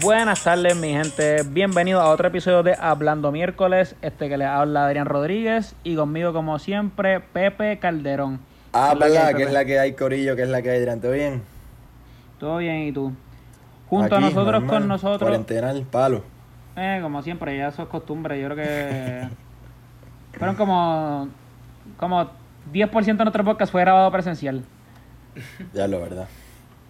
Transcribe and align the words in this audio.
Buenas 0.00 0.44
tardes, 0.44 0.76
mi 0.76 0.92
gente. 0.92 1.42
Bienvenidos 1.42 2.02
a 2.02 2.10
otro 2.10 2.28
episodio 2.28 2.62
de 2.62 2.76
Hablando 2.78 3.32
Miércoles. 3.32 3.96
Este 4.00 4.28
que 4.28 4.36
les 4.36 4.46
habla 4.46 4.86
Adrián 4.86 5.06
Rodríguez 5.06 5.74
y 5.82 5.96
conmigo, 5.96 6.32
como 6.32 6.58
siempre, 6.58 7.20
Pepe 7.20 7.78
Calderón. 7.78 8.38
Ah, 8.72 8.94
¿Qué 8.98 9.06
es 9.06 9.12
la 9.12 9.18
que 9.18 9.18
hay, 9.18 9.24
verdad, 9.24 9.36
que 9.36 9.42
es 9.42 9.52
la 9.52 9.64
que 9.64 9.78
hay, 9.78 9.92
Corillo, 9.94 10.36
que 10.36 10.42
es 10.42 10.48
la 10.48 10.62
que 10.62 10.70
hay, 10.70 10.78
Adrián. 10.78 11.00
¿Todo 11.00 11.12
bien? 11.12 11.42
Todo 12.38 12.56
bien, 12.58 12.76
¿y 12.82 12.92
tú? 12.92 13.12
Junto 13.88 14.16
a 14.16 14.20
nosotros, 14.20 14.60
normal, 14.60 14.70
con 14.70 14.88
nosotros. 14.88 15.20
Cuarentena 15.20 15.70
al 15.70 15.82
palo. 15.82 16.22
Eh, 16.76 17.00
como 17.02 17.22
siempre, 17.22 17.56
ya 17.56 17.68
eso 17.68 17.82
es 17.82 17.88
costumbre. 17.88 18.40
Yo 18.40 18.48
creo 18.50 18.56
que. 18.56 19.28
Fueron 20.38 20.54
como. 20.54 21.28
Como 21.96 22.30
10% 22.72 23.04
de 23.04 23.24
nuestro 23.24 23.44
podcast 23.44 23.72
fue 23.72 23.80
grabado 23.80 24.10
presencial. 24.10 24.62
Ya 25.72 25.86
lo, 25.88 26.00
¿verdad? 26.00 26.28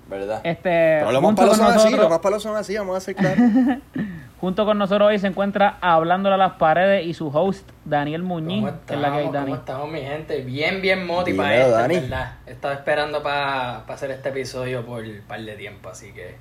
¿Verdad? 0.08 0.40
Este. 0.42 0.98
Pero 1.00 1.12
los 1.12 1.22
más 1.22 1.34
palos 1.34 1.58
con 1.58 1.58
son 1.58 1.66
así, 1.66 1.74
nosotros- 1.76 2.00
los 2.00 2.10
más 2.10 2.18
palos 2.20 2.42
son 2.42 2.56
así, 2.56 2.76
vamos 2.76 2.96
a 2.96 3.00
ser 3.00 3.14
claros. 3.14 3.38
Junto 4.40 4.64
con 4.64 4.78
nosotros 4.78 5.08
hoy 5.08 5.18
se 5.18 5.26
encuentra 5.26 5.78
hablándole 5.80 6.36
a 6.36 6.38
las 6.38 6.52
paredes 6.52 7.04
y 7.06 7.12
su 7.12 7.28
host, 7.28 7.68
Daniel 7.84 8.22
Muñiz, 8.22 8.64
¿Cómo 8.64 8.78
que 8.86 8.94
es 8.94 9.00
la 9.00 9.10
que 9.10 9.16
hay, 9.18 9.24
estamos? 9.26 9.32
Dani. 9.32 9.46
¿Cómo 9.50 9.56
estamos, 9.56 9.90
mi 9.90 10.00
gente? 10.00 10.40
Bien, 10.42 10.80
bien 10.80 11.06
moti 11.06 11.34
para 11.34 11.56
esto, 11.56 11.76
verdad. 11.76 12.32
Estaba 12.46 12.74
esperando 12.74 13.22
para 13.22 13.78
hacer 13.80 14.12
este 14.12 14.28
episodio 14.28 14.86
por 14.86 15.02
un 15.02 15.20
par 15.26 15.40
de 15.40 15.56
tiempo, 15.56 15.88
así 15.88 16.12
que 16.12 16.36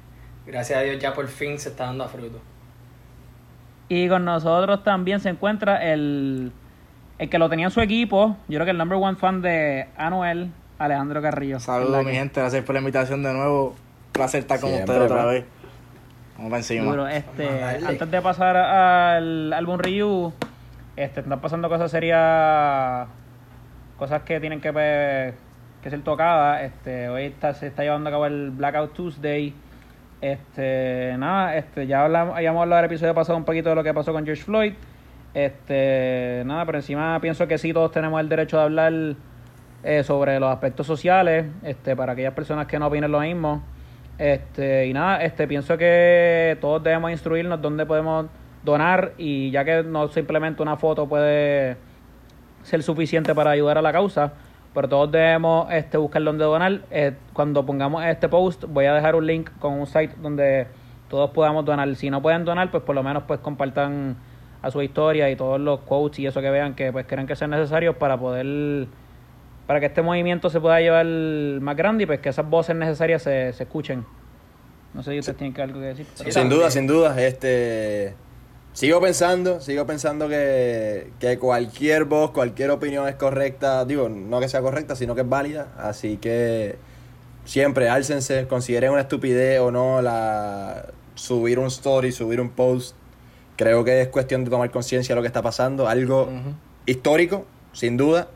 gracias 0.46 0.80
a 0.80 0.84
Dios 0.84 1.00
ya 1.00 1.14
por 1.14 1.28
fin 1.28 1.58
se 1.60 1.70
está 1.70 1.86
dando 1.86 2.04
a 2.04 2.08
fruto. 2.08 2.40
Y 3.90 4.08
con 4.08 4.26
nosotros 4.26 4.84
también 4.84 5.20
se 5.20 5.30
encuentra 5.30 5.84
el, 5.92 6.52
el 7.20 7.30
que 7.30 7.40
lo 7.40 7.50
tenía 7.50 7.66
en 7.66 7.72
su 7.72 7.82
equipo, 7.82 8.38
yo 8.48 8.56
creo 8.58 8.66
que 8.66 8.72
el 8.72 8.78
number 8.78 8.98
one 9.02 9.18
fan 9.18 9.42
de 9.42 9.88
Anuel, 9.98 10.52
Alejandro 10.80 11.22
Carrillo. 11.22 11.60
Saludos, 11.60 12.06
mi 12.06 12.12
que- 12.12 12.18
gente. 12.18 12.40
Gracias 12.40 12.64
por 12.64 12.74
la 12.76 12.80
invitación 12.80 13.24
de 13.24 13.34
nuevo. 13.34 13.76
Placer 14.12 14.42
estar 14.42 14.60
con 14.60 14.70
Siempre, 14.70 14.96
ustedes 14.96 15.12
otra 15.12 15.26
vez. 15.26 15.46
Vamos 16.36 16.50
para 16.52 16.60
encima. 16.60 16.86
Duro, 16.92 17.08
este, 17.08 17.64
antes 17.64 18.12
de 18.12 18.22
pasar 18.22 18.56
al 18.56 19.54
álbum 19.54 19.78
review, 19.80 20.34
este, 20.96 21.22
están 21.22 21.40
pasando 21.40 21.68
cosas 21.70 21.90
serias, 21.90 23.08
cosas 23.98 24.22
que 24.22 24.40
tienen 24.40 24.62
que, 24.62 25.34
que 25.82 25.90
ser 25.90 26.02
tocadas. 26.04 26.62
Este, 26.64 27.10
hoy 27.10 27.24
está, 27.26 27.54
se 27.56 27.68
está 27.68 27.82
llevando 27.84 28.10
a 28.10 28.12
cabo 28.12 28.26
el 28.28 28.52
Blackout 28.52 28.94
Tuesday. 28.94 29.54
Este, 30.22 31.16
nada, 31.18 31.56
este, 31.58 31.86
ya 31.88 32.04
hablamos, 32.04 32.36
habíamos 32.36 32.62
hablado 32.64 32.82
del 32.82 32.92
episodio 32.92 33.14
pasado 33.14 33.38
un 33.38 33.46
poquito 33.46 33.70
de 33.70 33.76
lo 33.76 33.84
que 33.84 33.94
pasó 33.94 34.14
con 34.14 34.24
George 34.26 34.44
Floyd. 34.44 34.74
Este, 35.38 36.42
nada, 36.48 36.66
pero 36.66 36.80
encima 36.80 37.20
pienso 37.22 37.48
que 37.48 37.60
sí 37.60 37.72
todos 37.72 37.92
tenemos 37.92 38.20
el 38.20 38.28
derecho 38.28 38.58
de 38.58 38.64
hablar 38.64 38.94
eh, 39.84 40.02
sobre 40.02 40.40
los 40.40 40.50
aspectos 40.50 40.88
sociales, 40.88 41.46
este, 41.62 41.96
para 41.96 42.14
aquellas 42.14 42.34
personas 42.34 42.66
que 42.66 42.80
no 42.80 42.88
opinen 42.88 43.12
lo 43.12 43.20
mismo. 43.20 43.62
Este, 44.18 44.88
y 44.88 44.94
nada, 44.94 45.22
este, 45.24 45.48
pienso 45.48 45.78
que 45.78 46.58
todos 46.60 46.82
debemos 46.82 47.12
instruirnos 47.12 47.62
dónde 47.62 47.86
podemos 47.86 48.26
donar 48.64 49.14
y 49.20 49.52
ya 49.52 49.64
que 49.64 49.84
no 49.84 50.08
simplemente 50.08 50.64
una 50.64 50.76
foto 50.76 51.08
puede 51.08 51.78
ser 52.64 52.82
suficiente 52.82 53.36
para 53.36 53.52
ayudar 53.52 53.78
a 53.78 53.84
la 53.84 53.94
causa, 53.94 54.34
pero 54.74 54.90
todos 54.90 55.12
debemos 55.12 55.72
este, 55.72 56.00
buscar 56.00 56.24
dónde 56.24 56.46
donar. 56.46 56.82
Eh, 56.90 57.14
cuando 57.34 57.64
pongamos 57.64 58.04
este 58.04 58.28
post 58.28 58.64
voy 58.64 58.86
a 58.86 58.94
dejar 58.96 59.14
un 59.14 59.28
link 59.28 59.52
con 59.60 59.74
un 59.74 59.86
site 59.86 60.16
donde 60.20 60.66
todos 61.10 61.30
podamos 61.30 61.64
donar. 61.64 61.96
Si 61.96 62.10
no 62.10 62.24
pueden 62.24 62.44
donar, 62.44 62.72
pues 62.72 62.82
por 62.82 62.96
lo 62.96 63.04
menos 63.04 63.22
pues 63.28 63.40
compartan 63.40 64.18
a 64.62 64.72
su 64.72 64.82
historia 64.82 65.30
y 65.30 65.36
todos 65.36 65.60
los 65.60 65.82
quotes 65.82 66.20
y 66.20 66.26
eso 66.28 66.42
que 66.42 66.50
vean 66.50 66.76
que 66.76 66.92
pues 66.92 67.06
crean 67.08 67.28
que 67.28 67.36
sean 67.36 67.52
necesarios 67.52 67.96
para 67.96 68.18
poder 68.20 68.88
para 69.68 69.80
que 69.80 69.86
este 69.88 70.02
movimiento 70.02 70.50
se 70.50 70.60
pueda 70.62 70.80
llevar 70.80 71.06
más 71.62 71.76
grande 71.76 72.04
y 72.04 72.08
pues 72.08 72.20
que 72.20 72.30
esas 72.30 72.50
voces 72.50 72.76
necesarias 72.76 73.22
se, 73.22 73.52
se 73.54 73.64
escuchen. 73.64 74.06
No 74.94 75.04
sé 75.04 75.12
si 75.12 75.20
ustedes 75.20 75.38
tienen 75.38 75.54
que 75.54 75.62
algo 75.62 75.80
que 75.80 75.88
decir. 75.88 76.06
pero- 76.18 76.32
sin 76.32 76.50
duda, 76.50 76.72
sin 76.72 76.88
duda. 76.88 77.22
Este, 77.22 78.14
sigo 78.72 79.02
pensando, 79.02 79.60
sigo 79.60 79.86
pensando 79.86 80.30
que, 80.30 81.12
que 81.20 81.38
cualquier 81.38 82.06
voz, 82.06 82.32
cualquier 82.32 82.72
opinión 82.72 83.08
es 83.10 83.16
correcta. 83.16 83.84
Digo, 83.84 84.08
no 84.08 84.40
que 84.40 84.48
sea 84.48 84.62
correcta, 84.62 84.96
sino 84.96 85.14
que 85.16 85.22
es 85.22 85.30
válida. 85.30 85.68
Así 85.78 86.16
que 86.16 86.78
siempre 87.44 87.90
álcense, 87.90 88.48
consideren 88.48 88.92
una 88.94 89.02
estupidez 89.02 89.60
o 89.60 89.70
no 89.70 90.02
la 90.02 90.86
subir 91.16 91.60
un 91.60 91.68
story, 91.68 92.14
subir 92.14 92.40
un 92.40 92.50
post. 92.50 92.96
Creo 93.58 93.84
que 93.84 94.02
es 94.02 94.08
cuestión 94.08 94.46
de 94.46 94.50
tomar 94.50 94.72
conciencia 94.72 95.14
de 95.14 95.18
lo 95.18 95.22
que 95.24 95.28
está 95.28 95.42
pasando. 95.42 95.88
Algo 95.90 96.30
histórico, 96.86 97.46
sin 97.74 97.98
duda. 97.98 98.30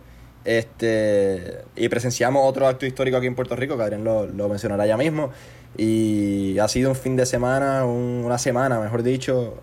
Este, 0.44 1.60
y 1.76 1.88
presenciamos 1.88 2.42
otro 2.46 2.68
acto 2.68 2.86
histórico 2.86 3.18
aquí 3.18 3.28
en 3.28 3.36
Puerto 3.36 3.56
Rico, 3.56 3.78
que 3.78 3.84
Adrián 3.84 4.04
lo, 4.04 4.26
lo 4.26 4.50
mencionará 4.50 4.86
ya 4.86 4.98
mismo. 4.98 5.30
Y 5.78 6.58
ha 6.60 6.68
sido 6.68 6.90
un 6.90 6.96
fin 6.96 7.16
de 7.16 7.26
semana, 7.26 7.86
un- 7.86 8.24
una 8.26 8.38
semana, 8.38 8.80
mejor 8.80 9.04
dicho, 9.04 9.62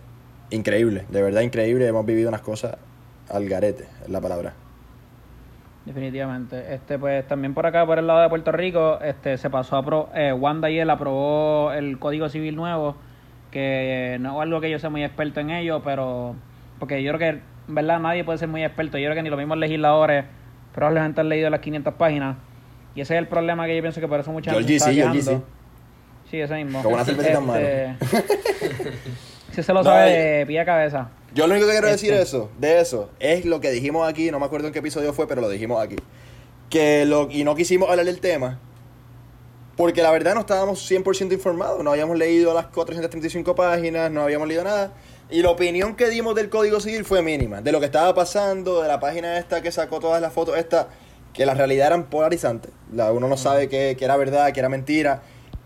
increíble, 0.50 1.04
de 1.10 1.20
verdad 1.22 1.42
increíble. 1.42 1.86
Hemos 1.86 2.06
vivido 2.06 2.28
unas 2.28 2.40
cosas 2.40 2.76
al 3.28 3.46
garete, 3.48 3.86
es 4.04 4.08
la 4.08 4.20
palabra. 4.20 4.54
Definitivamente. 5.84 6.74
Este, 6.74 6.98
pues 6.98 7.26
también 7.26 7.54
por 7.54 7.66
acá, 7.66 7.84
por 7.86 7.98
el 7.98 8.06
lado 8.06 8.20
de 8.20 8.28
Puerto 8.28 8.52
Rico, 8.52 9.00
este, 9.00 9.38
se 9.38 9.48
pasó 9.50 9.76
a 9.76 9.84
pro, 9.84 10.08
eh, 10.14 10.32
Wanda 10.32 10.70
y 10.70 10.78
él 10.78 10.90
aprobó 10.90 11.72
el 11.72 11.98
Código 11.98 12.28
Civil 12.28 12.56
nuevo, 12.56 12.96
que 13.50 14.18
no 14.20 14.36
es 14.36 14.42
algo 14.42 14.60
que 14.60 14.70
yo 14.70 14.78
sea 14.78 14.90
muy 14.90 15.04
experto 15.04 15.40
en 15.40 15.50
ello, 15.50 15.82
pero 15.82 16.34
porque 16.78 17.02
yo 17.02 17.12
creo 17.14 17.32
que, 17.34 17.40
verdad, 17.66 17.98
nadie 18.00 18.24
puede 18.24 18.38
ser 18.38 18.48
muy 18.48 18.64
experto. 18.64 18.98
Yo 18.98 19.06
creo 19.06 19.16
que 19.16 19.22
ni 19.22 19.30
los 19.30 19.38
mismos 19.38 19.58
legisladores 19.58 20.24
probablemente 20.74 21.20
han 21.20 21.28
leído 21.28 21.50
las 21.50 21.60
500 21.60 21.94
páginas. 21.94 22.36
Y 22.94 23.00
ese 23.00 23.14
es 23.14 23.18
el 23.18 23.28
problema 23.28 23.66
que 23.66 23.76
yo 23.76 23.82
pienso 23.82 24.00
que 24.00 24.08
por 24.08 24.20
eso 24.20 24.32
mucha 24.32 24.52
gente 24.52 24.76
está 24.76 24.90
sí, 24.90 24.96
quejando. 24.96 25.44
Sí, 26.30 26.40
ese 26.40 26.54
mismo. 26.64 26.82
Con 26.82 26.94
una 26.94 27.04
cervecita 27.04 27.40
mano. 27.40 27.66
Si 29.52 29.62
se 29.62 29.72
lo 29.72 29.80
No, 29.80 29.84
sabe 29.84 30.10
eh, 30.10 30.38
de 30.38 30.46
pie 30.46 30.60
a 30.60 30.64
cabeza. 30.64 31.08
Yo 31.34 31.46
lo 31.46 31.52
único 31.54 31.66
que 31.66 31.72
quiero 31.72 31.88
decir 31.88 32.12
Este. 32.12 32.22
eso, 32.22 32.50
de 32.58 32.80
eso, 32.80 33.10
es 33.20 33.44
lo 33.44 33.60
que 33.60 33.70
dijimos 33.70 34.08
aquí, 34.08 34.30
no 34.30 34.38
me 34.38 34.46
acuerdo 34.46 34.66
en 34.66 34.72
qué 34.72 34.78
episodio 34.80 35.12
fue, 35.12 35.26
pero 35.26 35.40
lo 35.40 35.48
dijimos 35.48 35.82
aquí. 35.82 35.96
Que 36.70 37.04
lo, 37.06 37.28
y 37.30 37.44
no 37.44 37.54
quisimos 37.54 37.88
hablar 37.88 38.04
del 38.06 38.20
tema, 38.20 38.58
porque 39.78 40.02
la 40.02 40.10
verdad 40.10 40.34
no 40.34 40.40
estábamos 40.40 40.90
100% 40.90 41.32
informados, 41.32 41.84
no 41.84 41.92
habíamos 41.92 42.18
leído 42.18 42.52
las 42.52 42.66
435 42.66 43.54
páginas, 43.54 44.10
no 44.10 44.22
habíamos 44.22 44.48
leído 44.48 44.64
nada. 44.64 44.92
Y 45.30 45.40
la 45.40 45.50
opinión 45.50 45.94
que 45.94 46.10
dimos 46.10 46.34
del 46.34 46.50
Código 46.50 46.80
Civil 46.80 47.04
fue 47.04 47.22
mínima, 47.22 47.60
de 47.60 47.70
lo 47.70 47.78
que 47.78 47.86
estaba 47.86 48.12
pasando, 48.12 48.82
de 48.82 48.88
la 48.88 48.98
página 48.98 49.38
esta 49.38 49.62
que 49.62 49.70
sacó 49.70 50.00
todas 50.00 50.20
las 50.20 50.32
fotos, 50.32 50.58
esta, 50.58 50.88
que 51.32 51.46
la 51.46 51.54
realidad 51.54 51.86
eran 51.86 52.10
polarizantes. 52.10 52.72
La, 52.92 53.12
uno 53.12 53.28
no 53.28 53.36
sabe 53.36 53.68
qué 53.68 53.96
era 54.00 54.16
verdad, 54.16 54.50
que 54.52 54.58
era 54.58 54.68
mentira, 54.68 55.22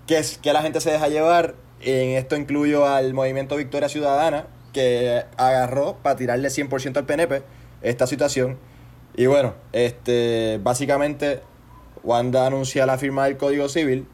que, 0.07 0.19
es, 0.19 0.37
que 0.37 0.53
la 0.53 0.61
gente 0.61 0.83
se 0.83 0.91
deja 0.91 1.09
llevar. 1.09 1.55
En 1.81 2.11
esto 2.11 2.37
incluyo 2.37 2.87
al 2.87 3.15
movimiento 3.15 3.57
Victoria 3.57 3.89
Ciudadana, 3.89 4.47
que 4.75 5.25
agarró 5.39 5.97
para 6.03 6.17
tirarle 6.17 6.49
100% 6.49 6.99
al 6.99 7.07
PNP 7.07 7.43
esta 7.81 8.07
situación. 8.07 8.59
Y 9.17 9.25
bueno, 9.25 9.55
este 9.73 10.61
básicamente 10.63 11.41
Wanda 12.05 12.47
anuncia 12.47 12.87
la 12.87 12.99
firma 12.99 13.25
del 13.25 13.37
Código 13.37 13.69
Civil. 13.69 14.07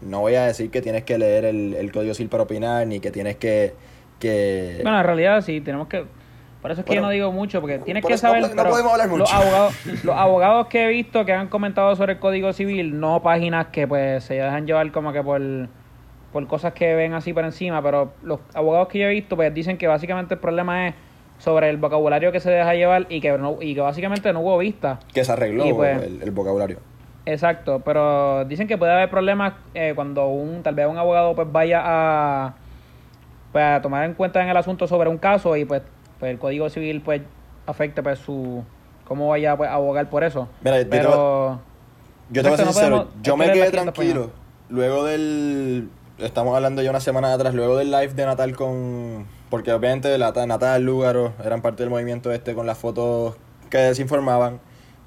No 0.00 0.20
voy 0.20 0.34
a 0.34 0.46
decir 0.46 0.70
que 0.70 0.82
tienes 0.82 1.04
que 1.04 1.18
leer 1.18 1.44
el, 1.44 1.74
el 1.74 1.92
Código 1.92 2.14
Civil 2.14 2.28
para 2.28 2.42
opinar, 2.44 2.86
ni 2.86 3.00
que 3.00 3.10
tienes 3.10 3.36
que... 3.36 3.74
que 4.18 4.80
Bueno, 4.82 4.98
en 4.98 5.04
realidad 5.06 5.40
sí, 5.42 5.60
tenemos 5.60 5.88
que... 5.88 6.04
Por 6.60 6.70
eso 6.70 6.80
es 6.82 6.84
que 6.84 6.90
Bueno, 6.90 7.02
yo 7.02 7.06
no 7.06 7.10
digo 7.10 7.32
mucho, 7.32 7.60
porque 7.60 7.78
tienes 7.80 8.02
por 8.02 8.10
que 8.10 8.14
no 8.14 8.18
saber... 8.18 8.42
no 8.42 8.48
pero 8.54 8.70
podemos 8.70 8.92
hablar 8.92 9.08
Los 9.08 9.18
mucho. 9.18 9.32
abogados, 9.34 9.74
los 10.04 10.16
abogados 10.16 10.66
que 10.68 10.84
he 10.84 10.88
visto 10.88 11.24
que 11.24 11.32
han 11.32 11.48
comentado 11.48 11.94
sobre 11.96 12.12
el 12.14 12.18
Código 12.20 12.52
Civil, 12.52 12.98
no 13.00 13.20
páginas 13.22 13.66
que 13.68 13.86
pues 13.88 14.22
se 14.24 14.34
dejan 14.34 14.66
llevar 14.66 14.90
como 14.92 15.12
que 15.12 15.22
por, 15.22 15.40
por 16.32 16.46
cosas 16.46 16.72
que 16.72 16.94
ven 16.94 17.14
así 17.14 17.32
por 17.32 17.44
encima, 17.44 17.82
pero 17.82 18.12
los 18.22 18.38
abogados 18.54 18.88
que 18.88 19.00
yo 19.00 19.06
he 19.06 19.10
visto 19.10 19.34
pues 19.34 19.52
dicen 19.52 19.76
que 19.76 19.88
básicamente 19.88 20.34
el 20.34 20.40
problema 20.40 20.88
es 20.88 20.94
sobre 21.38 21.68
el 21.68 21.76
vocabulario 21.78 22.30
que 22.30 22.38
se 22.38 22.50
deja 22.50 22.74
llevar 22.74 23.06
y 23.08 23.20
que, 23.20 23.36
no, 23.36 23.58
y 23.60 23.74
que 23.74 23.80
básicamente 23.80 24.32
no 24.32 24.40
hubo 24.40 24.58
vista. 24.58 25.00
que 25.12 25.24
se 25.24 25.32
arregló 25.32 25.64
pues- 25.74 26.00
el, 26.02 26.22
el 26.22 26.30
vocabulario. 26.30 26.78
Exacto, 27.24 27.80
pero 27.84 28.44
dicen 28.46 28.66
que 28.66 28.76
puede 28.76 28.92
haber 28.92 29.08
problemas 29.10 29.54
eh, 29.74 29.92
cuando 29.94 30.26
un 30.26 30.62
tal 30.62 30.74
vez 30.74 30.86
un 30.88 30.98
abogado 30.98 31.34
pues 31.36 31.50
vaya 31.52 31.80
a, 31.84 32.54
pues, 33.52 33.64
a 33.64 33.80
tomar 33.80 34.04
en 34.04 34.14
cuenta 34.14 34.42
en 34.42 34.48
el 34.48 34.56
asunto 34.56 34.88
sobre 34.88 35.08
un 35.08 35.18
caso 35.18 35.56
y 35.56 35.64
pues, 35.64 35.82
pues 36.18 36.32
el 36.32 36.38
Código 36.38 36.68
Civil 36.68 37.00
pues 37.00 37.22
afecte 37.66 38.02
pues 38.02 38.18
su 38.18 38.64
cómo 39.06 39.28
vaya 39.28 39.56
pues, 39.56 39.70
a 39.70 39.74
abogar 39.74 40.08
por 40.10 40.24
eso. 40.24 40.48
Mira, 40.62 40.78
pero 40.90 41.60
Yo 42.30 42.42
te 42.42 42.48
voy 42.48 42.54
a 42.54 42.56
ser 42.56 42.66
no 42.66 42.72
sincero, 42.72 43.08
yo 43.22 43.36
me 43.36 43.44
quedé 43.52 43.70
500 43.70 43.94
tranquilo. 43.94 44.30
Luego 44.68 45.04
del. 45.04 45.90
Estamos 46.18 46.54
hablando 46.56 46.82
ya 46.82 46.90
una 46.90 47.00
semana 47.00 47.32
atrás, 47.32 47.54
luego 47.54 47.76
del 47.76 47.90
live 47.90 48.14
de 48.14 48.24
Natal 48.24 48.56
con. 48.56 49.26
Porque 49.50 49.70
obviamente 49.72 50.16
la- 50.16 50.32
Natal, 50.46 50.82
Lúgaro 50.82 51.34
eran 51.44 51.60
parte 51.60 51.82
del 51.82 51.90
movimiento 51.90 52.32
este 52.32 52.54
con 52.54 52.66
las 52.66 52.78
fotos 52.78 53.36
que 53.68 53.78
desinformaban. 53.78 54.60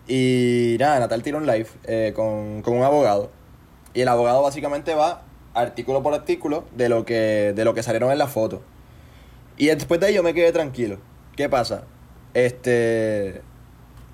Y 0.08 0.78
nada, 0.80 1.00
Natal 1.00 1.24
tiró 1.24 1.38
un 1.38 1.46
live 1.48 1.68
eh, 1.86 2.14
con, 2.16 2.62
con 2.62 2.78
un 2.78 2.84
abogado. 2.84 3.32
Y 3.94 4.02
el 4.02 4.08
abogado 4.08 4.42
básicamente 4.44 4.94
va 4.94 5.24
artículo 5.54 6.04
por 6.04 6.14
artículo 6.14 6.66
de 6.76 6.90
lo 6.90 7.06
que, 7.06 7.54
de 7.56 7.66
lo 7.66 7.74
que 7.74 7.82
salieron 7.82 8.12
en 8.12 8.18
la 8.18 8.28
foto. 8.28 8.62
Y 9.58 9.68
después 9.68 10.00
de 10.00 10.08
ahí 10.08 10.14
yo 10.14 10.22
me 10.24 10.34
quedé 10.34 10.52
tranquilo. 10.52 10.98
¿Qué 11.36 11.50
pasa? 11.50 11.84
Este. 12.34 13.42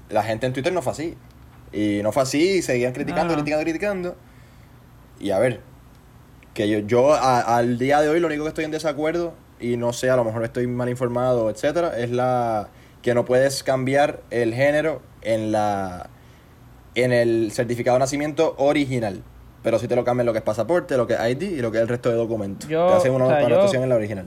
La 0.10 0.24
gente 0.24 0.46
en 0.46 0.54
Twitter 0.54 0.72
no 0.72 0.82
fue 0.82 0.92
así. 0.94 1.18
Y 1.74 2.02
no 2.04 2.12
fue 2.12 2.24
así, 2.24 2.58
y 2.58 2.62
seguían 2.62 2.94
criticando, 2.94 3.34
Ah. 3.34 3.38
criticando, 3.38 3.64
criticando. 3.64 4.16
Y 5.20 5.32
a 5.32 5.40
ver, 5.40 5.62
que 6.54 6.68
yo, 6.70 6.80
yo 6.80 7.14
a- 7.14 7.58
al 7.58 7.78
día 7.78 8.02
de 8.02 8.10
hoy 8.10 8.20
lo 8.20 8.28
único 8.28 8.44
que 8.44 8.50
estoy 8.50 8.66
en 8.66 8.72
desacuerdo, 8.72 9.34
y 9.60 9.78
no 9.78 9.94
sé, 9.94 10.10
a 10.10 10.16
lo 10.18 10.24
mejor 10.26 10.44
estoy 10.44 10.68
mal 10.68 10.90
informado, 10.90 11.50
etcétera, 11.50 11.98
es 11.98 12.12
la 12.12 12.68
que 13.02 13.14
no 13.16 13.24
puedes 13.26 13.64
cambiar 13.64 14.22
el 14.32 14.54
género 14.54 15.02
en 15.22 15.52
la 15.52 16.10
en 16.96 17.14
el 17.14 17.52
certificado 17.52 17.96
de 17.96 18.00
nacimiento 18.02 18.56
original. 18.58 19.22
Pero 19.64 19.78
sí 19.80 19.88
te 19.88 19.96
lo 19.96 20.04
cambian 20.04 20.26
lo 20.26 20.32
que 20.34 20.40
es 20.40 20.44
pasaporte, 20.44 20.98
lo 20.98 21.06
que 21.08 21.14
es 21.14 21.20
ID 21.22 21.42
y 21.58 21.62
lo 21.62 21.72
que 21.72 21.78
es 21.78 21.84
el 21.84 21.88
resto 21.88 22.10
de 22.10 22.16
documentos. 22.16 22.68
Yo, 22.68 22.88
te 22.88 22.94
hacen 22.94 23.14
una 23.14 23.26
o 23.26 23.30
sea, 23.30 23.42
yo- 23.42 23.46
anotación 23.48 23.84
en 23.84 23.90
la 23.90 23.96
original. 23.96 24.26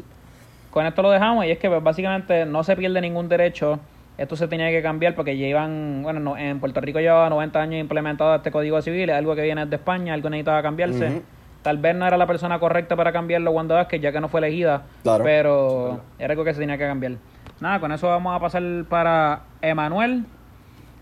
Con 0.71 0.87
esto 0.87 1.03
lo 1.03 1.11
dejamos 1.11 1.45
y 1.45 1.51
es 1.51 1.59
que 1.59 1.69
pues, 1.69 1.83
básicamente 1.83 2.47
no 2.47 2.65
se 2.65 2.75
pierde 2.77 3.01
ningún 3.01 3.29
derecho. 3.29 3.79
Esto 4.17 4.37
se 4.37 4.47
tenía 4.49 4.71
que 4.71 4.81
cambiar 4.81 5.15
porque 5.17 5.37
llevan, 5.37 6.01
bueno, 6.05 6.21
no, 6.21 6.37
en 6.39 6.61
Puerto 6.61 6.81
Rico 6.81 7.01
lleva 7.01 7.29
90 7.29 7.61
años 7.61 7.81
implementado 7.81 8.35
este 8.37 8.51
código 8.53 8.81
civil, 8.81 9.11
es 9.11 9.17
algo 9.17 9.35
que 9.35 9.43
viene 9.43 9.67
de 9.67 9.75
España, 9.77 10.15
algo 10.15 10.31
necesitaba 10.31 10.63
cambiarse. 10.63 11.23
Tal 11.63 11.79
vez 11.79 11.97
no 11.97 12.07
era 12.07 12.17
la 12.17 12.27
persona 12.27 12.59
correcta 12.61 12.95
para 12.95 13.11
cambiarlo 13.13 13.51
Wanda 13.51 13.75
Vázquez, 13.75 14.01
ya 14.01 14.13
que 14.13 14.21
no 14.21 14.29
fue 14.29 14.39
elegida, 14.41 14.83
Claro. 15.03 15.25
pero 15.25 16.01
era 16.19 16.33
algo 16.33 16.45
que 16.45 16.55
se 16.55 16.61
tenía 16.61 16.79
que 16.79 16.87
cambiar. 16.87 17.15
Nada, 17.61 17.81
con 17.81 17.91
eso 17.91 18.07
vamos 18.07 18.37
a 18.37 18.39
pasar 18.41 18.63
para 18.89 19.43
Emanuel, 19.63 20.25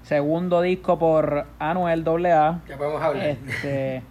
segundo 0.05 0.61
disco 0.63 0.99
por 0.99 1.47
Anuel 1.59 2.05
AA. 2.07 2.61
Ya 2.69 2.77
podemos 2.77 3.03
hablar. 3.03 3.27
Este, 3.27 4.03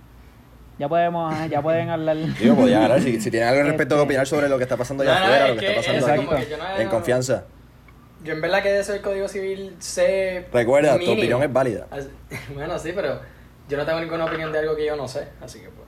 ya 0.80 0.90
podemos, 0.90 1.50
ya 1.50 1.62
pueden 1.62 1.90
hablar. 1.90 2.18
Digo, 2.18 2.56
podían 2.56 2.84
hablar. 2.84 3.02
Si, 3.02 3.20
si 3.22 3.30
tienen 3.32 3.50
algo 3.50 3.62
al 3.62 3.68
respecto 3.68 3.96
que 3.96 4.02
Este- 4.02 4.06
opinar 4.08 4.28
sobre 4.28 4.50
lo 4.50 4.58
que 4.58 4.64
está 4.64 4.78
pasando 4.78 5.04
allá 5.04 5.14
No, 5.14 5.20
no, 5.20 5.26
afuera, 5.26 5.48
es 5.48 5.56
lo 5.56 5.60
que, 5.60 5.66
que 5.68 5.80
está 5.80 5.94
pasando 5.94 6.32
aquí, 6.32 6.46
no- 6.58 6.82
en 6.82 6.88
confianza. 6.90 7.46
Yo 8.24 8.34
en 8.34 8.42
verdad 8.42 8.62
que 8.62 8.70
de 8.70 8.80
eso 8.82 8.94
del 8.94 9.02
Código 9.02 9.28
Civil 9.28 9.76
sé... 9.80 10.46
Recuerda, 10.54 10.98
tu 11.00 11.12
opinión 11.12 11.42
es 11.42 11.52
válida. 11.52 11.88
Así- 11.90 12.10
Bueno, 12.54 12.78
sí, 12.78 12.92
pero 12.96 13.20
yo 13.68 13.78
no 13.78 13.86
tengo 13.86 14.00
ninguna 14.00 14.26
opinión 14.26 14.52
de 14.52 14.60
algo 14.60 14.76
que 14.76 14.86
yo 14.86 14.96
no 14.96 15.08
sé, 15.08 15.28
así 15.42 15.60
que 15.60 15.66
pues... 15.70 15.88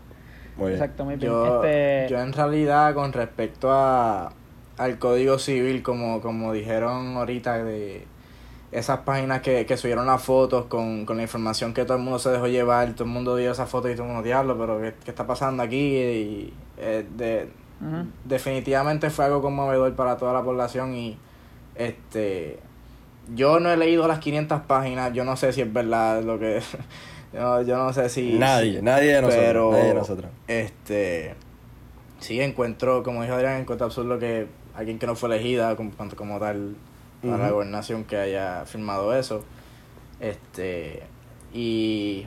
Muy 0.57 0.67
bien. 0.69 0.81
Exacto, 0.81 1.05
muy 1.05 1.15
bien. 1.15 1.31
Yo, 1.31 1.63
Este, 1.63 2.07
yo 2.11 2.19
en 2.21 2.33
realidad 2.33 2.93
con 2.93 3.13
respecto 3.13 3.71
a 3.71 4.33
al 4.77 4.97
código 4.97 5.37
civil, 5.37 5.83
como, 5.83 6.19
como 6.21 6.51
dijeron 6.53 7.15
ahorita, 7.17 7.63
de 7.63 8.07
esas 8.73 8.99
páginas 8.99 9.41
que, 9.41 9.65
que 9.65 9.77
subieron 9.77 10.05
las 10.05 10.21
fotos 10.21 10.65
con, 10.65 11.05
con 11.05 11.17
la 11.17 11.23
información 11.23 11.73
que 11.73 11.85
todo 11.85 11.97
el 11.97 12.03
mundo 12.03 12.19
se 12.19 12.29
dejó 12.29 12.47
llevar, 12.47 12.93
todo 12.93 13.03
el 13.05 13.11
mundo 13.11 13.35
vio 13.35 13.51
esas 13.51 13.69
fotos 13.69 13.91
y 13.91 13.93
todo 13.93 14.03
el 14.03 14.09
mundo, 14.09 14.23
diablo, 14.23 14.57
pero 14.57 14.81
¿qué, 14.81 14.93
qué 15.03 15.11
está 15.11 15.27
pasando 15.27 15.61
aquí? 15.63 15.77
Y, 15.97 16.53
eh, 16.77 17.05
de, 17.15 17.49
definitivamente 18.23 19.09
fue 19.09 19.25
algo 19.25 19.41
conmovedor 19.41 19.93
para 19.95 20.17
toda 20.17 20.33
la 20.33 20.41
población 20.43 20.93
y 20.95 21.17
este 21.75 22.59
yo 23.33 23.59
no 23.59 23.71
he 23.71 23.77
leído 23.77 24.07
las 24.07 24.19
500 24.19 24.61
páginas, 24.61 25.13
yo 25.13 25.23
no 25.23 25.35
sé 25.37 25.53
si 25.53 25.61
es 25.61 25.71
verdad 25.71 26.23
lo 26.23 26.39
que 26.39 26.61
yo, 27.33 27.61
yo 27.63 27.77
no 27.77 27.91
sé 27.93 28.09
si 28.09 28.33
Nadie, 28.39 28.81
nadie 28.81 29.15
de 29.15 29.21
nosotros. 29.21 29.45
pero 29.45 29.71
nadie 29.71 29.85
de 29.85 29.93
nosotros. 29.93 30.31
este 30.47 31.35
sí 32.19 32.39
encuentro 32.41 33.03
como 33.03 33.21
dijo 33.23 33.35
Adrián 33.35 33.59
encuentro 33.61 33.85
absurdo 33.85 34.17
que 34.17 34.47
alguien 34.75 34.97
que 34.97 35.05
no 35.07 35.15
fue 35.15 35.29
elegida 35.29 35.75
como, 35.75 35.91
como 36.15 36.39
tal 36.39 36.75
para 37.23 37.37
la 37.43 37.49
gobernación 37.51 38.03
que 38.03 38.17
haya 38.17 38.65
firmado 38.65 39.13
eso 39.15 39.43
este 40.19 41.03
y 41.53 42.25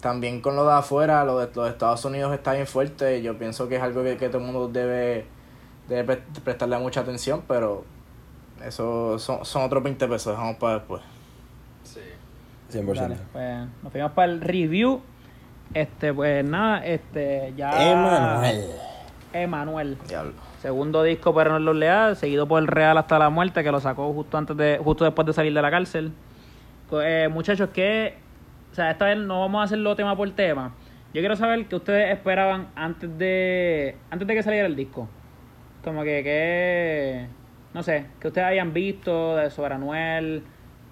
también 0.00 0.40
con 0.40 0.56
lo 0.56 0.66
de 0.66 0.74
afuera 0.74 1.24
lo 1.24 1.38
de 1.38 1.50
los 1.54 1.68
Estados 1.70 2.04
Unidos 2.04 2.32
está 2.34 2.52
bien 2.52 2.66
fuerte 2.66 3.22
yo 3.22 3.36
pienso 3.38 3.68
que 3.68 3.76
es 3.76 3.82
algo 3.82 4.02
que, 4.02 4.16
que 4.16 4.28
todo 4.28 4.38
el 4.38 4.44
mundo 4.44 4.68
debe 4.68 5.26
debe 5.88 6.04
pre- 6.04 6.40
prestarle 6.44 6.78
mucha 6.78 7.00
atención 7.00 7.42
pero 7.46 7.84
eso 8.64 9.18
son, 9.18 9.44
son 9.44 9.62
otros 9.62 9.82
20 9.82 10.06
pesos 10.08 10.32
dejamos 10.32 10.56
para 10.56 10.74
después 10.74 11.02
Sí. 11.84 12.00
100%. 12.78 12.94
Dale, 12.94 13.16
pues, 13.32 13.58
nos 13.82 13.92
fuimos 13.92 14.10
para 14.12 14.32
el 14.32 14.40
review. 14.40 15.00
Este, 15.72 16.12
pues 16.12 16.44
nada, 16.44 16.84
este, 16.84 17.54
ya. 17.56 17.92
Emanuel. 17.92 18.64
Emanuel. 19.32 19.98
diablo 20.08 20.32
Segundo 20.66 21.04
disco 21.04 21.32
para 21.32 21.54
Anuel 21.54 21.78
Leal, 21.78 22.16
seguido 22.16 22.48
por 22.48 22.60
el 22.60 22.66
Real 22.66 22.98
hasta 22.98 23.20
la 23.20 23.30
muerte, 23.30 23.62
que 23.62 23.70
lo 23.70 23.78
sacó 23.78 24.12
justo 24.12 24.36
antes 24.36 24.56
de, 24.56 24.80
justo 24.82 25.04
después 25.04 25.24
de 25.24 25.32
salir 25.32 25.54
de 25.54 25.62
la 25.62 25.70
cárcel. 25.70 26.10
Eh, 26.90 27.28
muchachos, 27.30 27.68
que, 27.72 28.14
o 28.72 28.74
sea, 28.74 28.90
esta 28.90 29.04
vez 29.04 29.16
no 29.16 29.42
vamos 29.42 29.60
a 29.60 29.62
hacerlo 29.62 29.94
tema 29.94 30.16
por 30.16 30.28
tema. 30.32 30.74
Yo 31.14 31.20
quiero 31.20 31.36
saber 31.36 31.66
qué 31.66 31.76
ustedes 31.76 32.12
esperaban 32.12 32.66
antes 32.74 33.16
de, 33.16 33.94
antes 34.10 34.26
de 34.26 34.34
que 34.34 34.42
saliera 34.42 34.66
el 34.66 34.74
disco. 34.74 35.08
Como 35.84 36.02
que, 36.02 36.24
que, 36.24 37.26
no 37.72 37.84
sé, 37.84 38.06
que 38.18 38.26
ustedes 38.26 38.48
hayan 38.48 38.72
visto 38.72 39.36
de 39.36 39.50
sobre 39.50 39.74
Anuel, 39.74 40.42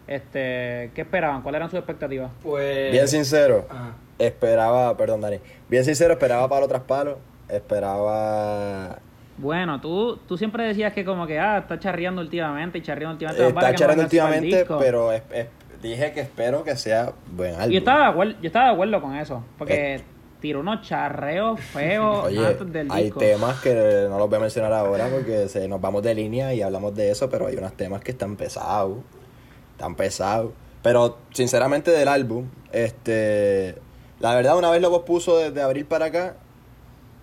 este, 0.07 0.93
¿qué 0.95 1.01
esperaban? 1.01 1.43
¿Cuáles 1.43 1.57
eran 1.59 1.71
sus 1.71 1.81
expectativas? 1.81 2.31
Pues... 2.45 2.93
Bien 2.93 3.09
sincero, 3.09 3.67
Ajá. 3.69 3.97
esperaba, 4.21 4.97
perdón 4.97 5.21
Dani, 5.21 5.41
bien 5.69 5.85
sincero, 5.85 6.13
esperaba 6.13 6.49
palo 6.49 6.69
tras 6.69 6.83
palo, 6.83 7.19
esperaba... 7.49 9.01
Bueno, 9.37 9.81
tú, 9.81 10.17
tú 10.29 10.37
siempre 10.39 10.65
decías 10.65 10.93
que 10.93 11.05
como 11.05 11.27
que, 11.27 11.39
ah, 11.41 11.59
está 11.59 11.79
charreando 11.79 12.21
últimamente 12.21 12.79
y 12.79 12.83
charreando 12.83 13.15
últimamente. 13.15 13.47
Está 13.49 13.61
a 13.69 13.73
sacar 13.79 13.91
el 13.99 14.05
últimamente, 14.05 14.67
pero 14.79 15.13
es- 15.13 15.23
es- 15.33 15.49
dije 15.83 16.13
que 16.13 16.21
espero 16.21 16.63
que 16.65 16.77
sea 16.77 17.13
buen 17.33 17.55
álbum. 17.55 17.71
Yo 17.71 17.79
estaba, 17.79 18.05
de 18.05 18.11
acuerdo, 18.11 18.33
yo 18.41 18.47
estaba 18.47 18.67
de 18.69 18.73
acuerdo 18.73 19.01
con 19.03 19.17
eso, 19.17 19.45
porque 19.59 20.03
tiró 20.41 20.61
unos 20.61 20.83
charreos 20.83 21.59
feos 21.73 22.25
Oye, 22.27 22.47
antes 22.47 22.73
del 22.73 22.91
hay 22.93 23.11
temas 23.11 23.61
que 23.61 24.07
no 24.09 24.19
los 24.19 24.29
voy 24.29 24.37
a 24.37 24.41
mencionar 24.41 24.73
ahora 24.73 25.09
porque 25.09 25.49
se, 25.49 25.67
nos 25.69 25.81
vamos 25.81 26.03
de 26.03 26.15
línea 26.15 26.55
y 26.55 26.63
hablamos 26.63 26.95
de 26.95 27.11
eso, 27.11 27.29
pero 27.29 27.47
hay 27.49 27.57
unos 27.57 27.73
temas 27.75 28.03
que 28.03 28.13
están 28.13 28.37
pesados. 28.37 28.99
Están 29.73 29.95
pesados. 29.97 30.53
Pero, 30.83 31.19
sinceramente, 31.33 31.91
del 31.91 32.09
álbum, 32.09 32.47
este. 32.73 33.75
La 34.21 34.35
verdad, 34.35 34.57
una 34.57 34.71
vez 34.71 34.81
lo 34.81 34.91
pospuso 34.91 35.39
desde 35.39 35.61
abril 35.61 35.87
para 35.87 36.07
acá, 36.07 36.37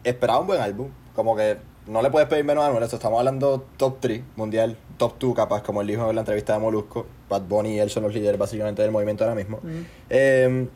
esperaba 0.03 0.39
un 0.39 0.47
buen 0.47 0.59
álbum. 0.61 0.89
Como 1.15 1.35
que 1.35 1.57
no 1.87 2.01
le 2.01 2.09
puedes 2.11 2.27
pedir 2.29 2.45
menos 2.45 2.63
a 2.63 2.67
Anuel. 2.67 2.83
Esto 2.83 2.95
estamos 2.97 3.19
hablando 3.19 3.65
top 3.77 3.97
3 3.99 4.21
mundial, 4.35 4.77
top 4.97 5.15
2 5.19 5.35
capaz, 5.35 5.61
como 5.63 5.81
él 5.81 5.87
dijo 5.87 6.07
en 6.09 6.15
la 6.15 6.21
entrevista 6.21 6.53
de 6.53 6.59
Molusco. 6.59 7.05
Bad 7.29 7.41
Bunny 7.43 7.75
y 7.75 7.79
él 7.79 7.89
son 7.89 8.03
los 8.03 8.13
líderes 8.13 8.37
básicamente 8.39 8.81
del 8.81 8.91
movimiento 8.91 9.23
ahora 9.23 9.35
mismo. 9.35 9.59
Eh, 10.09 10.67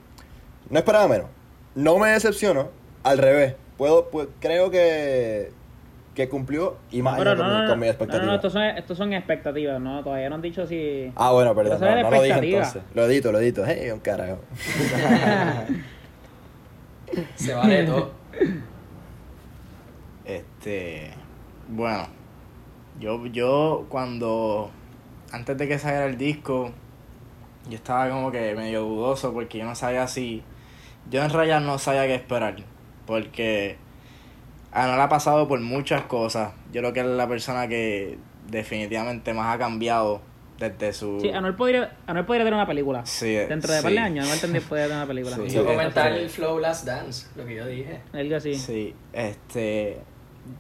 no 0.70 0.80
esperaba 0.80 1.08
menos. 1.08 1.28
No 1.76 1.98
me 2.00 2.10
decepcionó. 2.10 2.70
Al 3.04 3.18
revés. 3.18 3.56
Puedo, 3.78 4.10
pu- 4.10 4.30
creo 4.40 4.72
que, 4.72 5.52
que 6.16 6.30
cumplió 6.30 6.78
y 6.92 7.02
más 7.02 7.18
no, 7.20 7.26
con, 7.36 7.38
no, 7.38 7.68
con 7.68 7.78
mis 7.80 7.88
no, 7.88 7.92
expectativas. 7.92 8.26
no, 8.26 8.32
no, 8.32 8.36
estos 8.36 8.54
son, 8.54 8.64
estos 8.64 8.98
son 8.98 9.12
expectativas, 9.14 9.82
¿no? 9.82 10.02
Todavía 10.02 10.30
no 10.30 10.36
han 10.36 10.42
dicho 10.42 10.66
si... 10.66 11.12
Ah, 11.16 11.34
bueno, 11.34 11.54
perdón. 11.54 11.82
No, 11.82 11.88
eso 12.00 12.10
lo 12.10 12.22
dije 12.24 12.40
entonces. 12.40 12.82
Lo 12.94 13.06
edito, 13.06 13.32
lo 13.34 13.40
edito. 13.40 13.64
Hey, 13.68 13.92
un 13.92 14.00
carajo. 14.00 14.40
Se 17.36 17.54
vale 17.54 17.84
todo. 17.84 18.12
Este, 20.66 21.12
bueno, 21.68 22.08
yo, 23.00 23.24
yo 23.28 23.86
cuando, 23.88 24.72
antes 25.32 25.56
de 25.60 25.68
que 25.68 25.78
saliera 25.78 26.08
el 26.08 26.18
disco, 26.18 26.72
yo 27.70 27.76
estaba 27.76 28.10
como 28.10 28.32
que 28.32 28.56
medio 28.56 28.82
dudoso 28.82 29.32
porque 29.32 29.60
yo 29.60 29.66
no 29.66 29.76
sabía 29.76 30.08
si, 30.08 30.42
yo 31.12 31.24
en 31.24 31.30
realidad 31.30 31.62
no 31.62 31.78
sabía 31.78 32.08
qué 32.08 32.16
esperar, 32.16 32.56
porque 33.06 33.78
Anuel 34.72 35.00
ha 35.02 35.08
pasado 35.08 35.48
por 35.48 35.60
muchas 35.62 36.02
cosas, 36.06 36.54
yo 36.74 36.82
creo 36.82 36.94
que 36.94 37.02
es 37.02 37.06
la 37.06 37.28
persona 37.28 37.68
que 37.68 38.18
definitivamente 38.50 39.36
más 39.36 39.54
ha 39.54 39.60
cambiado 39.60 40.22
desde 40.58 40.94
su... 40.94 41.20
Sí, 41.22 41.30
Anuel 41.30 41.54
podría, 41.54 41.96
Anuel 42.08 42.26
podría 42.26 42.44
tener 42.44 42.56
una 42.58 42.66
película. 42.66 43.06
Sí, 43.06 43.36
Dentro 43.36 43.72
de 43.72 43.80
sí. 43.80 43.84
par 43.84 43.92
de 43.94 44.00
años, 44.00 44.26
Anuel 44.26 44.42
tendría- 44.42 44.68
podría 44.68 44.86
tener 44.86 44.98
una 44.98 45.08
película. 45.08 45.36
Sí. 45.36 45.48
Yo 45.56 45.64
comentar 45.64 46.12
el 46.12 46.28
Flow 46.28 46.58
Last 46.58 46.88
Dance, 46.88 47.28
lo 47.36 47.46
que 47.46 47.54
yo 47.54 47.68
dije. 47.68 48.02
Algo 48.14 48.36
así. 48.36 48.56
Sí, 48.56 48.96
este. 49.14 50.00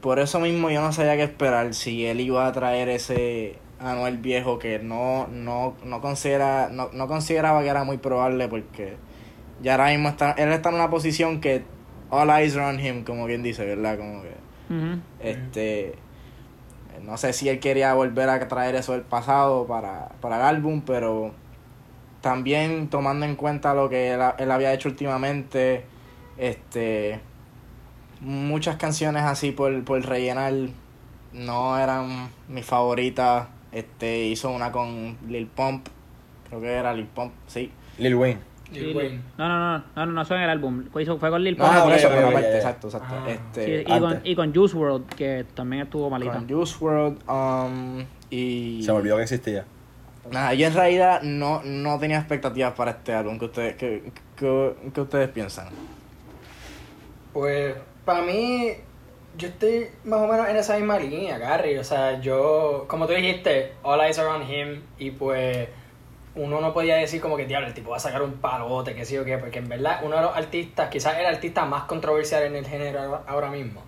Por 0.01 0.19
eso 0.19 0.39
mismo 0.39 0.69
yo 0.69 0.81
no 0.81 0.91
sabía 0.91 1.15
qué 1.15 1.23
esperar. 1.23 1.73
Si 1.73 2.05
él 2.05 2.19
iba 2.19 2.47
a 2.47 2.51
traer 2.51 2.89
ese 2.89 3.59
Anuel 3.79 4.17
viejo 4.17 4.57
que 4.59 4.79
no, 4.79 5.27
no, 5.27 5.75
no, 5.83 6.01
considera, 6.01 6.69
no, 6.71 6.89
no 6.93 7.07
consideraba 7.07 7.61
que 7.61 7.69
era 7.69 7.83
muy 7.83 7.97
probable 7.97 8.47
porque 8.47 8.97
ya 9.61 9.73
ahora 9.73 9.91
mismo 9.91 10.09
está, 10.09 10.31
él 10.31 10.51
está 10.51 10.69
en 10.69 10.75
una 10.75 10.89
posición 10.89 11.41
que 11.41 11.63
all 12.09 12.29
eyes 12.29 12.55
are 12.55 12.65
on 12.65 12.79
him, 12.79 13.03
como 13.03 13.25
quien 13.25 13.43
dice, 13.43 13.65
¿verdad? 13.65 13.97
Como 13.97 14.21
que 14.21 14.35
este 15.19 15.95
no 17.03 17.17
sé 17.17 17.33
si 17.33 17.49
él 17.49 17.59
quería 17.59 17.93
volver 17.93 18.29
a 18.29 18.47
traer 18.47 18.75
eso 18.75 18.93
del 18.93 19.01
pasado 19.01 19.67
para, 19.67 20.09
para 20.21 20.37
el 20.37 20.41
álbum, 20.43 20.81
pero 20.85 21.31
también 22.21 22.87
tomando 22.89 23.25
en 23.25 23.35
cuenta 23.35 23.73
lo 23.73 23.89
que 23.89 24.11
él, 24.11 24.21
él 24.39 24.51
había 24.51 24.73
hecho 24.73 24.89
últimamente, 24.89 25.83
este 26.37 27.19
muchas 28.25 28.75
canciones 28.77 29.23
así 29.23 29.51
por, 29.51 29.83
por 29.83 30.01
rellenar 30.05 30.53
no 31.33 31.77
eran 31.77 32.29
mis 32.49 32.65
favoritas. 32.65 33.47
Este 33.71 34.25
hizo 34.27 34.49
una 34.51 34.71
con 34.71 35.17
Lil 35.27 35.47
Pump, 35.47 35.87
creo 36.49 36.61
que 36.61 36.71
era 36.73 36.93
Lil 36.93 37.07
Pump, 37.07 37.31
sí. 37.47 37.71
Lil 37.97 38.15
Wayne. 38.15 38.39
Sí, 38.71 38.79
Lil 38.79 38.95
Wayne. 38.97 39.21
No, 39.37 39.47
no, 39.49 39.59
no, 39.77 39.83
no, 39.95 40.05
no, 40.05 40.11
no, 40.13 40.25
son 40.25 40.37
en 40.37 40.43
el 40.43 40.49
álbum. 40.49 40.85
Fue, 40.91 41.03
hizo- 41.03 41.17
fue 41.19 41.29
con 41.29 41.43
Lil 41.43 41.57
Ah, 41.59 41.65
Pump 41.65 41.83
por 41.83 41.91
ok, 41.91 41.97
eso, 41.99 42.09
pero 42.09 42.27
aparte, 42.29 42.55
exacto, 42.55 42.87
exacto. 42.87 43.13
Ah. 43.15 43.23
Sí, 43.27 43.31
Este, 43.61 43.81
y, 43.81 43.99
con, 43.99 44.21
y 44.23 44.35
con 44.35 44.55
Juice 44.55 44.75
World, 44.77 45.05
que 45.09 45.45
también 45.53 45.83
estuvo 45.83 46.09
malita. 46.09 46.33
con 46.33 46.47
Juice 46.49 46.75
WRLD 46.79 47.29
um, 47.29 48.05
y 48.29 48.81
Se 48.83 48.91
me 48.91 48.97
olvidó 48.99 49.17
que 49.17 49.23
existía. 49.23 49.65
Nada, 50.31 50.53
yo 50.55 50.65
en 50.67 50.73
realidad 50.73 51.21
no, 51.21 51.61
no 51.63 51.99
tenía 51.99 52.17
expectativas 52.17 52.73
para 52.73 52.91
este 52.91 53.13
álbum. 53.13 53.37
¿Qué 53.37 53.45
ustedes, 53.45 53.75
qué, 53.75 54.11
qué- 54.35 54.73
qué 54.93 55.01
ustedes 55.01 55.29
piensan? 55.29 55.67
Pues 57.33 57.75
para 58.05 58.21
mí, 58.21 58.71
yo 59.37 59.47
estoy 59.47 59.87
más 60.03 60.21
o 60.21 60.27
menos 60.27 60.47
en 60.47 60.55
esa 60.55 60.75
misma 60.77 60.97
línea, 60.99 61.37
Gary. 61.37 61.77
O 61.77 61.83
sea, 61.83 62.19
yo, 62.21 62.85
como 62.87 63.07
tú 63.07 63.13
dijiste, 63.13 63.73
all 63.83 63.99
eyes 64.01 64.17
are 64.19 64.29
on 64.29 64.49
him. 64.49 64.81
Y 64.97 65.11
pues 65.11 65.67
uno 66.35 66.61
no 66.61 66.73
podía 66.73 66.95
decir 66.95 67.21
como 67.21 67.35
que, 67.37 67.45
diablo, 67.45 67.67
el 67.67 67.73
tipo 67.73 67.91
va 67.91 67.97
a 67.97 67.99
sacar 67.99 68.21
un 68.21 68.33
palote, 68.33 68.93
que 68.95 69.05
sí 69.05 69.17
o 69.17 69.25
qué. 69.25 69.37
Porque 69.37 69.59
en 69.59 69.69
verdad, 69.69 70.01
uno 70.03 70.15
de 70.15 70.21
los 70.21 70.35
artistas, 70.35 70.89
quizás 70.89 71.17
el 71.17 71.25
artista 71.25 71.65
más 71.65 71.83
controversial 71.83 72.43
en 72.43 72.55
el 72.55 72.65
género 72.65 73.23
ahora- 73.27 73.49
mismo. 73.49 73.81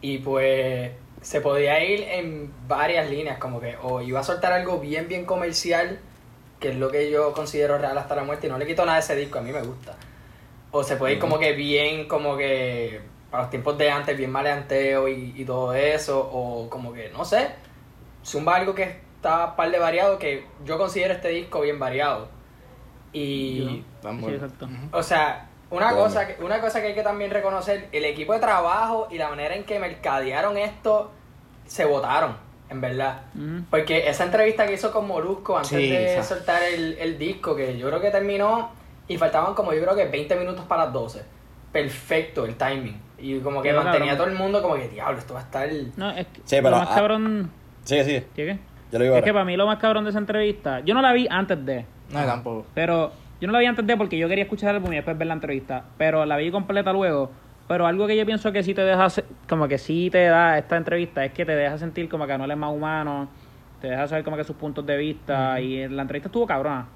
Y 0.00 0.18
pues 0.18 0.92
se 1.20 1.40
podía 1.40 1.82
ir 1.84 2.02
en 2.02 2.52
varias 2.68 3.10
líneas, 3.10 3.38
como 3.38 3.60
que 3.60 3.76
o 3.82 4.00
iba 4.00 4.20
a 4.20 4.22
soltar 4.22 4.52
algo 4.52 4.78
bien, 4.78 5.08
bien 5.08 5.24
comercial, 5.24 5.98
que 6.60 6.70
es 6.70 6.76
lo 6.76 6.90
que 6.90 7.10
yo 7.10 7.32
considero 7.32 7.76
real 7.78 7.98
hasta 7.98 8.14
la 8.14 8.22
muerte, 8.22 8.46
y 8.46 8.50
no 8.50 8.58
le 8.58 8.66
quito 8.66 8.84
nada 8.84 8.98
de 8.98 9.04
ese 9.04 9.16
disco, 9.16 9.38
a 9.38 9.42
mí 9.42 9.50
me 9.50 9.62
gusta. 9.62 9.96
O 10.70 10.84
se 10.84 10.96
puede 10.96 11.14
ir 11.14 11.18
como 11.18 11.38
que 11.40 11.52
bien, 11.54 12.06
como 12.06 12.36
que 12.36 13.00
para 13.30 13.42
los 13.44 13.50
tiempos 13.50 13.76
de 13.78 13.90
antes, 13.90 14.16
bien 14.16 14.30
maleanteo 14.30 15.06
y, 15.08 15.34
y 15.36 15.44
todo 15.44 15.74
eso, 15.74 16.18
o 16.32 16.68
como 16.70 16.92
que, 16.92 17.10
no 17.10 17.24
sé, 17.24 17.48
zumba 18.24 18.56
algo 18.56 18.74
que 18.74 18.84
está 19.16 19.54
par 19.56 19.70
de 19.70 19.78
variado, 19.78 20.18
que 20.18 20.46
yo 20.64 20.78
considero 20.78 21.14
este 21.14 21.28
disco 21.28 21.60
bien 21.60 21.78
variado. 21.78 22.28
Y... 23.12 23.64
Sí, 23.68 23.84
exacto. 24.34 24.68
O 24.92 25.02
sea, 25.02 25.48
una 25.70 25.90
cosa, 25.92 26.26
que- 26.26 26.42
una 26.42 26.60
cosa 26.60 26.80
que 26.80 26.88
hay 26.88 26.94
que 26.94 27.02
también 27.02 27.30
reconocer, 27.30 27.88
el 27.92 28.04
equipo 28.04 28.32
de 28.32 28.38
trabajo 28.40 29.08
y 29.10 29.18
la 29.18 29.28
manera 29.28 29.54
en 29.54 29.64
que 29.64 29.78
mercadearon 29.78 30.56
esto, 30.56 31.10
se 31.66 31.84
votaron, 31.84 32.36
en 32.70 32.80
verdad. 32.80 33.22
Porque 33.70 34.08
esa 34.08 34.24
entrevista 34.24 34.66
que 34.66 34.74
hizo 34.74 34.90
con 34.92 35.06
Molusco 35.06 35.56
antes 35.56 35.70
Sí, 35.70 35.90
de 35.90 36.14
esa. 36.18 36.22
soltar 36.36 36.62
el, 36.62 36.96
el 36.98 37.18
disco, 37.18 37.54
que 37.56 37.76
yo 37.76 37.88
creo 37.88 38.00
que 38.00 38.10
terminó 38.10 38.70
y 39.06 39.16
faltaban 39.18 39.54
como 39.54 39.72
yo 39.72 39.82
creo 39.82 39.94
que 39.96 40.06
20 40.06 40.36
minutos 40.36 40.64
para 40.66 40.84
las 40.84 40.92
12. 40.92 41.24
Perfecto 41.72 42.44
el 42.44 42.56
timing. 42.56 43.00
Y 43.18 43.40
como 43.40 43.62
que 43.62 43.70
Pero, 43.70 43.82
mantenía 43.82 44.12
a 44.12 44.16
todo 44.16 44.28
el 44.28 44.34
mundo 44.36 44.62
como 44.62 44.74
que, 44.76 44.88
diablo, 44.88 45.18
esto 45.18 45.34
va 45.34 45.40
a 45.40 45.42
estar... 45.44 45.68
No, 45.96 46.10
es 46.10 46.26
que 46.28 46.40
Sí, 46.44 46.56
pero, 46.56 46.70
lo 46.70 46.76
más 46.78 46.88
ah, 46.90 46.94
cabrón... 46.94 47.50
Sigue, 47.84 48.04
sigue. 48.04 48.26
¿Qué, 48.34 48.46
qué? 48.46 48.58
Yo 48.92 48.98
lo 48.98 49.04
digo 49.04 49.16
Es 49.16 49.22
que 49.24 49.32
para 49.32 49.44
mí 49.44 49.56
lo 49.56 49.66
más 49.66 49.78
cabrón 49.78 50.04
de 50.04 50.10
esa 50.10 50.18
entrevista... 50.18 50.80
Yo 50.80 50.94
no 50.94 51.02
la 51.02 51.12
vi 51.12 51.26
antes 51.30 51.64
de... 51.66 51.84
No, 52.10 52.24
tampoco. 52.24 52.66
Pero 52.74 53.12
yo 53.40 53.46
no 53.46 53.52
la 53.52 53.58
vi 53.58 53.66
antes 53.66 53.86
de 53.86 53.96
porque 53.96 54.16
yo 54.18 54.28
quería 54.28 54.44
escuchar 54.44 54.70
el 54.70 54.76
álbum 54.76 54.92
y 54.92 54.96
después 54.96 55.18
ver 55.18 55.26
la 55.26 55.34
entrevista. 55.34 55.84
Pero 55.98 56.24
la 56.26 56.36
vi 56.36 56.50
completa 56.50 56.92
luego. 56.92 57.30
Pero 57.66 57.86
algo 57.86 58.06
que 58.06 58.16
yo 58.16 58.24
pienso 58.24 58.50
que 58.52 58.62
sí 58.62 58.72
te 58.72 58.80
deja, 58.82 59.08
como 59.48 59.68
que 59.68 59.76
sí 59.78 60.08
te 60.10 60.24
da 60.24 60.56
esta 60.56 60.76
entrevista 60.76 61.24
es 61.24 61.32
que 61.32 61.44
te 61.44 61.54
deja 61.54 61.76
sentir 61.76 62.08
como 62.08 62.26
que 62.26 62.32
Anuel 62.32 62.52
es 62.52 62.56
más 62.56 62.72
humano, 62.72 63.28
te 63.82 63.88
deja 63.88 64.08
saber 64.08 64.24
como 64.24 64.38
que 64.38 64.44
sus 64.44 64.56
puntos 64.56 64.86
de 64.86 64.96
vista 64.96 65.60
y 65.60 65.86
la 65.88 66.00
entrevista 66.02 66.28
estuvo 66.28 66.46
cabrona. 66.46 66.86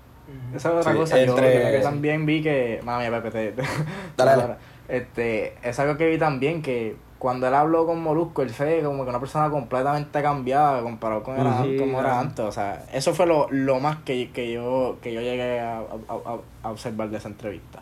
Esa 0.54 0.70
es 0.70 0.74
otra 0.76 0.92
Sí, 0.92 0.98
cosa. 0.98 1.16
Yo, 1.18 1.36
entre- 1.36 1.72
yo 1.78 1.82
también 1.82 2.24
vi 2.24 2.42
que. 2.42 2.80
Mami, 2.84 3.04
Pepe, 3.10 3.30
te. 3.30 3.52
te- 3.52 3.62
Dale, 4.16 4.30
dale. 4.40 4.54
Este, 4.92 5.54
es 5.62 5.78
algo 5.78 5.96
que 5.96 6.06
vi 6.08 6.18
también 6.18 6.60
que 6.60 6.96
cuando 7.18 7.46
él 7.48 7.54
habló 7.54 7.86
con 7.86 8.02
Molusco, 8.02 8.42
él 8.42 8.50
se 8.50 8.64
ve 8.64 8.82
como 8.82 9.04
que 9.04 9.10
una 9.10 9.20
persona 9.20 9.48
completamente 9.48 10.20
cambiada 10.22 10.82
comparado 10.82 11.22
con 11.22 11.38
era, 11.38 11.62
Sí, 11.62 11.76
como 11.78 11.98
era 12.00 12.20
antes. 12.20 12.44
O 12.44 12.52
sea, 12.52 12.84
eso 12.92 13.14
fue 13.14 13.26
lo, 13.26 13.46
lo 13.50 13.80
más 13.80 13.98
que, 14.04 14.30
que 14.32 14.52
yo 14.52 14.98
que 15.00 15.12
yo 15.14 15.20
llegué 15.22 15.60
a, 15.60 15.78
a- 15.78 15.82
a- 16.08 16.38
a 16.64 16.70
observar 16.70 17.08
de 17.10 17.16
esa 17.16 17.28
entrevista. 17.28 17.80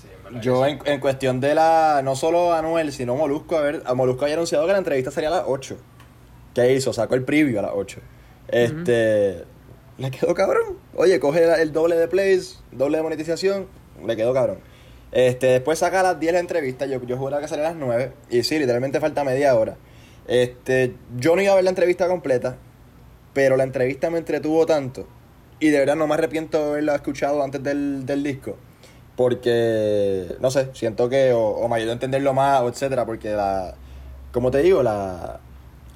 Sí, 0.00 0.08
en 0.16 0.24
verdad 0.24 0.40
Yo 0.40 0.66
en, 0.66 0.78
en 0.86 0.98
cuestión 0.98 1.38
de 1.40 1.54
la, 1.54 2.00
no 2.02 2.16
solo 2.16 2.52
Anuel, 2.52 2.90
sino 2.92 3.14
Molusco, 3.14 3.56
a 3.56 3.60
ver, 3.60 3.82
a 3.86 3.94
Molusco 3.94 4.24
había 4.24 4.34
anunciado 4.34 4.66
que 4.66 4.72
la 4.72 4.78
entrevista 4.78 5.10
sería 5.12 5.28
a 5.28 5.32
las 5.32 5.44
8. 5.46 5.76
¿Qué 6.54 6.72
hizo? 6.72 6.92
Sacó 6.92 7.14
el 7.14 7.22
preview 7.24 7.58
a 7.60 7.62
las 7.62 7.72
8. 7.74 8.00
Este, 8.48 9.44
le 9.98 10.10
quedó 10.10 10.34
cabrón. 10.34 10.78
Oye, 10.96 11.20
coge 11.20 11.44
el 11.62 11.72
doble 11.72 11.96
de 11.96 12.08
plays, 12.08 12.60
doble 12.72 12.96
de 12.96 13.02
monetización, 13.02 13.66
le 14.04 14.16
quedó 14.16 14.32
cabrón. 14.34 14.58
Este, 15.12 15.46
después 15.46 15.78
saca 15.78 16.00
a 16.00 16.02
las 16.02 16.20
10 16.20 16.32
la 16.34 16.40
entrevista, 16.40 16.86
yo, 16.86 17.02
yo 17.04 17.18
que 17.40 17.48
salía 17.48 17.66
a 17.66 17.70
las 17.70 17.76
9, 17.76 18.12
y 18.30 18.42
sí, 18.42 18.58
literalmente 18.58 19.00
falta 19.00 19.24
media 19.24 19.54
hora. 19.54 19.76
Este, 20.26 20.94
yo 21.16 21.34
no 21.34 21.42
iba 21.42 21.52
a 21.52 21.56
ver 21.56 21.64
la 21.64 21.70
entrevista 21.70 22.06
completa, 22.08 22.56
pero 23.32 23.56
la 23.56 23.64
entrevista 23.64 24.10
me 24.10 24.18
entretuvo 24.18 24.66
tanto, 24.66 25.06
y 25.60 25.70
de 25.70 25.78
verdad 25.78 25.96
no 25.96 26.06
me 26.06 26.14
arrepiento 26.14 26.58
de 26.62 26.70
haberla 26.72 26.94
escuchado 26.96 27.42
antes 27.42 27.62
del, 27.62 28.04
del 28.04 28.22
disco, 28.22 28.56
porque, 29.16 30.36
no 30.40 30.50
sé, 30.50 30.68
siento 30.74 31.08
que 31.08 31.32
o, 31.32 31.40
o 31.48 31.68
me 31.68 31.76
ayudó 31.76 31.90
a 31.90 31.94
entenderlo 31.94 32.34
más, 32.34 32.60
o 32.60 32.68
etcétera, 32.68 33.04
porque 33.06 33.30
la, 33.30 33.74
como 34.32 34.50
te 34.50 34.58
digo, 34.62 34.82
la, 34.82 35.40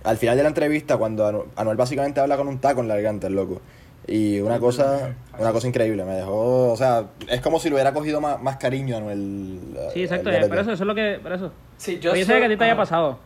al 0.05 0.17
final 0.17 0.37
de 0.37 0.43
la 0.43 0.49
entrevista, 0.49 0.97
cuando 0.97 1.27
Anu- 1.31 1.45
Anuel 1.57 1.77
básicamente 1.77 2.21
habla 2.21 2.37
con 2.37 2.49
un 2.49 2.61
taco 2.61 2.81
en 2.81 2.89
la 2.89 2.95
garganta, 2.95 3.27
el 3.29 3.35
loco, 3.35 3.61
y 4.07 4.41
una 4.41 4.59
cosa, 4.59 5.15
una 5.39 5.53
cosa 5.53 5.69
increíble, 5.69 6.05
me 6.05 6.13
dejó, 6.15 6.73
o 6.73 6.77
sea, 6.77 7.07
es 7.29 7.41
como 7.41 7.59
si 7.59 7.69
lo 7.69 7.77
hubiera 7.77 7.93
cogido 7.95 8.21
más, 8.21 8.43
más 8.43 8.57
cariño 8.57 8.97
a 8.97 8.99
Anuel. 8.99 9.61
Sí, 9.93 10.03
exacto, 10.03 10.31
pero 10.31 10.61
eso, 10.61 10.73
eso 10.73 10.83
es 10.83 10.87
lo 10.87 10.95
que... 10.95 11.21
Pero 11.23 11.35
eso. 11.35 11.53
Sí, 11.77 11.99
Yo, 12.01 12.13
yo 12.13 12.17
yo 12.21 12.27
sé 12.27 12.39
que 12.39 12.45
a 12.45 12.49
ti 12.49 12.57
te 12.57 12.65
haya 12.65 12.77
pasado. 12.77 13.19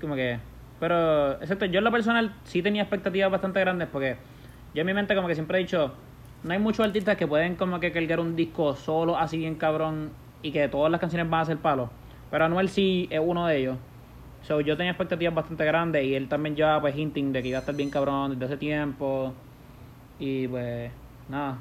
Como 0.00 0.14
que... 0.14 0.38
Pero, 0.80 1.32
exacto, 1.42 1.66
yo 1.66 1.78
en 1.78 1.84
lo 1.84 1.90
personal 1.90 2.34
sí 2.44 2.62
tenía 2.62 2.82
expectativas 2.82 3.30
bastante 3.30 3.60
grandes 3.60 3.88
porque 3.90 4.16
yo 4.74 4.80
en 4.82 4.86
mi 4.86 4.94
mente 4.94 5.14
como 5.14 5.28
que 5.28 5.34
siempre 5.34 5.58
he 5.58 5.62
dicho, 5.62 5.92
no 6.44 6.52
hay 6.52 6.58
muchos 6.58 6.86
artistas 6.86 7.16
que 7.16 7.26
pueden 7.26 7.56
como 7.56 7.80
que 7.80 7.92
cargar 7.92 8.20
un 8.20 8.36
disco 8.36 8.76
solo 8.76 9.18
así 9.18 9.38
bien 9.38 9.56
cabrón 9.56 10.10
y 10.40 10.52
que 10.52 10.68
todas 10.68 10.90
las 10.90 11.00
canciones 11.00 11.28
van 11.28 11.40
a 11.40 11.44
ser 11.44 11.58
palos. 11.58 11.90
Pero 12.30 12.44
Anuel 12.44 12.68
sí 12.68 13.08
es 13.10 13.20
uno 13.22 13.46
de 13.46 13.56
ellos. 13.56 13.76
So, 14.42 14.60
yo 14.60 14.76
tenía 14.76 14.92
expectativas 14.92 15.34
bastante 15.34 15.64
grandes 15.64 16.04
y 16.04 16.14
él 16.14 16.28
también 16.28 16.54
ya 16.54 16.80
pues 16.80 16.96
hinting 16.96 17.32
de 17.32 17.42
que 17.42 17.48
iba 17.48 17.58
a 17.58 17.60
estar 17.60 17.74
bien 17.74 17.90
cabrón 17.90 18.32
desde 18.32 18.44
hace 18.44 18.56
tiempo. 18.56 19.34
Y 20.18 20.48
pues, 20.48 20.90
nada. 21.28 21.58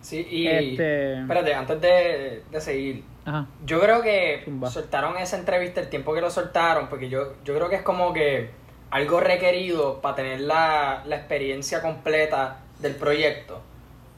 Sí, 0.00 0.26
y... 0.30 0.46
Este- 0.46 1.20
Espérate, 1.20 1.54
antes 1.54 1.80
de, 1.80 2.42
de 2.50 2.60
seguir, 2.60 3.04
Ajá. 3.24 3.46
Yo 3.66 3.80
creo 3.80 4.00
que 4.02 4.42
Zumba. 4.44 4.70
soltaron 4.70 5.18
esa 5.18 5.36
entrevista 5.38 5.80
el 5.80 5.88
tiempo 5.88 6.14
que 6.14 6.20
lo 6.22 6.30
soltaron, 6.30 6.88
porque 6.88 7.08
yo, 7.08 7.34
yo 7.44 7.54
creo 7.54 7.68
que 7.68 7.76
es 7.76 7.82
como 7.82 8.12
que 8.14 8.50
algo 8.90 9.20
requerido 9.20 10.00
para 10.00 10.16
tener 10.16 10.40
la, 10.40 11.02
la 11.06 11.16
experiencia 11.16 11.82
completa 11.82 12.60
del 12.78 12.94
proyecto. 12.96 13.60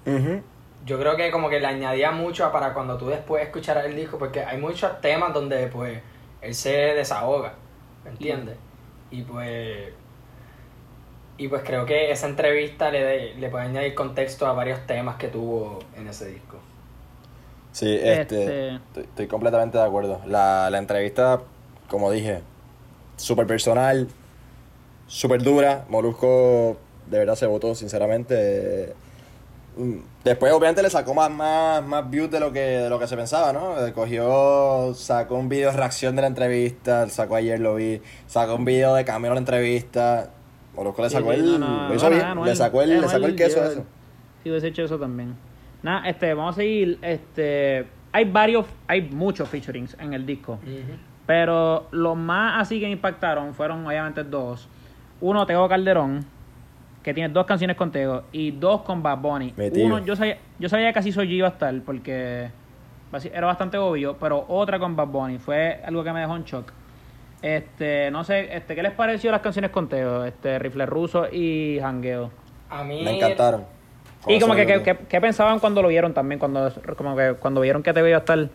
Ujú. 0.07 0.40
Yo 0.87 0.99
creo 0.99 1.16
que 1.16 1.31
como 1.31 1.49
que 1.50 1.61
le 1.61 1.66
añadía 1.66 2.11
mucho 2.12 2.47
a 2.47 2.52
para 2.52 2.73
cuando 2.73 2.97
tú 2.97 3.09
después 3.09 3.42
escucharas 3.42 3.87
el 3.87 3.97
disco, 3.97 4.19
porque 4.19 4.40
hay 4.45 4.59
muchos 4.59 5.00
temas 5.00 5.35
donde 5.35 5.66
pues 5.66 6.00
él 6.40 6.54
se 6.54 6.71
desahoga, 6.71 7.54
¿me 8.04 8.11
entiendes? 8.11 8.57
Y 9.11 9.23
pues... 9.23 9.92
Y 11.39 11.49
pues 11.49 11.62
creo 11.65 11.87
que 11.87 12.11
esa 12.12 12.29
entrevista 12.29 12.91
le, 12.91 13.03
de- 13.03 13.35
le 13.35 13.49
puede 13.49 13.65
añadir 13.65 13.95
contexto 13.95 14.47
a 14.47 14.53
varios 14.53 14.87
temas 14.87 15.17
que 15.17 15.29
tuvo 15.29 15.79
en 15.97 16.07
ese 16.09 16.29
disco. 16.29 16.59
Sí, 17.73 17.95
este, 17.95 18.21
Este- 18.21 18.75
Estoy, 18.77 19.03
estoy 19.05 19.27
completamente 19.29 19.79
de 19.79 19.85
acuerdo. 19.85 20.21
La, 20.27 20.69
la 20.71 20.79
entrevista, 20.79 21.41
como 21.89 22.11
dije, 22.11 22.41
súper 23.17 23.47
personal, 23.47 24.09
súper 25.07 25.43
dura. 25.43 25.85
Molusco 25.89 26.77
de 27.07 27.19
verdad 27.19 27.35
se 27.35 27.47
votó, 27.47 27.75
sinceramente. 27.75 28.93
Mm, 29.77 29.97
Después, 30.23 30.53
obviamente, 30.53 30.83
le 30.83 30.91
sacó 30.91 31.15
más, 31.15 31.31
más, 31.31 31.83
más 31.85 32.09
views 32.09 32.31
de 32.31 32.39
lo 32.39 32.53
que 32.53 32.61
de 32.61 32.89
lo 32.91 32.99
que 33.01 33.09
se 33.09 33.17
pensaba, 33.17 33.53
¿no? 33.53 33.85
Eh, 33.85 33.93
Cogió, 33.93 34.93
sacó 34.95 35.35
un 35.37 35.49
video 35.49 35.71
de 35.73 35.77
reacción 35.79 36.15
de 36.15 36.23
la 36.23 36.29
entrevista, 36.29 37.09
sacó 37.09 37.35
ayer, 37.37 37.59
lo 37.59 37.75
vi, 37.75 38.01
sacó 38.29 38.55
un 38.55 38.65
video 38.65 38.95
de 38.95 39.05
camino 39.05 39.33
a 39.33 39.35
la 39.35 39.41
entrevista. 39.41 40.31
Molusco 40.75 41.02
le 41.02 41.11
sacó 41.11 41.33
el. 41.33 41.61
le 41.61 41.99
sacó 42.55 42.83
el, 42.83 43.00
le 43.00 43.09
sacó 43.09 43.26
el 43.26 43.37
queso 43.37 43.61
a 43.61 43.67
eso. 43.67 43.85
Sí, 44.43 44.50
hubiese 44.50 44.69
hecho 44.69 44.83
eso 44.83 44.99
también. 44.99 45.35
Nada, 45.83 46.09
este, 46.09 46.33
vamos 46.35 46.55
a 46.55 46.57
seguir. 46.57 46.99
Este, 47.02 47.87
hay 48.12 48.25
varios, 48.25 48.67
hay 48.87 49.02
muchos 49.02 49.49
featurings 49.49 49.97
en 49.99 50.14
el 50.14 50.25
disco. 50.25 50.59
Pero 51.26 51.87
los 51.93 52.17
más 52.17 52.61
así 52.61 52.81
que 52.81 52.87
me 52.87 52.93
impactaron 52.93 53.55
fueron 53.55 53.87
obviamente 53.87 54.25
dos. 54.25 54.69
Uno, 55.21 55.47
Tego 55.47 55.69
Calderón, 55.69 56.25
que 57.02 57.14
tiene 57.14 57.33
dos 57.33 57.47
canciones 57.47 57.76
con 57.76 57.93
Tego, 57.93 58.25
y 58.33 58.50
dos 58.50 58.83
con 58.83 59.02
Bad 59.02 59.19
Bunny. 59.19 59.55
Metido. 59.57 59.87
Uno, 59.87 59.99
yo 60.05 60.17
sabía, 60.17 60.38
yo 60.59 60.69
sabía 60.69 60.93
que 60.93 60.99
así 60.99 61.12
soy 61.12 61.33
iba 61.33 61.47
a 61.47 61.52
estar, 61.52 61.81
porque 61.83 62.50
era 63.33 63.47
bastante 63.47 63.79
obvio, 63.79 64.17
pero 64.19 64.45
otra 64.49 64.79
con 64.79 64.97
Bad 64.97 65.09
Bunny. 65.09 65.38
Fue 65.38 65.81
algo 65.85 66.02
que 66.02 66.12
me 66.12 66.21
dejó 66.21 66.37
en 66.37 66.45
shock. 66.45 66.73
Este, 67.43 68.11
no 68.13 68.23
sé, 68.25 68.55
este, 68.57 68.75
¿qué 68.77 68.83
les 68.83 68.93
pareció 68.93 69.31
las 69.33 69.41
canciones 69.41 69.71
con 69.73 69.89
Tego? 69.89 70.25
Este, 70.25 70.59
Rifle 70.59 70.87
Ruso 70.87 71.27
y 71.31 71.79
Hangueo. 71.81 72.31
A 72.71 72.85
mí... 72.85 73.03
Me 73.03 73.17
encantaron. 73.17 73.65
Y 74.29 74.39
como 74.39 74.55
que, 74.55 74.65
que, 74.67 74.83
que- 74.83 74.97
¿qué 75.09 75.21
pensaban 75.21 75.59
cuando 75.59 75.83
lo 75.83 75.89
vieron 75.89 76.15
también? 76.15 76.39
Cuando, 76.39 76.73
como 76.97 77.17
que 77.17 77.35
cuando 77.41 77.61
vieron 77.61 77.83
que 77.83 77.93
Tego 77.93 78.07
iba 78.07 78.19
a 78.19 78.21
estar... 78.21 78.49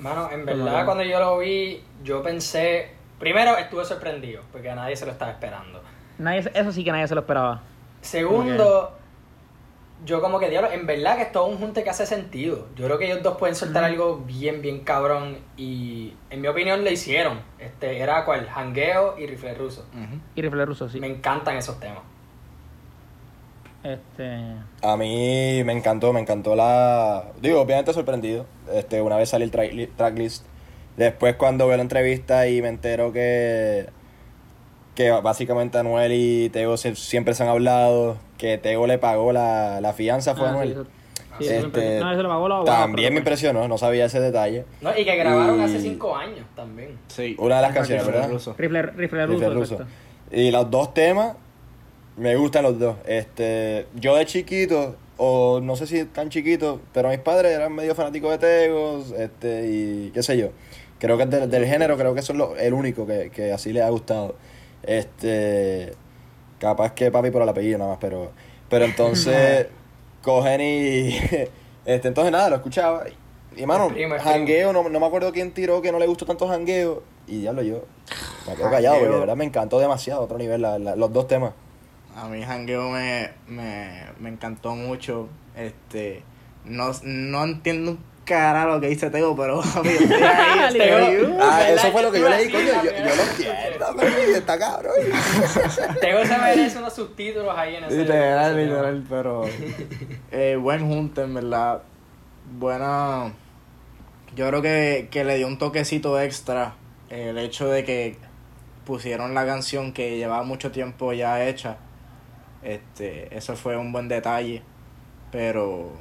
Mano, 0.00 0.28
en 0.32 0.44
verdad 0.44 0.84
cuando 0.84 1.04
yo 1.04 1.20
lo 1.20 1.38
vi, 1.38 1.80
yo 2.02 2.22
pensé, 2.24 2.90
primero 3.20 3.56
estuve 3.56 3.84
sorprendido, 3.84 4.42
porque 4.50 4.68
a 4.68 4.74
nadie 4.74 4.96
se 4.96 5.06
lo 5.06 5.12
estaba 5.12 5.30
esperando. 5.30 5.80
Nadie, 6.18 6.50
eso 6.52 6.72
sí 6.72 6.82
que 6.82 6.90
nadie 6.90 7.06
se 7.06 7.14
lo 7.14 7.20
esperaba. 7.20 7.60
Segundo, 8.00 8.98
yo 10.04 10.20
como 10.20 10.38
que 10.38 10.48
diablo, 10.50 10.70
en 10.72 10.86
verdad 10.86 11.16
que 11.16 11.22
es 11.22 11.32
todo 11.32 11.46
un 11.46 11.58
junte 11.58 11.84
que 11.84 11.90
hace 11.90 12.06
sentido. 12.06 12.66
Yo 12.76 12.86
creo 12.86 12.98
que 12.98 13.06
ellos 13.06 13.22
dos 13.22 13.36
pueden 13.36 13.54
soltar 13.54 13.84
algo 13.84 14.18
bien, 14.18 14.60
bien 14.62 14.80
cabrón 14.80 15.38
y 15.56 16.14
en 16.30 16.40
mi 16.40 16.48
opinión 16.48 16.84
lo 16.84 16.90
hicieron. 16.90 17.40
Este, 17.58 17.98
era 17.98 18.24
cual, 18.24 18.48
Hangueo 18.48 19.18
y 19.18 19.26
Rifle 19.26 19.54
Ruso. 19.54 19.86
Y 20.34 20.42
Rifle 20.42 20.64
Ruso, 20.64 20.88
sí. 20.88 20.98
Me 21.00 21.06
encantan 21.06 21.56
esos 21.56 21.78
temas. 21.78 22.00
Este. 23.84 24.38
A 24.82 24.96
mí 24.96 25.62
me 25.64 25.72
encantó, 25.72 26.12
me 26.12 26.20
encantó 26.20 26.54
la... 26.54 27.24
Digo, 27.40 27.60
obviamente 27.60 27.92
sorprendido. 27.92 28.46
Este, 28.72 29.02
una 29.02 29.16
vez 29.16 29.28
salió 29.28 29.44
el 29.44 29.52
tra- 29.52 29.88
tracklist. 29.96 30.46
Después 30.96 31.36
cuando 31.36 31.66
veo 31.66 31.76
la 31.76 31.82
entrevista 31.82 32.46
y 32.48 32.62
me 32.62 32.68
entero 32.68 33.12
que... 33.12 33.88
Que 34.94 35.10
básicamente 35.10 35.78
Anuel 35.78 36.12
y 36.12 36.50
Tego 36.50 36.76
se- 36.76 36.96
siempre 36.96 37.34
se 37.34 37.42
han 37.42 37.48
hablado. 37.48 38.18
Que 38.38 38.58
Tego 38.58 38.86
le 38.86 38.98
pagó 38.98 39.32
la, 39.32 39.80
la 39.80 39.92
fianza, 39.94 40.34
fue 40.34 40.44
Ah, 40.46 40.48
sí, 40.50 40.54
Anuel. 40.54 40.72
eso- 40.72 40.84
sí, 41.38 41.44
eso 41.44 41.52
Este, 41.54 41.64
impresionó. 41.66 42.04
No, 42.04 42.12
eso 42.12 42.28
pagó 42.28 42.46
abogados, 42.46 42.66
También 42.66 43.12
me 43.14 43.18
impresionó, 43.20 43.68
no 43.68 43.78
sabía 43.78 44.04
ese 44.04 44.20
detalle. 44.20 44.64
No, 44.82 44.90
y 44.96 45.04
que 45.04 45.16
grabaron 45.16 45.60
Y- 45.60 45.64
hace 45.64 45.80
cinco 45.80 46.14
años 46.14 46.44
también. 46.54 46.98
Sí. 47.08 47.36
Una 47.38 47.56
de 47.56 47.62
las 47.62 47.72
canciones, 47.74 48.04
¿verdad? 48.06 48.28
ruso. 48.30 48.54
Rifle, 48.58 48.82
rifle 48.82 49.26
ruso, 49.26 49.38
Rifle 49.38 49.54
ruso. 49.54 49.74
exacto. 49.74 49.92
Y 50.36 50.50
los 50.50 50.70
dos 50.70 50.92
temas, 50.92 51.36
me 52.16 52.36
gustan 52.36 52.64
los 52.64 52.78
dos. 52.78 52.96
Este, 53.06 53.86
yo 53.94 54.16
de 54.16 54.26
chiquito, 54.26 54.96
o 55.16 55.60
no 55.62 55.76
sé 55.76 55.86
si 55.86 56.04
tan 56.04 56.28
chiquito, 56.28 56.80
pero 56.92 57.08
mis 57.08 57.18
padres 57.18 57.52
eran 57.52 57.72
medio 57.74 57.94
fanáticos 57.94 58.30
de 58.32 58.38
Tegos, 58.38 59.12
este, 59.12 59.68
y 59.68 60.10
qué 60.12 60.22
sé 60.22 60.36
yo. 60.36 60.48
Creo 60.98 61.16
que 61.16 61.26
del, 61.26 61.48
del 61.50 61.64
género, 61.66 61.96
creo 61.96 62.12
que 62.14 62.20
eso 62.20 62.32
es 62.32 62.38
lo- 62.38 62.56
el 62.56 62.74
único 62.74 63.06
que, 63.06 63.30
que 63.30 63.52
así 63.52 63.72
les 63.72 63.82
ha 63.84 63.88
gustado. 63.88 64.34
Este, 64.82 65.94
capaz 66.58 66.92
que 66.92 67.10
papi 67.10 67.30
por 67.30 67.42
el 67.42 67.48
apellido 67.48 67.78
nada 67.78 67.90
más, 67.92 67.98
pero, 68.00 68.30
pero 68.68 68.84
entonces 68.84 69.66
cogen 70.22 70.60
y, 70.60 71.16
este, 71.84 72.08
entonces 72.08 72.32
nada, 72.32 72.50
lo 72.50 72.56
escuchaba. 72.56 73.04
Y 73.56 73.66
mano, 73.66 73.88
el 73.88 73.92
primo. 73.94 74.14
jangueo, 74.18 74.72
no, 74.72 74.88
no 74.88 75.00
me 75.00 75.06
acuerdo 75.06 75.30
quién 75.32 75.52
tiró 75.52 75.82
que 75.82 75.92
no 75.92 75.98
le 75.98 76.06
gustó 76.06 76.24
tanto 76.24 76.48
jangueo. 76.48 77.02
Y 77.26 77.40
diablo, 77.40 77.62
yo 77.62 77.84
me 78.48 78.54
quedo 78.56 78.70
callado 78.70 78.98
porque 78.98 79.12
de 79.14 79.20
verdad 79.20 79.36
me 79.36 79.44
encantó 79.44 79.78
demasiado, 79.78 80.22
otro 80.22 80.38
nivel, 80.38 80.62
la- 80.62 80.78
la- 80.78 80.96
los 80.96 81.12
dos 81.12 81.26
temas. 81.28 81.52
A 82.16 82.28
mí 82.28 82.42
Jangueo 82.42 82.90
me, 82.90 83.30
me, 83.46 84.02
me 84.20 84.28
encantó 84.28 84.74
mucho. 84.74 85.28
Este, 85.56 86.22
no, 86.64 86.90
no 87.04 87.44
entiendo 87.44 87.92
un 87.92 87.98
cara 88.24 88.64
lo 88.66 88.80
que 88.80 88.88
dice 88.88 89.10
Tego, 89.10 89.34
pero 89.36 89.60
estoy 89.64 89.88
ahí, 90.22 90.72
Tego. 90.78 90.98
estoy- 90.98 91.36
Ah, 91.40 91.68
eso 91.70 91.90
fue 91.92 92.02
lo 92.02 92.12
que 92.12 92.20
yo 92.20 92.28
leí, 92.28 92.50
coño. 92.50 92.64
Yo, 92.66 92.82
lo 92.82 93.22
entiendo, 93.22 93.86
papi, 93.96 94.04
está 94.34 94.58
cabrón. 94.58 94.92
Tego 96.00 96.24
se 96.24 96.38
merece 96.38 96.78
unos 96.78 96.92
subtítulos 96.94 97.54
ahí 97.56 97.76
en 97.76 97.84
ese. 97.84 97.96
Literal, 97.98 98.56
literal, 98.56 99.04
pero 99.08 99.44
eh, 100.30 100.56
buen 100.60 100.86
junte, 100.86 101.22
en 101.22 101.34
verdad. 101.34 101.82
Buena. 102.58 103.32
Yo 104.34 104.48
creo 104.48 104.62
que, 104.62 105.08
que 105.10 105.24
le 105.24 105.36
dio 105.36 105.46
un 105.46 105.58
toquecito 105.58 106.18
extra 106.20 106.74
eh, 107.10 107.28
el 107.30 107.38
hecho 107.38 107.68
de 107.68 107.84
que 107.84 108.16
pusieron 108.86 109.34
la 109.34 109.44
canción 109.46 109.92
que 109.92 110.16
llevaba 110.16 110.42
mucho 110.42 110.70
tiempo 110.70 111.12
ya 111.12 111.44
hecha. 111.44 111.76
Este, 112.62 113.36
eso 113.36 113.56
fue 113.56 113.76
un 113.76 113.92
buen 113.92 114.08
detalle. 114.08 114.62
Pero 115.30 115.92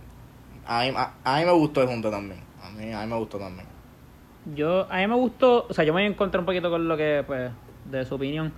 a 0.65 0.82
mí, 0.84 0.94
a, 0.96 1.13
a 1.24 1.39
mí 1.39 1.46
me 1.46 1.51
gustó 1.51 1.82
el 1.82 1.88
junte 1.88 2.10
también. 2.10 2.39
A 2.63 2.70
mí, 2.70 2.91
a 2.91 3.01
mí 3.01 3.08
me 3.08 3.18
gustó 3.18 3.38
también. 3.38 3.68
Yo, 4.56 4.88
a 4.89 4.98
mí 4.98 5.08
me 5.08 5.15
gustó, 5.15 5.68
o 5.70 5.74
sea, 5.74 5.84
yo 5.84 5.94
me 5.94 6.06
encontré 6.06 6.39
un 6.39 6.46
poquito 6.46 6.70
con 6.70 6.88
lo 6.88 6.98
que, 6.98 7.24
pues, 7.25 7.51
de 7.86 8.06
su 8.06 8.15
opinión. 8.15 8.51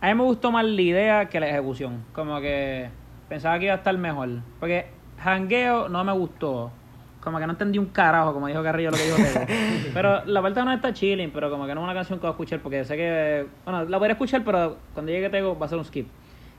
A 0.00 0.08
mí 0.08 0.14
me 0.14 0.24
gustó 0.24 0.50
más 0.50 0.64
la 0.64 0.80
idea 0.80 1.28
que 1.28 1.38
la 1.38 1.48
ejecución. 1.48 2.04
Como 2.12 2.40
que 2.40 2.88
pensaba 3.28 3.58
que 3.58 3.66
iba 3.66 3.74
a 3.74 3.78
estar 3.78 3.96
mejor. 3.96 4.28
Porque 4.58 4.86
Hangueo 5.22 5.88
no 5.88 6.02
me 6.04 6.12
gustó. 6.12 6.72
Como 7.20 7.38
que 7.38 7.46
no 7.46 7.52
entendí 7.52 7.78
un 7.78 7.86
carajo, 7.86 8.32
como 8.32 8.46
dijo 8.46 8.62
Carrillo 8.62 8.90
lo 8.90 8.96
que 8.96 9.04
dijo 9.04 9.16
Tego. 9.16 9.46
pero 9.94 10.24
la 10.24 10.40
parte 10.40 10.64
no 10.64 10.72
está 10.72 10.94
chilling, 10.94 11.30
pero 11.30 11.50
como 11.50 11.66
que 11.66 11.74
no 11.74 11.82
es 11.82 11.84
una 11.84 11.92
canción 11.92 12.18
que 12.18 12.22
voy 12.22 12.28
a 12.28 12.32
escuchar 12.32 12.60
porque 12.60 12.84
sé 12.84 12.96
que. 12.96 13.46
Bueno, 13.64 13.84
la 13.84 13.98
voy 13.98 14.08
a 14.08 14.12
escuchar, 14.12 14.42
pero 14.42 14.78
cuando 14.94 15.12
llegue 15.12 15.28
Tego 15.28 15.58
va 15.58 15.66
a 15.66 15.68
ser 15.68 15.78
un 15.78 15.84
skip. 15.84 16.08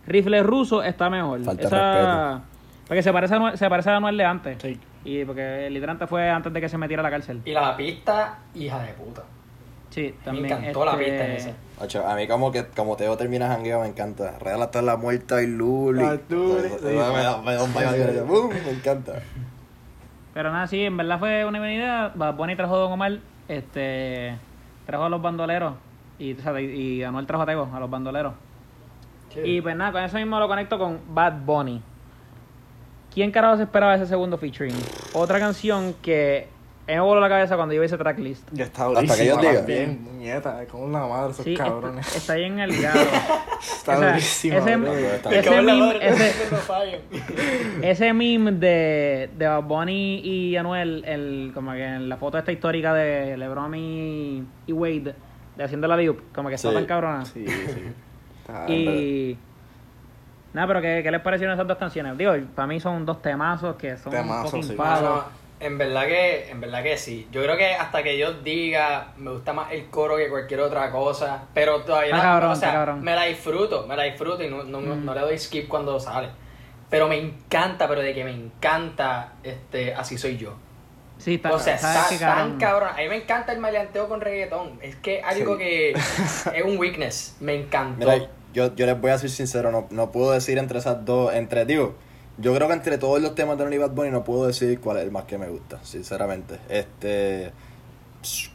Rifle 0.06 0.44
ruso 0.44 0.84
está 0.84 1.10
mejor. 1.10 1.44
Falta 1.44 1.64
Esa. 1.64 2.42
Porque 2.92 3.04
se 3.04 3.14
parece 3.14 3.36
a 3.36 3.38
Anuel, 3.38 3.58
se 3.58 3.70
parece 3.70 3.90
a 3.90 3.96
Anuel 3.96 4.18
de 4.18 4.26
antes. 4.26 4.58
Sí. 4.62 4.78
Y 5.06 5.24
porque 5.24 5.70
literalmente 5.70 6.08
fue 6.08 6.30
antes 6.30 6.52
de 6.52 6.60
que 6.60 6.68
se 6.68 6.78
metiera 6.78 7.00
a 7.00 7.04
la 7.04 7.10
cárcel. 7.10 7.42
Y 7.46 7.54
la 7.54 7.78
pista, 7.78 8.40
hija 8.54 8.84
de 8.84 8.92
puta. 8.92 9.24
Sí, 9.92 10.14
también. 10.26 10.48
me 10.48 10.54
encantó 10.54 10.84
la 10.84 10.92
este, 10.92 11.06
pista 11.06 11.26
en 11.26 11.32
esa. 11.32 11.52
Ocho, 11.80 12.06
a 12.06 12.16
mí 12.16 12.28
como 12.28 12.52
que 12.52 12.66
como 12.66 12.98
Teo 12.98 13.16
termina 13.16 13.48
jangueo 13.48 13.80
me 13.80 13.88
encanta. 13.88 14.38
Regala 14.40 14.66
hasta 14.66 14.82
la 14.82 14.98
muerta 14.98 15.42
y 15.42 15.48
Luli. 15.48 16.04
Ah, 16.04 16.18
Luli, 16.28 16.68
sí. 16.68 16.86
Me 16.86 16.94
da- 16.96 17.42
me 17.42 17.54
da 17.54 17.64
un 17.64 17.74
vibe, 17.74 18.22
boom, 18.24 18.50
me 18.50 18.72
encanta. 18.72 19.14
Pero 20.34 20.52
nada, 20.52 20.68
sí, 20.68 20.84
en 20.84 20.98
verdad 20.98 21.18
fue 21.18 21.46
una 21.46 21.60
buena 21.60 21.74
idea. 21.74 22.12
Bad 22.14 22.36
Bunny 22.36 22.58
trajo 22.58 22.76
a 22.76 22.80
Don 22.80 22.92
Omar, 22.92 23.20
este, 23.48 24.36
trajo 24.86 25.06
a 25.06 25.10
los 25.10 25.22
bandoleros 25.22 25.76
y, 26.20 26.34
o 26.34 26.42
sea, 26.42 26.60
y, 26.60 27.04
Anuel 27.04 27.26
trajo 27.26 27.44
a 27.44 27.46
Tego, 27.46 27.70
a 27.74 27.80
los 27.80 27.90
bandoleros. 27.90 28.34
Y 29.46 29.62
pues 29.62 29.78
nada, 29.78 29.94
con 29.94 30.04
eso 30.04 30.18
mismo 30.18 30.38
lo 30.40 30.50
conecto 30.50 30.78
con 30.78 31.00
Bad 31.16 31.46
Bunny. 31.46 31.82
¿Quién 33.14 33.32
carajo 33.32 33.58
se 33.58 33.64
esperaba 33.64 33.96
ese 33.96 34.06
segundo 34.08 34.38
featuring? 34.38 34.76
Otra 35.14 35.40
canción 35.40 35.94
que 36.02 36.48
me 36.88 37.00
voló 37.00 37.22
la 37.22 37.30
cabeza 37.30 37.56
cuando 37.56 37.74
yo 37.74 37.80
vi 37.82 37.86
ese 37.86 37.98
tracklist. 37.98 38.48
Ya 38.52 38.66
está 38.66 38.86
Hasta 38.88 39.00
que 39.02 39.06
durísimo 39.08 39.24
ellos 39.24 39.40
digan. 39.42 39.56
también, 39.58 40.04
muñeta, 40.04 40.66
como 40.70 40.88
la 40.90 41.08
madre 41.08 41.32
esos 41.32 41.46
Sí, 41.46 41.54
está, 41.54 41.64
cabrones. 41.66 42.16
está 42.16 42.34
ahí 42.34 42.44
en 42.44 42.60
el 42.60 42.72
diablo. 42.78 43.02
Está 43.62 43.96
o 43.96 44.00
sea, 44.00 44.10
durísimo, 44.12 44.58
ese- 44.58 44.76
bro. 44.78 44.94
Está 44.94 45.30
ese 45.36 45.50
meme- 45.62 45.98
ese-. 46.02 46.32
Ese 47.82 48.14
de, 48.14 49.30
de 49.38 49.48
Bad 49.48 49.64
Bunny 49.64 50.20
y 50.24 50.56
Anuel, 50.58 51.04
el, 51.06 51.52
como 51.54 51.72
que 51.74 51.84
en 51.86 52.10
la 52.10 52.18
foto 52.18 52.38
esta 52.38 52.52
histórica 52.52 52.94
de 52.94 53.38
LeBron 53.38 53.74
y, 53.76 54.44
y 54.68 54.72
Wade, 54.74 55.16
de 55.58 55.64
haciendo 55.64 55.88
la 55.88 55.98
loop, 55.98 56.32
como 56.34 56.50
que 56.50 56.56
está 56.56 56.70
Sí. 56.70 56.76
tan 56.76 56.86
cabrona. 56.86 57.26
Sí, 57.26 57.46
sí. 57.48 57.54
Está- 58.42 58.66
Y. 58.70 59.38
Nada, 60.54 60.68
pero 60.68 60.82
¿qué, 60.82 61.02
¿qué 61.04 61.12
les 61.12 61.22
parecieron 61.22 61.54
esas 61.54 61.68
dos 61.68 61.78
canciones? 61.78 62.18
Digo, 62.18 62.34
para 62.56 62.68
mí 62.68 62.80
son 62.80 63.06
dos 63.06 63.22
temazos 63.22 63.76
que 63.78 63.98
son 63.98 64.12
Temazos, 64.12 64.52
fucking 64.52 64.64
sí. 64.70 64.74
palos. 64.76 65.02
No, 65.10 65.16
no, 65.18 65.24
en 65.62 65.78
verdad 65.78 66.06
que, 66.08 66.50
en 66.50 66.60
verdad 66.60 66.84
que 66.84 66.98
sí. 66.98 67.28
Yo 67.32 67.42
creo 67.44 67.56
que 67.56 67.74
hasta 67.74 68.04
que 68.04 68.18
yo 68.18 68.34
diga, 68.34 69.14
me 69.18 69.32
gusta 69.32 69.54
más 69.54 69.72
el 69.72 69.86
coro 69.90 70.18
que 70.18 70.28
cualquier 70.30 70.60
otra 70.62 70.92
cosa. 70.92 71.44
Pero 71.54 71.82
todavía 71.82 72.16
no, 72.16 72.22
cabrón, 72.22 72.52
o 72.52 72.56
sea, 72.56 72.72
cabrón. 72.74 73.02
me 73.04 73.16
la 73.16 73.24
disfruto, 73.26 73.86
me 73.88 73.96
la 73.96 74.04
disfruto 74.04 74.44
y 74.44 74.50
no, 74.50 74.64
no, 74.64 74.80
Mm. 74.82 75.06
no 75.06 75.14
le 75.14 75.22
doy 75.22 75.38
skip 75.38 75.68
cuando 75.68 76.00
sale. 76.00 76.30
Pero 76.90 77.08
me 77.08 77.18
encanta, 77.18 77.88
pero 77.88 78.02
de 78.02 78.14
que 78.14 78.24
me 78.26 78.32
encanta, 78.32 79.34
este, 79.44 79.94
así 79.94 80.18
soy 80.18 80.38
yo. 80.38 80.56
Sí, 81.18 81.36
está, 81.36 81.54
o 81.54 81.60
sea, 81.60 81.78
¿sabes 81.78 81.98
está 81.98 82.10
qué, 82.10 82.18
tan 82.20 82.58
cabrón? 82.58 82.60
cabrón. 82.60 82.90
A 82.96 82.98
mí 82.98 83.08
me 83.10 83.16
encanta 83.18 83.54
el 83.54 83.60
maleanteo 83.60 84.10
con 84.10 84.20
reggaetón. 84.22 84.80
Es 84.82 84.96
que 84.98 85.22
algo 85.22 85.54
Sí. 85.54 85.60
que 85.60 85.92
es 86.56 86.64
un 86.66 86.78
weakness. 86.78 87.38
Me 87.40 87.54
encantó. 87.56 88.10
Mira, 88.10 88.28
yo, 88.54 88.76
yo 88.76 88.86
les 88.86 89.00
voy 89.00 89.12
a 89.12 89.18
ser 89.18 89.30
sincero, 89.30 89.72
no, 89.72 89.88
no 89.92 90.12
puedo 90.12 90.32
decir 90.32 90.58
entre 90.58 90.80
esas 90.80 91.06
dos, 91.06 91.34
entre, 91.34 91.66
digo, 91.66 91.96
yo 92.38 92.54
creo 92.56 92.68
que 92.68 92.74
entre 92.74 92.98
todos 92.98 93.22
los 93.22 93.36
temas 93.36 93.58
de 93.58 93.64
Anuel 93.64 93.76
y 93.76 93.82
Bad 93.82 93.92
Bunny 93.92 94.10
no 94.12 94.24
puedo 94.24 94.48
decir 94.48 94.80
cuál 94.80 94.98
es 94.98 95.04
el 95.04 95.12
más 95.12 95.26
que 95.26 95.38
me 95.38 95.48
gusta, 95.48 95.80
sinceramente. 95.84 96.58
Este, 96.70 97.52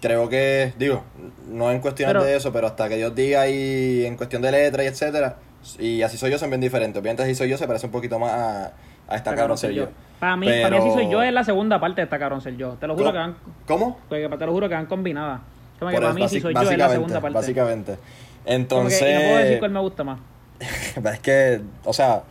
creo 0.00 0.28
que, 0.28 0.72
digo, 0.78 1.02
no 1.48 1.70
en 1.70 1.80
cuestiones 1.80 2.14
Pero- 2.14 2.24
de 2.24 2.36
eso, 2.36 2.52
pero 2.52 2.66
hasta 2.68 2.88
que 2.88 2.96
Dios 2.96 3.14
diga 3.14 3.48
y 3.48 4.04
en 4.04 4.16
cuestión 4.16 4.42
de 4.42 4.52
letra 4.52 4.84
y 4.84 4.86
etcétera, 4.86 5.36
y 5.78 6.02
así 6.02 6.16
soy 6.16 6.30
yo 6.30 6.38
son 6.38 6.50
bien 6.50 6.60
diferentes. 6.60 7.00
Obviamente 7.00 7.22
así 7.24 7.34
soy 7.34 7.48
yo 7.48 7.58
se 7.58 7.66
parece 7.66 7.86
un 7.86 7.92
poquito 7.92 8.18
más 8.18 8.32
a, 8.32 8.72
a 9.08 9.16
esta 9.16 9.34
cabrón 9.34 9.58
ser 9.58 9.72
yo. 9.72 9.88
Para 10.20 10.36
mí, 10.36 10.46
para 10.62 10.70
mí 10.70 10.76
así 10.88 10.92
soy 10.92 11.10
yo, 11.10 11.22
es 11.22 11.32
la 11.32 11.44
segunda 11.44 11.78
parte 11.80 11.96
de 12.00 12.04
esta 12.04 12.18
cabrón 12.18 12.40
ser 12.40 12.56
yo. 12.56 12.74
Te 12.80 12.86
lo 12.86 12.94
juro 12.94 13.06
¿Cómo? 13.06 13.12
que 13.12 13.18
van, 13.18 13.36
¿Cómo? 13.66 13.98
porque 14.08 14.28
te 14.28 14.46
lo 14.46 14.52
juro 14.52 14.68
que 14.68 14.74
van 14.74 14.86
combinadas. 14.86 15.40
Como 15.78 15.90
que 15.90 15.96
para 15.98 16.12
mí 16.14 16.22
basi- 16.22 16.40
soy 16.40 16.54
yo, 16.54 16.70
es 16.70 16.78
la 16.78 16.88
segunda 16.88 17.20
parte. 17.20 17.34
Básicamente. 17.34 17.96
Que, 18.46 18.54
Entonces... 18.54 19.02
y 19.02 19.14
no 19.14 19.20
puedo 19.20 19.36
decir 19.36 19.58
cuál 19.58 19.70
me 19.72 19.80
gusta 19.80 20.04
más. 20.04 20.20
es 20.60 21.20
que, 21.20 21.60
o 21.84 21.92
sea, 21.92 22.22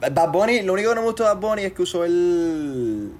Bad 0.00 0.30
Bunny, 0.30 0.62
lo 0.62 0.72
único 0.74 0.90
que 0.90 0.94
no 0.96 1.00
me 1.02 1.06
gustó 1.06 1.22
de 1.24 1.30
Bad 1.30 1.40
Bunny 1.40 1.62
es 1.62 1.72
que 1.72 1.82
usó 1.82 2.04
el. 2.04 3.12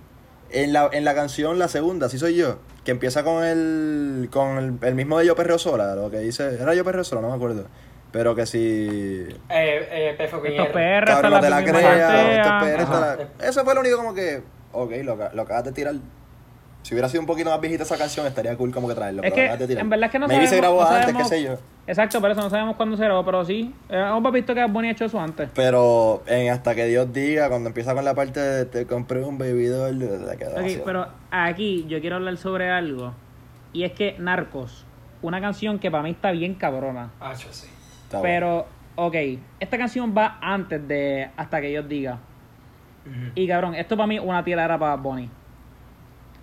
En 0.51 0.73
la, 0.73 0.89
en 0.93 1.05
la 1.05 1.15
canción, 1.15 1.59
la 1.59 1.67
segunda, 1.69 2.07
así 2.07 2.19
soy 2.19 2.37
yo, 2.37 2.59
que 2.85 2.91
empieza 2.91 3.25
con 3.25 3.43
el. 3.43 4.29
con 4.31 4.59
el, 4.59 4.79
el 4.83 4.95
mismo 4.95 5.19
de 5.19 5.27
Yo 5.27 5.35
Perreo 5.35 5.59
Sola, 5.59 5.95
lo 5.95 6.11
que 6.11 6.19
dice. 6.19 6.55
¿Era 6.61 6.75
Yo 6.75 6.85
Perreo 6.85 7.05
Sola? 7.05 7.23
No 7.23 7.31
me 7.31 7.35
acuerdo. 7.35 7.67
Pero 8.13 8.35
que 8.37 8.47
si. 8.47 8.59
Eh, 8.61 9.39
eh, 9.49 10.15
Pefo 10.17 10.45
Estos 10.45 10.69
Cabrón, 10.69 11.33
no 11.33 11.41
te 11.41 11.51
la 11.51 11.65
creas, 11.65 12.79
estos 12.79 13.01
la- 13.01 13.49
Eso 13.49 13.65
fue 13.65 13.75
lo 13.75 13.81
único 13.81 13.97
como 13.97 14.15
que. 14.15 14.43
Ok, 14.73 14.93
lo, 15.03 15.17
lo 15.17 15.43
acabas 15.43 15.65
de 15.65 15.73
tirar. 15.73 15.95
Si 16.85 16.93
hubiera 16.95 17.09
sido 17.09 17.23
un 17.23 17.27
poquito 17.27 17.49
más 17.49 17.59
viejita 17.63 17.83
esa 17.83 17.97
canción, 17.97 18.27
estaría 18.27 18.55
cool 18.59 18.71
como 18.71 18.87
que 18.89 18.95
traerlo. 18.95 19.23
Es 19.23 19.33
pero 19.33 19.67
que, 19.67 19.73
en 19.81 19.89
verdad 19.89 20.05
es 20.07 20.13
que 20.13 20.19
no 20.19 20.29
Maybe 20.29 20.47
se 20.47 20.57
sabemos- 20.57 20.61
grabó 20.61 20.81
no 20.83 20.87
antes, 20.97 21.01
sabemos- 21.13 21.23
qué 21.31 21.37
sé 21.37 21.43
yo. 21.43 21.59
Exacto, 21.87 22.21
pero 22.21 22.33
eso 22.35 22.43
no 22.43 22.51
sabemos 22.51 22.77
cuándo 22.77 22.97
se 22.99 23.05
grabó, 23.05 23.25
pero 23.25 23.43
sí. 23.43 23.75
Eh, 23.89 23.97
hemos 24.17 24.33
visto 24.35 24.55
que 24.55 24.61
Bad 24.61 24.69
Bunny 24.69 24.89
ha 24.89 24.91
hecho 24.93 25.07
eso 25.07 25.19
antes. 25.19 25.49
Pero 25.55 26.23
en 26.27 26.51
Hasta 26.53 26.75
que 26.75 26.85
Dios 26.85 27.11
diga, 27.11 27.49
cuando 27.49 27.69
empieza 27.71 27.95
con 27.95 28.05
la 28.05 28.15
parte 28.15 28.39
de 28.39 28.67
te 28.67 28.87
compré 28.87 29.25
un 29.25 29.39
bebidor, 29.39 29.95
le 29.95 30.07
queda 30.37 30.51
Ok, 30.51 30.57
demasiado. 30.57 30.85
pero 30.85 31.09
aquí 31.31 31.87
yo 31.89 32.01
quiero 32.03 32.17
hablar 32.17 32.37
sobre 32.37 32.71
algo. 32.71 33.15
Y 33.73 33.85
es 33.85 33.93
que 33.93 34.17
Narcos, 34.19 34.85
una 35.23 35.41
canción 35.41 35.79
que 35.79 35.91
para 35.91 36.03
mí 36.03 36.11
está 36.11 36.33
bien 36.33 36.55
cabrona. 36.55 37.13
Ah, 37.19 37.33
yo 37.33 37.49
sí. 37.51 37.67
Está 38.05 38.19
bueno. 38.19 38.23
Pero, 38.35 38.67
ok, 39.07 39.15
esta 39.59 39.79
canción 39.79 40.15
va 40.15 40.39
antes 40.43 40.87
de 40.87 41.31
Hasta 41.35 41.63
que 41.63 41.69
Dios 41.69 41.89
diga. 41.89 42.19
Y 43.35 43.49
cabrón, 43.49 43.75
esto 43.75 43.97
para 43.97 44.07
mí 44.07 44.17
es 44.17 44.23
una 44.23 44.45
tiradera 44.45 44.79
para 44.79 44.97
Bad 44.97 45.03
Bunny. 45.03 45.31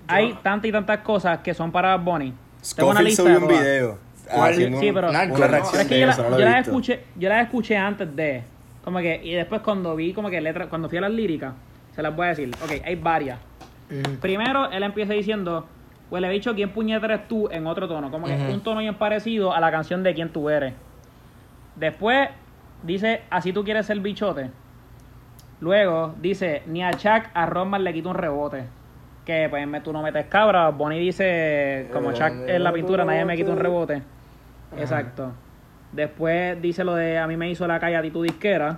Hay 0.08 0.34
tantas 0.44 0.70
y 0.70 0.72
tantas 0.72 1.00
cosas 1.00 1.40
que 1.40 1.54
son 1.54 1.72
para 1.72 1.96
Bad 1.98 2.04
Bunny. 2.06 2.34
Tengo 2.76 2.90
una 2.92 3.00
Scofield 3.02 3.08
lista 3.08 3.24
de 3.24 3.38
un 3.38 3.48
todas. 3.48 3.60
video. 3.64 3.98
¿Cuál? 4.34 4.52
haciendo 4.54 4.80
Sí, 4.80 4.90
un- 4.90 4.96
pero- 4.96 5.10
es 5.12 5.88
que 5.88 6.00
yo, 6.00 6.08
la, 6.08 6.16
no 6.16 6.24
lo 6.30 6.38
yo 6.38 6.42
he 6.46 6.46
la 6.50 6.56
visto. 6.58 6.72
escuché, 6.72 7.04
yo 7.18 7.30
la 7.30 7.42
escuché 7.42 7.78
antes 7.78 8.16
de. 8.16 8.44
Como 8.84 9.00
que, 9.00 9.20
y 9.24 9.34
después 9.34 9.62
cuando 9.62 9.96
vi 9.96 10.14
como 10.14 10.30
que 10.30 10.40
letras, 10.42 10.68
cuando 10.70 10.88
fui 10.90 10.98
a 10.98 11.02
las 11.02 11.12
líricas, 11.12 11.54
se 11.96 12.02
las 12.02 12.16
voy 12.16 12.28
a 12.28 12.30
decir. 12.30 12.50
Ok, 12.64 12.82
hay 12.86 12.96
varias. 12.96 13.40
Primero, 14.22 14.72
él 14.72 14.84
empieza 14.84 15.12
diciendo, 15.14 15.68
huele 16.10 16.30
bicho, 16.30 16.56
¿quién 16.56 16.70
puñeta 16.70 17.06
eres 17.08 17.28
tú? 17.28 17.50
En 17.52 17.68
otro 17.68 17.88
tono. 17.90 18.10
Como 18.10 18.26
que 18.26 18.34
Ujú. 18.36 18.54
un 18.54 18.62
tono 18.62 18.80
bien 18.80 18.96
parecido 18.96 19.54
a 19.54 19.60
la 19.60 19.70
canción 19.70 20.02
de 20.02 20.14
quién 20.14 20.30
tú 20.30 20.50
eres. 20.50 20.74
Después, 21.76 22.30
dice, 22.84 23.22
así 23.30 23.52
tú 23.52 23.64
quieres 23.66 23.86
ser 23.86 24.00
bichote. 24.00 24.50
Luego, 25.60 26.16
dice, 26.22 26.64
ni 26.68 26.84
a 26.84 26.92
Chuck 26.92 27.26
a 27.34 27.46
Roman 27.46 27.84
le 27.84 27.94
quita 27.94 28.10
un 28.10 28.16
rebote. 28.16 28.64
Que 29.32 29.48
pues 29.50 29.66
me- 29.66 29.80
tú 29.80 29.94
no 29.94 30.02
metes 30.02 30.26
cabra. 30.26 30.68
Bonnie 30.72 31.00
dice, 31.00 31.88
como 31.94 32.12
Eh, 32.12 32.16
Chuck 32.16 32.34
en 32.50 32.64
la 32.66 32.74
pintura, 32.74 33.06
nadie 33.06 33.24
me 33.24 33.38
quita 33.38 33.52
un 33.52 33.60
rebote. 33.60 33.94
Ajá. 34.74 34.82
Exacto. 34.82 35.32
Después 35.94 36.62
dice 36.62 36.84
lo 36.84 36.96
de, 36.96 37.18
a 37.18 37.28
mí 37.28 37.38
me 37.38 37.50
hizo 37.50 37.66
la 37.66 37.80
calle 37.80 37.96
a 37.96 38.02
ti 38.02 38.12
tu 38.12 38.24
disquera. 38.24 38.78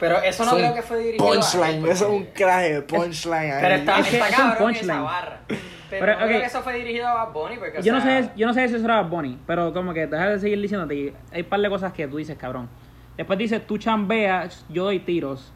Pero 0.00 0.20
eso 0.20 0.44
no 0.44 0.56
creo 0.56 0.74
que 0.74 0.82
fue 0.82 0.98
dirigido 0.98 1.24
a 1.24 1.30
él, 1.30 1.38
Punchline, 1.38 1.86
eso 1.92 2.06
es 2.06 2.10
un 2.12 2.24
craje 2.34 2.72
de 2.74 2.82
punchline. 2.82 3.52
Pero 3.60 3.74
está, 3.76 3.98
Es 4.00 4.08
que 4.08 4.16
está 4.16 4.28
es 4.28 4.34
cabrón 4.36 4.58
punchline. 4.58 4.90
esa 4.90 5.00
barra. 5.02 5.38
Pero, 5.46 5.58
Pero, 5.90 6.12
no 6.18 6.26
creo 6.26 6.40
que 6.40 6.46
eso 6.46 6.62
fue 6.62 6.74
dirigido 6.74 7.06
a 7.06 7.14
Bad 7.14 7.32
Bunny 7.32 7.56
porque, 7.56 7.78
o 7.78 7.80
Yo 7.80 7.92
no, 7.92 8.00
sé, 8.00 8.30
yo 8.34 8.46
no 8.48 8.52
sé 8.54 8.68
si 8.68 8.74
eso 8.74 8.84
era 8.84 9.00
Bad 9.02 9.10
Bunny, 9.10 9.38
pero 9.46 9.72
como 9.72 9.94
que 9.94 10.08
deja 10.08 10.30
de 10.30 10.40
seguir 10.40 10.60
diciéndote. 10.60 11.14
Hay 11.32 11.42
un 11.42 11.48
par 11.48 11.60
de 11.60 11.68
cosas 11.70 11.92
que 11.92 12.08
tú 12.08 12.16
dices, 12.16 12.36
cabrón. 12.36 12.68
Después 13.16 13.38
dice, 13.38 13.60
tú 13.60 13.78
chambeas, 13.78 14.66
yo 14.68 14.82
doy 14.86 14.98
tiros. 14.98 15.52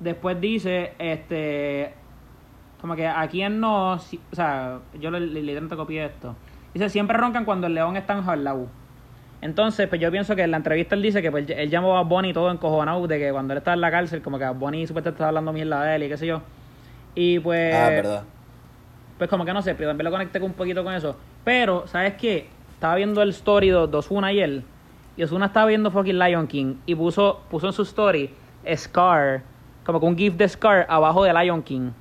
Después 0.00 0.40
dice, 0.40 0.94
este. 0.98 1.94
Como 2.84 2.96
que 2.96 3.06
a 3.08 3.26
quién 3.28 3.60
no. 3.60 3.98
si- 3.98 4.20
o 4.30 4.36
sea, 4.36 4.80
yo 5.00 5.10
le, 5.10 5.68
copié 5.70 6.04
esto. 6.04 6.36
Dice, 6.74 6.90
siempre 6.90 7.16
roncan 7.16 7.46
cuando 7.46 7.66
el 7.66 7.72
león 7.72 7.96
está 7.96 8.12
enjaulado. 8.12 8.66
Entonces, 9.40 9.88
pues 9.88 10.02
yo 10.02 10.10
pienso 10.10 10.36
que 10.36 10.42
en 10.42 10.50
la 10.50 10.58
entrevista 10.58 10.94
él 10.94 11.00
dice 11.00 11.22
que 11.22 11.30
pues, 11.30 11.48
él 11.48 11.70
llamó 11.70 11.96
a 11.96 12.02
Bunny 12.02 12.34
todo 12.34 12.50
encojonado 12.50 13.06
de 13.06 13.18
que 13.18 13.32
cuando 13.32 13.54
él 13.54 13.58
estaba 13.58 13.74
en 13.74 13.80
la 13.80 13.90
cárcel, 13.90 14.20
como 14.20 14.38
que 14.38 14.44
Bad 14.44 14.56
Bunny 14.56 14.86
supuestamente 14.86 15.14
estaba 15.16 15.28
hablando 15.28 15.50
mierda 15.54 15.82
de 15.82 15.96
él 15.96 16.02
y 16.02 16.08
qué 16.10 16.18
sé 16.18 16.26
yo. 16.26 16.42
Y 17.14 17.38
pues 17.38 17.74
Ah, 17.74 17.88
verdad. 17.88 18.24
pues 19.16 19.30
como 19.30 19.46
que 19.46 19.54
no 19.54 19.62
sé, 19.62 19.74
pero 19.74 19.88
también 19.88 20.04
lo 20.04 20.10
conecté 20.10 20.38
con 20.38 20.50
un 20.50 20.54
poquito 20.54 20.84
con 20.84 20.92
eso. 20.92 21.16
Pero, 21.42 21.86
¿sabes 21.86 22.12
qué? 22.20 22.48
Estaba 22.74 22.96
viendo 22.96 23.22
el 23.22 23.30
story 23.30 23.70
de 23.70 23.86
de 23.86 23.96
Ozuna 23.96 24.26
ayer. 24.26 24.62
Y 25.16 25.22
Ozuna 25.22 25.46
estaba 25.46 25.64
viendo 25.68 25.90
fucking 25.90 26.18
Lion 26.18 26.46
King. 26.46 26.74
Y 26.84 26.94
puso, 26.94 27.40
puso 27.48 27.66
en 27.68 27.72
su 27.72 27.80
story 27.80 28.28
Scar, 28.76 29.40
como 29.86 30.00
que 30.00 30.04
un 30.04 30.18
GIF 30.18 30.34
de 30.34 30.46
Scar 30.50 30.84
abajo 30.90 31.24
de 31.24 31.32
Lion 31.32 31.62
King. 31.62 31.92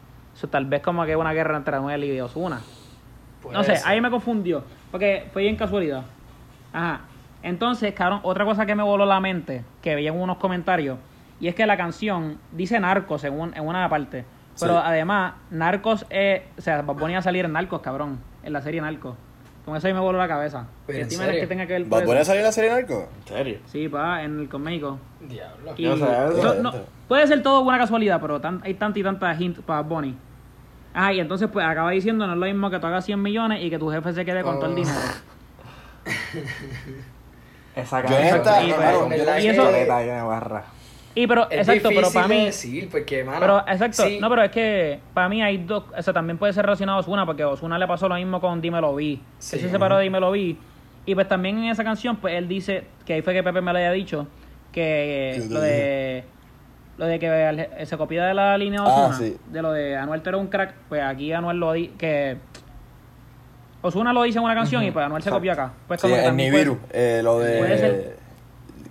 Tal 0.48 0.66
vez 0.66 0.82
como 0.82 1.06
que 1.06 1.16
una 1.16 1.34
guerra 1.34 1.58
entre 1.58 1.76
Anuel 1.76 2.04
y 2.04 2.20
Ozuna. 2.22 2.62
puede 3.42 3.56
No 3.58 3.64
sé, 3.64 3.76
ahí 3.86 4.00
me 4.02 4.10
confundió. 4.10 4.64
Porque 4.92 5.28
fue 5.34 5.44
bien 5.44 5.56
casualidad. 5.56 6.04
Ajá. 6.72 7.02
Entonces, 7.42 7.94
cabrón, 7.94 8.20
otra 8.24 8.46
cosa 8.46 8.66
que 8.66 8.74
me 8.76 8.84
voló 8.84 9.06
la 9.06 9.20
mente, 9.20 9.64
que 9.82 9.96
veía 9.96 10.12
en 10.12 10.20
unos 10.20 10.38
comentarios, 10.38 10.98
y 11.40 11.48
es 11.50 11.56
que 11.56 11.66
la 11.66 11.76
canción 11.76 12.38
dice 12.52 12.80
Narcos 12.80 13.24
en, 13.26 13.38
un- 13.38 13.54
en 13.56 13.66
una 13.68 13.90
parte. 13.90 14.24
Pero 14.60 14.74
Sí. 14.76 14.82
además, 14.86 15.34
Narcos 15.50 16.06
es. 16.10 16.44
O 16.58 16.62
sea, 16.62 16.82
va 16.84 16.94
a 17.20 17.22
salir 17.22 17.44
en 17.46 17.52
Narcos, 17.54 17.82
cabrón. 17.82 18.20
En 18.44 18.54
la 18.54 18.62
serie 18.62 18.80
Narcos. 18.82 19.16
Con 19.66 19.76
eso 19.76 19.88
ahí 19.88 19.94
me 19.94 20.00
voló 20.00 20.18
la 20.18 20.28
cabeza. 20.28 20.68
Pero, 20.86 20.98
¿Qué 20.98 21.04
¿en 21.04 21.10
serio? 21.26 21.42
que 21.42 21.48
a 22.22 22.26
salir 22.26 22.40
en 22.42 22.46
la 22.46 22.52
serie 22.52 22.70
Narco? 22.70 23.10
¿En 23.22 23.28
serio? 23.28 23.60
Sí, 23.66 23.88
pa, 23.90 24.22
en 24.24 24.42
el 24.42 24.50
con 24.50 24.62
México. 24.62 25.00
Diablo. 25.22 25.74
Y 25.78 25.86
eso 25.88 26.56
no- 26.62 26.74
puede 27.08 27.26
ser 27.28 27.42
todo 27.44 27.64
buena 27.64 27.80
casualidad, 27.80 28.20
pero 28.22 28.40
tan- 28.40 28.62
hay 28.64 28.74
tanta 28.76 29.00
y 29.00 29.04
tanta 29.04 29.34
hint 29.36 29.60
para 29.62 29.82
Bunny. 29.82 30.16
Ah, 30.94 31.12
y 31.14 31.20
entonces 31.20 31.50
pues 31.52 31.66
acaba 31.66 31.92
diciendo, 31.92 32.28
no 32.28 32.34
es 32.34 32.40
lo 32.40 32.46
mismo 32.46 32.70
que 32.70 32.80
tú 32.80 32.88
hagas 32.88 33.06
100 33.06 33.22
millones 33.22 33.62
y 33.64 33.70
que 33.70 33.80
tu 33.80 33.90
jefe 33.90 34.14
se 34.14 34.24
quede 34.26 34.44
con 34.44 34.56
todo 34.60 34.68
el 34.68 34.72
Oh. 34.74 34.76
dinero. 34.76 35.00
Esa 37.76 38.02
Yo 38.02 38.16
en 38.18 38.30
canción 38.30 38.38
esta- 38.38 38.64
Y, 38.64 38.72
claro, 38.72 39.10
¿verdad 39.10 39.40
y 39.40 39.48
eso-. 39.48 39.72
Y 41.16 41.28
pero, 41.28 41.48
Es 41.50 41.60
exacto, 41.68 41.90
pero 41.94 42.12
para 42.12 42.28
mí... 42.28 42.46
decir 42.46 42.90
porque, 42.92 43.24
mano, 43.24 43.40
Pero, 43.40 43.60
exacto, 43.68 44.04
sí, 44.08 44.18
no, 44.20 44.30
pero 44.30 44.44
es 44.44 44.52
que 44.52 45.00
para 45.14 45.30
mí 45.30 45.44
hay 45.44 45.58
dos, 45.60 45.84
o 45.96 46.02
sea, 46.02 46.12
también 46.14 46.38
puede 46.40 46.54
ser 46.54 46.66
relacionado 46.66 46.98
a 46.98 47.02
Ozuna, 47.02 47.26
porque 47.26 47.44
a 47.44 47.50
Ozuna 47.50 47.78
le 47.78 47.88
pasó 47.88 48.08
lo 48.10 48.16
mismo 48.16 48.42
con 48.42 48.62
Dímelo 48.62 48.96
Vi. 48.96 49.22
Sí. 49.38 49.56
Él 49.58 49.62
se 49.62 49.70
separó 49.70 49.98
de 49.98 50.04
Dímelo 50.04 50.32
Vi. 50.32 50.58
Y 51.06 51.14
pues 51.16 51.28
también 51.28 51.58
en 51.60 51.66
esa 51.66 51.84
canción, 51.84 52.16
pues 52.18 52.34
él 52.36 52.48
dice, 52.48 52.86
que 53.06 53.14
ahí 53.14 53.22
fue 53.22 53.34
que 53.34 53.44
Pepe 53.44 53.62
me 53.62 53.72
lo 53.72 53.78
haya 53.78 53.92
dicho, 53.92 54.28
que 54.72 55.44
lo 55.50 55.60
de 55.62 56.24
lo 56.98 57.06
de 57.08 57.20
que 57.20 57.86
se 57.86 57.98
copia 57.98 58.26
de 58.26 58.34
la 58.34 58.58
línea 58.58 58.82
de 58.82 58.88
Ah, 58.88 59.08
Ozuna, 59.10 59.18
sí. 59.18 59.38
de 59.50 59.62
lo 59.62 59.72
de 59.72 59.96
Anuel 59.98 60.22
tú 60.22 60.30
eres 60.30 60.42
un 60.42 60.48
crack, 60.48 60.74
pues 60.90 61.02
aquí 61.02 61.34
Anuel 61.34 61.58
lo 61.58 61.74
di 61.74 61.88
que 61.90 62.38
Ozuna 63.82 64.14
lo 64.14 64.24
dice 64.24 64.38
en 64.40 64.46
una 64.46 64.56
canción 64.56 64.84
y 64.84 64.92
pues 64.92 65.06
Anuel 65.06 65.22
se 65.22 65.30
Exacto. 65.30 65.40
copió 65.40 65.52
acá. 65.52 65.74
Pues 65.88 66.00
Sí, 66.00 66.04
como 66.08 66.16
que 66.16 66.20
en 66.22 66.26
también 66.28 66.52
Nibiru. 66.54 66.78
puede- 66.78 67.20
eh, 67.20 67.24
lo 67.24 67.34
puede 67.38 67.68
de. 67.68 67.78
ser- 67.78 68.24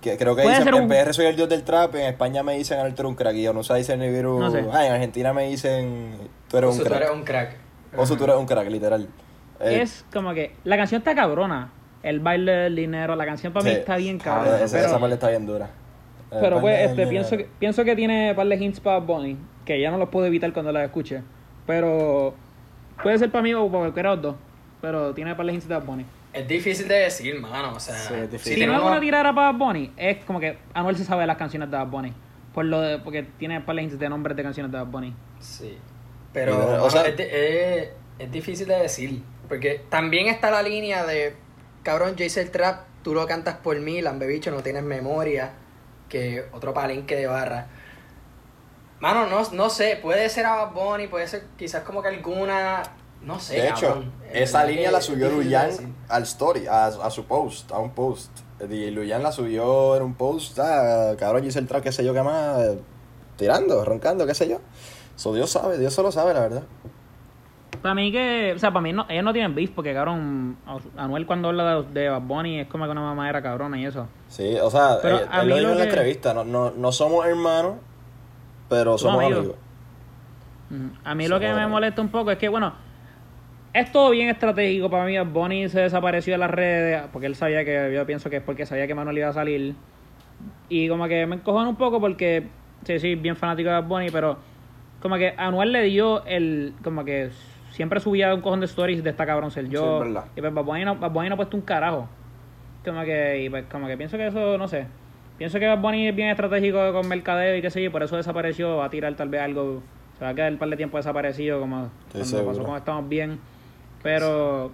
que 0.01 0.17
creo 0.17 0.35
que 0.35 0.41
dicen, 0.41 0.63
ser 0.65 0.73
en 0.75 0.81
un- 0.83 0.89
PR 0.89 1.13
soy 1.13 1.25
el 1.27 1.35
dios 1.37 1.47
del 1.47 1.63
trap, 1.63 1.95
en 1.95 2.01
España 2.07 2.43
me 2.43 2.55
dicen 2.57 2.77
Anuel 2.77 2.93
tú 2.93 3.03
eres 3.03 3.09
un 3.11 3.15
crack. 3.15 3.35
Y 3.35 3.43
yo 3.43 3.53
no 3.53 3.63
sé, 3.63 3.73
dicen 3.75 3.99
Nibiru. 4.01 4.37
No 4.39 4.51
sé. 4.51 4.65
Ah, 4.71 4.85
en 4.85 4.91
Argentina 4.93 5.31
me 5.33 5.47
dicen 5.47 6.17
tú 6.49 6.57
eres 6.57 6.69
un 6.71 6.75
sea, 6.75 6.83
tú 6.83 6.89
crack. 6.89 7.01
eres 7.03 7.11
un 7.15 7.23
crack. 7.23 7.55
O 7.95 8.05
sea, 8.05 8.17
tú 8.17 8.23
eres 8.25 8.35
un 8.35 8.45
crack, 8.45 8.69
literal. 8.69 9.07
Eh, 9.61 9.81
es 9.81 10.05
como 10.11 10.33
que 10.33 10.53
la 10.65 10.75
canción 10.77 10.99
está 10.99 11.15
cabrona. 11.15 11.71
El 12.03 12.19
baile 12.19 12.51
del 12.51 12.75
dinero, 12.75 13.15
la 13.15 13.25
canción 13.25 13.53
para 13.53 13.63
mí 13.63 13.71
Sí. 13.71 13.77
está 13.77 13.95
bien 13.95 14.17
ah, 14.19 14.23
cabrona. 14.25 14.61
esa, 14.61 14.75
pero- 14.77 14.87
esa 14.89 14.99
parte 14.99 15.13
está 15.15 15.29
bien 15.29 15.45
dura. 15.45 15.69
Eh, 16.33 16.37
Pero 16.41 16.59
pues, 16.61 16.89
este, 16.89 17.07
pienso 17.07 17.37
que, 17.37 17.47
pienso 17.59 17.83
que 17.83 17.95
tiene 17.95 18.31
un 18.31 18.35
par 18.35 18.47
de 18.47 18.55
hints 18.55 18.79
para 18.79 18.99
Bonnie, 18.99 19.37
que 19.65 19.79
ya 19.79 19.91
no 19.91 19.97
los 19.97 20.09
puedo 20.09 20.25
evitar 20.25 20.51
cuando 20.53 20.71
las 20.71 20.83
escuche. 20.85 21.21
Pero 21.67 22.33
puede 23.01 23.17
ser 23.17 23.31
para 23.31 23.41
mí 23.43 23.53
o 23.53 23.67
para 23.67 23.79
cualquiera 23.85 24.09
de 24.11 24.15
los 24.17 24.23
dos. 24.23 24.35
Pero 24.81 25.13
tiene 25.13 25.31
un 25.31 25.37
par 25.37 25.45
de 25.45 25.53
hints 25.53 25.67
de 25.67 25.75
Bad 25.75 25.83
Bunny. 25.85 26.05
Es 26.33 26.47
difícil 26.47 26.87
de 26.87 26.95
decir, 26.95 27.39
mano, 27.39 27.73
o 27.75 27.79
sea, 27.79 27.95
Sí, 27.95 28.13
es 28.15 28.31
difícil. 28.31 28.53
Si 28.55 28.59
si 28.61 28.65
no 28.65 28.85
una 28.85 28.99
tirada 28.99 29.33
para 29.33 29.51
Bad 29.51 29.59
Bunny, 29.59 29.91
es 29.97 30.23
como 30.25 30.39
que 30.39 30.57
Anuel 30.73 30.95
se 30.97 31.05
sabe 31.05 31.25
las 31.27 31.37
canciones 31.37 31.69
de 31.69 31.77
Bad 31.77 31.87
Bunny. 31.87 32.13
Por 32.53 32.65
lo 32.65 32.81
de, 32.81 32.97
porque 32.99 33.23
tiene 33.37 33.57
un 33.57 33.63
par 33.63 33.75
de 33.75 33.83
hints 33.83 33.97
de 33.99 34.09
nombres 34.09 34.35
de 34.35 34.43
canciones 34.43 34.71
de 34.71 34.77
Bad 34.77 34.87
Bunny. 34.87 35.13
Sí. 35.39 35.77
Pero, 36.33 36.57
Pero, 36.57 36.83
o 36.85 36.89
sea- 36.89 37.03
es, 37.07 37.15
de- 37.17 37.79
es- 37.83 37.89
es 38.19 38.31
difícil 38.31 38.67
de 38.67 38.75
decir. 38.77 39.21
Porque 39.47 39.81
también 39.89 40.27
está 40.27 40.49
la 40.51 40.63
línea 40.63 41.05
de, 41.05 41.35
cabrón, 41.83 42.15
Jace 42.17 42.41
el 42.41 42.51
Trap, 42.51 42.81
tú 43.03 43.13
lo 43.13 43.25
cantas 43.27 43.55
por 43.57 43.79
mí, 43.79 44.01
Lambebicho, 44.01 44.49
no 44.51 44.61
tienes 44.61 44.83
memoria. 44.83 45.51
Que 46.13 46.45
otro 46.51 46.75
palenque 46.75 47.15
de 47.15 47.25
barra. 47.25 47.65
Mano, 48.99 49.25
no, 49.25 49.41
no 49.51 49.69
sé, 49.71 49.97
puede 49.99 50.29
ser 50.29 50.45
a 50.45 50.57
Bad 50.57 50.73
Bunny, 50.73 51.07
puede 51.07 51.27
ser 51.27 51.45
quizás 51.57 51.81
como 51.81 52.03
que 52.03 52.09
alguna. 52.09 52.83
No 53.23 53.39
sé. 53.39 53.55
De 53.55 53.69
hecho, 53.69 53.87
cabrón. 53.87 54.11
Esa 54.31 54.63
línea 54.63 54.91
la 54.91 55.01
subió 55.01 55.27
Luyan 55.31 55.71
al 56.09 56.21
story, 56.21 56.67
a, 56.67 56.85
a 56.85 57.09
su 57.09 57.25
post, 57.25 57.71
a 57.71 57.79
un 57.79 57.95
post. 57.95 58.29
Y 58.59 58.91
Luyan 58.91 59.23
la 59.23 59.31
subió 59.31 59.95
en 59.95 60.03
un 60.03 60.13
post, 60.13 60.59
ah, 60.59 61.15
cabrón, 61.17 61.45
hice 61.45 61.57
el 61.57 61.67
track, 61.67 61.85
qué 61.85 61.91
sé 61.91 62.05
yo, 62.05 62.13
qué 62.13 62.21
más, 62.21 62.59
tirando, 63.35 63.83
roncando, 63.83 64.27
qué 64.27 64.35
sé 64.35 64.47
yo. 64.47 64.59
So, 65.15 65.33
Dios 65.33 65.49
sabe, 65.49 65.79
Dios 65.79 65.95
solo 65.95 66.11
sabe, 66.11 66.35
la 66.35 66.41
verdad. 66.41 66.63
Para 67.83 67.95
mí 67.95 68.13
que, 68.13 68.53
o 68.55 68.59
sea, 68.59 68.71
para 68.71 68.81
mí 68.81 68.93
no, 68.93 69.05
ellos 69.09 69.25
no 69.25 69.33
tienen 69.33 69.53
beef 69.53 69.71
porque, 69.71 69.93
cabrón, 69.93 70.55
Anuel 70.95 71.25
cuando 71.25 71.49
habla 71.49 71.81
de, 71.81 71.99
de 71.99 72.09
Bad 72.09 72.21
Bunny 72.21 72.61
es 72.61 72.67
como 72.67 72.85
que 72.85 72.91
una 72.91 73.01
mamadera 73.01 73.41
cabrona 73.41 73.77
y 73.77 73.85
eso. 73.85 74.07
Sí, 74.29 74.55
o 74.55 74.71
sea, 74.71 74.99
Pero 75.01 75.17
eh, 75.17 75.25
a 75.29 75.41
él 75.41 75.47
mí 75.47 75.49
lo 75.49 75.57
dijo 75.59 75.71
en 75.73 75.77
la 75.79 75.83
entrevista, 75.83 76.33
no, 76.33 76.45
no, 76.45 76.71
no 76.71 76.91
somos 76.93 77.25
hermanos, 77.25 77.73
pero 78.69 78.97
somos 78.97 79.21
amigos. 79.21 79.39
amigos. 79.39 79.57
Ujú. 80.71 80.97
A 81.03 81.13
mí 81.13 81.27
lo 81.27 81.41
que 81.41 81.53
me 81.53 81.67
molesta 81.67 82.01
un 82.01 82.07
poco 82.07 82.31
es 82.31 82.37
que, 82.37 82.47
bueno, 82.47 82.73
es 83.73 83.91
todo 83.91 84.11
bien 84.11 84.29
estratégico 84.29 84.89
para 84.89 85.03
mí. 85.03 85.19
Bonnie 85.19 85.67
se 85.67 85.81
desapareció 85.81 86.35
de 86.35 86.37
las 86.37 86.51
redes 86.51 87.03
porque 87.11 87.27
él 87.27 87.35
sabía 87.35 87.65
que, 87.65 87.91
yo 87.93 88.05
pienso 88.05 88.29
que 88.29 88.37
es 88.37 88.43
porque 88.43 88.65
sabía 88.65 88.87
que 88.87 88.95
Manuel 88.95 89.17
iba 89.17 89.27
a 89.27 89.33
salir. 89.33 89.75
Y 90.69 90.87
como 90.87 91.05
que 91.09 91.25
me 91.25 91.35
encojan 91.35 91.67
un 91.67 91.75
poco 91.75 91.99
porque, 91.99 92.47
sí, 92.85 92.97
sí, 92.99 93.15
bien 93.15 93.35
fanático 93.35 93.69
de 93.69 93.81
Bonnie, 93.81 94.09
pero 94.09 94.37
como 95.01 95.17
que 95.17 95.33
Anuel 95.35 95.73
le 95.73 95.83
dio 95.83 96.23
el, 96.25 96.75
como 96.81 97.03
que 97.03 97.29
siempre 97.73 97.99
subía 97.99 98.33
un 98.33 98.41
cojón 98.41 98.59
de 98.59 98.67
stories 98.67 99.03
de 99.03 99.09
esta 99.09 99.25
cabrón 99.25 99.51
ser 99.51 99.67
yo. 99.67 99.81
Sí, 99.81 100.07
es 100.07 100.13
verdad. 100.13 100.25
y 100.35 100.41
pues 100.41 100.53
Bad 100.53 100.63
Bunny 100.63 100.85
no, 100.85 100.95
Bad 100.95 101.11
Bunny 101.11 101.29
no 101.29 101.33
ha 101.33 101.37
puesto 101.37 101.57
un 101.57 101.63
carajo. 101.63 102.07
Como 102.85 103.03
que, 103.03 103.43
y 103.43 103.49
pues 103.49 103.65
como 103.71 103.87
que 103.87 103.97
pienso 103.97 104.15
que 104.17 104.27
eso, 104.27 104.57
no 104.57 104.67
sé. 104.67 104.85
Pienso 105.37 105.59
que 105.59 105.67
Bad 105.67 105.79
Bunny 105.79 106.07
es 106.07 106.15
bien 106.15 106.29
estratégico 106.29 106.93
con 106.93 107.07
mercadeo 107.07 107.55
y 107.57 107.61
qué 107.61 107.71
sé 107.71 107.81
yo, 107.81 107.87
y 107.87 107.89
por 107.89 108.03
eso 108.03 108.15
desapareció, 108.15 108.77
va 108.77 108.85
a 108.85 108.89
tirar 108.89 109.15
tal 109.15 109.29
vez 109.29 109.41
algo, 109.41 109.81
se 110.17 110.23
va 110.23 110.31
a 110.31 110.35
quedar 110.35 110.51
un 110.51 110.59
par 110.59 110.69
de 110.69 110.77
tiempo 110.77 110.97
desaparecido 110.97 111.59
como 111.59 111.89
cuando 112.11 112.29
seguro. 112.29 112.51
pasó 112.51 112.63
con 112.63 112.77
Estamos 112.77 113.09
Bien. 113.09 113.39
Pero, 114.03 114.71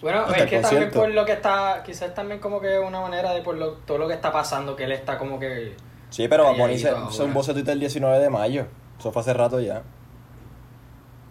Bueno, 0.00 0.20
Hasta 0.20 0.44
es 0.44 0.50
que 0.50 0.60
también 0.60 0.90
por 0.90 1.10
lo 1.10 1.24
que 1.24 1.32
está, 1.32 1.82
quizás 1.84 2.14
también 2.14 2.38
como 2.38 2.60
que 2.60 2.78
una 2.78 3.00
manera 3.00 3.32
de 3.32 3.42
por 3.42 3.56
lo, 3.56 3.72
todo 3.72 3.98
lo 3.98 4.06
que 4.06 4.14
está 4.14 4.30
pasando, 4.30 4.76
que 4.76 4.84
él 4.84 4.92
está 4.92 5.18
como 5.18 5.40
que... 5.40 5.74
Sí, 6.10 6.28
pero 6.28 6.44
Bad 6.44 6.56
Bunny 6.56 6.78
se, 6.78 6.90
se 7.10 7.22
un 7.24 7.68
el 7.68 7.80
19 7.80 8.18
de 8.18 8.30
mayo. 8.30 8.66
Eso 8.98 9.10
fue 9.10 9.22
hace 9.22 9.32
rato 9.32 9.60
ya. 9.60 9.82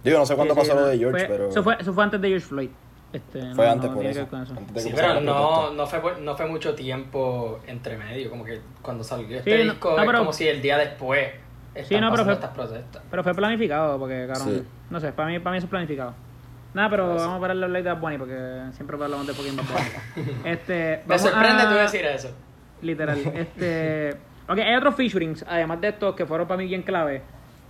Digo, 0.04 0.18
no 0.20 0.26
sé 0.26 0.36
cuándo 0.36 0.54
sí, 0.56 0.62
sí, 0.62 0.68
pasó 0.68 0.80
lo 0.80 0.86
no, 0.86 0.92
de 0.92 0.98
George, 0.98 1.26
fue- 1.26 1.36
pero. 1.36 1.50
Eso 1.50 1.64
fue, 1.64 1.76
eso 1.80 1.94
fue 1.94 2.04
antes 2.04 2.22
de 2.22 2.28
George 2.30 2.46
Floyd. 2.46 2.70
Este, 3.12 3.40
fue 3.56 3.66
no- 3.66 3.72
antes 3.72 3.90
no 3.90 3.96
por 3.96 4.06
eso. 4.06 4.22
eso. 4.22 4.54
antes 4.58 4.84
Sí, 4.84 4.92
pero 4.96 5.20
no, 5.22 5.72
no, 5.72 5.88
fue, 5.88 6.00
no 6.22 6.36
fue 6.38 6.46
mucho 6.46 6.76
tiempo 6.76 7.60
entre 7.68 7.98
medio, 7.98 8.30
como 8.30 8.44
que 8.46 8.62
cuando 8.82 9.04
salió 9.04 9.38
este 9.38 9.58
Sí, 9.58 9.64
disco 9.64 9.92
no, 9.92 10.00
es 10.02 10.06
pero- 10.06 10.20
como 10.20 10.34
si 10.34 10.48
el 10.48 10.62
día 10.62 10.78
después 10.78 11.28
están 11.74 12.02
no, 12.02 12.12
pero 12.12 12.24
fue- 12.24 12.34
estas 12.34 12.52
protestas. 12.52 13.02
Pero 13.10 13.24
fue 13.24 13.34
planificado, 13.34 13.98
porque, 13.98 14.28
cabrón, 14.32 14.56
Sí. 14.60 14.64
no 14.92 15.00
sé, 15.00 15.12
para 15.12 15.28
mí, 15.30 15.40
para 15.40 15.52
mí 15.54 15.58
eso 15.58 15.66
es 15.66 15.70
planificado. 15.72 16.14
Nada, 16.74 16.88
pero 16.92 17.08
vamos 17.16 17.38
a 17.38 17.40
pararle 17.40 17.66
hablar 17.66 17.82
de 17.84 17.90
Bad 17.92 18.00
Bunny, 18.00 18.18
porque 18.20 18.62
siempre 18.74 18.96
hablamos 18.96 19.26
de 19.26 19.34
Bunny. 19.34 19.58
Este, 20.46 21.02
Me 21.08 21.18
sorprende 21.18 21.64
a- 21.64 21.70
tú 21.70 21.76
decir 21.76 22.06
eso. 22.06 22.30
Literal. 22.82 23.18
Este, 23.36 24.16
Ok, 24.48 24.58
hay 24.60 24.76
otros 24.76 24.96
featurings, 24.96 25.46
además 25.48 25.80
de 25.82 25.90
estos 25.90 26.16
que 26.16 26.26
fueron 26.26 26.48
para 26.48 26.58
mí 26.60 26.66
bien 26.68 26.82
clave. 26.84 27.22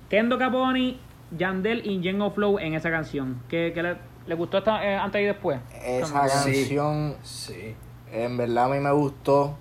Kendo 0.10 0.38
Caponi, 0.38 1.00
Yandel 1.38 1.86
y 1.86 2.02
Jengo 2.02 2.32
Flow 2.32 2.60
en 2.60 2.74
esa 2.74 2.89
canción. 2.89 3.42
¿Qué, 3.50 3.72
qué 3.74 3.84
le, 3.84 3.96
le 4.28 4.36
gustó 4.36 4.60
esta, 4.60 4.84
eh, 4.86 4.96
antes 4.96 5.22
y 5.22 5.26
después? 5.26 5.60
Esa 5.84 6.28
Sí. 6.28 6.52
canción, 6.54 7.15
Sí. 7.24 7.76
en 8.12 8.38
verdad 8.38 8.65
a 8.65 8.70
mí 8.70 8.80
me 8.80 8.92
gustó. 8.92 9.56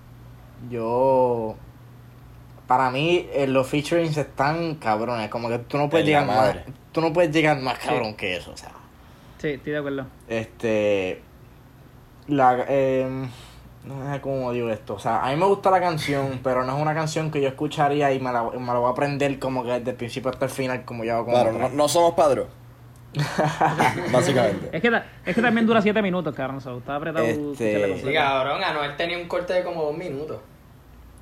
Yo. 0.69 1.55
Para 2.67 2.91
mí, 2.91 3.27
eh, 3.33 3.47
los 3.47 3.67
featurings 3.67 4.17
están 4.17 4.75
cabrones. 4.75 5.29
Como 5.29 5.49
que 5.49 5.59
tú 5.59 5.77
no 5.77 5.89
puedes 5.89 6.05
llegar 6.05 6.25
más. 6.25 6.35
madre. 6.37 6.65
Tú 6.91 7.01
no 7.01 7.13
puedes 7.13 7.31
llegar 7.31 7.59
más 7.61 7.79
cabrón 7.79 8.15
que 8.15 8.35
eso, 8.37 8.51
o 8.51 8.57
sea. 8.57 8.71
Sí, 9.39 9.49
estoy 9.49 9.71
de 9.73 9.77
acuerdo. 9.79 10.05
Este. 10.27 11.21
La. 12.27 12.65
Eh, 12.67 13.27
no 13.85 14.13
sé 14.13 14.21
cómo 14.21 14.51
digo 14.51 14.69
esto. 14.69 14.95
O 14.95 14.99
sea, 14.99 15.21
a 15.25 15.29
mí 15.31 15.35
me 15.37 15.45
gusta 15.45 15.71
la 15.71 15.79
canción, 15.79 16.39
pero 16.43 16.63
no 16.65 16.75
es 16.75 16.81
una 16.81 16.93
canción 16.93 17.31
que 17.31 17.41
yo 17.41 17.47
escucharía 17.47 18.11
y 18.13 18.19
me 18.19 18.31
la, 18.31 18.43
me 18.43 18.65
la 18.67 18.73
voy 18.79 18.87
a 18.89 18.91
aprender 18.91 19.39
como 19.39 19.63
que 19.63 19.71
desde 19.71 19.91
el 19.91 19.97
principio 19.97 20.29
hasta 20.29 20.45
el 20.45 20.51
final, 20.51 20.85
como 20.85 21.03
yo 21.03 21.15
hago 21.15 21.25
con 21.25 21.33
Claro, 21.33 21.51
no, 21.53 21.69
no 21.69 21.87
somos 21.87 22.13
padros. 22.13 22.47
Básicamente. 24.11 24.69
Es 24.71 24.81
que, 24.81 25.01
es 25.25 25.35
que 25.35 25.41
también 25.41 25.65
dura 25.65 25.81
7 25.81 26.01
minutos, 26.01 26.33
cabrón. 26.35 26.61
so, 26.61 26.77
está 26.77 26.95
apretado. 26.95 27.25
Este- 27.25 27.97
Sí, 28.01 28.13
cabrón, 28.13 28.63
Anuel 28.63 28.95
tenía 28.95 29.17
un 29.17 29.27
corte 29.27 29.53
de 29.53 29.63
como 29.63 29.83
dos 29.83 29.97
minutos. 29.97 30.37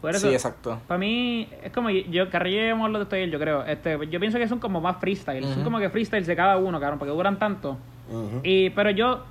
Por 0.02 0.12
eso, 0.12 0.28
Sí, 0.28 0.34
exacto. 0.34 0.80
Para 0.88 0.98
mí, 1.00 1.50
es 1.64 1.72
como 1.72 1.90
yo, 1.90 2.24
hemos 2.32 2.86
hablado 2.86 3.00
de 3.00 3.04
esto 3.04 3.16
ayer, 3.16 3.30
yo 3.32 3.40
creo. 3.40 3.64
Este, 3.64 3.98
yo 4.10 4.20
pienso 4.20 4.38
que 4.38 4.48
son 4.48 4.60
como 4.60 4.80
más 4.80 4.98
freestyle. 5.00 5.44
Son 5.44 5.54
Ujú. 5.54 5.64
como 5.64 5.80
que 5.80 5.90
freestyle 5.90 6.24
de 6.26 6.36
cada 6.36 6.58
uno, 6.58 6.80
cabrón, 6.80 7.00
porque 7.00 7.12
duran 7.14 7.40
tanto. 7.40 7.78
Ujú. 8.10 8.42
Y, 8.44 8.70
pero 8.72 8.92
yo, 8.92 9.24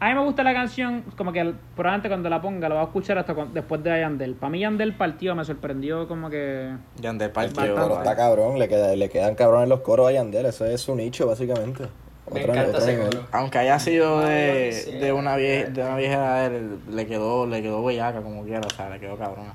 a 0.00 0.08
mí 0.08 0.14
me 0.14 0.24
gusta 0.24 0.42
la 0.42 0.54
canción, 0.54 1.02
como 1.16 1.30
que 1.32 1.52
probablemente 1.76 2.08
cuando 2.08 2.28
la 2.30 2.40
ponga 2.40 2.68
la 2.68 2.74
voy 2.76 2.82
a 2.84 2.86
escuchar 2.86 3.18
hasta 3.18 3.34
con- 3.34 3.52
después 3.52 3.82
de 3.82 4.00
Yandel. 4.00 4.34
Para 4.34 4.50
mí 4.50 4.60
Yandel 4.60 4.94
partió, 4.94 5.34
me 5.34 5.44
sorprendió 5.44 6.08
como 6.08 6.30
que... 6.30 6.74
Yandel 7.00 7.30
partió. 7.30 7.74
Pero 7.74 7.98
está 7.98 8.16
cabrón, 8.16 8.58
le, 8.58 8.66
queda, 8.68 8.96
le 8.96 9.08
quedan 9.10 9.34
cabrones 9.34 9.68
los 9.68 9.80
coros 9.80 10.08
a 10.08 10.12
Yandel, 10.12 10.46
eso 10.46 10.64
es 10.64 10.80
su 10.80 10.94
nicho 10.96 11.26
básicamente. 11.26 11.84
Me 12.32 12.40
Otro- 12.40 12.52
encanta 12.54 12.68
otro 12.70 12.80
ese 12.82 12.92
nivel. 12.96 13.10
coro. 13.10 13.26
Aunque 13.32 13.58
haya 13.58 13.78
sido 13.78 14.20
de, 14.20 14.98
de 15.00 15.12
una 15.12 15.36
vieja, 15.36 15.68
de 15.70 15.82
una 15.82 15.96
vieja 15.96 16.34
de 16.48 16.56
él, 16.56 16.78
le 16.90 17.06
quedó, 17.06 17.46
le 17.46 17.60
quedó 17.60 17.84
bellaca 17.84 18.22
como 18.22 18.44
quiera, 18.44 18.60
o 18.66 18.70
sea, 18.70 18.88
le 18.88 19.00
quedó 19.00 19.16
cabrona. 19.18 19.52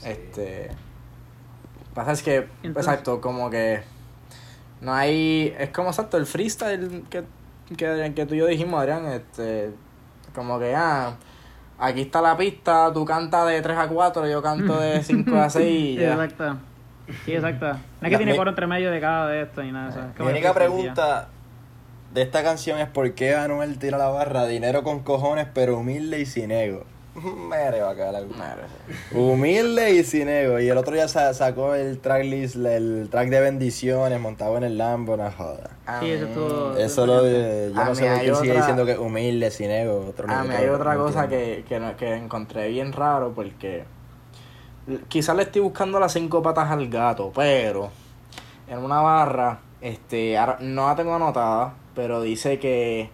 Sí. 0.00 0.08
Este 0.10 0.70
pasa 1.94 2.12
es 2.12 2.22
que, 2.22 2.36
Entonces- 2.62 2.76
exacto, 2.90 3.20
como 3.20 3.50
que 3.50 3.80
no 4.80 4.94
hay, 4.94 5.54
es 5.58 5.70
como 5.70 5.88
exacto 5.90 6.16
el 6.16 6.26
freestyle 6.26 7.02
que, 7.10 7.24
que, 7.76 8.12
que 8.14 8.26
tú 8.26 8.34
y 8.34 8.38
yo 8.38 8.46
dijimos, 8.46 8.80
Adrián, 8.80 9.06
este, 9.06 9.70
como 10.34 10.58
que 10.58 10.74
ah, 10.74 11.16
aquí 11.78 12.02
está 12.02 12.20
la 12.22 12.36
pista, 12.36 12.90
tú 12.92 13.04
cantas 13.04 13.46
de 13.48 13.60
3 13.62 13.76
a 13.78 13.88
4, 13.88 14.26
yo 14.28 14.42
canto 14.42 14.78
de 14.80 15.02
5 15.04 15.36
a 15.36 15.50
6 15.50 15.66
y 15.66 15.96
Sí, 15.98 16.04
exacto. 16.04 16.56
Sí, 17.24 17.32
exacto. 17.34 17.66
No 17.66 17.72
es 17.74 17.80
que 18.02 18.10
La- 18.10 18.18
tiene 18.18 18.32
mi- 18.32 18.38
coro 18.38 18.50
entre 18.50 18.66
medio 18.66 18.90
de 18.90 19.00
cada 19.00 19.26
de 19.28 19.42
esto 19.42 19.62
y 19.62 19.72
nada 19.72 19.86
de 19.86 19.90
eso. 19.92 20.00
Es 20.14 20.20
Mi 20.20 20.26
única 20.26 20.52
pregunta 20.54 21.28
de 22.12 22.22
esta 22.22 22.42
canción 22.42 22.78
es 22.78 22.88
por 22.88 23.12
qué 23.14 23.34
Anuel 23.34 23.78
tira 23.78 23.98
la 23.98 24.08
barra 24.08 24.46
dinero 24.46 24.82
con 24.82 25.00
cojones 25.00 25.46
pero 25.54 25.78
humilde 25.78 26.20
y 26.20 26.26
sin 26.26 26.50
ego. 26.50 26.84
Mere 27.48 27.80
bacala. 27.80 28.20
Madre. 28.36 28.62
Humilde 29.12 29.90
y 29.94 30.04
sin 30.04 30.28
ego. 30.28 30.58
Y 30.60 30.68
el 30.68 30.76
otro 30.78 30.94
día 30.94 31.08
sa- 31.08 31.34
sacó 31.34 31.74
el 31.74 31.98
tracklist, 31.98 32.56
el 32.56 33.08
track 33.10 33.28
de 33.28 33.40
bendiciones 33.40 34.20
montado 34.20 34.56
en 34.56 34.64
el 34.64 34.78
Lambo, 34.78 35.16
no 35.16 35.30
joda. 35.30 35.70
A 35.86 36.00
Sí, 36.00 36.10
eso 36.10 36.24
mí- 36.26 36.30
estuvo- 36.30 36.76
Eso 36.76 37.06
lo 37.06 37.26
yo 37.28 37.80
A 37.80 37.84
no 37.84 37.90
mí 37.90 37.96
sé 37.96 38.02
por 38.02 38.10
hay 38.12 38.18
qué 38.26 38.34
sigue 38.34 38.50
otra- 38.50 38.54
diciendo 38.56 38.86
que 38.86 38.98
humilde, 38.98 39.50
sin 39.50 39.70
ego. 39.70 40.06
Otro 40.08 40.28
A 40.28 40.42
nivel, 40.42 40.48
mí 40.48 40.54
hay 40.54 40.66
no 40.66 40.74
otra 40.74 40.96
cosa 40.96 41.24
entiendo. 41.24 41.46
que, 41.56 41.64
que, 41.64 41.80
no- 41.80 41.96
que 41.96 42.14
encontré 42.14 42.68
bien 42.68 42.92
raro 42.92 43.32
porque 43.34 43.84
quizás 45.08 45.36
le 45.36 45.42
estoy 45.42 45.60
buscando 45.62 46.00
las 46.00 46.12
cinco 46.12 46.42
patas 46.42 46.70
al 46.70 46.88
gato, 46.88 47.32
pero 47.34 47.90
en 48.68 48.78
una 48.78 49.00
barra, 49.00 49.60
este, 49.80 50.36
ahora- 50.38 50.58
no 50.60 50.86
la 50.88 50.96
tengo 50.96 51.14
anotada, 51.14 51.74
pero 51.94 52.22
dice 52.22 52.58
que 52.58 53.10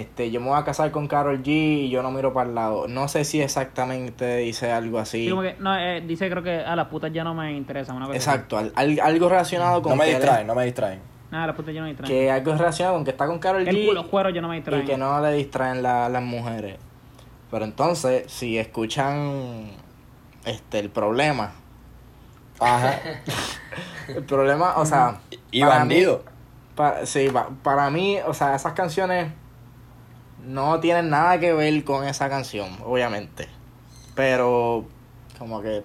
este, 0.00 0.30
yo 0.30 0.40
me 0.40 0.48
voy 0.48 0.58
a 0.58 0.64
casar 0.64 0.90
con 0.90 1.06
Carol 1.06 1.42
G 1.42 1.48
y 1.48 1.90
yo 1.90 2.02
no 2.02 2.10
miro 2.10 2.32
para 2.32 2.48
el 2.48 2.54
lado. 2.54 2.88
No 2.88 3.08
sé 3.08 3.24
si 3.24 3.40
exactamente 3.42 4.38
dice 4.38 4.72
algo 4.72 4.98
así. 4.98 5.24
Sí, 5.24 5.30
como 5.30 5.42
que, 5.42 5.54
no, 5.58 5.76
eh, 5.76 6.00
dice 6.00 6.30
creo 6.30 6.42
que 6.42 6.60
a 6.60 6.74
las 6.76 6.86
putas 6.88 7.12
ya 7.12 7.24
no 7.24 7.34
me 7.34 7.52
interesan. 7.52 7.96
Una 7.96 8.06
cosa 8.06 8.16
así. 8.18 8.28
Exacto, 8.28 8.56
al- 8.58 8.72
al- 8.74 9.00
algo 9.00 9.28
relacionado 9.28 9.82
con 9.82 9.90
No 9.90 9.96
me 9.96 10.06
distraen, 10.06 10.46
no 10.46 10.54
me 10.54 10.64
distraen. 10.64 11.00
Nada, 11.30 11.46
las 11.48 11.56
putas 11.56 11.74
ya 11.74 11.80
no 11.80 11.84
me 11.86 11.90
distraen. 11.92 12.12
que 12.12 12.30
algo 12.30 12.52
relacionado 12.54 12.94
con 12.96 13.04
que 13.04 13.10
está 13.10 13.26
con 13.26 13.38
Carol 13.38 13.66
El 13.68 13.74
G 13.76 13.86
culo, 13.86 14.02
los 14.02 14.10
cueros 14.10 14.32
ya 14.34 14.40
no 14.40 14.48
me 14.48 14.56
distraen. 14.56 14.82
y 14.82 14.86
que 14.86 14.96
no 14.96 15.20
le 15.20 15.32
distraen 15.32 15.82
la- 15.82 16.08
las 16.08 16.22
mujeres. 16.22 16.76
Pero 17.50 17.64
entonces, 17.64 18.30
si 18.32 18.56
escuchan 18.58 19.70
este 20.44 20.78
el 20.78 20.88
problema, 20.90 21.52
Ajá. 22.60 22.94
el 24.08 24.24
problema, 24.24 24.74
o 24.76 24.86
sea, 24.86 25.18
Y 25.50 25.60
para 25.60 25.78
bandido. 25.80 26.18
mí- 26.24 26.30
pa- 26.76 27.04
sí, 27.06 27.28
pa- 27.32 27.50
para 27.62 27.90
mí, 27.90 28.18
o 28.26 28.32
sea, 28.34 28.54
esas 28.54 28.72
canciones 28.72 29.32
no 30.44 30.80
tienen 30.80 31.10
nada 31.10 31.38
que 31.38 31.52
ver 31.52 31.84
con 31.84 32.06
esa 32.06 32.28
canción, 32.28 32.68
obviamente. 32.84 33.48
Pero 34.14 34.84
como 35.38 35.62
que 35.62 35.82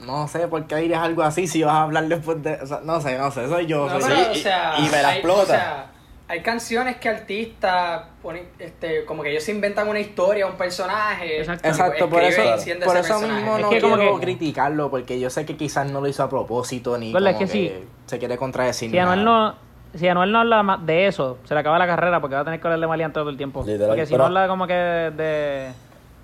no 0.00 0.28
sé 0.28 0.48
por 0.48 0.66
qué 0.66 0.76
dirías 0.76 1.02
algo 1.02 1.22
así 1.22 1.46
si 1.46 1.62
vas 1.62 1.74
a 1.74 1.82
hablar 1.82 2.04
después 2.08 2.42
de, 2.42 2.54
o 2.54 2.66
sea, 2.66 2.80
no 2.84 3.00
sé, 3.00 3.16
no 3.16 3.30
sé, 3.30 3.48
soy 3.48 3.66
yo, 3.66 3.88
No, 3.88 4.00
soy 4.00 4.10
pero, 4.12 4.24
yo. 4.26 4.30
o 4.32 4.34
sea, 4.34 4.74
y 4.78 4.82
me 4.88 5.02
la 5.02 5.08
hay- 5.08 5.14
explota. 5.18 5.42
o 5.42 5.46
sea, 5.46 5.90
hay 6.28 6.42
canciones 6.42 6.96
que 6.96 7.08
artistas 7.08 8.02
ponen, 8.22 8.48
este, 8.58 9.04
como 9.04 9.22
que 9.22 9.30
ellos 9.30 9.44
se 9.44 9.52
inventan 9.52 9.88
una 9.88 10.00
historia, 10.00 10.46
un 10.46 10.56
personaje. 10.56 11.40
Exacto. 11.40 11.68
Exacto, 11.68 12.08
por 12.10 12.22
eso, 12.22 12.42
por 12.42 12.96
eso 12.96 13.08
personaje. 13.08 13.32
mismo 13.32 13.56
Es 13.56 13.62
no 13.62 13.70
que 13.70 13.80
como 13.80 13.96
quiero 13.96 14.14
que- 14.16 14.20
criticarlo, 14.22 14.90
porque 14.90 15.18
yo 15.20 15.30
sé 15.30 15.46
que 15.46 15.56
quizás 15.56 15.90
no 15.90 16.00
lo 16.00 16.08
hizo 16.08 16.22
a 16.22 16.28
propósito 16.28 16.98
ni 16.98 17.12
como 17.12 17.26
es 17.26 17.36
que, 17.36 17.44
que 17.44 17.50
sí. 17.50 17.72
se 18.06 18.18
quiere 18.18 18.36
contradecir. 18.36 18.90
Si 18.90 18.96
nada. 18.96 19.16
no, 19.16 19.54
si 19.94 20.08
Anuel 20.08 20.32
no 20.32 20.40
habla 20.40 20.78
de 20.82 21.06
eso, 21.06 21.38
se 21.44 21.54
le 21.54 21.60
acaba 21.60 21.78
la 21.78 21.86
carrera 21.86 22.20
porque 22.20 22.34
va 22.34 22.40
a 22.42 22.44
tener 22.44 22.60
que 22.60 22.66
hablarle 22.66 22.86
maleante 22.86 23.14
todo 23.20 23.30
el 23.30 23.36
tiempo. 23.36 23.62
Literal, 23.64 23.88
porque 23.88 24.06
si 24.06 24.16
no 24.16 24.24
habla 24.26 24.48
como 24.48 24.66
que 24.66 24.72
de, 24.74 25.70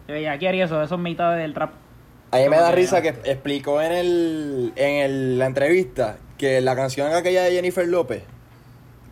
de 0.09 0.29
aquí 0.29 0.47
haría 0.47 0.65
eso, 0.65 0.83
eso 0.83 0.95
es 0.95 1.01
mitad 1.01 1.37
del 1.37 1.55
trap. 1.55 1.71
A 2.33 2.37
mí 2.39 2.49
me 2.49 2.57
da 2.59 2.71
que- 2.71 2.77
risa 2.77 3.03
que 3.03 3.09
explicó 3.09 3.81
en 3.83 3.93
el 3.93 4.73
en 4.77 4.97
el- 5.05 5.39
la 5.39 5.47
entrevista 5.47 6.17
que 6.39 6.61
la 6.61 6.75
canción 6.77 7.13
aquella 7.13 7.43
de 7.45 7.51
Jennifer 7.53 7.87
López, 7.87 8.23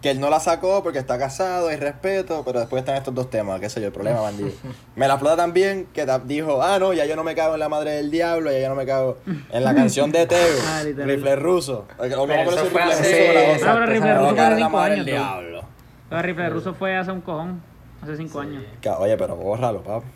que 0.01 0.11
él 0.11 0.21
no 0.21 0.31
la 0.31 0.39
sacó 0.39 0.83
porque 0.83 0.99
está 1.01 1.19
casado, 1.19 1.69
hay 1.69 1.77
respeto, 1.77 2.43
pero 2.45 2.61
después 2.61 2.81
están 2.81 2.97
estos 2.97 3.15
dos 3.15 3.31
temas, 3.31 3.59
qué 3.59 3.69
sé 3.69 3.81
yo, 3.81 3.89
el 3.89 3.93
problema, 3.93 4.21
bandido. 4.21 4.51
me 4.97 5.09
la 5.09 5.15
explota 5.15 5.37
también 5.37 5.87
que 5.93 6.07
dijo, 6.25 6.63
ah, 6.63 6.79
no, 6.79 6.93
ya 6.93 7.05
yo 7.05 7.17
no 7.17 7.25
me 7.25 7.35
cago 7.35 7.55
en 7.55 7.61
la 7.61 7.69
madre 7.69 7.93
del 7.93 8.11
diablo, 8.11 8.53
ya 8.53 8.61
yo 8.61 8.69
no 8.69 8.75
me 8.77 8.87
cago 8.87 9.19
en 9.27 9.65
la 9.65 9.75
canción 9.75 10.13
de 10.13 10.27
Teo, 10.27 10.39
Ah, 10.69 10.83
rifle 10.85 11.37
ruso. 11.37 11.87
O 11.99 12.07
no 12.07 12.27
me 12.27 12.37
Pero 12.37 12.51
eso 12.53 12.65
fue 12.67 12.81
rifle 12.85 12.95
hace- 12.95 13.59
Ah, 13.67 13.73
pero 13.75 13.87
Rifle 13.87 14.15
Ruso 14.15 14.29
fue 14.37 14.51
la 14.51 14.57
cinco 14.57 14.79
años, 14.79 15.07
diablo. 15.07 15.63
El 16.11 16.23
rifle 16.23 16.49
ruso 16.51 16.75
fue 16.75 16.97
hace 16.97 17.11
un 17.13 17.21
cojón, 17.21 17.63
hace 18.01 18.17
cinco 18.17 18.41
años. 18.41 18.63
Oye, 18.99 19.17
pero 19.17 19.37
bórralo, 19.37 19.83
papá. 19.83 20.07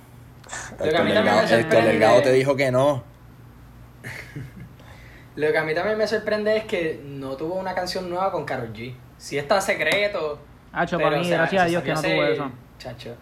Delgado, 0.79 1.47
sorprende- 1.49 1.83
Delgado 1.87 2.23
te 2.23 2.33
dijo 2.33 2.57
que 2.57 2.71
no. 2.71 3.03
Lo 5.37 5.51
que 5.51 5.59
a 5.59 5.65
mí 5.65 5.75
también 5.75 5.97
me 5.97 6.07
sorprende 6.07 6.57
es 6.57 6.65
que 6.65 7.01
no 7.05 7.37
tuvo 7.37 7.55
una 7.55 7.75
canción 7.75 8.09
nueva 8.11 8.31
con 8.31 8.45
Karol 8.45 8.73
G. 8.73 8.95
Sí 9.23 9.39
está 9.39 9.61
secreto. 9.61 10.41
Hacho, 10.73 10.97
pero, 10.97 11.11
para 11.11 11.21
mí, 11.21 11.27
o 11.27 11.29
sea, 11.29 11.37
gracias 11.39 11.63
a 11.63 11.67
Dios 11.67 11.83
que 11.85 11.95
no 11.95 12.03
tuvo 12.03 12.11
ese- 12.11 12.33
eso. 12.33 12.51
Chacho. 12.79 13.17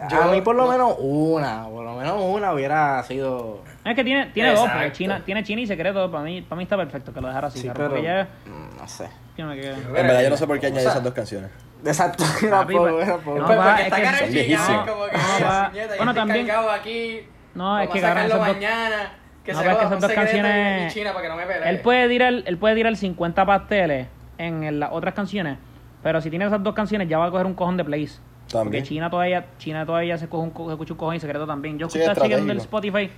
a 0.00 0.08
Yo- 0.08 0.24
mí 0.32 0.40
por 0.42 0.56
lo 0.56 0.64
no- 0.64 0.70
menos 0.72 0.96
una, 0.98 1.66
por 1.68 1.84
lo 1.84 1.94
menos 1.94 2.16
una 2.20 2.52
hubiera 2.52 3.00
sido... 3.04 3.62
Es 3.84 3.94
que 3.94 4.02
tiene, 4.02 4.26
tiene 4.34 4.52
dos, 4.52 4.68
porque. 4.68 4.90
China, 4.90 5.22
tiene 5.24 5.44
China 5.44 5.60
y 5.62 5.66
secreto, 5.68 6.10
para 6.10 6.24
mí, 6.24 6.42
para 6.42 6.56
mí 6.56 6.64
está 6.64 6.76
perfecto 6.76 7.12
que 7.14 7.20
lo 7.20 7.28
dejara 7.28 7.46
así, 7.46 7.60
Sí, 7.60 7.68
claro, 7.68 7.94
pero... 7.94 8.24
mm, 8.46 8.76
No 8.76 8.88
sé. 8.88 9.08
yo 9.38 9.46
me 9.46 9.54
quedé- 9.54 9.72
En 9.74 9.92
verdad 9.92 10.20
yo 10.22 10.30
no 10.30 10.36
sé 10.36 10.46
por 10.48 10.58
qué 10.58 10.66
O 10.66 10.70
añadí 10.70 10.82
sea, 10.82 10.90
esas 10.92 11.04
dos 11.04 11.14
canciones. 11.14 11.50
Exacto, 11.86 12.24
Papi, 12.24 12.48
tampoco, 12.74 12.88
pues, 12.96 13.06
tampoco. 13.06 13.38
no, 13.38 13.46
Pues 13.46 13.58
porque 13.58 13.70
es 13.82 13.86
está 13.86 13.96
que- 13.96 14.56
Son 14.56 14.86
como 14.88 15.04
que, 15.06 15.12
No, 15.16 15.22
"Mira, 15.36 15.48
va- 15.48 15.68
puñeta, 15.70 15.90
yo 15.90 15.96
bueno, 15.98 16.14
también- 16.14 16.50
aquí. 16.72 17.28
No, 17.54 17.78
es 17.78 17.86
vamos 17.88 17.92
que 17.92 17.98
a 17.98 18.02
cabrón, 18.02 18.02
sacarlo 18.02 18.26
esas 18.26 18.38
dos- 18.38 18.48
mañana. 18.56 19.12
Que 19.44 19.52
No, 19.52 19.58
se 19.60 19.68
es 19.70 19.76
que 19.76 19.84
un 19.84 20.00
dos 20.00 20.12
canciones- 20.12 20.94
China 20.94 21.10
para 21.12 21.22
que 21.22 21.28
no 21.28 21.36
me 21.36 21.46
pelee. 21.46 21.68
Él 21.68 21.80
puede 21.80 22.08
tirar, 22.08 22.32
él 22.46 22.58
puede 22.58 22.74
tirar 22.74 22.96
50 22.96 23.44
pasteles 23.46 24.08
en, 24.38 24.78
las 24.80 24.90
otras 24.92 25.14
canciones, 25.14 25.58
pero 26.02 26.20
si 26.20 26.30
tiene 26.30 26.44
esas 26.46 26.62
dos 26.62 26.74
canciones 26.74 27.08
ya 27.08 27.18
va 27.18 27.26
a 27.26 27.30
coger 27.30 27.46
un 27.46 27.54
cojón 27.54 27.76
de 27.76 27.84
plays. 27.84 28.20
Porque 28.44 28.58
También. 28.64 28.84
China 28.84 29.08
todavía, 29.08 29.46
China 29.58 29.86
todavía 29.86 30.18
se, 30.18 30.28
coge 30.28 30.44
un, 30.44 30.50
co- 30.50 30.66
se 30.66 30.72
escucha 30.72 30.92
un 30.92 30.98
cojón 30.98 31.14
y 31.16 31.20
secreto 31.20 31.46
también. 31.46 31.78
Yo 31.78 31.88
Sí, 31.88 31.98
estaba 31.98 32.20
chequeando 32.20 32.52
el. 32.52 32.58
Spotify. 32.58 33.10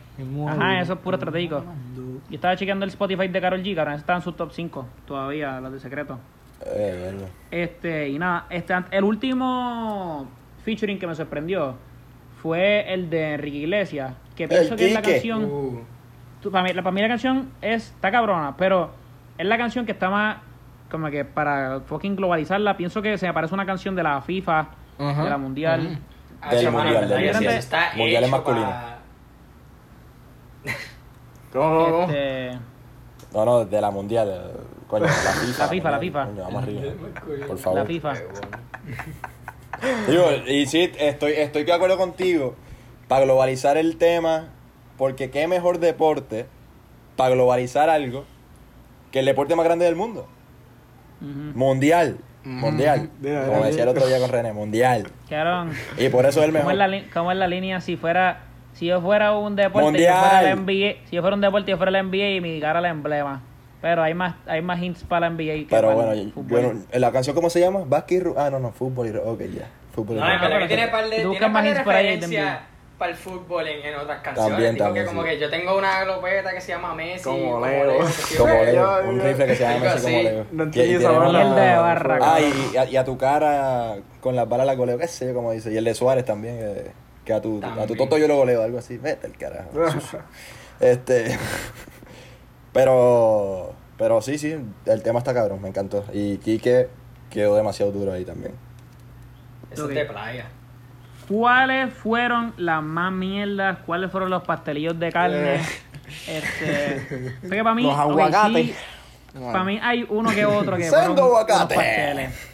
Ajá, 0.46 0.80
eso 0.80 0.92
es 0.92 0.98
puro 1.00 1.16
estratégico. 1.16 1.64
Yo 2.30 2.34
estaba 2.36 2.54
chequeando 2.56 2.84
el 2.84 2.90
Spotify 2.90 3.26
de 3.26 3.40
Carol 3.40 3.60
G, 3.62 3.74
cabrón. 3.74 3.94
Está 3.94 4.14
en 4.14 4.22
su 4.22 4.32
top 4.32 4.52
5 4.52 4.86
todavía, 5.04 5.60
los 5.60 5.72
de 5.72 5.80
secreto. 5.80 6.18
Eh, 6.64 7.10
verga. 7.12 7.26
Este, 7.50 8.08
y 8.08 8.18
nada, 8.20 8.46
este, 8.50 8.72
el 8.92 9.02
último 9.04 10.26
featuring 10.64 10.98
que 10.98 11.06
me 11.08 11.14
sorprendió 11.14 11.74
fue 12.40 12.92
el 12.92 13.10
de 13.10 13.34
Enrique 13.34 13.58
Iglesias, 13.58 14.14
que 14.36 14.46
pienso 14.48 14.76
que 14.76 14.86
es 14.88 14.94
la 14.94 15.02
canción. 15.02 15.44
Uh, 15.44 15.80
tú- 16.40 16.50
para, 16.52 16.62
mí, 16.64 16.72
la, 16.72 16.82
para 16.82 16.94
mí 16.94 17.00
la 17.02 17.08
canción 17.08 17.50
es, 17.60 17.90
está 17.90 18.10
cabrona, 18.12 18.54
pero 18.56 18.90
es 19.36 19.46
la 19.46 19.58
canción 19.58 19.84
que 19.86 19.92
está 19.92 20.08
más, 20.08 20.38
como 20.90 21.10
que 21.10 21.24
para 21.24 21.80
fucking 21.86 22.16
globalizarla, 22.16 22.76
pienso 22.76 23.02
que 23.02 23.18
se 23.18 23.26
me 23.26 23.32
parece 23.34 23.54
una 23.54 23.66
canción 23.66 23.94
de 23.96 24.02
la 24.02 24.20
FIFA, 24.22 24.68
de 24.98 25.30
la 25.30 25.38
Mundial. 25.38 25.86
ujú. 25.86 25.98
ah, 26.42 26.54
Del 26.54 26.70
mundial, 26.70 27.08
del 27.08 27.32
mundial. 27.32 27.54
está 27.54 27.90
Mundial 27.96 28.22
es 28.24 28.28
hecho 28.28 28.36
masculino. 28.36 28.72
Este, 31.56 32.58
No, 33.32 33.44
no, 33.44 33.64
de 33.64 33.80
la 33.80 33.90
mundial. 33.90 34.28
eh, 34.30 34.56
Coño, 34.88 35.04
la 35.04 35.10
FIFA. 35.12 35.62
La 35.64 35.68
FIFA, 35.68 35.90
la 35.90 35.98
FIFA. 35.98 36.26
Coño, 36.26 36.42
vamos 36.42 36.62
arriba. 36.62 36.82
Por 37.48 37.58
favor. 37.58 37.78
la 37.80 37.84
FIFA. 37.86 38.12
Digo, 40.08 40.24
y 40.46 40.66
sí, 40.66 40.92
estoy, 40.98 41.32
estoy 41.32 41.64
de 41.64 41.72
acuerdo 41.72 41.96
contigo. 41.96 42.54
Para 43.08 43.24
globalizar 43.24 43.76
el 43.76 43.96
tema, 43.96 44.48
porque 44.98 45.30
qué 45.30 45.48
mejor 45.48 45.78
deporte 45.78 46.46
para 47.16 47.34
globalizar 47.34 47.88
algo 47.88 48.24
que 49.12 49.20
el 49.20 49.26
deporte 49.26 49.56
más 49.56 49.64
grande 49.64 49.84
del 49.86 49.96
mundo. 49.96 50.26
Mundial. 51.20 52.18
Mundial. 52.44 53.10
Como 53.22 53.64
decía 53.64 53.82
el 53.82 53.88
otro 53.88 54.06
día 54.06 54.18
con 54.20 54.30
René, 54.30 54.52
mundial. 54.52 55.08
Y 55.98 56.08
por 56.10 56.26
eso 56.26 56.40
es 56.40 56.46
el 56.48 56.52
¿cómo 56.52 56.68
mejor. 56.70 56.72
es, 56.72 56.78
la, 57.04 57.10
cómo 57.12 57.32
es 57.32 57.38
la 57.38 57.46
línea 57.48 57.80
si 57.80 57.96
fuera... 57.96 58.40
Si 58.74 58.84
yo 58.86 59.00
fuera 59.00 59.32
un 59.32 59.56
deporte, 59.56 59.78
yo 59.80 59.84
Mundial. 59.90 60.14
fuera 60.20 60.50
el 60.52 60.58
NBA, 60.60 61.06
si 61.08 61.16
yo 61.16 61.22
fuera 61.22 61.34
un 61.34 61.40
deporte, 61.40 61.70
yo 61.70 61.78
fuera 61.78 61.98
el 61.98 62.06
NBA 62.08 62.28
y 62.36 62.40
mi 62.42 62.60
cara 62.60 62.78
el 62.80 62.84
emblema. 62.84 63.40
Pero 63.80 64.02
hay 64.02 64.12
más, 64.12 64.34
hay 64.46 64.60
más 64.60 64.82
hints 64.82 65.02
para 65.04 65.30
la 65.30 65.34
NBA 65.34 65.44
que 65.60 65.66
Pero 65.70 65.88
para 65.88 65.94
bueno, 65.94 66.12
el 66.12 66.32
no- 66.74 66.82
¿en 66.92 67.00
la 67.00 67.10
canción 67.10 67.34
cómo 67.34 67.48
se 67.48 67.58
llama? 67.60 67.80
Ru- 67.80 68.34
Ah, 68.36 68.50
no, 68.50 68.58
no, 68.60 68.72
fútbol 68.72 69.06
y 69.06 69.12
ru- 69.12 69.22
Ok, 69.24 69.40
ya. 69.44 69.68
Fútbol 69.94 70.18
y 70.18 70.20
No, 70.20 70.26
ru- 70.26 70.34
en 70.34 70.40
verdad 70.42 70.48
que 70.48 70.54
pero 70.56 70.66
tiene 70.68 70.88
par 70.88 71.04
de, 71.04 71.16
tiene 71.16 71.50
par 71.50 71.64
de 71.64 72.14
hits 72.14 72.28
para 72.98 73.10
el 73.12 73.16
fútbol 73.16 73.66
en, 73.68 73.84
en 73.84 73.94
otras 73.96 74.20
canciones. 74.22 74.52
También, 74.52 74.74
Digo 74.74 74.84
también, 74.86 75.04
que 75.04 75.08
como 75.10 75.22
sí. 75.22 75.28
que 75.28 75.38
yo 75.38 75.50
tengo 75.50 75.76
una 75.76 76.04
glopeta 76.04 76.52
que 76.52 76.60
se 76.60 76.68
llama 76.68 76.94
Messi. 76.94 77.24
Como 77.24 77.66
Leo. 77.66 77.98
Como. 78.38 78.52
Leo, 78.52 79.08
un 79.08 79.20
rifle 79.20 79.46
que 79.46 79.54
se 79.56 79.62
llama 79.64 79.92
así 79.92 80.04
como. 80.06 80.22
Leo. 80.22 80.46
No 80.52 80.64
y 80.72 80.80
esa. 80.80 81.10
Mierda 81.10 81.54
de 81.72 81.76
barra, 81.76 82.18
Ah, 82.22 82.40
y, 82.40 82.74
y 82.74 82.76
a, 82.76 82.84
y 82.86 82.96
a 82.96 83.04
tu 83.04 83.18
cara 83.18 83.96
con 84.20 84.34
las 84.34 84.48
balas 84.48 84.66
la 84.66 84.74
goleo, 84.74 84.96
qué 84.98 85.08
sé 85.08 85.26
yo 85.28 85.34
como 85.34 85.52
dice. 85.52 85.70
Y 85.72 85.76
el 85.76 85.84
de 85.84 85.94
Suárez 85.94 86.24
también, 86.24 86.58
que, 86.58 86.90
que 87.24 87.32
a, 87.34 87.40
tu, 87.42 87.60
a 87.62 87.86
tu 87.86 87.96
toto 87.96 88.16
yo 88.18 88.26
lo 88.28 88.36
goleo, 88.36 88.62
algo 88.62 88.78
así. 88.78 88.96
Vete 88.96 89.26
el 89.26 89.36
carajo. 89.36 89.70
este. 90.80 91.36
Pero. 92.72 93.74
Pero 93.98 94.20
sí, 94.20 94.36
sí, 94.36 94.54
el 94.84 95.02
tema 95.02 95.20
está 95.20 95.32
cabrón, 95.32 95.62
me 95.62 95.68
encantó. 95.68 96.04
Y 96.12 96.36
Quique 96.36 96.88
quedó 97.30 97.56
demasiado 97.56 97.92
duro 97.92 98.12
ahí 98.12 98.24
también. 98.26 98.52
Eso 99.70 99.84
Ok. 99.84 99.90
es 99.90 99.96
de 99.96 100.04
playa. 100.04 100.46
¿Cuáles 101.28 101.92
fueron 101.92 102.54
las 102.56 102.82
más 102.82 103.12
mierdas? 103.12 103.78
¿Cuáles 103.84 104.10
fueron 104.10 104.30
los 104.30 104.42
pastelillos 104.44 104.98
de 104.98 105.10
carne? 105.12 105.56
Eh. 105.56 105.60
Este, 106.28 107.34
sé 107.42 107.50
que 107.50 107.62
para 107.64 107.74
mí, 107.74 107.82
Los 107.82 107.96
aguacates. 107.98 108.66
sí, 108.66 108.74
Bueno. 109.34 109.52
para 109.52 109.64
mí 109.64 109.80
hay 109.82 110.06
uno 110.08 110.30
que 110.30 110.46
otro 110.46 110.76
que 110.76 110.84
Sendo 110.84 110.98
fueron 110.98 111.18
aguacate. 111.18 111.74
pasteles. 111.74 112.48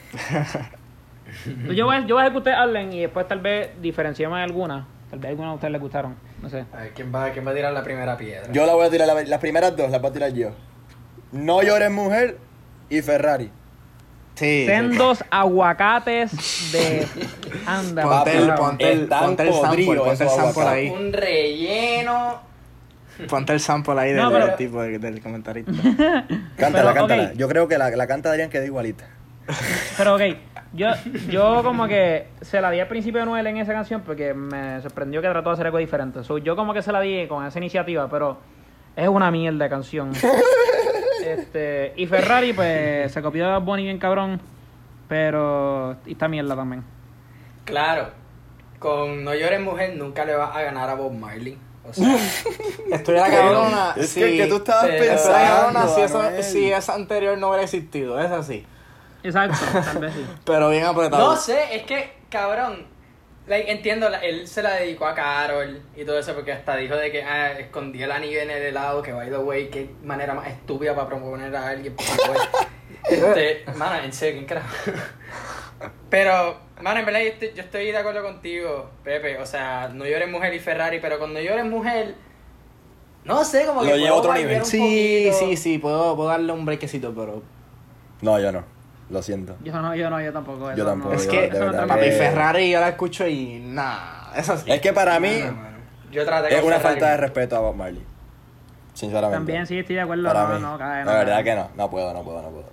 Entonces, 1.46 1.76
yo, 1.76 1.86
voy 1.86 1.96
a, 1.96 2.00
yo 2.06 2.14
voy 2.14 2.22
a 2.22 2.24
dejar 2.24 2.32
que 2.32 2.38
ustedes 2.38 2.56
hablen 2.56 2.92
y 2.92 3.00
después 3.00 3.26
tal 3.28 3.40
vez 3.40 3.70
diferenciemos 3.80 4.38
algunas. 4.38 4.84
Tal 5.10 5.18
vez 5.18 5.30
algunas 5.30 5.50
a 5.52 5.54
ustedes 5.54 5.72
les 5.72 5.80
gustaron. 5.80 6.16
No 6.40 6.48
sé. 6.48 6.64
A 6.72 6.78
ver, 6.78 6.92
¿quién 6.94 7.14
va, 7.14 7.30
quién 7.30 7.46
va 7.46 7.50
a 7.50 7.54
tirar 7.54 7.72
la 7.72 7.82
primera 7.82 8.16
piedra? 8.16 8.50
Yo 8.52 8.64
la 8.66 8.74
voy 8.74 8.86
a 8.86 8.90
tirar, 8.90 9.06
la- 9.06 9.22
las 9.22 9.40
primeras 9.40 9.76
dos 9.76 9.90
las 9.90 10.00
voy 10.00 10.10
a 10.10 10.12
tirar 10.12 10.32
yo. 10.32 10.50
No 11.30 11.62
llores 11.62 11.90
mujer 11.90 12.38
y 12.88 13.00
Ferrari. 13.02 13.50
Sí. 14.34 14.62
sí. 14.62 14.66
Sendos 14.66 15.22
aguacates 15.30 16.72
de. 16.72 17.06
Anda, 17.66 18.02
Ponte 18.02 18.36
el, 18.38 18.54
ponte 18.54 18.92
el, 18.92 19.06
ponte 19.08 19.42
el 19.48 19.52
sample, 19.54 19.96
ponte 19.96 20.60
el 20.62 20.66
ahí. 20.68 20.88
Un 20.90 21.12
relleno. 21.12 22.40
Ponte 23.28 23.52
el 23.52 23.60
sample 23.60 24.00
ahí 24.00 24.12
del, 24.12 24.22
No, 24.22 24.30
pero- 24.32 24.46
del 24.46 24.56
tipo 24.56 24.82
de- 24.82 24.98
del 24.98 25.20
comentarista. 25.22 25.70
Cántala, 26.56 26.92
Pero, 26.92 26.94
cántala. 26.94 27.32
Yo 27.34 27.46
creo 27.48 27.68
que 27.68 27.76
la, 27.78 27.90
la 27.90 28.06
canta 28.06 28.30
Adrián 28.30 28.48
queda 28.50 28.64
igualita. 28.64 29.04
Pero 29.98 30.14
ok, 30.14 30.22
yo, 30.72 30.88
yo 31.28 31.62
como 31.62 31.86
que 31.86 32.28
se 32.40 32.60
la 32.60 32.70
di 32.70 32.80
al 32.80 32.88
principio 32.88 33.20
de 33.20 33.26
Noel 33.26 33.46
en 33.48 33.58
esa 33.58 33.72
canción 33.72 34.00
porque 34.00 34.32
me 34.34 34.80
sorprendió 34.80 35.20
que 35.20 35.28
trató 35.28 35.50
de 35.50 35.54
hacer 35.54 35.66
algo 35.66 35.78
diferente. 35.78 36.24
So, 36.24 36.38
yo 36.38 36.56
como 36.56 36.72
que 36.72 36.80
se 36.80 36.90
la 36.90 37.00
di 37.00 37.26
con 37.26 37.44
esa 37.44 37.58
iniciativa, 37.58 38.08
pero 38.08 38.38
es 38.96 39.08
una 39.08 39.30
mierda 39.30 39.64
de 39.64 39.70
canción. 39.70 40.12
este, 41.38 41.92
y 41.96 42.06
Ferrari 42.06 42.52
pues 42.52 43.12
se 43.12 43.22
copió 43.22 43.50
de 43.50 43.58
Bunny 43.58 43.84
bien 43.84 43.98
cabrón, 43.98 44.40
pero 45.08 45.96
y 46.06 46.12
esta 46.12 46.28
mierda 46.28 46.56
también. 46.56 46.84
Claro. 47.64 48.10
Con 48.78 49.22
No 49.24 49.34
llores 49.34 49.60
mujer 49.60 49.96
nunca 49.96 50.24
le 50.24 50.34
vas 50.34 50.56
a 50.56 50.62
ganar 50.62 50.88
a 50.90 50.94
Bob 50.94 51.12
Marley. 51.12 51.58
O 51.88 51.92
sea, 51.92 52.16
Estoy 52.90 53.16
la 53.16 53.30
cabrona. 53.30 53.94
Es 53.96 54.10
sí. 54.10 54.20
que, 54.20 54.36
que 54.36 54.46
tú 54.46 54.56
estabas 54.56 54.88
la 54.88 54.98
cabrona 54.98 55.80
pensando. 55.82 56.08
si, 56.08 56.16
Anuel. 56.16 56.44
si 56.44 56.72
esa 56.72 56.94
anterior 56.94 57.38
no 57.38 57.48
hubiera 57.48 57.64
existido. 57.64 58.20
Es 58.20 58.30
así. 58.30 58.64
Exacto, 59.22 59.58
tal 59.84 59.98
vez 59.98 60.12
sí. 60.14 60.26
Pero 60.44 60.70
bien 60.70 60.84
apretado. 60.84 61.34
no 61.34 61.36
sé, 61.36 61.76
es 61.76 61.82
que, 61.84 62.12
cabrón. 62.28 62.86
Like, 63.46 63.70
entiendo, 63.70 64.08
la- 64.08 64.18
él 64.18 64.46
se 64.46 64.62
la 64.62 64.74
dedicó 64.74 65.06
a 65.06 65.14
Carol 65.14 65.82
y 65.96 66.04
todo 66.04 66.18
eso 66.18 66.34
porque 66.34 66.52
hasta 66.52 66.76
dijo 66.76 66.96
de 66.96 67.10
que 67.10 67.22
ah, 67.22 67.52
escondí 67.58 68.02
el 68.02 68.12
anillo 68.12 68.40
en 68.40 68.50
el 68.50 68.62
helado, 68.62 69.02
que 69.02 69.12
by 69.12 69.30
the 69.30 69.38
way, 69.38 69.68
qué 69.68 69.90
manera 70.02 70.34
más 70.34 70.48
estúpida 70.48 70.94
para 70.94 71.08
proponer 71.08 71.54
a 71.54 71.68
alguien. 71.68 71.94
este, 73.08 73.64
mano, 73.76 74.02
en 74.04 74.12
serio, 74.12 74.34
¿quién 74.36 74.46
carajo? 74.46 74.74
Pero, 76.08 76.58
mano, 76.80 77.00
en 77.00 77.06
verdad 77.06 77.20
yo 77.20 77.26
estoy, 77.28 77.52
yo 77.54 77.62
estoy 77.62 77.86
de 77.90 77.96
acuerdo 77.96 78.22
contigo, 78.22 78.90
Pepe. 79.02 79.38
O 79.38 79.46
sea, 79.46 79.88
no 79.92 80.06
llores 80.06 80.28
mujer 80.30 80.54
y 80.54 80.58
Ferrari, 80.60 81.00
pero 81.00 81.18
cuando 81.18 81.40
llores 81.40 81.64
mujer, 81.64 82.14
no 83.24 83.44
sé, 83.44 83.66
como 83.66 83.82
que 83.82 83.88
Lo 83.90 83.96
lleva 83.96 84.10
a 84.10 84.18
otro 84.18 84.34
nivel. 84.34 84.64
Sí, 84.64 84.78
poquito. 85.30 85.38
sí, 85.46 85.56
sí. 85.56 85.78
Puedo, 85.78 86.14
puedo 86.16 86.28
darle 86.28 86.52
un 86.52 86.64
brequecito, 86.64 87.12
pero. 87.14 87.42
No, 88.20 88.38
yo 88.38 88.52
no. 88.52 88.64
Lo 89.10 89.20
siento. 89.22 89.56
Yo 89.62 89.72
no, 89.82 89.94
yo 89.94 90.08
no, 90.10 90.20
yo 90.20 90.32
tampoco. 90.32 90.66
Yo 90.70 90.72
eso 90.72 90.86
tampoco, 90.86 91.14
no- 91.14 91.18
es 91.20 91.24
yo 91.26 91.30
que, 91.30 91.44
eso 91.46 91.70
que- 91.70 91.76
papi, 91.86 92.04
mi- 92.06 92.10
Ferrari 92.12 92.70
yo 92.70 92.80
la 92.80 92.88
escucho 92.90 93.26
y. 93.26 93.58
Nah. 93.60 94.32
Es 94.36 94.48
así. 94.48 94.70
Es 94.70 94.80
que 94.80 94.92
para 94.92 95.18
mí. 95.20 95.42
Yo 96.10 96.24
traté 96.24 96.56
es 96.56 96.62
una 96.64 96.76
Ferrari. 96.76 96.82
falta 97.00 97.10
de 97.10 97.16
respeto 97.18 97.56
a 97.56 97.60
Bob 97.60 97.74
Marley. 97.76 98.02
Sinceramente. 98.94 99.36
También 99.36 99.66
sí 99.66 99.78
estoy 99.78 99.96
de 99.96 100.02
acuerdo. 100.02 100.24
Para 100.24 100.48
no, 100.48 100.54
mí. 100.54 100.60
no, 100.60 100.78
cae, 100.78 101.04
no, 101.04 101.10
la 101.12 101.18
verdad 101.18 101.34
cae. 101.36 101.44
que 101.44 101.54
no. 101.54 101.68
No 101.76 101.90
puedo, 101.90 102.12
no 102.12 102.22
puedo, 102.22 102.42
no 102.42 102.48
puedo. 102.50 102.70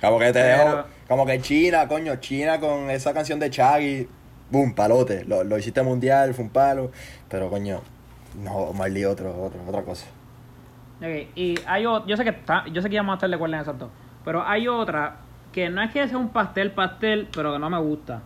Como 0.00 0.18
que 0.18 0.26
te 0.26 0.32
Pero- 0.32 0.64
dejo. 0.76 0.84
Como 1.08 1.26
que 1.26 1.40
China, 1.40 1.86
coño, 1.88 2.16
China 2.16 2.58
con 2.60 2.90
esa 2.90 3.12
canción 3.12 3.38
de 3.38 3.50
Chaggy. 3.50 4.08
Boom, 4.50 4.74
palote. 4.74 5.24
Lo, 5.24 5.44
lo 5.44 5.58
hiciste 5.58 5.82
mundial, 5.82 6.34
fue 6.34 6.44
un 6.44 6.50
palo. 6.50 6.90
Pero 7.28 7.48
coño, 7.50 7.80
no, 8.36 8.72
Marley 8.72 9.04
otro, 9.04 9.30
otro, 9.42 9.60
otra 9.66 9.82
cosa. 9.82 10.06
Ok, 11.00 11.28
y 11.34 11.54
hay 11.66 11.86
otra, 11.86 12.06
yo 12.08 12.16
sé 12.16 12.24
que 12.24 12.30
está, 12.30 12.64
yo 12.72 12.80
sé 12.82 12.88
que 12.88 12.94
íbamos 12.94 13.14
a 13.14 13.16
estar 13.16 13.28
de 13.28 13.34
acuerdo 13.34 13.54
en 13.56 13.60
exacto, 13.60 13.90
pero 14.24 14.46
hay 14.46 14.68
otra 14.68 15.16
que 15.52 15.68
no 15.70 15.82
es 15.82 15.90
que 15.92 16.06
sea 16.08 16.18
un 16.18 16.30
pastel 16.30 16.70
pastel, 16.72 17.28
pero 17.34 17.52
que 17.52 17.58
no 17.58 17.68
me 17.70 17.78
gusta. 17.78 18.22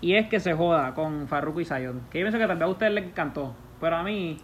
Y 0.00 0.14
es 0.14 0.28
que 0.28 0.40
se 0.40 0.54
joda 0.54 0.94
con 0.94 1.28
Farruko 1.28 1.60
y 1.60 1.64
Zion. 1.64 2.02
Que 2.10 2.20
yo 2.20 2.24
pienso 2.24 2.38
que 2.38 2.46
tal 2.46 2.56
vez 2.56 2.62
a 2.64 2.68
ustedes 2.68 2.92
les 2.92 3.04
encantó, 3.04 3.54
pero 3.80 3.96
a 3.96 4.02
mí 4.02 4.38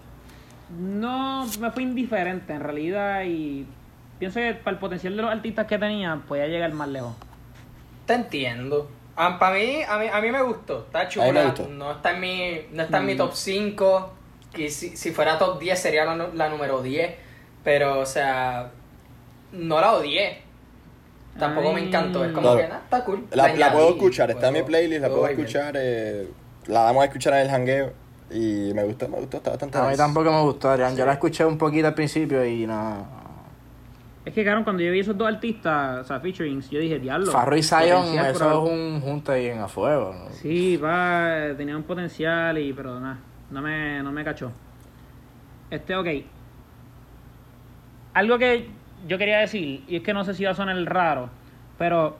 no 0.78 1.46
me 1.60 1.70
fue 1.70 1.82
indiferente 1.84 2.52
en 2.52 2.60
realidad 2.60 3.22
y 3.24 3.66
pienso 4.18 4.40
que 4.40 4.54
para 4.54 4.72
el 4.74 4.78
potencial 4.80 5.16
de 5.16 5.22
los 5.22 5.30
artistas 5.30 5.66
que 5.66 5.78
tenía 5.78 6.20
podía 6.26 6.46
llegar 6.48 6.72
más 6.72 6.88
lejos. 6.88 7.14
Te 8.06 8.14
entiendo. 8.14 8.90
para 9.14 9.54
mí, 9.54 9.78
a 9.88 9.98
mí, 9.98 10.06
a 10.12 10.20
mí 10.20 10.30
me 10.30 10.42
gustó. 10.42 10.80
Está 10.86 11.08
chula. 11.08 11.32
me 11.32 11.44
gustó. 11.46 11.68
No 11.68 11.92
está 11.92 12.12
en 12.12 12.20
mi, 12.20 12.60
no 12.72 12.82
está 12.82 12.98
en 12.98 13.06
mi 13.06 13.14
Mm. 13.14 13.18
top 13.18 13.32
5. 13.34 14.12
Que 14.52 14.70
si, 14.70 14.96
si 14.96 15.10
fuera 15.12 15.38
top 15.38 15.58
10 15.58 15.78
sería 15.78 16.04
la, 16.04 16.16
la 16.34 16.48
número 16.48 16.82
10. 16.82 17.14
Pero, 17.64 18.00
o 18.00 18.06
sea, 18.06 18.70
no 19.52 19.80
la 19.80 19.92
odié. 19.92 20.42
Tampoco 21.38 21.72
me 21.72 21.86
encantó. 21.86 22.24
Es 22.24 22.32
como 22.32 22.56
que, 22.56 22.62
nada, 22.62 22.80
está 22.84 23.04
cool. 23.04 23.26
La, 23.32 23.54
la 23.54 23.72
puedo 23.72 23.90
escuchar, 23.90 24.30
está 24.30 24.48
en 24.48 24.54
mi 24.54 24.62
playlist, 24.62 25.02
la 25.02 25.08
puedo 25.08 25.26
escuchar. 25.28 25.74
eh, 25.76 26.28
la 26.66 26.82
vamos 26.82 27.02
a 27.02 27.06
escuchar 27.06 27.34
en 27.34 27.40
el 27.40 27.50
hangueo. 27.50 27.92
Y 28.30 28.72
me 28.74 28.82
gustó, 28.82 29.08
me 29.08 29.18
gustó, 29.18 29.36
está 29.36 29.50
bastante 29.50 29.78
A 29.78 29.82
mí 29.82 29.88
nice. 29.88 29.98
tampoco 29.98 30.32
me 30.32 30.40
gustó, 30.42 30.70
Adrián. 30.70 30.96
Yo 30.96 31.06
la 31.06 31.12
escuché 31.12 31.44
un 31.44 31.56
poquito 31.58 31.86
al 31.86 31.94
principio 31.94 32.44
y 32.44 32.66
no. 32.66 33.06
Es 34.24 34.34
que, 34.34 34.42
claro, 34.42 34.64
cuando 34.64 34.82
yo 34.82 34.90
vi 34.90 34.98
esos 34.98 35.16
dos 35.16 35.28
artistas, 35.28 36.00
o 36.00 36.04
sea, 36.04 36.18
featurings, 36.18 36.68
yo 36.68 36.80
dije, 36.80 36.98
diablo. 36.98 37.30
Farro 37.30 37.56
y 37.56 37.62
Zion, 37.62 38.18
eso 38.18 38.50
es 38.64 38.70
un 38.70 39.00
junte 39.00 39.38
bien 39.38 39.60
a 39.60 39.68
fuego. 39.68 40.12
¿no? 40.12 40.30
Sí, 40.32 40.76
va, 40.76 41.54
tenía 41.56 41.76
un 41.76 41.84
potencial 41.84 42.58
y 42.58 42.72
pero 42.72 42.98
nada, 42.98 43.18
no 43.52 43.62
me, 43.62 44.02
no 44.02 44.10
me 44.10 44.24
cachó. 44.24 44.50
Este, 45.70 45.94
ok. 45.94 46.08
Algo 48.14 48.38
que 48.38 48.68
yo 49.06 49.18
quería 49.18 49.38
decir, 49.38 49.84
y 49.88 49.96
es 49.96 50.02
que 50.02 50.12
no 50.14 50.24
sé 50.24 50.34
si 50.34 50.44
va 50.44 50.50
a 50.50 50.54
sonar 50.54 50.76
raro, 50.84 51.30
pero 51.78 52.16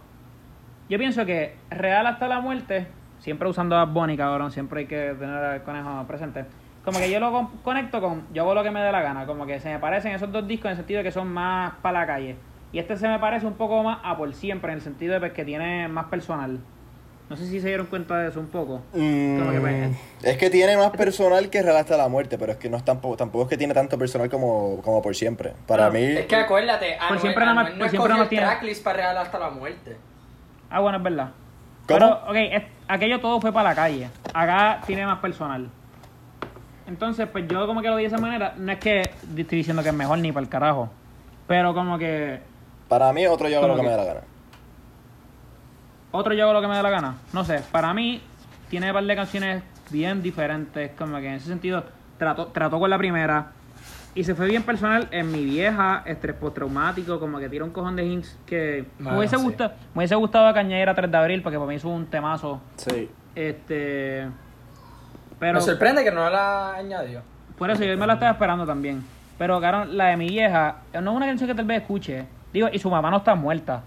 yo 0.88 0.98
pienso 0.98 1.24
que 1.26 1.56
real 1.70 2.06
hasta 2.06 2.28
la 2.28 2.40
muerte, 2.40 2.86
siempre 3.18 3.48
usando 3.48 3.76
a 3.76 3.84
Bonnie, 3.84 4.16
cabrón, 4.16 4.50
siempre 4.50 4.80
hay 4.80 4.86
que 4.86 5.14
tener 5.18 5.36
al 5.36 5.62
conejo 5.62 6.04
presente. 6.06 6.44
Como 6.84 6.98
que 6.98 7.10
yo 7.10 7.18
lo 7.18 7.32
con- 7.32 7.48
conecto 7.64 8.00
con, 8.00 8.22
yo 8.32 8.42
hago 8.42 8.54
lo 8.54 8.62
que 8.62 8.70
me 8.70 8.80
dé 8.80 8.92
la 8.92 9.02
gana, 9.02 9.26
como 9.26 9.46
que 9.46 9.58
se 9.58 9.68
me 9.72 9.78
parecen 9.78 10.12
esos 10.12 10.30
dos 10.30 10.46
discos 10.46 10.66
en 10.66 10.70
el 10.72 10.76
sentido 10.76 10.98
de 10.98 11.04
que 11.04 11.10
son 11.10 11.28
más 11.28 11.72
para 11.82 12.00
la 12.00 12.06
calle. 12.06 12.36
Y 12.72 12.78
este 12.78 12.96
se 12.96 13.08
me 13.08 13.18
parece 13.18 13.46
un 13.46 13.54
poco 13.54 13.82
más 13.82 13.98
a 14.04 14.16
por 14.16 14.32
siempre, 14.34 14.70
en 14.70 14.76
el 14.78 14.82
sentido 14.82 15.14
de 15.14 15.20
pues, 15.20 15.32
que 15.32 15.44
tiene 15.44 15.88
más 15.88 16.06
personal. 16.06 16.60
No 17.28 17.36
sé 17.36 17.44
si 17.46 17.60
se 17.60 17.66
dieron 17.66 17.86
cuenta 17.86 18.18
de 18.18 18.28
eso 18.28 18.38
un 18.38 18.46
poco. 18.46 18.82
Mm, 18.92 19.50
que, 19.52 19.60
pues, 19.60 19.96
es 20.22 20.36
que 20.38 20.48
tiene 20.48 20.76
más 20.76 20.90
personal 20.90 21.50
que 21.50 21.60
Real 21.60 21.76
hasta 21.76 21.96
la 21.96 22.06
muerte, 22.08 22.38
pero 22.38 22.52
es 22.52 22.58
que 22.58 22.70
no 22.70 22.76
es 22.76 22.84
tampoco, 22.84 23.16
tampoco 23.16 23.44
es 23.44 23.50
que 23.50 23.56
tiene 23.56 23.74
tanto 23.74 23.98
personal 23.98 24.30
como, 24.30 24.80
como 24.82 25.02
por 25.02 25.14
siempre. 25.16 25.52
Para 25.66 25.86
No, 25.86 25.92
mí, 25.94 26.02
Es 26.04 26.26
que 26.26 26.36
acuérdate, 26.36 26.96
Anuel, 27.00 27.20
siempre 27.20 27.40
nada 27.44 27.54
más- 27.54 27.64
Anuel 27.66 27.78
no 27.78 27.84
por 27.84 27.90
siempre 27.90 28.22
el 28.22 28.28
tiene- 28.28 28.46
tracklist 28.46 28.84
para 28.84 28.96
Real 28.98 29.18
hasta 29.18 29.38
la 29.40 29.50
muerte. 29.50 29.96
Ah, 30.70 30.78
bueno, 30.80 30.98
es 30.98 31.04
verdad. 31.04 31.30
¿Cómo? 31.88 31.98
Pero, 31.98 32.08
ok, 32.28 32.36
es- 32.36 32.62
aquello 32.86 33.20
todo 33.20 33.40
fue 33.40 33.52
para 33.52 33.70
la 33.70 33.74
calle. 33.74 34.08
Acá 34.32 34.80
tiene 34.86 35.04
más 35.04 35.18
personal. 35.18 35.68
Entonces, 36.86 37.26
pues 37.30 37.46
yo 37.48 37.66
como 37.66 37.82
que 37.82 37.88
lo 37.88 37.96
vi 37.96 38.02
de 38.02 38.08
esa 38.08 38.18
manera. 38.18 38.54
No 38.56 38.70
es 38.70 38.78
que 38.78 39.00
estoy 39.00 39.58
diciendo 39.58 39.82
que 39.82 39.88
es 39.88 39.94
mejor 39.94 40.18
ni 40.18 40.30
para 40.30 40.44
el 40.44 40.48
carajo. 40.48 40.88
Pero 41.48 41.74
como 41.74 41.98
que 41.98 42.38
Para 42.88 43.12
mí, 43.12 43.26
otro 43.26 43.48
yo 43.48 43.60
lo 43.60 43.62
¿Cómo 43.68 43.76
que 43.76 43.82
me 43.82 43.88
que? 43.88 43.96
da 43.96 43.96
la 43.96 44.04
gana. 44.04 44.20
Otro 46.16 46.34
yo 46.34 46.44
hago 46.44 46.52
lo 46.52 46.60
que 46.60 46.68
me 46.68 46.74
da 46.74 46.82
la 46.82 46.90
gana. 46.90 47.14
No 47.32 47.44
sé, 47.44 47.62
para 47.72 47.92
mí 47.94 48.20
tiene 48.68 48.88
un 48.88 48.94
par 48.94 49.04
de 49.04 49.16
canciones 49.16 49.62
bien 49.90 50.22
diferentes. 50.22 50.90
Como 50.96 51.18
que 51.18 51.28
en 51.28 51.34
ese 51.34 51.48
sentido 51.48 51.84
trató, 52.18 52.46
trató 52.48 52.78
con 52.78 52.90
la 52.90 52.98
primera. 52.98 53.52
Y 54.14 54.24
se 54.24 54.34
fue 54.34 54.46
bien 54.46 54.62
personal 54.62 55.08
en 55.10 55.30
mi 55.30 55.44
vieja, 55.44 56.02
estrés 56.06 56.34
postraumático, 56.36 57.20
como 57.20 57.38
que 57.38 57.50
tira 57.50 57.64
un 57.64 57.70
cojón 57.70 57.96
de 57.96 58.06
hints 58.06 58.38
que 58.46 58.86
me, 58.98 59.14
hubiese 59.14 59.36
sí. 59.36 59.42
gustado, 59.42 59.74
me 59.94 60.00
hubiese 60.00 60.14
gustado 60.14 60.46
a 60.46 60.54
Cañera 60.54 60.94
3 60.94 61.10
de 61.10 61.16
abril, 61.18 61.42
porque 61.42 61.58
para 61.58 61.68
mí 61.68 61.74
es 61.74 61.84
un 61.84 62.06
temazo. 62.06 62.60
Sí. 62.76 63.10
Este. 63.34 64.26
Pero. 65.38 65.54
Me 65.54 65.60
sorprende 65.60 66.02
que 66.02 66.10
no 66.10 66.30
la 66.30 66.76
añadió. 66.76 67.20
Por 67.58 67.70
eso 67.70 67.84
yo 67.84 67.96
me 67.98 68.06
la 68.06 68.14
estaba 68.14 68.32
esperando 68.32 68.64
también. 68.64 69.04
Pero, 69.38 69.58
claro, 69.58 69.84
la 69.84 70.06
de 70.06 70.16
mi 70.16 70.28
vieja, 70.28 70.76
no 70.94 71.10
es 71.10 71.16
una 71.16 71.26
canción 71.26 71.48
que 71.48 71.54
tal 71.54 71.66
vez 71.66 71.82
escuche. 71.82 72.24
Digo, 72.54 72.68
y 72.72 72.78
su 72.78 72.88
mamá 72.88 73.10
no 73.10 73.18
está 73.18 73.34
muerta. 73.34 73.82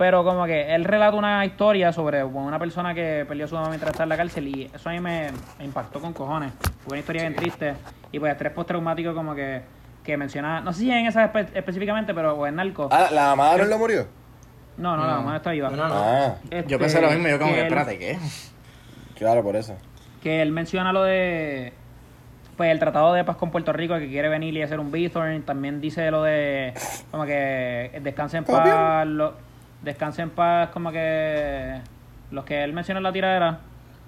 Pero 0.00 0.24
como 0.24 0.46
que 0.46 0.74
él 0.74 0.84
relata 0.84 1.14
una 1.14 1.44
historia 1.44 1.92
sobre 1.92 2.24
una 2.24 2.58
persona 2.58 2.94
que 2.94 3.26
perdió 3.28 3.44
a 3.44 3.48
su 3.48 3.54
mamá 3.54 3.68
mientras 3.68 3.90
estaba 3.90 4.04
en 4.04 4.08
la 4.08 4.16
cárcel 4.16 4.48
y 4.48 4.70
eso 4.74 4.88
a 4.88 4.92
mí 4.92 4.98
me, 4.98 5.26
me 5.58 5.64
impactó 5.66 6.00
con 6.00 6.14
cojones. 6.14 6.52
Fue 6.84 6.92
una 6.92 7.00
historia 7.00 7.20
bien 7.20 7.36
triste. 7.36 7.74
Y 8.10 8.18
pues 8.18 8.32
estrés 8.32 8.50
postraumático 8.54 9.14
como 9.14 9.34
que, 9.34 9.60
que 10.02 10.16
menciona, 10.16 10.62
no 10.62 10.72
sé 10.72 10.80
si 10.80 10.90
en 10.90 11.04
esa 11.04 11.30
espe- 11.30 11.50
específicamente, 11.52 12.14
pero 12.14 12.32
o 12.34 12.46
en 12.46 12.56
Narco. 12.56 12.88
Ah, 12.90 13.08
¿la 13.12 13.36
mamá 13.36 13.58
no 13.58 13.64
lo 13.66 13.78
murió? 13.78 14.06
no, 14.78 14.96
no, 14.96 15.06
la 15.06 15.16
mamá 15.16 15.36
está 15.36 15.50
viva. 15.50 15.68
No, 15.68 15.76
no, 15.76 15.88
no. 15.88 15.94
Ah, 15.94 16.34
Este, 16.50 16.70
Yo 16.70 16.78
pensé 16.78 17.02
lo 17.02 17.10
mismo, 17.10 17.28
yo 17.28 17.38
como 17.38 17.52
que, 17.52 17.58
él- 17.60 17.66
espérate, 17.66 17.98
¿qué? 17.98 18.18
claro, 19.18 19.42
por 19.42 19.54
eso. 19.54 19.76
que 20.22 20.40
él 20.40 20.50
menciona 20.50 20.94
lo 20.94 21.02
de 21.02 21.74
pues 22.56 22.70
el 22.70 22.78
tratado 22.78 23.12
de 23.12 23.22
paz 23.24 23.36
con 23.36 23.50
Puerto 23.50 23.72
Rico 23.74 23.98
que 23.98 24.08
quiere 24.08 24.30
venir 24.30 24.54
y 24.54 24.62
hacer 24.62 24.80
un 24.80 24.90
Bithorn 24.92 25.42
también 25.42 25.80
dice 25.82 26.10
lo 26.10 26.22
de 26.22 26.72
como 27.10 27.24
que 27.26 27.98
descanse 28.02 28.38
en 28.38 28.44
paz 28.44 29.06
descanse 29.82 30.22
en 30.22 30.30
paz 30.30 30.70
como 30.70 30.90
que 30.92 31.80
los 32.30 32.44
que 32.44 32.62
él 32.64 32.72
menciona 32.72 32.98
en 32.98 33.04
la 33.04 33.12
tiradera 33.12 33.60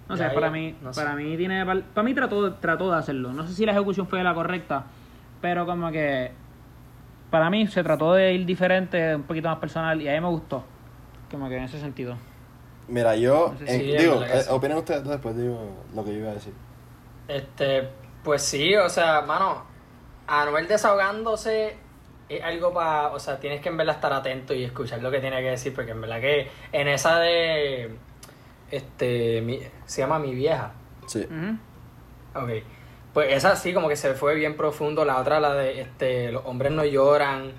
no 0.08 0.16
sé 0.16 0.24
Ya, 0.24 0.34
para 0.34 0.46
ya, 0.48 0.52
mí 0.52 0.76
no 0.82 0.92
sé. 0.92 1.02
para 1.02 1.14
mí 1.16 1.36
tiene 1.36 1.64
par- 1.64 1.82
para 1.82 2.04
mí 2.04 2.14
trató 2.14 2.54
trató 2.54 2.90
de 2.90 2.98
hacerlo 2.98 3.32
no 3.32 3.46
sé 3.46 3.54
si 3.54 3.64
la 3.66 3.72
ejecución 3.72 4.06
fue 4.06 4.22
la 4.22 4.34
correcta 4.34 4.84
pero 5.40 5.64
como 5.66 5.90
que 5.90 6.32
para 7.30 7.48
mí 7.50 7.66
se 7.66 7.82
trató 7.82 8.12
de 8.14 8.34
ir 8.34 8.44
diferente 8.44 9.16
un 9.16 9.22
poquito 9.22 9.48
más 9.48 9.58
personal 9.58 10.00
y 10.02 10.08
a 10.08 10.12
mí 10.12 10.20
me 10.20 10.28
gustó 10.28 10.64
como 11.30 11.48
que 11.48 11.56
en 11.56 11.64
ese 11.64 11.80
sentido 11.80 12.16
Mira, 12.88 13.14
yo. 13.14 13.50
No 13.52 13.58
sé 13.58 13.64
en- 13.74 13.80
si- 13.80 13.92
Sí, 13.92 13.96
digo, 13.96 14.22
eh, 14.24 14.44
opinen 14.50 14.76
ustedes 14.76 15.04
después, 15.04 15.36
digo 15.36 15.56
lo 15.94 16.04
que 16.04 16.12
yo 16.12 16.18
iba 16.18 16.30
a 16.30 16.34
decir. 16.34 16.52
Este, 17.28 17.88
pues 18.24 18.42
sí, 18.42 18.74
o 18.74 18.88
sea, 18.88 19.22
mano, 19.22 19.62
Anuel 20.26 20.66
desahogándose 20.66 21.76
es 22.36 22.44
algo 22.44 22.72
para, 22.72 23.08
o 23.08 23.18
sea, 23.18 23.38
tienes 23.40 23.60
que 23.60 23.68
en 23.68 23.76
verdad 23.76 23.94
estar 23.96 24.12
atento 24.12 24.54
y 24.54 24.64
escuchar 24.64 25.00
lo 25.02 25.10
que 25.10 25.20
tiene 25.20 25.40
que 25.42 25.50
decir, 25.50 25.74
porque 25.74 25.90
en 25.92 26.00
verdad 26.00 26.20
que 26.20 26.48
en 26.72 26.88
esa 26.88 27.18
de, 27.18 27.90
este, 28.70 29.40
mi- 29.42 29.60
se 29.86 30.00
llama 30.02 30.18
Mi 30.18 30.34
Vieja, 30.34 30.72
Sí. 31.06 31.26
Ok, 32.34 32.48
pues 33.12 33.32
esa 33.32 33.56
sí 33.56 33.74
como 33.74 33.88
que 33.88 33.96
se 33.96 34.14
fue 34.14 34.34
bien 34.34 34.56
profundo, 34.56 35.04
la 35.04 35.18
otra, 35.18 35.40
la 35.40 35.52
de, 35.54 35.80
este, 35.82 36.32
Los 36.32 36.42
Hombres 36.46 36.72
No 36.72 36.84
Lloran, 36.84 37.52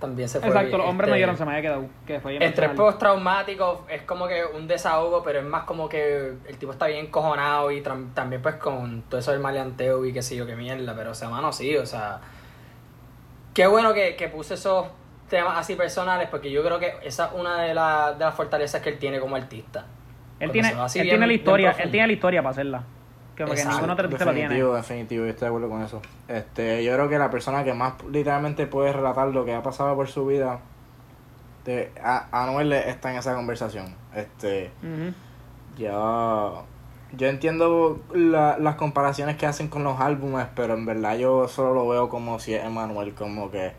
también 0.00 0.28
se 0.28 0.38
fue 0.40 0.48
exacto 0.48 0.68
bien, 0.68 0.78
los 0.78 0.88
hombres 0.88 1.08
no 1.08 1.14
este, 1.16 1.20
lloran 1.22 1.36
se 1.38 1.44
me 1.44 1.50
había 1.52 1.62
quedado 1.62 1.86
que 2.06 2.20
fue 2.20 2.30
bien 2.32 2.42
Estrés 2.42 2.70
postraumático 2.70 3.84
es 3.88 4.02
como 4.02 4.28
que 4.28 4.44
un 4.44 4.68
desahogo, 4.68 5.22
pero 5.24 5.40
es 5.40 5.44
más 5.44 5.64
como 5.64 5.88
que 5.88 6.34
el 6.46 6.56
tipo 6.58 6.70
está 6.72 6.86
bien 6.86 7.08
cojonado 7.08 7.70
y 7.72 7.80
también 7.80 8.40
pues 8.42 8.56
con 8.56 9.02
todo 9.02 9.18
eso 9.18 9.32
del 9.32 9.40
maleanteo 9.40 10.04
y 10.04 10.12
qué 10.12 10.22
sé 10.22 10.36
yo, 10.36 10.46
qué 10.46 10.54
mierda, 10.54 10.94
pero 10.94 11.10
o 11.12 11.14
sea, 11.14 11.28
mano, 11.30 11.52
sí, 11.52 11.76
o 11.76 11.86
sea, 11.86 12.20
qué 13.58 13.66
bueno 13.66 13.92
que, 13.92 14.14
que 14.14 14.28
puse 14.28 14.54
esos 14.54 14.86
temas 15.28 15.58
así 15.58 15.74
personales 15.74 16.28
porque 16.30 16.48
yo 16.48 16.62
creo 16.62 16.78
que 16.78 16.92
esa 17.02 17.26
es 17.26 17.32
una 17.32 17.62
de, 17.62 17.74
la- 17.74 18.12
de 18.12 18.24
las 18.24 18.32
fortalezas 18.36 18.80
que 18.80 18.90
él 18.90 18.98
tiene 18.98 19.18
como 19.18 19.34
artista. 19.34 19.84
Él 20.38 20.52
tiene, 20.52 20.68
él 21.00 21.04
bien- 21.06 21.12
tiene 21.14 21.26
la 21.26 21.32
historia, 21.32 21.70
él 21.82 21.90
tiene 21.90 22.06
la 22.06 22.12
historia 22.12 22.40
para 22.40 22.50
hacerla. 22.52 22.84
Que 23.34 23.44
tiene. 23.54 23.70
Definitivo, 24.44 24.74
definitivo, 24.76 25.24
yo 25.24 25.30
estoy 25.30 25.46
de 25.46 25.48
acuerdo 25.48 25.68
con 25.68 25.82
eso. 25.82 26.00
Este, 26.28 26.84
yo 26.84 26.94
creo 26.94 27.08
que 27.08 27.18
la 27.18 27.30
persona 27.32 27.64
que 27.64 27.74
más 27.74 27.94
literalmente 28.04 28.68
puede 28.68 28.92
relatar 28.92 29.26
lo 29.26 29.44
que 29.44 29.52
ha 29.54 29.62
pasado 29.64 29.96
por 29.96 30.06
su 30.06 30.24
vida, 30.24 30.60
de, 31.64 31.90
a, 32.00 32.28
Anuel 32.44 32.72
está 32.72 33.10
en 33.10 33.18
esa 33.18 33.34
conversación. 33.34 33.92
Este, 34.14 34.70
Ujú. 34.84 35.12
yo, 35.82 36.64
yo 37.12 37.28
entiendo 37.28 38.00
la- 38.14 38.58
las 38.58 38.76
comparaciones 38.76 39.36
que 39.36 39.46
hacen 39.46 39.68
con 39.68 39.84
los 39.84 40.00
álbumes, 40.00 40.46
pero 40.54 40.74
en 40.74 40.86
verdad 40.86 41.16
yo 41.18 41.48
solo 41.48 41.74
lo 41.74 41.88
veo 41.88 42.08
como 42.08 42.38
si 42.38 42.54
es 42.54 42.64
Emanuel, 42.64 43.14
como 43.14 43.50
que 43.50 43.72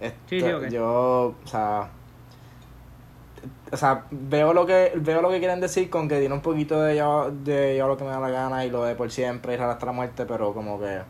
este, 0.00 0.18
Sí, 0.26 0.42
sí, 0.42 0.50
ok. 0.52 0.64
yo, 0.70 1.34
o 1.44 1.46
sea, 1.46 1.90
o 3.72 3.76
sea, 3.76 4.06
veo 4.10 4.52
lo 4.54 4.66
que 4.66 4.92
veo 4.96 5.20
lo 5.22 5.30
que 5.30 5.38
quieren 5.38 5.60
decir 5.60 5.90
con 5.90 6.08
que 6.08 6.18
tiene 6.20 6.34
un 6.34 6.40
poquito 6.42 6.80
de 6.82 6.96
yo, 6.96 7.30
de 7.30 7.76
yo 7.76 7.88
lo 7.88 7.96
que 7.96 8.04
me 8.04 8.10
da 8.10 8.20
la 8.20 8.30
gana 8.30 8.64
y 8.64 8.70
lo 8.70 8.84
de 8.84 8.94
por 8.94 9.10
siempre 9.10 9.54
y 9.54 9.58
hasta 9.58 9.86
la 9.86 9.92
muerte, 9.92 10.24
pero 10.26 10.54
como 10.54 10.78
que 10.80 11.00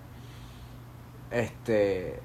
este 1.30 2.20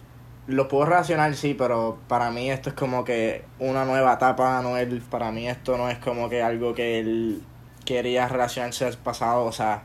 lo 0.48 0.68
puedo 0.68 0.86
relacionar 0.86 1.34
sí, 1.36 1.54
pero 1.54 1.98
para 2.08 2.32
mí 2.32 2.50
esto 2.50 2.70
es 2.70 2.76
como 2.76 3.04
que 3.04 3.46
una 3.60 3.86
nueva 3.86 4.14
etapa 4.14 4.58
Anuel, 4.58 5.02
para 5.10 5.32
mí 5.32 5.48
esto 5.48 5.78
no 5.78 5.90
es 5.90 6.00
como 6.00 6.30
que 6.30 6.42
algo 6.42 6.74
que 6.74 7.00
él 7.00 7.44
quería 7.94 8.28
relacionarse 8.28 8.86
al 8.86 8.98
pasado, 8.98 9.46
o 9.46 9.52
sea, 9.52 9.84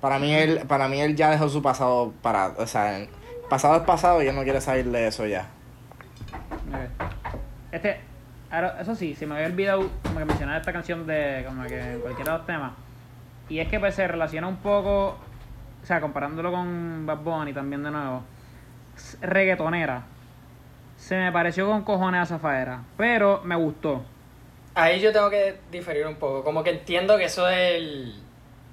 para 0.00 0.18
mí 0.18 0.32
él 0.34 0.62
para 0.66 0.88
mí 0.88 1.00
él 1.00 1.16
ya 1.16 1.30
dejó 1.30 1.48
su 1.48 1.62
pasado 1.62 2.12
para, 2.22 2.48
o 2.48 2.66
sea, 2.66 3.06
pasado 3.48 3.76
es 3.76 3.82
pasado 3.82 4.22
y 4.22 4.26
él 4.28 4.34
no 4.34 4.42
quiere 4.42 4.60
salir 4.60 4.90
de 4.90 5.06
eso 5.06 5.26
ya. 5.26 5.48
Este, 7.70 8.00
eso 8.80 8.94
sí, 8.94 9.14
se 9.14 9.26
me 9.26 9.34
había 9.34 9.46
olvidado 9.46 9.88
como 10.02 10.18
que 10.18 10.24
mencionar 10.24 10.60
esta 10.60 10.72
canción 10.72 11.06
de 11.06 11.44
como 11.46 11.64
que 11.64 11.80
en 11.80 12.00
cualquiera 12.00 12.32
de 12.32 12.38
los 12.38 12.46
temas. 12.46 12.72
Y 13.48 13.60
es 13.60 13.68
que 13.68 13.80
pues 13.80 13.94
se 13.94 14.06
relaciona 14.06 14.46
un 14.46 14.56
poco, 14.56 15.08
o 15.82 15.86
sea, 15.86 16.00
comparándolo 16.00 16.52
con 16.52 17.06
Bad 17.06 17.18
Bunny 17.18 17.52
también 17.52 17.82
de 17.82 17.90
nuevo, 17.90 18.22
reggaetonera. 19.20 20.02
Se 20.96 21.16
me 21.16 21.32
pareció 21.32 21.66
con 21.66 21.82
cojones 21.82 22.22
a 22.22 22.26
Zafaera, 22.26 22.82
pero 22.96 23.40
me 23.44 23.56
gustó. 23.56 24.02
Ahí 24.74 25.00
yo 25.00 25.12
tengo 25.12 25.28
que 25.30 25.56
diferir 25.70 26.06
un 26.06 26.16
poco. 26.16 26.42
Como 26.44 26.62
que 26.64 26.70
entiendo 26.70 27.18
que 27.18 27.24
eso 27.24 27.44
del, 27.46 28.14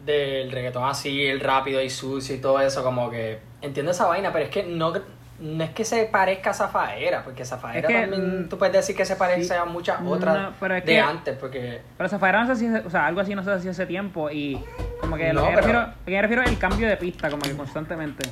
del 0.05 0.51
reggaetón 0.51 0.85
así, 0.85 1.25
el 1.25 1.39
rápido 1.41 1.81
y 1.81 1.89
sucio 1.89 2.35
y 2.35 2.39
todo 2.39 2.59
eso, 2.61 2.83
como 2.83 3.09
que 3.09 3.39
entiendo 3.61 3.91
esa 3.91 4.07
vaina, 4.07 4.31
pero 4.31 4.45
es 4.45 4.51
que 4.51 4.63
no, 4.63 4.93
no 5.39 5.63
es 5.63 5.69
que 5.71 5.83
se 5.83 6.05
parezca 6.05 6.51
a 6.51 6.53
Zafaera, 6.53 7.23
porque 7.23 7.43
Zafaera 7.43 7.79
Es 7.81 7.85
que, 7.87 7.93
también 8.01 8.47
tú 8.47 8.57
puedes 8.57 8.73
decir 8.73 8.95
que 8.95 9.03
se 9.03 9.17
parece 9.17 9.43
sí, 9.43 9.53
a 9.53 9.65
muchas 9.65 9.99
no, 10.01 10.11
otras 10.11 10.53
pero 10.59 10.75
es 10.75 10.85
de 10.85 10.91
que- 10.93 10.99
antes, 11.01 11.37
porque 11.37 11.81
Pero 11.97 12.09
Zafaera 12.09 12.43
no 12.45 12.55
sé 12.55 12.55
si, 12.55 12.73
o 12.73 12.89
sea, 12.89 13.05
algo 13.05 13.19
así 13.19 13.35
no 13.35 13.43
sé 13.43 13.59
si 13.59 13.67
hace 13.67 13.85
tiempo 13.85 14.29
y 14.31 14.57
como 15.01 15.17
que 15.17 15.33
lo, 15.33 15.41
No, 15.41 15.47
que 15.49 15.55
me 15.55 15.61
pero- 15.61 15.67
refiero, 15.67 15.81
lo 15.87 16.05
que 16.05 16.11
me 16.11 16.21
refiero 16.21 16.41
es 16.43 16.49
el 16.49 16.57
cambio 16.59 16.87
de 16.87 16.95
pista 16.97 17.29
como 17.29 17.41
que 17.43 17.51
constantemente. 17.57 18.29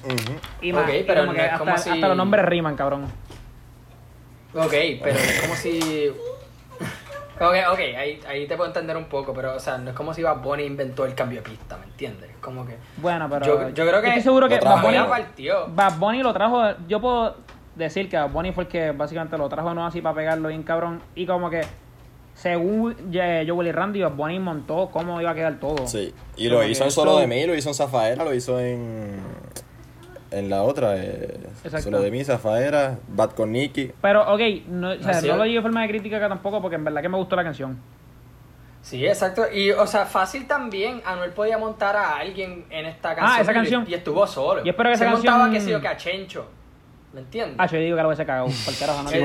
Y 0.62 0.72
Ok, 0.72 0.78
más, 0.80 0.94
y 0.94 1.04
pero 1.04 1.22
como 1.22 1.34
no 1.34 1.38
que 1.38 1.46
es 1.46 1.52
hasta, 1.52 1.58
como 1.60 1.78
si- 1.78 1.90
hasta 1.90 2.08
los 2.08 2.16
nombres 2.18 2.46
riman, 2.46 2.76
cabrón. 2.78 3.06
Ok, 4.54 4.74
pero 5.04 5.18
es 5.20 5.42
como 5.42 5.56
si. 5.56 6.14
Ok, 7.40 7.54
ok, 7.72 7.80
ahí, 7.98 8.20
ahí 8.28 8.48
te 8.48 8.56
puedo 8.58 8.68
entender 8.68 8.98
un 8.98 9.06
poco, 9.06 9.34
pero 9.34 9.56
o 9.56 9.60
sea, 9.60 9.78
no 9.78 9.92
es 9.92 9.96
como 9.96 10.14
si 10.14 10.24
Bad 10.24 10.38
Bunny 10.42 10.64
inventó 10.64 11.06
el 11.06 11.14
cambio 11.14 11.42
de 11.42 11.50
pista, 11.50 11.78
¿me 11.78 11.86
entiendes? 11.86 12.30
Como 12.42 12.66
que. 12.66 12.78
Bueno, 12.98 13.28
pero 13.30 13.46
Yo, 13.46 13.70
yo 13.70 13.88
creo 13.88 14.02
que. 14.02 14.08
estoy 14.08 14.24
seguro 14.24 14.48
que 14.50 14.56
lo 14.56 14.62
Bad 14.62 14.72
trajo 14.82 14.88
Bunny, 14.88 15.10
partió. 15.10 15.68
Bad 15.70 15.98
Bunny 16.00 16.24
lo 16.24 16.34
trajo, 16.34 16.64
yo 16.88 17.00
puedo 17.00 17.36
decir 17.76 18.10
que 18.10 18.18
Bad 18.18 18.30
Bunny 18.32 18.52
fue 18.54 18.64
el 18.64 18.70
que 18.70 18.92
básicamente 18.92 19.38
lo 19.38 19.48
trajo 19.50 19.74
no 19.74 19.86
así 19.86 20.02
para 20.02 20.16
pegarlo 20.16 20.50
bien 20.50 20.64
cabrón 20.64 21.00
y 21.14 21.28
como 21.28 21.50
que 21.52 21.62
según 22.34 22.96
Joe 23.14 23.52
Willy 23.52 23.72
Randy, 23.72 24.02
Bad 24.02 24.12
Bunny 24.14 24.40
montó 24.40 24.90
cómo 24.92 25.20
iba 25.22 25.32
a 25.32 25.36
quedar 25.36 25.60
todo. 25.60 25.88
Sí. 25.88 26.14
Y 26.38 26.50
lo 26.50 26.64
hizo 26.64 26.84
en 26.86 26.92
Solo 26.92 27.12
eso- 27.12 27.20
de 27.22 27.28
Mí, 27.28 27.46
lo 27.46 27.56
hizo 27.56 27.70
en 27.70 27.76
Zafaera, 27.76 28.24
lo 28.24 28.34
hizo 28.34 28.60
en. 28.60 29.20
En 30.32 30.50
la 30.50 30.64
otra, 30.64 30.98
eh, 30.98 31.40
Exacto. 31.64 31.84
Solo 31.86 32.02
de 32.02 32.12
Mí, 32.12 32.24
Zafaera, 32.24 32.98
Bad 33.08 33.32
con 33.32 33.52
Nicky. 33.52 33.92
Pero 34.02 34.34
ok, 34.34 34.42
no, 34.68 34.92
o 34.92 34.96
sea, 35.02 35.22
no 35.22 35.38
lo 35.38 35.44
digo 35.44 35.56
de 35.56 35.62
forma 35.62 35.82
de 35.84 35.88
crítica 35.88 36.18
acá 36.18 36.28
tampoco 36.30 36.62
porque 36.62 36.76
en 36.76 36.84
verdad 36.84 37.02
que 37.02 37.10
me 37.10 37.18
gustó 37.18 37.36
la 37.36 37.44
canción. 37.44 37.78
Sí, 38.82 39.06
exacto. 39.06 39.44
Y, 39.52 39.72
o 39.72 39.86
sea, 39.88 40.06
fácil 40.06 40.48
también. 40.48 41.02
Anuel 41.06 41.32
podía 41.32 41.58
montar 41.58 41.96
a 41.96 42.18
alguien 42.18 42.66
en 42.70 42.86
esta 42.86 43.16
canción. 43.16 43.38
Ah, 43.38 43.42
esa 43.42 43.52
y- 43.52 43.56
canción. 43.56 43.86
Y, 43.88 43.94
estuvo 43.94 44.26
solo. 44.28 44.62
Y 44.66 44.70
espero 44.70 44.90
que 44.92 44.98
Se 44.98 45.04
esa 45.06 45.14
montaba, 45.14 45.38
canción- 45.40 45.54
que 45.54 45.62
sé 45.62 45.72
yo, 45.72 45.82
que 45.82 45.88
a 45.88 45.98
Chencho. 45.98 46.48
¿Me 47.14 47.22
entiendes? 47.22 47.56
Ah, 47.58 47.66
yo 47.66 47.80
digo 47.80 47.96
que 47.98 48.02
lo 48.04 48.10
hubiese 48.10 48.26
cagado, 48.26 48.48
por 48.66 48.78
carajo, 48.78 49.04
no 49.04 49.10
Sí. 49.10 49.20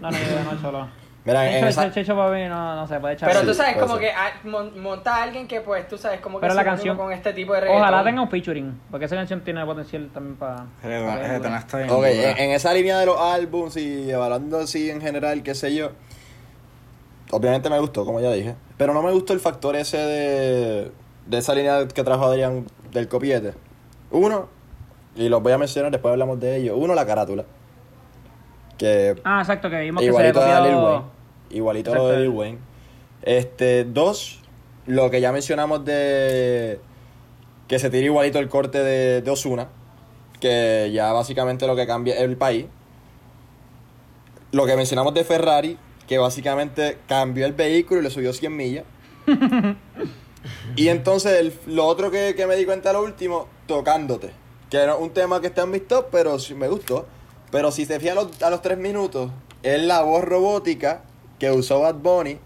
No, 0.00 0.10
no, 0.10 0.18
yo 0.18 0.52
no 0.52 0.60
solo. 0.60 0.88
Mira, 1.30 1.58
en 1.58 1.64
esa. 1.66 1.86
Mí 1.86 2.48
no, 2.48 2.76
no 2.76 2.86
se 2.86 3.00
puede 3.00 3.14
echar. 3.14 3.28
pero 3.28 3.40
sí, 3.40 3.46
tú 3.46 3.54
sabes, 3.54 3.74
puede 3.74 3.86
como 3.86 3.98
ser. 3.98 4.08
que 4.08 4.14
ah, 4.14 4.30
mon- 4.44 4.80
monta 4.82 5.16
a 5.16 5.22
alguien 5.22 5.46
que, 5.48 5.60
pues, 5.60 5.86
tú 5.88 5.96
sabes, 5.98 6.20
como 6.20 6.38
que 6.38 6.42
Pero 6.42 6.52
se 6.52 6.56
la 6.56 6.62
une 6.62 6.70
canción- 6.70 6.96
con 6.96 7.12
este 7.12 7.32
tipo 7.32 7.52
de 7.54 7.60
reggaetón. 7.60 7.82
Ojalá 7.82 8.04
tenga 8.04 8.22
un 8.22 8.28
featuring, 8.30 8.80
porque 8.90 9.06
esa 9.06 9.16
canción 9.16 9.40
tiene 9.42 9.64
potencial 9.64 10.08
también 10.12 10.36
para... 10.36 10.66
Reggaeton 10.82 11.54
está 11.54 11.78
bien 11.78 11.90
Ok, 11.90 11.96
dura. 11.96 12.10
en, 12.10 12.38
en 12.38 12.50
esa 12.50 12.72
línea 12.74 12.98
de 12.98 13.06
los 13.06 13.18
álbums 13.20 13.76
y 13.76 14.10
evaluando 14.10 14.58
así 14.60 14.90
en 14.90 15.00
general, 15.00 15.42
qué 15.42 15.54
sé 15.54 15.74
yo. 15.74 15.90
Obviamente 17.32 17.70
me 17.70 17.78
gustó, 17.78 18.04
como 18.04 18.20
ya 18.20 18.32
dije. 18.32 18.56
Pero 18.76 18.92
no 18.92 19.02
me 19.02 19.12
gustó 19.12 19.32
el 19.32 19.40
factor 19.40 19.76
ese 19.76 19.98
de, 19.98 20.92
de 21.26 21.38
esa 21.38 21.54
línea 21.54 21.86
que 21.86 22.02
trajo 22.02 22.24
Adrián 22.24 22.66
del 22.92 23.06
copiete. 23.08 23.54
Uno, 24.10 24.48
y 25.14 25.28
los 25.28 25.40
voy 25.42 25.52
a 25.52 25.58
mencionar, 25.58 25.92
después 25.92 26.10
hablamos 26.10 26.40
de 26.40 26.56
ellos. 26.56 26.74
Uno, 26.76 26.94
la 26.94 27.06
carátula. 27.06 27.44
Que 28.78 29.14
Ah, 29.24 29.40
exacto, 29.40 29.68
que 29.70 29.78
vimos 29.80 30.00
que 30.00 30.06
igualito 30.06 30.40
se 30.42 30.50
a 30.50 30.56
había 30.56 30.66
Lil 30.70 30.74
copiado... 30.80 30.96
Wayne. 30.96 31.19
Igualito 31.50 31.94
lo 31.94 32.08
de. 32.08 32.18
Lil 32.20 32.28
Wayne. 32.30 32.58
Este, 33.22 33.84
dos, 33.84 34.40
lo 34.86 35.10
que 35.10 35.20
ya 35.20 35.32
mencionamos 35.32 35.84
de 35.84 36.80
que 37.68 37.78
se 37.78 37.90
tira 37.90 38.04
igualito 38.06 38.38
el 38.38 38.48
corte 38.48 38.82
de, 38.82 39.22
de 39.22 39.30
Osuna, 39.30 39.68
que 40.40 40.90
ya 40.92 41.12
básicamente 41.12 41.66
lo 41.66 41.76
que 41.76 41.86
cambia 41.86 42.14
es 42.16 42.22
el 42.22 42.36
país. 42.36 42.66
Lo 44.52 44.66
que 44.66 44.74
mencionamos 44.76 45.14
de 45.14 45.22
Ferrari, 45.24 45.78
que 46.08 46.18
básicamente 46.18 46.98
cambió 47.06 47.46
el 47.46 47.52
vehículo 47.52 48.00
y 48.00 48.04
le 48.04 48.10
subió 48.10 48.32
100 48.32 48.56
millas. 48.56 48.84
y 50.76 50.88
entonces 50.88 51.38
el- 51.38 51.54
lo 51.66 51.86
otro 51.86 52.10
que, 52.10 52.34
que 52.34 52.46
me 52.46 52.56
di 52.56 52.64
cuenta 52.64 52.92
lo 52.92 53.02
último, 53.02 53.46
tocándote. 53.66 54.30
Que 54.70 54.78
era 54.78 54.96
un 54.96 55.10
tema 55.10 55.40
que 55.40 55.48
está 55.48 55.62
en 55.62 55.70
mis 55.70 55.86
top, 55.86 56.06
pero 56.10 56.38
sí 56.38 56.54
me 56.54 56.68
gustó. 56.68 57.06
Pero 57.52 57.70
si 57.70 57.84
se 57.84 58.00
fija 58.00 58.12
a 58.12 58.14
los, 58.16 58.42
a 58.42 58.50
los 58.50 58.62
tres 58.62 58.78
minutos, 58.78 59.30
es 59.62 59.80
la 59.82 60.02
voz 60.02 60.24
robótica 60.24 61.02
que 61.40 61.50
usó 61.50 61.80
Bad 61.80 61.96
Bunny. 61.96 62.38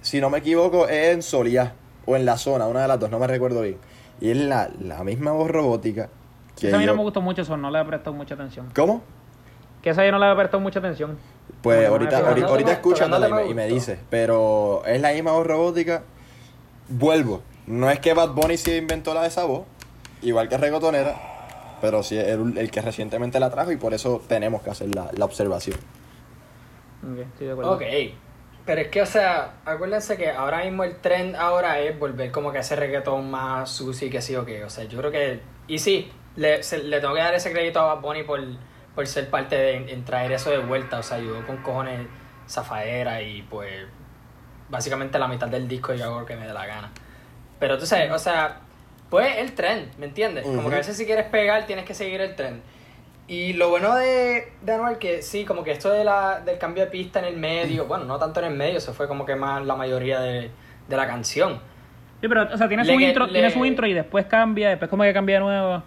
Si 0.00 0.20
no 0.20 0.30
me 0.30 0.38
equivoco, 0.38 0.86
es 0.86 1.08
en 1.08 1.22
Solia 1.22 1.74
o 2.06 2.14
en 2.14 2.24
la 2.24 2.36
zona, 2.36 2.68
una 2.68 2.82
de 2.82 2.88
las 2.88 3.00
dos, 3.00 3.10
no 3.10 3.18
me 3.18 3.26
recuerdo 3.26 3.62
bien. 3.62 3.78
Y 4.20 4.30
es 4.30 4.36
la, 4.36 4.70
la 4.80 5.02
misma 5.02 5.32
voz 5.32 5.50
robótica 5.50 6.08
que 6.56 6.68
Esa 6.68 6.76
a 6.76 6.80
mí 6.80 6.86
no 6.86 6.94
me 6.94 7.02
gustó 7.02 7.20
mucho 7.20 7.42
eso, 7.42 7.56
no 7.56 7.70
le 7.70 7.80
he 7.80 7.84
prestado 7.84 8.14
mucha 8.14 8.34
atención. 8.34 8.68
¿Cómo? 8.74 9.02
Que 9.82 9.90
esa 9.90 10.04
yo 10.04 10.12
no 10.12 10.18
le 10.18 10.30
he 10.30 10.36
prestado 10.36 10.60
mucha 10.60 10.78
atención. 10.78 11.18
Pues 11.62 11.78
Bueno, 11.78 11.92
ahorita, 11.92 12.18
ahorita, 12.18 12.80
y 13.48 13.54
me, 13.54 13.68
y 13.68 13.74
dice, 13.74 13.98
pero 14.10 14.82
es 14.84 15.00
la 15.00 15.12
misma 15.12 15.32
voz 15.32 15.46
robótica. 15.46 16.02
Vuelvo. 16.88 17.42
No 17.66 17.90
es 17.90 18.00
que 18.00 18.12
Bad 18.12 18.30
Bunny 18.30 18.56
sí 18.56 18.72
inventó 18.76 19.14
la 19.14 19.22
de 19.22 19.28
esa 19.28 19.44
voz, 19.44 19.62
igual 20.22 20.48
que 20.48 20.56
Regotonera, 20.56 21.78
pero 21.80 22.02
sí 22.02 22.16
es 22.16 22.28
el, 22.28 22.56
el 22.58 22.70
que 22.70 22.80
recientemente 22.80 23.38
la 23.40 23.50
trajo 23.50 23.72
y 23.72 23.76
por 23.76 23.94
eso 23.94 24.20
tenemos 24.26 24.62
que 24.62 24.70
hacer 24.70 24.94
la, 24.94 25.10
la 25.12 25.24
observación. 25.24 25.78
Ok, 27.02 27.18
estoy 27.18 27.46
de 27.46 27.52
acuerdo. 27.52 27.72
Ok. 27.72 27.82
Pero 28.66 28.80
es 28.82 28.88
que, 28.88 29.00
o 29.00 29.06
sea, 29.06 29.54
acuérdense 29.64 30.16
que 30.18 30.30
ahora 30.30 30.62
mismo 30.64 30.84
el 30.84 30.96
trend 30.96 31.36
ahora 31.36 31.78
es 31.80 31.98
volver 31.98 32.30
como 32.30 32.52
que 32.52 32.58
a 32.58 32.60
ese 32.60 32.76
reggaetón 32.76 33.30
más 33.30 33.70
sucio 33.70 34.08
y 34.08 34.10
que 34.10 34.20
sí 34.20 34.36
o 34.36 34.44
qué. 34.44 34.62
O 34.64 34.68
sea, 34.70 34.84
yo 34.84 34.98
creo 34.98 35.10
que... 35.10 35.40
Y 35.68 35.78
sí, 35.78 36.10
le, 36.36 36.62
se- 36.62 36.82
le 36.82 37.00
tengo 37.00 37.14
que 37.14 37.20
dar 37.20 37.34
ese 37.34 37.50
crédito 37.50 37.80
a 37.80 37.94
Bad 37.94 38.02
Bunny 38.02 38.24
por, 38.24 38.40
por 38.94 39.06
ser 39.06 39.30
parte 39.30 39.56
de 39.56 39.76
en, 39.76 39.88
en 39.88 40.04
traer 40.04 40.32
eso 40.32 40.50
de 40.50 40.58
vuelta. 40.58 40.98
O 40.98 41.02
sea, 41.02 41.16
ayudó 41.16 41.46
con 41.46 41.56
cojones 41.58 42.06
zafaera 42.46 43.22
y 43.22 43.40
pues 43.42 43.86
básicamente 44.68 45.18
la 45.18 45.28
mitad 45.28 45.48
del 45.48 45.66
disco 45.66 45.94
yo 45.94 46.04
hago 46.04 46.20
lo 46.20 46.26
que 46.26 46.36
me 46.36 46.46
dé 46.46 46.52
la 46.52 46.66
gana. 46.66 46.90
Pero 47.58 47.78
tú 47.78 47.86
sabes, 47.86 48.10
o 48.12 48.18
sea, 48.18 48.60
pues 49.10 49.36
el 49.38 49.54
trend, 49.54 49.96
¿me 49.98 50.06
entiendes? 50.06 50.44
Como 50.56 50.68
que 50.68 50.74
a 50.74 50.78
veces 50.78 50.96
si 50.96 51.06
quieres 51.06 51.24
pegar 51.26 51.66
tienes 51.66 51.84
que 51.86 51.94
seguir 51.94 52.20
el 52.20 52.34
trend. 52.36 52.60
Y 53.28 53.52
lo 53.52 53.68
bueno 53.68 53.94
de, 53.94 54.52
de 54.62 54.72
Anuel 54.72 54.96
que 54.98 55.20
sí, 55.22 55.44
como 55.44 55.62
que 55.62 55.70
esto 55.72 55.90
de 55.90 56.02
la, 56.02 56.40
del 56.40 56.58
cambio 56.58 56.84
de 56.84 56.90
pista 56.90 57.18
en 57.18 57.26
el 57.26 57.36
medio, 57.36 57.84
bueno, 57.84 58.04
no 58.04 58.18
tanto 58.18 58.40
en 58.40 58.46
el 58.46 58.54
medio, 58.54 58.80
se 58.80 58.92
fue 58.92 59.06
como 59.06 59.26
que 59.26 59.36
más 59.36 59.64
la 59.66 59.76
mayoría 59.76 60.18
de, 60.20 60.50
de 60.88 60.96
la 60.96 61.06
canción. 61.06 61.60
Sí, 62.20 62.26
pero, 62.26 62.44
o 62.52 62.56
sea, 62.56 62.66
tiene 62.68 62.84
Le- 62.84 62.94
su, 62.94 63.00
intro, 63.00 63.26
le- 63.26 63.32
tiene 63.32 63.50
su 63.50 63.64
intro 63.66 63.86
y 63.86 63.92
después 63.92 64.24
cambia, 64.26 64.70
después 64.70 64.88
como 64.90 65.02
que 65.04 65.12
cambia 65.12 65.36
de 65.36 65.40
nuevo. 65.42 65.82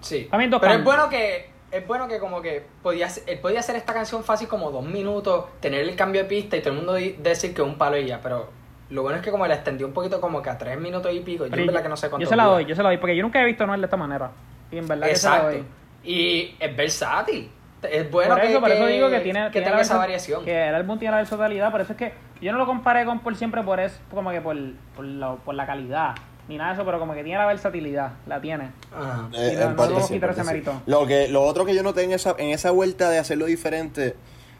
Sí. 0.00 0.26
Pero 0.30 0.42
es 0.42 0.60
cambios. 0.60 0.84
bueno 0.84 1.08
que 1.10 1.50
es 1.70 1.86
bueno 1.86 2.08
que 2.08 2.18
como 2.18 2.40
que 2.40 2.64
podía, 2.82 3.08
él 3.26 3.38
podía 3.40 3.60
hacer 3.60 3.76
esta 3.76 3.92
canción 3.92 4.24
fácil 4.24 4.48
como 4.48 4.70
dos 4.70 4.84
minutos, 4.84 5.46
tener 5.60 5.80
el 5.82 5.96
cambio 5.96 6.22
de 6.22 6.28
pista 6.28 6.56
y 6.56 6.60
todo 6.60 6.70
el 6.70 6.76
mundo 6.76 6.92
decir 6.94 7.52
que 7.54 7.60
es 7.62 7.68
un 7.68 7.76
palo 7.76 7.96
y 7.98 8.06
ya, 8.06 8.20
pero 8.22 8.48
lo 8.90 9.02
bueno 9.02 9.18
es 9.18 9.24
que 9.24 9.30
como 9.30 9.46
la 9.46 9.54
extendió 9.54 9.86
un 9.86 9.92
poquito 9.92 10.20
como 10.20 10.40
que 10.40 10.50
a 10.50 10.56
tres 10.56 10.78
minutos 10.78 11.12
y 11.12 11.20
pico, 11.20 11.44
yo 11.44 11.50
Pero 11.50 11.62
en 11.62 11.66
verdad 11.66 11.82
que 11.82 11.88
no 11.88 11.96
sé 11.96 12.08
cuánto 12.08 12.24
Yo 12.24 12.28
se 12.30 12.36
la 12.36 12.44
doy, 12.44 12.64
yo 12.64 12.74
se 12.74 12.82
la 12.82 12.88
doy, 12.90 12.98
porque 12.98 13.16
yo 13.16 13.22
nunca 13.22 13.42
he 13.42 13.44
visto 13.44 13.64
a 13.64 13.66
Noel 13.66 13.80
de 13.80 13.86
esta 13.86 13.96
manera. 13.96 14.30
Y 14.70 14.78
en 14.78 14.86
verdad 14.88 15.08
que 15.08 15.16
se 15.16 15.28
la 15.28 15.34
Exacto. 15.36 15.56
doy. 15.56 15.64
Y 16.04 16.54
es 16.60 16.76
versátil. 16.76 17.50
Es 17.90 18.10
bueno 18.10 18.34
por 18.34 18.42
que, 18.46 18.58
por 18.58 18.70
eso 18.70 18.86
que- 18.86 18.92
digo 18.92 19.10
que 19.10 19.20
tiene, 19.20 19.44
que 19.46 19.50
tiene 19.52 19.66
tenga 19.68 19.80
esa 19.82 19.98
variación. 19.98 20.44
Que 20.44 20.68
el 20.68 20.74
álbum 20.74 20.98
tiene 20.98 21.12
la 21.12 21.18
versatilidad, 21.18 21.70
por 21.70 21.80
eso 21.82 21.92
es 21.92 21.98
que 21.98 22.12
yo 22.40 22.50
no 22.52 22.58
lo 22.58 22.66
comparé 22.66 23.04
con 23.04 23.20
por 23.20 23.36
siempre 23.36 23.62
por 23.62 23.78
eso, 23.80 23.98
como 24.10 24.30
que 24.30 24.40
por, 24.40 24.56
por, 24.96 25.04
la, 25.04 25.34
por 25.34 25.54
la 25.54 25.66
calidad, 25.66 26.14
ni 26.48 26.56
nada 26.56 26.70
de 26.70 26.76
eso, 26.76 26.84
pero 26.86 26.98
como 26.98 27.12
que 27.12 27.22
tiene 27.22 27.38
la 27.38 27.44
versatilidad, 27.46 28.12
la 28.26 28.40
tiene. 28.40 28.64
Eh, 28.64 28.70
no, 28.92 29.36
en 29.36 29.70
no 29.70 29.76
parte 29.76 29.94
debo 29.94 30.06
sí, 30.06 30.14
en 30.14 30.20
quitar 30.20 30.30
parte 30.30 30.40
ese 30.40 30.48
sí. 30.48 30.54
mérito. 30.54 30.82
Lo, 30.86 31.06
que, 31.06 31.28
lo 31.28 31.42
otro 31.42 31.66
que 31.66 31.74
yo 31.74 31.82
noté 31.82 32.04
en 32.04 32.12
esa, 32.12 32.34
en 32.38 32.48
esa 32.50 32.70
vuelta 32.70 33.10
de 33.10 33.18
hacerlo 33.18 33.44
diferente, 33.44 34.16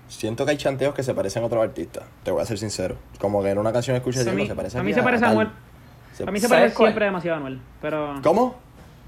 siento 0.08 0.44
que 0.44 0.50
hay 0.50 0.56
chanteos 0.58 0.94
que 0.94 1.02
se 1.02 1.14
parecen 1.14 1.42
a 1.44 1.46
otros 1.46 1.62
artistas. 1.64 2.04
Te 2.24 2.30
voy 2.30 2.42
a 2.42 2.44
ser 2.44 2.58
sincero. 2.58 2.96
Como 3.18 3.42
que 3.42 3.48
en 3.50 3.56
una 3.58 3.72
canción 3.72 3.96
escuchas 3.96 4.26
a 4.26 4.30
y 4.30 4.34
mí, 4.34 4.42
digo, 4.42 4.52
se 4.52 4.56
parece 4.56 4.78
a 4.78 4.82
mí 4.82 4.90
aquí 4.90 5.00
se 5.00 5.02
parece 5.04 5.24
a 5.24 5.28
tal". 5.28 5.32
Anuel. 5.38 5.48
A 5.48 6.30
mí 6.30 6.40
se 6.40 6.46
¿Sabes 6.46 6.60
parece 6.60 6.76
cuál? 6.76 6.88
siempre 6.90 7.04
demasiado 7.06 7.34
a 7.36 7.38
Anuel, 7.38 7.60
pero 7.80 8.14
¿Cómo? 8.22 8.54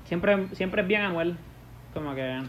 siempre, 0.07 0.49
siempre 0.55 0.81
es 0.83 0.89
bien 0.89 1.03
Anuel. 1.03 1.37
Como 1.97 2.15
que... 2.15 2.43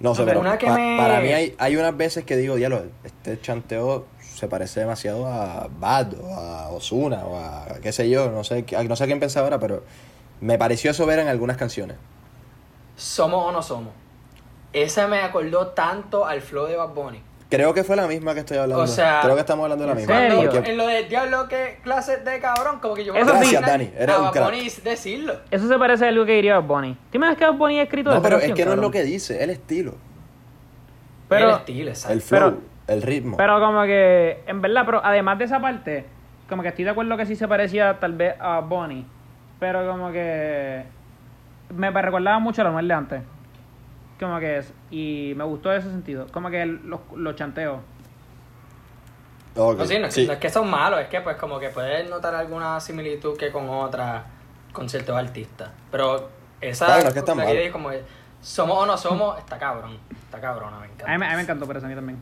No 0.00 0.14
sé, 0.14 0.24
pero 0.24 0.40
una 0.40 0.56
que 0.58 0.66
pa- 0.66 0.74
me- 0.76 0.96
para 0.96 1.20
mí 1.20 1.28
hay, 1.32 1.54
hay 1.58 1.76
unas 1.76 1.96
veces 1.96 2.24
que 2.24 2.36
digo, 2.36 2.54
diablo, 2.56 2.84
este 3.04 3.40
chanteo 3.40 4.06
se 4.20 4.46
parece 4.46 4.80
demasiado 4.80 5.26
a 5.26 5.68
Bad 5.78 6.14
o 6.20 6.34
a 6.34 6.68
Osuna 6.70 7.24
o 7.24 7.36
a 7.38 7.66
qué 7.82 7.90
sé 7.92 8.08
yo, 8.08 8.30
no 8.30 8.44
sé, 8.44 8.64
a- 8.76 8.84
no 8.84 8.94
sé 8.94 9.04
a 9.04 9.06
quién 9.06 9.18
pensaba 9.18 9.46
ahora, 9.46 9.58
pero 9.58 9.82
me 10.40 10.56
pareció 10.56 10.90
eso 10.92 11.04
ver 11.06 11.18
en 11.18 11.26
algunas 11.28 11.56
canciones. 11.56 11.96
Somos 12.96 13.44
o 13.46 13.52
no 13.52 13.62
somos. 13.62 13.92
Ese 14.72 15.06
me 15.08 15.18
acordó 15.20 15.68
tanto 15.68 16.26
al 16.26 16.42
flow 16.42 16.66
de 16.66 16.76
Bad 16.76 16.90
Bunny. 16.90 17.22
Creo 17.50 17.72
que 17.72 17.82
fue 17.82 17.96
la 17.96 18.06
misma 18.06 18.34
que 18.34 18.40
estoy 18.40 18.58
hablando. 18.58 18.82
O 18.82 18.86
sea, 18.86 19.20
Creo 19.22 19.34
que 19.34 19.40
estamos 19.40 19.62
hablando 19.64 19.84
de 19.84 19.86
la 19.86 19.92
¿en 19.92 19.98
misma. 20.06 20.18
serio? 20.18 20.50
Porque- 20.52 20.70
En 20.70 20.76
lo 20.76 20.86
de 20.86 21.04
diablo 21.04 21.48
que 21.48 21.78
clases 21.82 22.22
de 22.22 22.40
cabrón, 22.40 22.78
como 22.80 22.94
que 22.94 23.04
yo 23.06 23.14
me 23.14 23.20
Eso 23.20 23.30
Gracias, 23.32 23.62
Dani, 23.64 23.90
eres 23.96 24.14
a 24.16 24.20
un 24.20 24.30
crack. 24.30 24.44
Bunny 24.44 24.68
decirlo. 24.84 25.34
Eso 25.50 25.66
se 25.66 25.78
parece 25.78 26.04
a 26.04 26.08
algo 26.08 26.26
que 26.26 26.32
diría 26.32 26.58
Bunny. 26.58 26.94
¿Tú 27.10 27.16
imaginas 27.16 27.38
que 27.38 27.44
Bad 27.46 27.54
Bunny 27.54 27.78
ha 27.80 27.82
escrito 27.84 28.10
No, 28.14 28.20
pero 28.20 28.36
es 28.36 28.52
que 28.52 28.64
no 28.66 28.72
es 28.74 28.78
lo 28.78 28.90
que 28.90 29.02
dice, 29.02 29.42
el 29.42 29.48
estilo, 29.48 29.94
Pero, 31.28 31.48
el 31.50 31.54
estilo, 31.56 31.88
exacto. 31.90 32.12
el 32.12 32.20
flow, 32.20 32.40
Pero- 32.40 32.60
el 32.88 33.02
ritmo. 33.02 33.36
Pero 33.38 33.60
como 33.60 33.82
que, 33.84 34.42
en 34.46 34.60
verdad, 34.60 34.82
pero 34.84 35.00
además 35.04 35.38
de 35.38 35.44
esa 35.46 35.58
parte, 35.60 36.04
como 36.50 36.62
que 36.62 36.68
estoy 36.68 36.84
de 36.84 36.90
acuerdo 36.90 37.16
que 37.16 37.24
sí 37.26 37.34
se 37.36 37.48
parecía 37.48 37.98
tal 37.98 38.12
vez 38.12 38.34
a 38.40 38.60
Bonnie, 38.60 39.04
pero 39.58 39.86
como 39.90 40.10
que 40.12 40.82
me 41.74 41.90
recordaba 41.90 42.38
mucho 42.38 42.60
a 42.62 42.70
la 42.70 42.82
de 42.82 42.92
antes. 42.94 43.22
Como 44.18 44.38
que 44.40 44.58
es, 44.58 44.72
y 44.90 45.32
me 45.36 45.44
gustó 45.44 45.72
ese 45.72 45.90
sentido. 45.90 46.26
Como 46.32 46.50
que 46.50 46.62
el- 46.62 46.80
los, 46.88 47.00
los 47.14 47.36
chanteos. 47.36 47.78
No, 49.54 49.86
sí, 49.86 49.98
no, 49.98 50.06
es- 50.06 50.14
sí. 50.14 50.26
no 50.26 50.32
es 50.34 50.38
que 50.38 50.50
son 50.50 50.70
malos, 50.70 51.00
es 51.00 51.08
que 51.08 51.20
pues 51.20 51.36
como 51.36 51.58
que 51.58 51.68
puedes 51.70 52.08
notar 52.08 52.34
alguna 52.34 52.78
similitud 52.80 53.36
que 53.36 53.50
con 53.50 53.68
otras, 53.68 54.22
con 54.72 54.88
ciertos 54.88 55.16
artistas. 55.16 55.70
Pero 55.90 56.28
esa 56.60 56.86
Claro, 56.86 57.02
no 57.02 57.08
es 57.08 57.14
que 57.48 57.66
es 57.66 57.72
como 57.72 57.90
que 57.90 58.02
somos 58.40 58.78
o 58.78 58.86
no 58.86 58.96
somos, 58.96 59.38
está 59.38 59.58
cabrón. 59.58 59.98
Está 60.24 60.40
cabrona, 60.40 60.78
me 60.78 60.84
A 60.86 60.88
encanta. 60.88 61.12
mí, 61.12 61.18
me- 61.18 61.26
a 61.26 61.30
mí 61.30 61.36
me 61.36 61.42
encantó, 61.42 61.66
pero 61.66 61.78
eso 61.78 61.86
a 61.86 61.88
mí 61.88 61.94
también. 61.96 62.18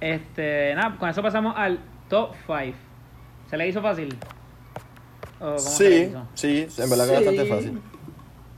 Este, 0.00 0.74
nada, 0.74 0.96
con 0.98 1.08
eso 1.08 1.22
pasamos 1.22 1.54
al 1.56 1.78
top 2.08 2.34
5. 2.46 2.76
¿Se 3.48 3.56
le 3.56 3.68
hizo 3.68 3.80
fácil? 3.80 4.14
¿O 5.40 5.44
cómo 5.44 5.58
se 5.58 5.88
le 5.90 5.96
Sí, 5.96 6.10
hizo? 6.10 6.26
sí, 6.34 6.82
en 6.82 6.90
verdad 6.90 7.04
que 7.06 7.10
es 7.12 7.18
bastante 7.24 7.44
fácil. 7.46 7.82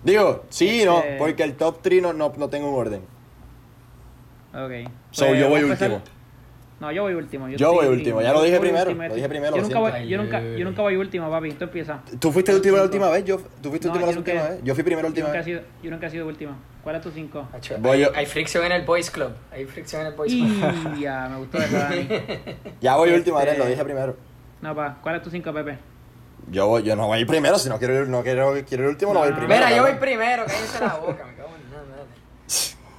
Digo, 0.05 0.45
sí 0.49 0.83
y 0.83 0.85
no, 0.85 0.99
Este- 0.99 1.17
porque 1.19 1.43
el 1.43 1.55
top 1.57 1.79
3 1.83 2.03
no, 2.03 2.13
no, 2.13 2.33
no 2.37 2.49
tengo 2.49 2.71
un 2.71 2.79
orden. 2.81 3.01
Ok. 4.55 4.91
So, 5.11 5.27
Pues, 5.27 5.41
yo 5.41 5.49
voy 5.49 5.63
último. 5.63 6.01
No, 6.81 6.93
yo 6.93 7.03
voy 7.03 7.15
último. 7.15 7.49
Yo 7.49 7.73
voy 7.73 7.87
último, 7.89 8.23
ya 8.23 8.33
lo 8.33 8.41
dije 8.43 8.61
primero, 8.61 8.91
último, 8.91 9.09
lo 9.09 9.15
dije 9.17 9.29
primero, 9.29 9.57
Yo 9.57 9.63
lo 9.63 9.69
nunca, 9.69 9.79
voy, 9.81 10.07
yo, 10.09 10.17
nunca, 10.17 10.41
yo 10.41 10.65
nunca 10.65 10.83
voy 10.83 10.95
último, 10.97 11.29
papi. 11.29 11.51
Tú 11.55 11.65
empiezas. 11.65 11.99
¿Tú 12.21 12.31
fuiste 12.31 12.55
último 12.55 12.77
la 12.77 12.85
última 12.85 13.11
vez? 13.11 13.25
Yo, 13.25 13.39
¿Tú 13.61 13.71
fuiste 13.71 13.89
No, 13.89 13.95
último 13.95 14.07
la 14.07 14.13
yo 14.13 14.19
última 14.19 14.43
vez? 14.45 14.61
Yo 14.63 14.75
fui 14.77 14.85
primero 14.85 15.09
la 15.09 15.15
Yo 15.15 15.25
última 15.25 15.27
nunca, 15.27 15.39
he 15.39 15.41
vez. 15.41 15.45
sido, 15.47 15.63
yo 15.83 15.91
nunca 15.91 16.07
he 16.07 16.11
sido 16.11 16.27
último. 16.29 16.53
¿Cuál 16.85 16.95
es 16.97 17.03
tu 17.03 17.11
5? 17.11 17.49
Hacho, 17.53 17.75
Voy 17.81 17.91
hay, 17.91 18.01
yo- 18.05 18.13
hay 18.15 18.27
fricción 18.27 18.65
en 18.65 18.71
el 18.73 18.83
Boys 18.83 19.11
Club. 19.11 19.33
Hay 19.51 19.65
fricción 19.65 20.03
en 20.03 20.07
el 20.07 20.15
Boys 20.15 20.33
Y 20.33 20.41
Club. 20.41 20.99
ya, 21.01 21.29
me 21.29 21.39
gustó 21.39 21.59
eso, 21.59 21.77
Dani. 21.77 22.09
Ya 22.81 22.95
voy 22.97 23.11
último, 23.11 23.39
Este- 23.41 23.51
Adrián, 23.51 23.67
lo 23.67 23.71
dije 23.73 23.85
primero. 23.85 24.17
No, 24.63 24.75
pa, 24.77 24.99
¿cuál 25.03 25.17
es 25.17 25.23
tu 25.23 25.31
5, 25.31 25.53
Pepe? 25.53 25.79
Yo, 26.51 26.67
voy- 26.67 26.83
yo 26.83 26.97
no 26.97 27.07
voy 27.09 27.19
a 27.19 27.21
ir 27.21 27.27
primero, 27.27 27.59
si 27.59 27.69
no 27.69 27.79
quiero 27.79 27.95
ir, 28.01 28.09
no 28.09 28.23
quiero, 28.23 28.55
quiero 28.67 28.85
ir 28.85 28.89
último, 28.91 29.13
no 29.13 29.21
voy 29.21 29.27
a 29.27 29.31
ir 29.31 29.35
No. 29.35 29.41
primero. 29.41 29.65
Mira, 29.67 29.77
yo 29.77 29.83
voy 29.83 29.95
primero, 29.99 30.45
cállense 30.47 30.81
la 30.81 30.95
boca, 30.95 31.25
me 31.27 31.35
cago 31.35 31.51
en 31.55 31.71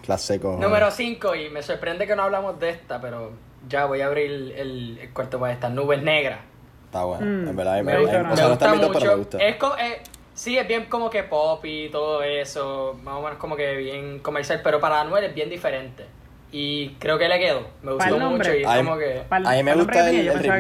nada. 0.07 0.17
seco. 0.17 0.57
Número 0.61 0.91
5, 0.91 1.35
y 1.35 1.49
me 1.49 1.61
sorprende 1.63 2.05
que 2.05 2.15
no 2.15 2.23
hablamos 2.23 2.59
de 2.59 2.69
esta, 2.69 3.01
pero 3.01 3.31
ya 3.67 3.85
voy 3.85 4.01
a 4.01 4.07
abrir 4.07 4.29
el, 4.31 4.97
el 4.99 5.09
cuarto 5.13 5.39
para 5.39 5.53
esta. 5.53 5.69
Nubes 5.69 6.01
negras. 6.03 6.39
Está 6.85 7.03
bueno, 7.03 7.25
Mm, 7.25 7.47
en 7.49 7.55
verdad. 7.55 7.75
me 7.77 7.83
Me, 7.83 7.99
gusta, 7.99 8.17
me, 8.17 8.23
no. 8.23 8.33
o 8.33 8.37
sea, 8.37 8.47
no 8.47 8.53
está 8.53 8.65
en 8.65 8.71
mi 8.71 8.77
top, 8.79 8.87
mucho. 8.87 8.99
pero 8.99 9.11
me 9.11 9.17
gusta. 9.17 9.37
Es 9.37 9.55
co- 9.57 9.77
eh, 9.77 10.01
sí, 10.33 10.57
es 10.57 10.67
bien 10.67 10.85
como 10.85 11.09
que 11.09 11.23
pop 11.23 11.63
y 11.65 11.89
todo 11.89 12.23
eso, 12.23 12.99
más 13.03 13.15
o 13.15 13.21
menos 13.21 13.37
como 13.37 13.55
que 13.55 13.75
bien 13.77 14.19
comercial, 14.19 14.61
pero 14.63 14.79
para 14.79 15.01
Anuel 15.01 15.23
es 15.23 15.33
bien 15.35 15.49
diferente. 15.49 16.05
Y 16.51 16.89
creo 16.99 17.17
que 17.19 17.27
le 17.27 17.37
quedó. 17.39 17.61
Me 17.83 17.93
¿Para 17.95 18.09
gustó 18.11 18.15
el 18.27 18.37
mucho 18.37 18.53
y 18.55 18.63
es 18.63 18.67
como 18.67 18.97
que... 18.97 19.23
A 19.29 19.39
mí 19.39 19.63
me 19.63 19.75
gusta 19.75 20.09
el- 20.09 20.27
el 20.27 20.33
pensaba 20.33 20.57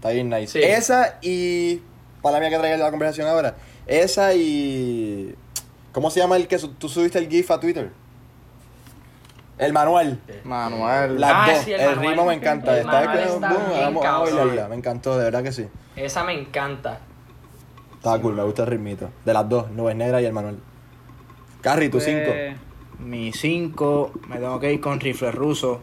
Está 0.00 0.10
bien 0.10 0.30
nice. 0.30 0.46
Sí. 0.48 0.60
Esa 0.62 1.18
y. 1.22 1.82
Para 2.22 2.34
la 2.34 2.40
mía 2.40 2.50
que 2.50 2.58
traía 2.58 2.76
la 2.78 2.90
conversación 2.90 3.28
ahora. 3.28 3.54
Esa 3.86 4.34
y. 4.34 5.34
¿Cómo 5.92 6.10
se 6.10 6.20
llama 6.20 6.36
el 6.36 6.48
que 6.48 6.58
su- 6.58 6.72
tú 6.74 6.88
subiste 6.88 7.18
el 7.18 7.28
GIF 7.28 7.50
a 7.50 7.60
Twitter? 7.60 7.90
El 9.58 9.72
manual. 9.74 10.18
Manuel. 10.44 11.20
Las 11.20 11.32
Ah, 11.34 11.52
dos. 11.52 11.64
sí, 11.64 11.72
el 11.72 11.80
el, 11.80 11.86
manual. 11.96 12.06
ritmo 12.08 12.24
me 12.26 12.34
encanta. 12.34 12.72
El 12.72 12.78
Está 12.78 12.92
manual 12.92 13.16
que- 13.18 13.24
está 13.34 13.48
boom, 13.52 13.62
vamos 13.80 14.06
a 14.06 14.18
bailarla. 14.20 14.68
Me 14.68 14.76
encantó, 14.76 15.18
de 15.18 15.24
verdad 15.24 15.42
que 15.42 15.52
sí. 15.52 15.66
Esa 15.96 16.24
me 16.24 16.32
encanta. 16.32 17.00
Estaba 17.96 18.18
cool, 18.22 18.34
me 18.34 18.42
gusta 18.44 18.62
el 18.62 18.68
ritmito. 18.68 19.10
De 19.26 19.34
las 19.34 19.46
dos, 19.48 19.70
Nubes 19.72 19.94
Negras 19.96 20.22
y 20.22 20.24
el 20.24 20.32
manual. 20.32 20.58
Carry, 21.60 21.90
tu 21.90 21.98
Pues, 21.98 22.04
5. 22.04 22.32
Mi 23.00 23.32
5, 23.32 24.12
me 24.28 24.36
tengo 24.36 24.58
que 24.60 24.72
ir 24.72 24.80
con 24.80 24.98
rifle 24.98 25.30
ruso. 25.30 25.82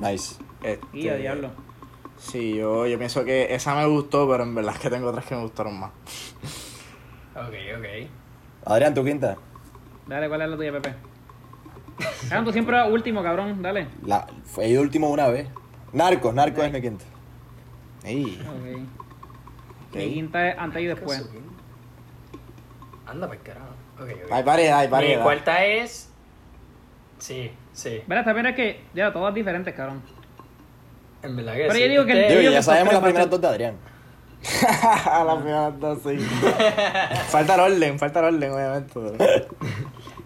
Nice. 0.00 0.36
Este, 0.64 0.80
Y 0.92 1.08
a 1.08 1.14
diablo. 1.14 1.50
Sí, 2.18 2.56
yo, 2.56 2.86
yo 2.86 2.98
pienso 2.98 3.24
que 3.24 3.54
esa 3.54 3.74
me 3.74 3.86
gustó, 3.86 4.28
pero 4.28 4.42
en 4.42 4.54
verdad 4.54 4.74
es 4.74 4.80
que 4.80 4.90
tengo 4.90 5.08
otras 5.08 5.24
que 5.24 5.34
me 5.34 5.42
gustaron 5.42 5.78
más. 5.78 5.90
Ok, 7.34 7.54
ok. 7.78 8.10
Adrián, 8.66 8.92
tu 8.94 9.04
quinta. 9.04 9.36
Dale, 10.06 10.28
¿cuál 10.28 10.42
es 10.42 10.48
la 10.48 10.56
tuya, 10.56 10.72
Pepe? 10.72 10.94
Cabrón, 12.28 12.44
tú 12.44 12.52
siempre 12.52 12.76
vas 12.76 12.90
último, 12.90 13.22
cabrón. 13.22 13.62
Dale. 13.62 13.88
La, 14.04 14.26
fue 14.44 14.68
ido 14.68 14.82
último 14.82 15.10
una 15.10 15.28
vez. 15.28 15.48
Narcos, 15.92 16.34
Narcos 16.34 16.64
es 16.64 16.72
mi 16.72 16.80
quinta. 16.80 17.04
Ey. 18.04 18.42
Mi 19.94 20.14
quinta 20.14 20.48
es 20.48 20.58
antes 20.58 20.82
y 20.82 20.86
después. 20.86 21.30
Anda, 23.06 23.26
pues 23.26 23.40
carajo. 23.40 23.70
Ok, 24.00 24.10
ok. 24.24 24.32
Hay 24.32 24.42
variedad, 24.42 24.78
hay 24.78 25.16
Mi 25.16 25.22
cuarta 25.22 25.64
es. 25.64 26.12
Sí, 27.18 27.50
sí. 27.72 28.02
Verás, 28.06 28.24
también 28.24 28.46
es 28.46 28.54
que 28.54 28.84
ya 28.94 29.12
todas 29.12 29.34
diferentes, 29.34 29.74
cabrón. 29.74 30.02
En 31.22 31.36
verdad 31.36 31.52
que 31.54 31.58
Pero 31.62 31.72
sí. 31.74 31.80
yo 31.80 31.88
digo 31.88 32.04
que 32.06 32.12
el- 32.12 32.18
Este- 32.18 32.38
Digo, 32.38 32.50
ya 32.52 32.56
que 32.58 32.62
sabemos 32.62 32.92
las 32.94 33.02
primeras 33.02 33.26
va 33.26 33.30
dos 33.30 33.40
de 33.40 33.48
Adrián. 33.48 33.74
A 35.10 35.24
la 35.24 35.34
primera 35.36 35.70
dos, 35.72 35.98
sí. 36.04 36.16
falta 37.28 37.54
el 37.56 37.60
orden, 37.60 37.98
falta 37.98 38.20
el 38.20 38.34
orden, 38.36 38.52
obviamente. 38.52 38.92
pero- 38.94 39.48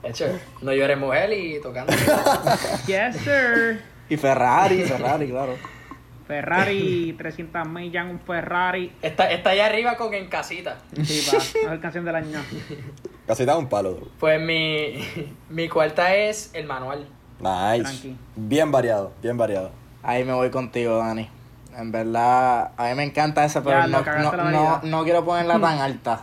hecho, 0.05 0.27
no 0.61 0.73
llores 0.75 0.99
mujer 0.99 1.33
y 1.33 1.61
tocando. 1.63 1.93
Yes, 2.87 3.17
sir. 3.17 3.81
Y 4.09 4.17
Ferrari, 4.17 4.83
Ferrari, 4.83 5.29
claro. 5.31 5.55
Ferrari, 6.27 7.15
300 7.19 7.67
millas, 7.69 8.07
un 8.09 8.21
Ferrari. 8.21 8.93
Está, 9.03 9.31
está 9.31 9.51
allá 9.51 9.67
arriba 9.67 9.97
con 9.97 10.13
en 10.15 10.29
casita. 10.29 10.79
Sí, 11.03 11.27
mejor 11.63 11.81
canción 11.81 12.05
del 12.05 12.15
año. 12.15 12.41
Casi 13.27 13.45
da 13.45 13.57
un 13.59 13.69
palo. 13.69 13.95
bro. 13.97 14.09
Pues 14.19 14.41
mi, 14.41 15.05
mi 15.51 15.69
cuarta 15.69 16.15
es 16.15 16.51
el 16.55 16.67
manual. 16.67 17.07
Nice. 17.41 17.83
Tranqui. 17.83 18.17
Bien 18.37 18.71
variado, 18.71 19.13
bien 19.23 19.37
variado. 19.37 19.73
Ahí 20.03 20.25
me 20.25 20.33
voy 20.33 20.51
contigo, 20.51 20.99
Dani. 20.99 21.29
En 21.77 21.91
verdad, 21.91 22.73
a 22.77 22.89
mí 22.89 22.95
me 22.95 23.05
encanta 23.05 23.45
esa, 23.45 23.63
pero 23.63 23.81
Ya, 23.81 23.87
no, 23.87 24.03
no, 24.51 24.81
no, 24.83 25.05
quiero 25.05 25.25
ponerla 25.25 25.59
tan 25.59 25.79
alta. 25.79 26.23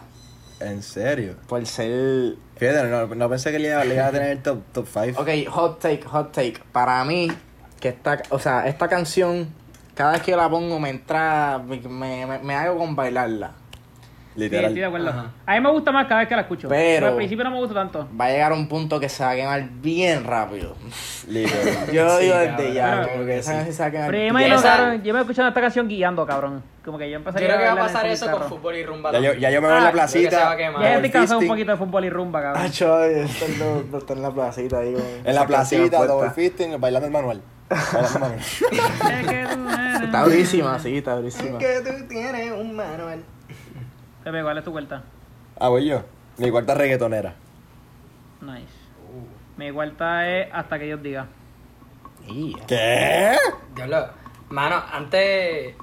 ¿En 0.59 0.83
serio? 0.83 1.35
Por 1.47 1.65
ser. 1.65 2.35
Fíjate, 2.57 2.87
no, 2.89 3.07
no 3.07 3.29
pensé 3.29 3.51
que 3.51 3.59
le 3.59 3.69
iba, 3.69 3.83
le 3.85 3.95
iba 3.95 4.07
a 4.07 4.11
tener 4.11 4.31
el 4.31 4.43
top 4.43 4.61
5. 4.73 5.21
Ok, 5.21 5.29
hot 5.49 5.79
take, 5.79 6.03
hot 6.03 6.31
take. 6.31 6.61
Para 6.71 7.03
mí, 7.05 7.31
que 7.79 7.89
esta, 7.89 8.21
o 8.29 8.37
sea, 8.37 8.67
esta 8.67 8.87
canción, 8.89 9.49
cada 9.95 10.11
vez 10.11 10.21
que 10.21 10.31
yo 10.31 10.37
la 10.37 10.49
pongo 10.49 10.79
me 10.79 10.89
entra, 10.89 11.59
me, 11.65 11.79
me, 12.27 12.39
me 12.39 12.55
hago 12.55 12.77
con 12.77 12.95
bailarla. 12.95 13.53
Sí, 14.39 14.43
Literal. 14.45 14.65
estoy 14.65 14.79
de 14.79 14.85
acuerdo. 14.85 15.09
Ajá. 15.09 15.25
A 15.45 15.53
mí 15.55 15.59
me 15.61 15.71
gusta 15.71 15.91
más 15.91 16.07
cada 16.07 16.19
vez 16.21 16.29
que 16.29 16.35
la 16.35 16.41
escucho. 16.41 16.69
Pero- 16.69 17.07
al 17.07 17.15
principio 17.15 17.43
no 17.43 17.51
me 17.51 17.57
gusta 17.57 17.73
tanto. 17.75 18.07
Va 18.19 18.25
a 18.25 18.29
llegar 18.31 18.53
un 18.53 18.67
punto 18.67 18.99
que 18.99 19.09
se 19.09 19.23
va 19.23 19.31
a 19.31 19.35
quemar 19.35 19.63
bien 19.81 20.23
rápido. 20.23 20.75
Literal. 21.27 21.91
Yo 21.91 22.05
lo 22.05 22.17
Sí, 22.17 22.23
digo 22.23 22.35
cabrón. 22.35 22.55
desde 22.57 22.73
ya, 22.73 22.91
Pero- 23.01 23.11
como 23.13 23.25
que 23.25 23.37
esa 23.37 23.53
canción 23.53 23.73
se 23.75 23.81
va 23.83 23.87
a 23.87 23.91
quemar 23.91 24.07
Pero 24.11 24.17
yo 24.27 24.33
bien. 24.33 24.55
me 24.55 24.61
cabrón, 24.61 25.03
yo 25.03 25.13
me 25.13 25.19
escuchando 25.21 25.47
esta 25.49 25.61
canción 25.61 25.87
guiando, 25.87 26.25
cabrón. 26.25 26.63
Como 26.85 26.97
que 26.97 27.05
yo 27.05 27.11
Yo 27.11 27.17
empezaría 27.17 27.47
creo 27.47 27.59
que 27.59 27.65
va 27.65 27.69
a 27.69 27.73
en 27.73 27.79
pasar 27.79 28.05
eso 28.07 28.31
con 28.31 28.43
fútbol 28.49 28.75
y 28.75 28.83
rumba. 28.85 29.11
Ya 29.11 29.19
yo, 29.19 29.33
ya 29.33 29.51
yo 29.51 29.61
me 29.61 29.67
veo 29.67 29.77
en 29.77 29.83
Ah, 29.83 29.85
la 29.85 29.91
creo 29.91 30.05
que 30.05 30.09
se 30.09 30.23
va 30.37 30.51
a 30.51 30.55
placita. 30.55 30.81
Ya 30.81 30.95
estoy 30.95 31.09
cansado 31.11 31.39
un 31.41 31.47
poquito 31.47 31.71
de 31.71 31.77
fútbol 31.77 32.05
y 32.05 32.09
rumba, 32.09 32.41
cabrón. 32.41 32.63
Ah, 32.65 32.69
chaval, 32.71 33.11
en 33.11 33.27
en 34.09 34.21
la 34.23 34.31
placita 34.31 34.79
ahí. 34.79 34.95
En 35.23 35.35
la 35.35 35.45
placita, 35.45 36.05
double 36.05 36.31
fisting, 36.31 36.79
bailando 36.81 37.05
el 37.05 37.11
manual. 37.13 37.41
Bailando 37.69 38.09
el 38.15 38.19
manual. 38.21 38.39
Es 38.39 39.27
que 39.27 39.45
tú 39.53 39.69
eres- 39.69 40.01
Está 40.03 40.23
durísima, 40.23 40.79
sí, 40.79 40.97
está 40.97 41.15
durísima. 41.15 41.57
Que 41.59 41.81
tú 41.85 42.07
tienes 42.07 42.51
un 42.53 42.75
manual. 42.75 43.23
Pepe, 44.23 44.41
¿cuál 44.43 44.57
es 44.57 44.63
tu 44.63 44.71
vuelta? 44.71 45.03
Ah, 45.59 45.69
voy 45.69 45.87
yo. 45.87 46.01
Mi 46.37 46.51
cuarta 46.51 46.73
reggaetonera. 46.75 47.33
Nice. 48.41 48.63
Uh, 49.11 49.59
Mi 49.59 49.71
vuelta 49.71 50.27
es 50.29 50.47
hasta 50.53 50.79
que 50.79 50.85
Dios 50.85 51.01
diga. 51.03 51.27
¿Qué? 52.67 53.35
Diablo. 53.75 54.07
Mano, 54.49 54.81
antes. 54.91 55.75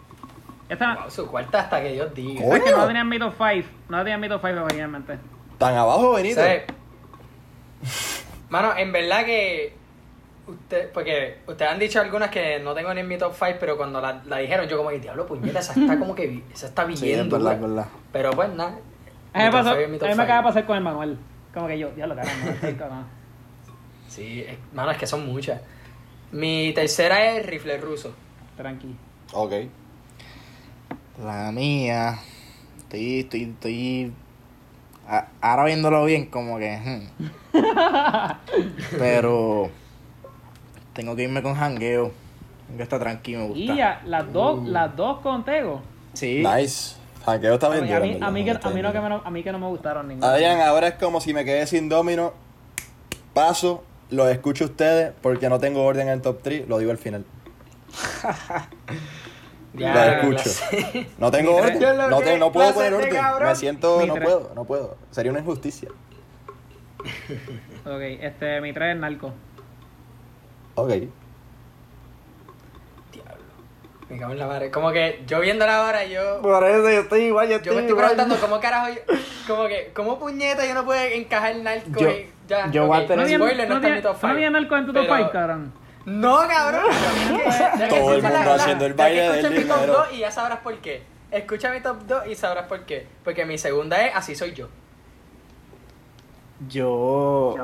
Esta 0.68 0.94
Wow, 0.96 1.10
su 1.10 1.26
cuarta 1.28 1.60
hasta 1.60 1.80
que 1.82 1.92
Dios 1.92 2.12
diga. 2.14 2.42
Coño. 2.42 2.54
es 2.56 2.62
que 2.62 2.70
no 2.70 2.76
la 2.78 2.86
tenía 2.86 3.02
en 3.02 3.08
mi 3.08 3.18
top 3.18 3.34
5. 3.36 3.68
No 3.88 3.96
la 3.98 4.02
tenía 4.02 4.14
en 4.14 4.20
mi 4.20 4.28
top 4.28 4.40
5 4.44 4.62
originalmente. 4.62 5.18
Tan 5.58 5.74
abajo, 5.74 6.12
Benito. 6.14 6.40
¿Sabes? 6.40 6.64
Mano, 8.48 8.76
en 8.76 8.92
verdad 8.92 9.24
que. 9.24 9.75
Usted, 10.46 10.90
porque 10.92 11.38
ustedes 11.46 11.70
han 11.72 11.78
dicho 11.80 12.00
algunas 12.00 12.30
que 12.30 12.60
no 12.60 12.72
tengo 12.74 12.94
ni 12.94 13.00
en 13.00 13.08
mi 13.08 13.18
top 13.18 13.34
5, 13.36 13.56
pero 13.58 13.76
cuando 13.76 14.00
la, 14.00 14.22
la 14.26 14.38
dijeron, 14.38 14.68
yo 14.68 14.76
como 14.76 14.90
que 14.90 15.00
diablo, 15.00 15.26
puñeta, 15.26 15.58
esa 15.58 15.72
está 15.72 15.98
como 15.98 16.14
que. 16.14 16.42
Esa 16.54 16.66
está 16.68 16.84
bien 16.84 16.96
Sí, 16.96 17.10
es 17.10 17.18
dura". 17.24 17.38
verdad, 17.38 17.54
es 17.54 17.60
verdad. 17.60 17.86
Pero 18.12 18.30
pues 18.30 18.48
nada. 18.50 18.78
A 19.32 19.38
mí 19.38 19.44
me, 19.44 19.50
pasó, 19.50 19.70
a 19.70 19.76
mí 19.76 19.98
me 19.98 20.22
acaba 20.22 20.38
de 20.38 20.42
pasar 20.44 20.66
con 20.66 20.76
el 20.76 20.82
manual. 20.84 21.18
Como 21.52 21.66
que 21.66 21.78
yo, 21.78 21.90
diablo, 21.90 22.14
caramba, 22.14 22.44
no 22.44 22.50
estoy 22.52 22.74
cabrón. 22.74 23.04
Sí, 24.08 24.44
es- 24.46 24.56
mano, 24.72 24.90
es 24.92 24.98
que 24.98 25.06
son 25.06 25.26
muchas. 25.26 25.60
Mi 26.30 26.72
tercera 26.74 27.32
es 27.36 27.44
rifle 27.44 27.76
ruso. 27.78 28.14
Tranqui. 28.56 28.94
Ok. 29.32 29.52
La 31.24 31.50
mía. 31.50 32.18
Estoy, 32.78 33.20
estoy, 33.20 33.42
estoy. 33.44 34.12
a- 35.08 35.26
ahora 35.40 35.64
viéndolo 35.64 36.04
bien, 36.04 36.26
como 36.26 36.58
que. 36.58 36.78
hmm. 36.78 37.26
Pero. 38.98 39.70
Tengo 40.96 41.14
que 41.14 41.22
irme 41.22 41.42
con 41.42 41.54
jangueo. 41.54 42.12
Que 42.76 42.82
está 42.82 42.98
tranquilo, 42.98 43.38
me 43.40 43.46
gusta. 43.48 43.60
Y 43.60 43.76
ya, 43.76 44.02
las 44.06 44.32
dos, 44.32 44.66
las 44.66 44.96
dos 44.96 45.20
con 45.20 45.44
Tego. 45.44 45.80
Sí. 46.14 46.42
Nice. 46.44 46.96
Janqueo 47.24 47.54
está 47.54 47.66
A 47.66 47.76
duro, 47.76 47.96
a 47.96 48.00
mí, 48.00 48.18
a 48.20 48.30
mí 48.30 48.44
que, 48.44 48.50
a 48.50 48.70
mí 48.70 48.82
no, 48.82 48.92
que 48.92 49.00
me, 49.00 49.20
a 49.24 49.30
mí 49.30 49.42
que 49.42 49.52
no 49.52 49.58
me 49.58 49.66
gustaron 49.66 50.08
ninguna. 50.08 50.28
Adrián, 50.32 50.60
ahora 50.60 50.88
es 50.88 50.94
como 50.94 51.20
si 51.20 51.32
me 51.34 51.44
quedé 51.44 51.66
sin 51.66 51.88
domino. 51.88 52.32
Paso, 53.34 53.84
lo 54.10 54.28
escucho 54.28 54.64
a 54.64 54.66
ustedes 54.68 55.12
porque 55.22 55.48
no 55.48 55.58
tengo 55.60 55.82
orden 55.84 56.08
en 56.08 56.14
el 56.14 56.22
top 56.22 56.40
3. 56.42 56.68
Lo 56.68 56.78
digo 56.78 56.90
al 56.90 56.98
final. 56.98 57.24
Ya, 59.74 60.22
lo 60.22 60.32
escucho. 60.32 60.50
No 61.18 61.30
tengo 61.30 61.54
orden. 61.56 61.78
No, 62.08 62.20
te- 62.20 62.38
no 62.38 62.50
puedo 62.50 62.72
poner 62.72 62.92
de 62.92 62.96
orden. 62.96 63.14
cabrón. 63.14 63.48
Me 63.50 63.54
siento. 63.56 63.98
Mi 64.00 64.06
No 64.06 64.14
tres- 64.14 64.24
puedo, 64.24 64.52
no 64.54 64.64
puedo. 64.64 64.96
Sería 65.10 65.30
una 65.30 65.40
injusticia. 65.40 65.90
Ok, 67.84 68.00
este, 68.22 68.60
mi 68.62 68.72
3 68.72 68.94
es 68.94 69.00
narco. 69.00 69.32
Ok. 70.76 70.88
Diablo. 73.12 73.34
Me 74.08 74.18
cago 74.18 74.32
en 74.32 74.38
la 74.38 74.46
madre. 74.46 74.70
Como 74.70 74.92
que 74.92 75.22
yo 75.26 75.40
viéndola 75.40 75.84
ahora, 75.84 76.04
yo. 76.04 76.40
Por 76.42 76.64
eso 76.64 76.82
yo 76.90 77.00
estoy 77.00 77.22
igual, 77.22 77.46
yo 77.48 77.52
Yo 77.52 77.56
estoy 77.56 77.74
me 77.76 77.80
estoy 77.82 77.90
igual. 77.98 78.06
preguntando 78.14 78.36
cómo 78.40 78.60
carajo 78.60 78.88
yo, 78.90 79.00
como 79.48 79.66
que, 79.66 79.90
¿cómo 79.94 80.18
puñeta 80.18 80.64
yo 80.66 80.74
no 80.74 80.84
puedo 80.84 81.00
encajar 81.02 81.56
narco 81.56 82.00
Yo- 82.00 82.10
y 82.10 82.30
ya? 82.48 82.70
yo 82.70 82.82
ok, 82.84 82.88
voy 82.88 82.96
a 82.98 83.00
tener- 83.06 83.16
¿No 83.16 83.22
había, 83.24 83.36
spoiler, 83.38 83.68
no, 83.68 83.74
no 83.80 83.86
había- 83.86 84.00
no 84.02 84.14
5. 84.14 84.26
había 84.26 84.50
narco 84.50 84.76
en 84.76 84.86
tu 84.86 84.92
top 84.92 85.02
Pero- 85.02 85.16
5, 85.16 85.30
cabrón? 85.32 85.72
No, 86.04 86.38
cabrón. 86.46 86.82
Que 87.78 87.86
Todo 87.88 88.14
el 88.14 88.22
mundo 88.22 88.52
haciendo 88.54 88.86
el 88.86 88.94
baile 88.94 89.22
del 89.22 89.30
escucha 89.44 89.50
mi 89.50 89.64
top 89.68 89.76
dinero. 89.80 89.92
2 89.94 90.12
y 90.12 90.18
ya 90.18 90.30
sabrás 90.30 90.58
por 90.60 90.74
qué. 90.78 91.02
Escucha 91.32 91.72
mi 91.72 91.80
top 91.80 91.96
2 92.06 92.26
y 92.28 92.34
sabrás 92.36 92.66
por 92.66 92.80
qué. 92.86 93.06
Porque 93.24 93.44
mi 93.44 93.58
segunda 93.58 94.00
es 94.06 94.14
Así 94.14 94.36
soy 94.36 94.52
yo. 94.52 94.68
Yo. 96.68 97.54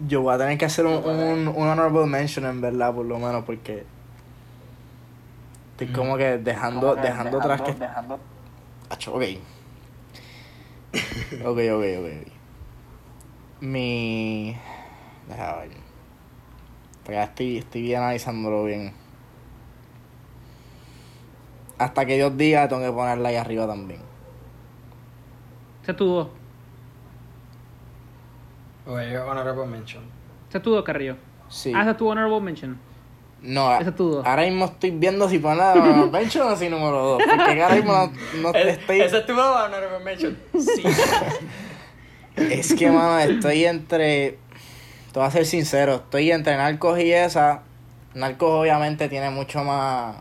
Yo 0.00 0.22
voy 0.22 0.34
a 0.34 0.38
tener 0.38 0.56
que 0.56 0.64
hacer 0.64 0.86
un, 0.86 0.94
un, 1.04 1.48
un 1.48 1.68
honorable 1.68 2.06
mention, 2.06 2.46
en 2.46 2.60
verdad, 2.60 2.94
por 2.94 3.04
lo 3.04 3.18
menos, 3.18 3.44
porque. 3.44 3.84
Estoy 5.72 5.88
como 5.88 6.16
que 6.16 6.38
dejando, 6.38 6.96
dejando 6.96 7.38
atrás 7.38 7.62
que. 7.62 7.76
Acho, 8.90 9.14
ok. 9.14 9.22
Ok, 11.44 11.44
ok, 11.44 11.58
ok. 11.74 11.84
ok. 12.00 12.32
Mi. 13.60 14.56
Deja 15.28 15.56
ver. 15.56 15.70
Porque 17.02 17.12
ya 17.12 17.24
estoy, 17.24 17.58
estoy 17.58 17.82
bien 17.82 18.02
analizándolo 18.02 18.64
bien. 18.64 18.92
Hasta 21.78 22.06
que 22.06 22.16
Dios 22.16 22.36
diga, 22.36 22.68
tengo 22.68 22.82
que 22.82 22.92
ponerla 22.92 23.28
ahí 23.28 23.36
arriba 23.36 23.66
también. 23.66 24.00
Ese 25.82 25.92
es 25.92 25.96
tu 25.96 26.06
2. 26.06 26.28
Oye, 28.88 29.18
honorable 29.18 29.66
mention. 29.66 30.02
Ese 30.48 30.58
es 30.58 30.64
tu 30.64 30.70
2, 30.70 30.82
Carrillo. 30.82 31.16
Sí. 31.48 31.72
Ah, 31.76 31.82
ese 31.82 31.90
es 31.92 31.96
tu 31.96 32.08
honorable 32.08 32.40
mention. 32.40 32.78
No, 33.40 33.72
Ese 33.78 33.90
es 33.90 33.94
tu 33.94 34.10
dos. 34.10 34.26
ahora 34.26 34.42
mismo 34.42 34.64
estoy 34.64 34.90
viendo 34.90 35.28
si 35.28 35.38
poner 35.38 35.58
la 35.58 35.74
mention 36.12 36.48
o 36.52 36.56
si 36.56 36.68
número 36.68 37.18
2. 37.18 37.22
Porque 37.22 37.62
ahora 37.62 37.76
mismo 37.76 37.92
no, 37.92 38.12
no 38.42 38.52
estoy. 38.58 39.00
Ese 39.00 39.18
es 39.18 39.26
tu 39.26 39.32
honorable 39.32 40.00
mention. 40.04 40.36
Sí. 40.58 40.82
Es 42.36 42.74
que, 42.74 42.90
mano, 42.90 43.18
estoy 43.18 43.64
entre. 43.64 44.38
Te 45.12 45.18
voy 45.18 45.26
a 45.28 45.30
ser 45.30 45.46
sincero, 45.46 45.96
estoy 45.96 46.30
entre 46.32 46.56
Narcos 46.56 46.98
y 46.98 47.12
esa. 47.12 47.62
Narcos, 48.14 48.50
obviamente, 48.50 49.08
tiene 49.08 49.30
mucho 49.30 49.62
más. 49.64 50.16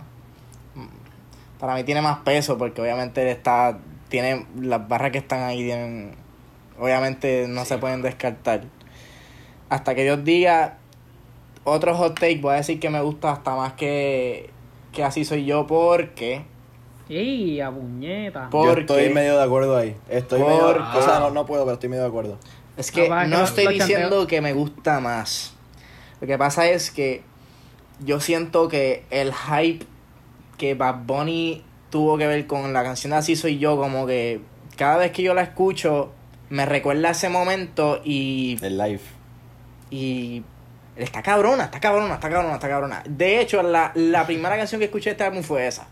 Para 1.59 1.73
mí 1.75 1.83
tiene 1.83 2.01
más 2.01 2.19
peso, 2.19 2.57
porque 2.57 2.81
obviamente 2.81 3.21
él 3.21 3.29
está. 3.29 3.79
Tiene. 4.09 4.45
Las 4.61 4.87
barras 4.87 5.11
que 5.11 5.17
están 5.19 5.41
ahí 5.43 5.63
tienen. 5.63 6.15
Obviamente 6.79 7.45
no 7.47 7.65
se 7.65 7.77
pueden 7.77 8.01
descartar. 8.01 8.63
Hasta 9.69 9.95
que 9.95 10.03
Dios 10.03 10.23
diga. 10.23 10.77
Otro 11.63 11.95
hot 11.95 12.17
take, 12.19 12.37
voy 12.37 12.53
a 12.53 12.57
decir 12.57 12.79
que 12.79 12.89
me 12.89 13.01
gusta 13.01 13.31
hasta 13.31 13.55
más 13.55 13.73
que. 13.73 14.49
Que 14.93 15.03
así 15.03 15.25
soy 15.25 15.45
yo, 15.45 15.67
porque. 15.67 16.43
¡Ey, 17.09 17.59
a 17.61 17.71
puñeta! 17.71 18.49
Por- 18.49 18.63
Yo 18.65 18.69
Porque- 18.69 18.81
estoy 18.81 19.13
medio 19.13 19.37
de 19.37 19.43
acuerdo 19.43 19.77
ahí. 19.77 19.95
Estoy 20.09 20.41
medio. 20.41 20.59
Porque- 20.59 20.97
O 20.97 21.01
sea, 21.01 21.19
no, 21.19 21.29
no 21.31 21.45
puedo, 21.45 21.63
pero 21.63 21.73
estoy 21.75 21.89
medio 21.89 22.03
de 22.03 22.09
acuerdo. 22.09 22.37
Es 22.77 22.91
que 22.91 23.09
No, 23.09 23.43
estoy 23.43 23.67
diciendo 23.73 24.27
que 24.27 24.39
me 24.41 24.53
gusta 24.53 24.99
más. 24.99 25.53
Lo 26.21 26.27
que 26.27 26.37
pasa 26.37 26.67
es 26.67 26.91
que 26.91 27.21
yo 28.03 28.19
siento 28.19 28.67
que 28.67 29.03
el 29.09 29.33
hype 29.33 29.85
que 30.57 30.73
Bad 30.75 31.03
Bunny 31.05 31.63
tuvo 31.89 32.17
que 32.17 32.27
ver 32.27 32.45
con 32.47 32.73
la 32.73 32.83
canción 32.83 33.11
de 33.11 33.17
Así 33.17 33.35
Soy 33.35 33.57
Yo, 33.57 33.77
como 33.77 34.05
que 34.05 34.41
cada 34.75 34.97
vez 34.97 35.11
que 35.11 35.23
yo 35.23 35.33
la 35.33 35.41
escucho, 35.43 36.11
me 36.49 36.65
recuerda 36.65 37.11
ese 37.11 37.29
momento 37.29 38.01
y, 38.03 38.57
El 38.61 38.77
live. 38.77 39.01
y 39.89 40.43
está 40.95 41.21
cabrona, 41.21 41.65
está 41.65 41.79
cabrona, 41.79 42.15
está 42.15 42.29
cabrona, 42.29 42.55
está 42.55 42.69
cabrona. 42.69 43.03
De 43.07 43.39
hecho, 43.39 43.61
la, 43.63 43.91
la 43.95 44.25
primera 44.25 44.57
canción 44.57 44.79
que 44.79 44.85
escuché 44.85 45.09
de 45.09 45.11
este 45.11 45.23
álbum 45.23 45.43
fue 45.43 45.67
esa. 45.67 45.87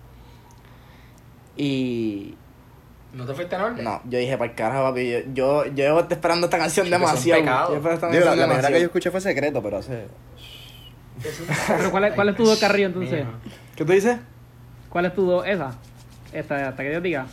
Y 1.57 2.35
¿No 3.13 3.25
te 3.25 3.33
fuiste 3.33 3.55
en 3.55 3.61
orden? 3.61 3.83
no, 3.83 4.01
yo 4.05 4.19
dije, 4.19 4.37
para 4.37 4.51
el 4.51 4.57
carajo, 4.57 4.83
papi, 4.83 5.09
yo, 5.09 5.19
yo, 5.33 5.65
yo 5.67 5.71
llevo 5.71 5.99
esperando 6.09 6.47
esta 6.47 6.57
canción 6.57 6.85
Chico, 6.85 6.97
demasiado. 6.97 7.69
Yo 7.69 7.75
espero 7.77 7.93
esta 7.93 8.09
Digo, 8.09 8.25
la, 8.25 8.31
canción 8.31 8.49
la 8.49 8.53
primera 8.55 8.73
que 8.73 8.79
yo 8.79 8.85
escuché 8.87 9.11
fue 9.11 9.21
secreto, 9.21 9.61
pero 9.63 9.77
hace. 9.77 10.07
Pero 11.67 11.91
¿cuál 11.91 12.03
es, 12.03 12.13
cuál 12.13 12.27
es 12.27 12.35
tu 12.35 12.43
dos 12.43 12.59
carrillo 12.59 12.87
entonces? 12.87 13.25
¿Qué 13.77 13.85
tú 13.85 13.93
dices? 13.93 14.17
¿Cuál 14.89 15.05
es 15.05 15.15
tu 15.15 15.25
dos? 15.25 15.47
Esa. 15.47 15.73
Esta, 16.33 16.67
hasta 16.67 16.83
que 16.83 16.89
Dios 16.89 17.01
diga. 17.01 17.25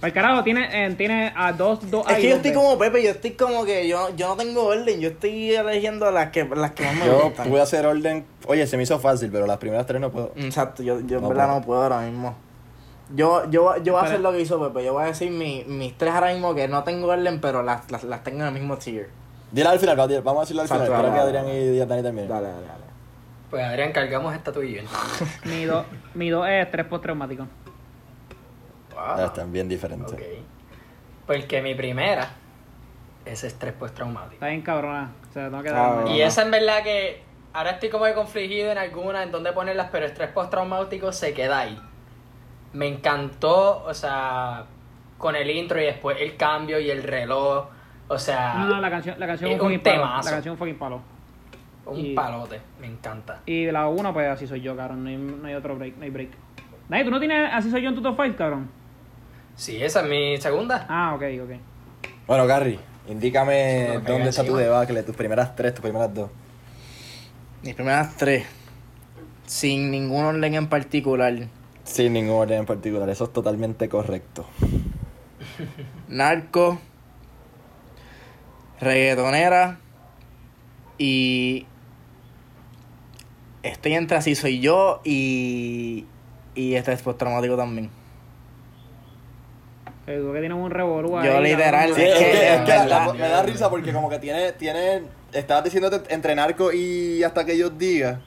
Para 0.00 0.08
el 0.08 0.12
carajo, 0.14 0.44
tiene, 0.44 0.68
eh, 0.86 0.94
tiene 0.94 1.32
a 1.34 1.52
dos, 1.52 1.90
dos 1.90 2.06
Es 2.10 2.16
que 2.16 2.28
yo 2.28 2.36
estoy 2.36 2.52
como 2.52 2.78
Pepe, 2.78 3.02
yo 3.02 3.10
estoy 3.10 3.30
como 3.32 3.64
que 3.64 3.88
yo, 3.88 4.14
yo 4.14 4.28
no 4.28 4.36
tengo 4.36 4.64
orden, 4.66 5.00
yo 5.00 5.08
estoy 5.08 5.54
eligiendo 5.54 6.10
las 6.10 6.30
que, 6.30 6.44
las 6.44 6.72
que 6.72 6.84
más 6.84 6.94
me 6.96 7.06
Yo 7.06 7.22
gustan. 7.24 7.48
pude 7.48 7.62
hacer 7.62 7.86
orden. 7.86 8.26
Oye, 8.46 8.66
se 8.66 8.76
me 8.76 8.82
hizo 8.82 8.98
fácil, 8.98 9.30
pero 9.32 9.46
las 9.46 9.56
primeras 9.56 9.86
tres 9.86 10.00
no 10.00 10.10
puedo. 10.10 10.32
Exacto, 10.36 10.82
yo, 10.82 11.00
yo 11.00 11.18
en 11.18 11.28
verdad 11.28 11.46
puedo. 11.46 11.60
no 11.60 11.66
puedo 11.66 11.82
ahora 11.82 12.00
mismo. 12.00 12.36
Yo, 13.14 13.48
yo, 13.50 13.76
yo 13.82 13.92
voy 13.94 14.02
a 14.02 14.04
hacer 14.06 14.20
lo 14.20 14.32
que 14.32 14.40
hizo 14.40 14.60
Pepe, 14.60 14.84
yo 14.84 14.92
voy 14.92 15.04
a 15.04 15.06
decir 15.06 15.30
mi, 15.30 15.64
mis 15.66 15.96
tres 15.96 16.12
ahora 16.12 16.32
mismo 16.32 16.54
que 16.54 16.68
no 16.68 16.84
tengo 16.84 17.06
orden, 17.08 17.40
pero 17.40 17.62
las, 17.62 17.90
las, 17.90 18.04
las 18.04 18.22
tengo 18.22 18.40
en 18.40 18.48
el 18.48 18.52
mismo 18.52 18.76
tier. 18.76 19.08
Dile 19.50 19.68
al 19.68 19.78
final, 19.78 19.96
vamos 19.96 20.38
a 20.38 20.40
decirlo 20.40 20.62
al 20.62 20.68
final. 20.68 20.82
Espera 20.82 21.02
que 21.02 21.08
dale, 21.08 21.20
Adrián 21.20 21.46
dale. 21.46 21.64
y 21.74 21.78
Dani 21.78 22.02
terminen. 22.02 22.28
Dale, 22.28 22.48
dale, 22.48 22.66
dale. 22.66 22.84
Pues 23.50 23.64
Adrián, 23.64 23.92
cargamos 23.92 24.34
esta 24.34 24.52
yo. 24.52 24.60
entonces. 24.60 25.28
Mi 25.44 25.64
dos 25.64 25.86
mi 26.14 26.30
dos 26.30 26.46
es 26.48 26.66
estrés 26.66 26.84
postraumático. 26.86 27.46
Están 29.24 29.52
bien 29.52 29.68
diferentes. 29.68 30.14
Porque 31.26 31.60
mi 31.62 31.74
primera 31.74 32.28
es 33.24 33.42
estrés 33.44 33.72
postraumático. 33.74 34.34
Está 34.34 34.48
bien 34.48 34.62
cabrona. 34.62 35.10
O 35.28 35.32
sea, 35.32 35.48
tengo 35.50 35.62
que 35.62 35.70
Ah. 35.70 36.04
Y 36.08 36.20
esa 36.20 36.42
en 36.42 36.50
verdad 36.50 36.82
que 36.82 37.22
ahora 37.52 37.70
estoy 37.72 37.88
como 37.90 38.04
que 38.04 38.14
confligido 38.14 38.70
en 38.70 38.78
alguna, 38.78 39.22
en 39.22 39.32
dónde 39.32 39.52
ponerlas, 39.52 39.88
pero 39.90 40.06
estrés 40.06 40.30
postraumático 40.30 41.12
se 41.12 41.34
queda 41.34 41.60
ahí. 41.60 41.78
Me 42.72 42.86
encantó, 42.86 43.84
o 43.84 43.94
sea, 43.94 44.64
con 45.18 45.34
el 45.34 45.50
intro 45.50 45.80
y 45.80 45.84
después 45.86 46.18
el 46.20 46.36
cambio 46.36 46.78
y 46.78 46.90
el 46.90 47.02
reloj. 47.02 47.66
O 48.08 48.18
sea, 48.18 48.54
No, 48.58 48.66
no, 48.66 48.80
la 48.80 48.90
canción, 48.90 49.18
la 49.18 49.26
canción 49.26 49.50
es 49.50 49.56
es 49.56 49.60
un 49.60 49.66
un 49.66 49.72
fucking 49.74 49.82
palo. 49.92 50.02
temazo. 50.02 50.24
La 50.28 50.30
canción 50.36 50.54
es 50.54 50.60
un 50.60 50.78
palo. 50.78 51.00
un 51.86 51.98
y- 51.98 52.14
palote. 52.14 52.60
Me 52.80 52.86
encanta. 52.86 53.40
Y 53.46 53.66
la 53.70 53.86
uno, 53.88 54.12
pues 54.12 54.28
así 54.28 54.46
soy 54.46 54.60
yo, 54.60 54.76
cabrón. 54.76 55.02
No 55.04 55.08
hay, 55.10 55.16
no 55.16 55.46
hay 55.48 55.54
otro 55.54 55.76
break, 55.76 55.96
no 55.96 56.04
hay 56.04 56.10
break. 56.10 56.30
Dani, 56.88 57.04
¿tú 57.04 57.10
no 57.10 57.18
tienes 57.18 57.48
así 57.52 57.70
soy 57.70 57.82
yo 57.82 57.88
en 57.88 57.94
tu 57.96 58.02
top 58.02 58.16
5, 58.22 58.36
cabrón? 58.36 58.70
Sí, 59.56 59.82
esa 59.82 60.00
es 60.00 60.08
mi 60.08 60.36
segunda. 60.38 60.86
Ah, 60.88 61.14
ok, 61.14 61.22
ok. 61.42 61.50
Bueno, 62.26 62.46
Gary, 62.46 62.78
indícame 63.08 63.88
No, 63.94 64.00
dónde 64.00 64.30
está 64.30 64.44
tu 64.44 64.56
debacle, 64.56 65.02
tus 65.02 65.16
primeras 65.16 65.56
tres, 65.56 65.74
tus 65.74 65.82
primeras 65.82 66.12
dos. 66.12 66.30
Mis 67.62 67.74
primeras 67.74 68.14
tres, 68.16 68.46
sin 69.46 69.90
ningún 69.90 70.24
orden 70.24 70.54
en 70.54 70.68
particular. 70.68 71.34
Sin 71.84 72.12
ningún 72.12 72.42
orden 72.42 72.60
en 72.60 72.66
particular, 72.66 73.08
eso 73.08 73.24
es 73.24 73.32
totalmente 73.32 73.88
correcto. 73.88 74.46
Narco, 76.08 76.78
reggaetonera 78.80 79.78
y 80.98 81.66
estoy 83.62 83.94
entre 83.94 84.18
así 84.18 84.34
soy 84.34 84.60
yo 84.60 85.00
y 85.04 86.04
y 86.54 86.74
este 86.74 86.92
es 86.92 87.02
postraumático 87.02 87.56
también. 87.56 87.90
Tú 90.06 90.32
que 90.32 90.38
tienes 90.40 90.56
un 90.56 90.70
revolú 90.70 91.18
ahí, 91.18 91.26
Yo 91.26 91.40
literal. 91.40 91.92
Sí, 91.94 92.02
Es 92.02 92.14
que, 92.18 92.54
es 92.54 92.60
que 92.60 92.88
la- 92.88 93.12
me 93.12 93.28
da 93.28 93.42
risa 93.42 93.68
porque 93.68 93.92
como 93.92 94.08
que 94.08 94.18
tiene, 94.20 94.52
tiene, 94.52 95.02
estabas 95.32 95.64
diciendo 95.64 95.90
entre 96.08 96.34
narco 96.36 96.72
y 96.72 97.24
hasta 97.24 97.44
que 97.44 97.52
ellos 97.54 97.72
digan, 97.76 98.22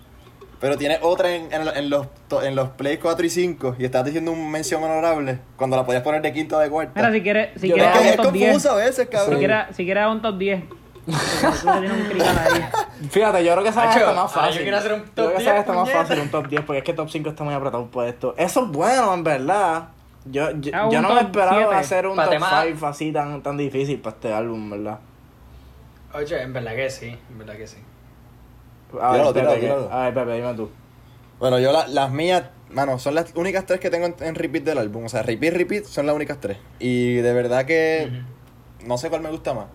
pero 0.60 0.78
tiene 0.78 1.00
otra 1.02 1.34
en, 1.34 1.52
en, 1.54 1.66
en 1.70 1.90
los, 1.90 2.08
en 2.44 2.54
los 2.56 2.70
plays 2.72 3.00
4 3.02 3.26
y 3.26 3.30
5 3.30 3.76
y 3.80 3.86
estabas 3.86 4.08
diciendo 4.08 4.34
un 4.34 4.52
mención 4.52 4.84
honorable 4.84 5.40
cuando 5.56 5.78
la 5.78 5.86
podías 5.86 6.04
poner 6.04 6.22
de 6.22 6.34
quinta 6.34 6.58
o 6.58 6.60
de 6.60 6.70
cuarta. 6.70 6.92
Mira, 6.96 7.14
si 7.14 7.22
quieres, 7.22 7.50
si 7.62 7.70
Yo 7.70 7.76
quieres 7.76 7.96
es 7.96 8.02
que 8.02 8.08
un 8.08 8.14
es 8.14 8.18
top 8.18 8.32
10. 8.34 8.52
confuso 8.52 8.72
a 8.72 8.76
veces, 8.76 8.96
Si 8.98 9.06
cabrón. 9.08 9.40
quieres, 9.40 9.58
si 9.72 9.86
quieres 9.86 10.06
un 10.08 10.22
top 10.22 10.38
10. 10.38 10.64
Porque 11.06 11.58
tú 11.62 11.66
que 11.66 11.80
tienes 11.80 11.92
un 11.92 12.04
cristal 12.10 12.38
ahí. 12.40 13.08
Fíjate, 13.10 13.44
yo 13.46 13.52
creo 13.54 13.64
que 13.64 13.70
esa 13.70 13.90
está 13.90 14.14
más 14.14 14.34
yo 14.34 14.40
fácil. 14.42 14.62
quiero 14.64 14.78
hacer 14.78 14.94
un 14.94 15.00
Yo 15.00 15.06
top 15.06 15.14
creo 15.16 15.30
que 15.30 15.38
10, 15.38 15.48
esa 15.50 15.60
está 15.62 15.74
más 15.74 15.90
fácil 15.90 16.20
un 16.20 16.30
top 16.30 16.48
10 16.48 16.62
porque 16.66 16.78
es 16.80 16.84
que 16.84 16.94
top 16.94 17.10
5 17.10 17.30
está 17.30 17.44
muy 17.46 17.54
apretado 17.54 17.82
un 17.84 17.90
puesto. 17.90 18.36
Eso 18.38 18.66
es 18.66 18.68
bueno, 18.70 19.14
en 19.14 19.24
verdad. 19.24 19.84
Yo, 20.26 20.52
yo, 20.60 20.72
Ah, 20.76 20.90
yo 20.92 21.02
no 21.02 21.14
me 21.16 21.22
esperaba 21.22 21.58
siete. 21.58 21.76
hacer 21.76 22.08
un 22.08 22.16
Pa' 22.16 22.26
top 22.26 22.34
tema- 22.34 22.64
5 22.66 22.88
así 22.88 23.12
tan, 23.12 23.42
tan 23.42 23.58
difícil 23.58 24.00
para 24.02 24.16
este 24.16 24.34
álbum, 24.34 24.70
¿verdad? 24.70 25.00
Oye, 26.14 26.42
en 26.42 26.54
verdad 26.54 26.76
que 26.76 26.90
sí, 26.90 27.18
en 27.30 27.38
verdad 27.38 27.56
que 27.56 27.68
sí. 27.68 27.78
A 29.00 29.12
ver, 29.12 29.22
Tíralo, 29.22 29.34
Pepe, 29.34 29.40
tíralo, 29.40 29.56
¿qué? 29.56 29.62
tíralo. 29.62 29.92
A 29.94 30.04
ver, 30.06 30.14
Pepe, 30.14 30.34
dime 30.34 30.54
tú. 30.56 30.70
Bueno, 31.40 31.60
yo 31.60 31.72
la- 31.72 31.88
las 31.88 32.12
mías, 32.12 32.44
mano, 32.70 33.00
son 33.00 33.16
las 33.16 33.32
únicas 33.36 33.66
tres 33.66 33.80
que 33.80 33.90
tengo 33.90 34.06
en, 34.08 34.16
en 34.20 34.36
repeat 34.36 34.64
del 34.66 34.78
álbum. 34.78 35.06
O 35.06 35.10
sea, 35.10 35.22
repeat, 35.24 35.54
repeat 35.54 35.86
son 35.86 36.06
las 36.06 36.16
únicas 36.16 36.40
tres. 36.40 36.58
Y 36.80 37.16
de 37.16 37.34
verdad 37.34 37.66
que 37.66 38.22
no 38.86 38.98
sé 38.98 39.10
cuál 39.10 39.22
me 39.22 39.30
gusta 39.30 39.54
más. 39.54 39.66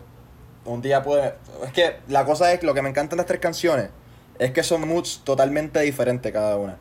Un 0.66 0.82
día 0.82 1.02
puede... 1.02 1.34
Es 1.64 1.72
que 1.72 1.96
la 2.08 2.24
cosa 2.24 2.52
es, 2.52 2.62
lo 2.62 2.74
que 2.74 2.82
me 2.82 2.88
encantan 2.90 3.16
las 3.16 3.26
tres 3.26 3.38
canciones, 3.40 3.90
es 4.38 4.50
que 4.50 4.62
son 4.62 4.86
moods 4.88 5.22
totalmente 5.24 5.80
diferentes 5.80 6.32
cada 6.32 6.56
una. 6.56 6.76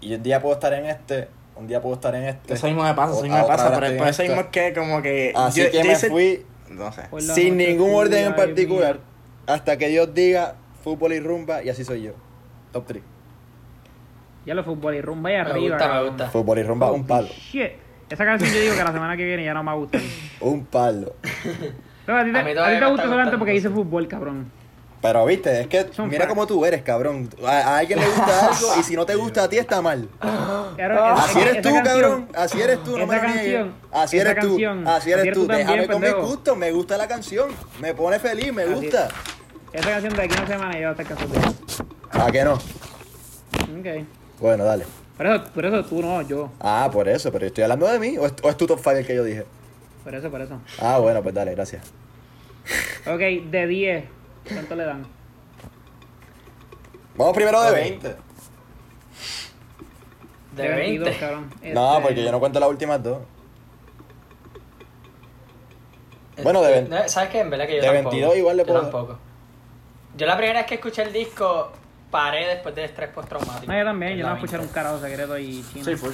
Y 0.00 0.14
un 0.14 0.22
día 0.22 0.40
puedo 0.40 0.54
estar 0.54 0.72
en 0.72 0.86
este, 0.86 1.28
un 1.60 1.66
día 1.68 1.80
puedo 1.80 1.94
estar 1.94 2.14
en 2.14 2.24
este. 2.24 2.54
Eso 2.54 2.66
mismo 2.66 2.82
me 2.82 2.94
pasa, 2.94 3.12
eso 3.12 3.22
mismo 3.22 3.38
me 3.38 3.44
pasa. 3.44 3.86
en 3.86 4.02
eso 4.08 4.22
mismo 4.22 4.40
es 4.40 4.46
que 4.46 4.72
como 4.72 5.02
que... 5.02 5.32
Así 5.36 5.62
yo- 5.62 5.70
que 5.70 5.78
yo 5.78 5.84
me 5.84 5.92
hice- 5.92 6.08
fui 6.10 6.44
No 6.70 6.90
sé. 6.92 7.02
Sin 7.34 7.56
ningún 7.56 7.94
orden 7.94 8.26
en 8.26 8.34
particular, 8.36 8.98
hasta 9.46 9.76
que 9.76 9.88
Dios 9.88 10.12
diga 10.14 10.54
fútbol 10.82 11.12
y 11.12 11.20
rumba, 11.20 11.62
y 11.62 11.68
así 11.68 11.84
soy 11.84 12.02
yo. 12.02 12.12
Top 12.72 12.86
3. 12.86 13.02
Ya 14.46 14.54
lo 14.54 14.64
fútbol 14.64 14.94
y 14.94 15.00
rumba 15.02 15.30
y 15.30 15.34
Me 15.34 15.40
arriba. 15.40 15.76
gusta, 15.76 15.94
me 15.94 16.08
gusta. 16.08 16.30
Fútbol 16.30 16.58
y 16.58 16.62
rumba, 16.62 16.90
un 16.92 17.06
palo. 17.06 17.28
Shit. 17.28 17.72
Esa 18.08 18.24
canción 18.24 18.50
yo 18.52 18.60
digo 18.60 18.74
que 18.74 18.82
la 18.82 18.92
semana 18.92 19.16
que 19.16 19.24
viene 19.24 19.44
ya 19.44 19.54
no 19.54 19.62
me 19.62 19.72
gusta. 19.74 19.98
Un 20.40 20.64
palo. 20.64 21.14
Pero 22.06 22.18
a 22.18 22.24
ti 22.24 22.32
te, 22.32 22.38
A 22.38 22.42
mí 22.42 22.50
a 22.50 22.54
ti 22.54 22.74
te 22.74 22.80
me 22.80 22.90
gusta 22.90 23.04
solamente 23.04 23.38
porque 23.38 23.52
dice 23.52 23.68
fútbol, 23.70 24.08
cabrón. 24.08 24.50
Pero 25.02 25.24
viste, 25.24 25.62
es 25.62 25.66
que 25.66 25.86
Son 25.94 26.08
mira 26.10 26.28
cómo 26.28 26.46
tú 26.46 26.62
eres, 26.66 26.82
cabrón. 26.82 27.30
A, 27.44 27.50
a 27.50 27.78
alguien 27.78 27.98
le 28.00 28.06
gusta 28.06 28.46
algo 28.52 28.68
y 28.78 28.82
si 28.82 28.94
no 28.96 29.06
te 29.06 29.14
gusta 29.14 29.44
a 29.44 29.48
ti 29.48 29.56
está 29.58 29.80
mal. 29.80 30.08
Claro, 30.76 30.94
esa- 30.94 31.14
Así 31.24 31.38
eres 31.40 31.56
tú, 31.62 31.68
canción- 31.72 31.84
cabrón. 31.84 32.28
Así 32.34 32.60
eres 32.60 32.82
tú, 32.84 32.98
no 32.98 33.06
me 33.06 33.16
esa 33.16 33.26
lo 33.26 33.34
niegues. 33.34 33.52
canción- 33.54 33.74
Así 33.92 34.18
eres 34.18 34.34
tú. 34.40 34.48
canción, 34.48 34.88
Así 34.88 35.12
eres 35.12 35.34
tú. 35.34 35.46
Déjame 35.46 35.86
con 35.88 36.00
mis 36.00 36.14
gustos. 36.14 36.56
Me 36.56 36.72
gusta 36.72 36.96
la 36.96 37.08
canción. 37.08 37.50
Me 37.80 37.92
pone 37.94 38.18
feliz, 38.18 38.52
me 38.52 38.62
Así- 38.62 38.72
gusta. 38.74 39.08
Esa 39.72 39.90
canción 39.90 40.14
de 40.14 40.22
aquí 40.22 40.34
no 40.40 40.46
se 40.46 40.58
maneja 40.58 40.90
hasta 40.90 41.02
el 41.02 41.08
caso 41.08 41.26
de 41.26 42.20
¿A 42.20 42.30
qué 42.30 42.44
no? 42.44 42.54
Ok. 42.54 44.04
Bueno, 44.40 44.64
dale. 44.64 44.84
Por 45.16 45.26
eso, 45.26 45.44
por 45.54 45.64
eso 45.66 45.84
tú 45.84 46.00
no, 46.02 46.22
yo. 46.22 46.50
Ah, 46.60 46.88
por 46.92 47.08
eso, 47.08 47.30
pero 47.30 47.46
estoy 47.46 47.62
hablando 47.64 47.86
de 47.86 47.98
mí. 47.98 48.16
¿O 48.18 48.26
es, 48.26 48.32
o 48.42 48.48
es 48.48 48.56
tu 48.56 48.66
top 48.66 48.78
5 48.78 48.90
el 48.92 49.06
que 49.06 49.14
yo 49.14 49.24
dije? 49.24 49.44
Por 50.04 50.14
eso, 50.14 50.30
por 50.30 50.40
eso. 50.40 50.58
Ah, 50.80 50.98
bueno, 50.98 51.22
pues 51.22 51.34
dale, 51.34 51.54
gracias. 51.54 51.82
Ok, 53.06 53.18
de 53.50 53.66
10. 53.66 54.04
¿Cuánto 54.48 54.74
le 54.76 54.84
dan? 54.84 55.06
Vamos 57.16 57.34
primero 57.34 57.60
de 57.62 57.68
Ok. 57.70 57.74
20. 57.74 58.16
De 60.56 60.68
20. 60.68 61.16
cabrón. 61.18 61.50
No, 61.72 61.90
Este, 61.92 62.02
porque 62.02 62.24
yo 62.24 62.32
no 62.32 62.40
cuento 62.40 62.60
las 62.60 62.68
últimas 62.68 63.02
dos. 63.02 63.18
Bueno, 66.42 66.62
de 66.62 66.78
Este, 66.78 66.88
no, 66.88 67.08
¿Sabes 67.08 67.30
qué? 67.30 67.40
En 67.40 67.50
verdad 67.50 67.66
que 67.66 67.76
yo 67.76 67.82
de 67.82 67.86
tampoco. 67.88 68.10
22 68.16 68.36
igual 68.38 68.56
le 68.56 68.62
Yo 68.62 68.66
puedo- 68.68 68.80
tampoco. 68.82 69.18
Yo 70.16 70.26
la 70.26 70.36
primera 70.36 70.60
vez 70.60 70.66
que 70.68 70.74
escuché 70.76 71.02
el 71.02 71.12
disco 71.12 71.70
paré 72.10 72.46
después 72.46 72.74
del 72.74 72.86
estrés 72.86 73.10
postraumático. 73.10 73.70
No, 73.70 73.78
yo 73.78 73.84
también. 73.84 74.12
Yo 74.16 74.22
no 74.22 74.28
la 74.28 74.30
voy 74.32 74.40
a 74.40 74.44
escuchar 74.44 74.60
un 74.60 74.66
20. 74.66 74.74
carajo 74.74 75.00
secreto 75.00 75.38
y 75.38 75.64
chino. 75.72 75.84
Sí, 75.84 75.96
full. 75.96 76.12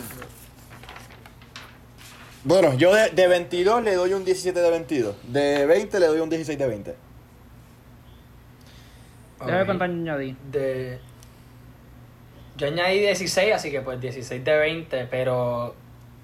Bueno, 2.45 2.75
yo 2.75 2.95
de, 2.95 3.11
de 3.11 3.27
22 3.29 3.83
le 3.83 3.95
doy 3.95 4.13
un 4.13 4.25
17 4.25 4.61
de 4.61 4.71
22. 4.71 5.17
De 5.33 5.67
20 5.67 5.99
le 6.01 6.07
doy 6.07 6.21
un 6.21 6.29
16 6.29 6.59
de 6.59 6.67
20. 6.67 6.97
Déjame 9.39 9.53
ver 9.53 9.61
Ok. 9.63 9.67
cuánto 9.67 9.85
añadí. 9.85 10.37
De... 10.51 10.99
Yo 12.57 12.67
añadí 12.69 13.01
16, 13.01 13.55
así 13.55 13.71
que 13.71 13.81
pues 13.83 14.01
16 14.01 14.45
de 14.45 14.57
20, 14.59 15.07
pero... 15.11 15.75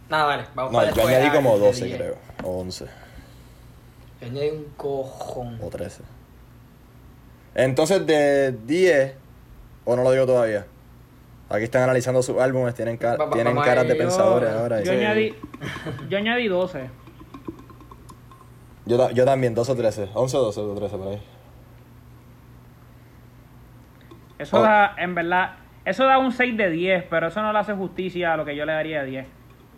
Nada, 0.09 0.25
vale, 0.25 0.45
vamos 0.55 0.73
No, 0.73 0.79
para 0.79 0.91
yo 0.93 1.07
añadí 1.09 1.31
como 1.31 1.59
de 1.59 1.67
12, 1.67 1.85
10. 1.85 1.97
creo. 1.99 2.17
O 2.43 2.61
11. 2.61 2.87
Yo 4.21 4.27
añadí 4.27 4.51
un 4.51 4.65
cojón. 4.77 5.59
O 5.63 5.69
13. 5.69 6.03
Entonces, 7.55 8.07
de 8.07 8.53
10, 8.67 9.15
o 9.85 9.97
no 9.97 10.03
lo 10.03 10.13
digo 10.13 10.27
todavía. 10.27 10.67
Aquí 11.51 11.65
están 11.65 11.83
analizando 11.83 12.23
sus 12.23 12.39
álbumes, 12.39 12.75
tienen, 12.75 12.97
ca- 12.97 13.17
Va- 13.17 13.27
va- 13.27 13.31
tienen 13.33 13.55
caras 13.57 13.87
de 13.87 13.93
Yo- 13.95 13.99
pensadores 13.99 14.51
ahora. 14.51 14.81
Yo 14.83 14.93
añadí, 14.93 15.35
yo 16.09 16.17
añadí 16.19 16.49
12. 16.49 16.89
Yo, 18.87 19.11
yo 19.11 19.25
también, 19.25 19.55
12 19.55 19.73
o 19.73 19.77
13. 19.77 20.09
11 20.15 20.37
o 20.39 20.41
12 20.45 20.61
o 20.61 20.75
13 20.75 20.97
por 20.97 21.09
ahí. 21.09 21.23
Eso 24.43 24.59
Oh. 24.59 24.63
da, 24.63 24.95
en 24.99 25.15
verdad, 25.15 25.53
eso 25.85 26.05
da 26.05 26.19
un 26.19 26.33
6 26.33 26.57
de 26.57 26.71
10, 26.71 27.05
pero 27.11 27.29
eso 27.29 27.41
no 27.43 27.53
le 27.53 27.59
hace 27.59 27.73
justicia 27.75 28.33
a 28.35 28.37
lo 28.37 28.45
que 28.45 28.55
yo 28.57 28.65
le 28.65 28.73
daría 28.73 29.03
de 29.03 29.11
10. 29.11 29.27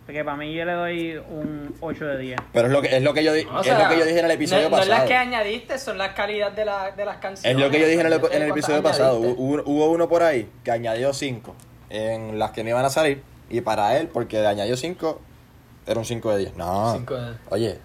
Porque 0.05 0.23
para 0.23 0.37
mí 0.37 0.53
yo 0.53 0.65
le 0.65 0.73
doy 0.73 1.17
un 1.17 1.73
8 1.79 2.05
de 2.05 2.17
10. 2.19 2.39
Pero 2.53 2.67
es 2.67 2.73
lo 2.73 2.81
que, 2.81 2.95
es 2.95 3.01
lo 3.01 3.13
que, 3.15 3.23
yo, 3.23 3.33
di- 3.33 3.39
es 3.41 3.65
sea, 3.65 3.83
lo 3.83 3.89
que 3.89 3.97
yo 3.99 4.05
dije 4.05 4.19
en 4.19 4.25
el 4.25 4.31
episodio 4.31 4.63
no, 4.65 4.69
no 4.69 4.75
es 4.77 4.81
pasado. 4.87 4.99
las 4.99 5.07
que 5.09 5.15
añadiste, 5.15 5.79
son 5.79 5.97
las 5.97 6.13
calidades 6.13 6.55
de, 6.55 6.63
la, 6.65 6.91
de 6.91 7.05
las 7.05 7.17
canciones. 7.17 7.57
Es 7.57 7.65
lo 7.65 7.71
que 7.71 7.79
yo 7.79 7.87
dije 7.87 8.01
en 8.01 8.07
el, 8.07 8.13
en 8.13 8.41
el 8.43 8.49
episodio 8.49 8.83
pasado. 8.83 9.19
Hubo, 9.19 9.63
hubo 9.65 9.89
uno 9.89 10.07
por 10.07 10.21
ahí 10.21 10.47
que 10.63 10.69
añadió 10.71 11.11
5 11.11 11.55
en 11.89 12.37
las 12.37 12.51
que 12.51 12.63
no 12.63 12.69
iban 12.69 12.85
a 12.85 12.89
salir. 12.91 13.23
Y 13.49 13.61
para 13.61 13.97
él, 13.97 14.07
porque 14.07 14.45
añadió 14.45 14.77
5, 14.77 15.21
era 15.87 15.99
un 15.99 16.05
5 16.05 16.31
de 16.33 16.37
10. 16.37 16.55
No. 16.55 16.93
Cinco 16.95 17.15
de- 17.15 17.33
Oye, 17.49 17.79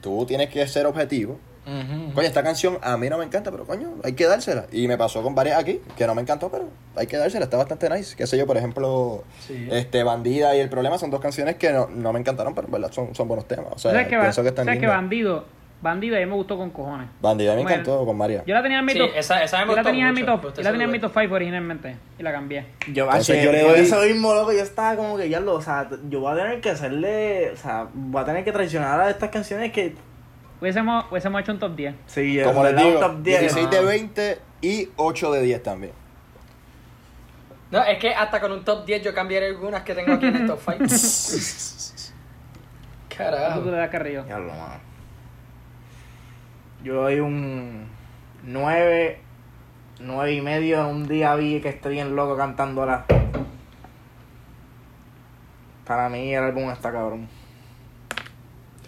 tú 0.00 0.24
tienes 0.26 0.48
que 0.48 0.66
ser 0.66 0.86
objetivo. 0.86 1.38
Ujú. 1.66 2.12
Coño, 2.14 2.26
esta 2.26 2.42
canción 2.42 2.78
a 2.82 2.96
mí 2.96 3.08
no 3.08 3.18
me 3.18 3.24
encanta, 3.24 3.50
pero 3.50 3.64
coño, 3.66 3.94
hay 4.04 4.12
que 4.14 4.26
dársela. 4.26 4.66
Y 4.72 4.86
me 4.88 4.96
pasó 4.98 5.22
con 5.22 5.34
varias 5.34 5.58
aquí, 5.58 5.80
que 5.96 6.06
no 6.06 6.14
me 6.14 6.22
encantó, 6.22 6.50
pero 6.50 6.68
hay 6.96 7.06
que 7.06 7.16
dársela, 7.16 7.44
está 7.44 7.56
bastante 7.56 7.88
nice. 7.90 8.14
Qué 8.16 8.26
sé 8.26 8.36
yo, 8.36 8.46
por 8.46 8.56
ejemplo, 8.56 9.24
Sí. 9.46 9.68
este 9.70 10.02
Bandida 10.02 10.54
y 10.56 10.60
El 10.60 10.68
Problema 10.68 10.98
son 10.98 11.10
dos 11.10 11.20
canciones 11.20 11.56
que 11.56 11.72
no, 11.72 11.88
no 11.88 12.12
me 12.12 12.20
encantaron, 12.20 12.54
pero 12.54 12.66
en 12.68 12.72
verdad 12.72 12.92
son, 12.92 13.14
son 13.14 13.28
buenos 13.28 13.46
temas. 13.48 13.68
O 13.74 13.78
sea, 13.78 13.92
¿Sabes 13.92 14.08
que, 14.08 14.18
pienso 14.18 14.42
que 14.42 14.48
están 14.48 14.64
¿sabes 14.66 14.80
que. 14.80 14.86
Bandido? 14.86 15.44
Bandido 15.82 16.16
a 16.16 16.20
mí 16.20 16.24
me 16.24 16.32
gustó 16.34 16.56
con 16.56 16.70
cojones. 16.70 17.08
Bandida 17.20 17.54
me 17.54 17.60
encantó 17.60 18.06
con 18.06 18.16
María. 18.16 18.42
Yo 18.46 18.54
la 18.54 18.62
tenía 18.62 18.78
en 18.78 18.86
mi 18.86 18.92
Sí, 18.92 18.98
top. 19.00 19.10
esa- 19.16 19.42
esa 19.44 19.58
me 19.66 19.70
yo 19.72 19.76
la 19.76 19.82
tenía 19.82 20.08
en 20.08 20.14
mi 20.14 20.22
top. 20.24 20.42
Yo 20.56 20.62
la 20.62 20.70
tenía 20.70 20.84
en 20.86 20.90
mi 20.92 20.98
dueto. 20.98 21.12
top 21.12 21.22
5 21.22 21.34
originalmente. 21.34 21.96
Y 22.18 22.22
la 22.22 22.32
cambié. 22.32 22.64
Yo, 22.90 23.04
Entonces, 23.04 23.36
ache, 23.36 23.44
yo 23.44 23.52
le 23.52 23.62
doy- 23.64 23.80
eso 23.80 24.00
mismo, 24.00 24.32
loco, 24.34 24.52
yo 24.52 24.62
estaba 24.62 24.96
como 24.96 25.18
que 25.18 25.28
ya 25.28 25.40
lo, 25.40 25.54
o 25.56 25.60
sea, 25.60 25.86
yo 26.08 26.20
voy 26.20 26.32
a 26.32 26.42
tener 26.42 26.60
que 26.62 26.70
hacerle, 26.70 27.50
o 27.50 27.56
sea, 27.56 27.88
voy 27.92 28.22
a 28.22 28.24
tener 28.24 28.44
que 28.44 28.52
traicionar 28.52 28.98
a 28.98 29.10
estas 29.10 29.28
canciones 29.28 29.72
que, 29.72 29.94
Hubiésemos, 30.64 31.04
hubiésemos 31.10 31.42
hecho 31.42 31.52
un 31.52 31.58
top 31.58 31.76
10. 31.76 31.94
sí, 32.06 32.40
Como 32.42 32.64
les 32.64 32.74
digo, 32.74 32.98
top 32.98 33.22
10, 33.22 33.40
16 33.40 33.70
de 33.70 33.80
¿no? 33.82 33.86
20 33.86 34.40
y 34.62 34.88
8 34.96 35.32
de 35.32 35.42
10 35.42 35.62
también. 35.62 35.92
No, 37.70 37.82
es 37.84 37.98
que 37.98 38.14
hasta 38.14 38.40
con 38.40 38.50
un 38.50 38.64
top 38.64 38.86
10 38.86 39.02
yo 39.02 39.12
cambiaré 39.12 39.48
algunas 39.48 39.82
que 39.82 39.94
tengo 39.94 40.14
aquí 40.14 40.24
en 40.24 40.36
el 40.36 40.46
top 40.46 40.58
5. 40.64 40.84
Eso 40.84 42.12
Carajo. 43.14 43.60
tú 43.60 43.70
le 43.70 43.76
das 43.76 43.90
carrillo. 43.90 44.24
Ya 44.26 44.38
lo 44.38 44.54
mano. 44.54 44.80
Yo 46.82 46.94
doy 46.94 47.20
un 47.20 47.86
9, 48.44 49.20
9 50.00 50.32
y 50.32 50.40
medio. 50.40 50.88
Un 50.88 51.06
día 51.06 51.34
vi 51.34 51.60
que 51.60 51.68
estoy 51.68 51.92
bien 51.96 52.16
loco 52.16 52.38
cantándola. 52.38 53.04
Para 55.86 56.08
mí 56.08 56.34
el 56.34 56.42
álbum 56.42 56.70
está 56.70 56.90
cabrón. 56.90 57.28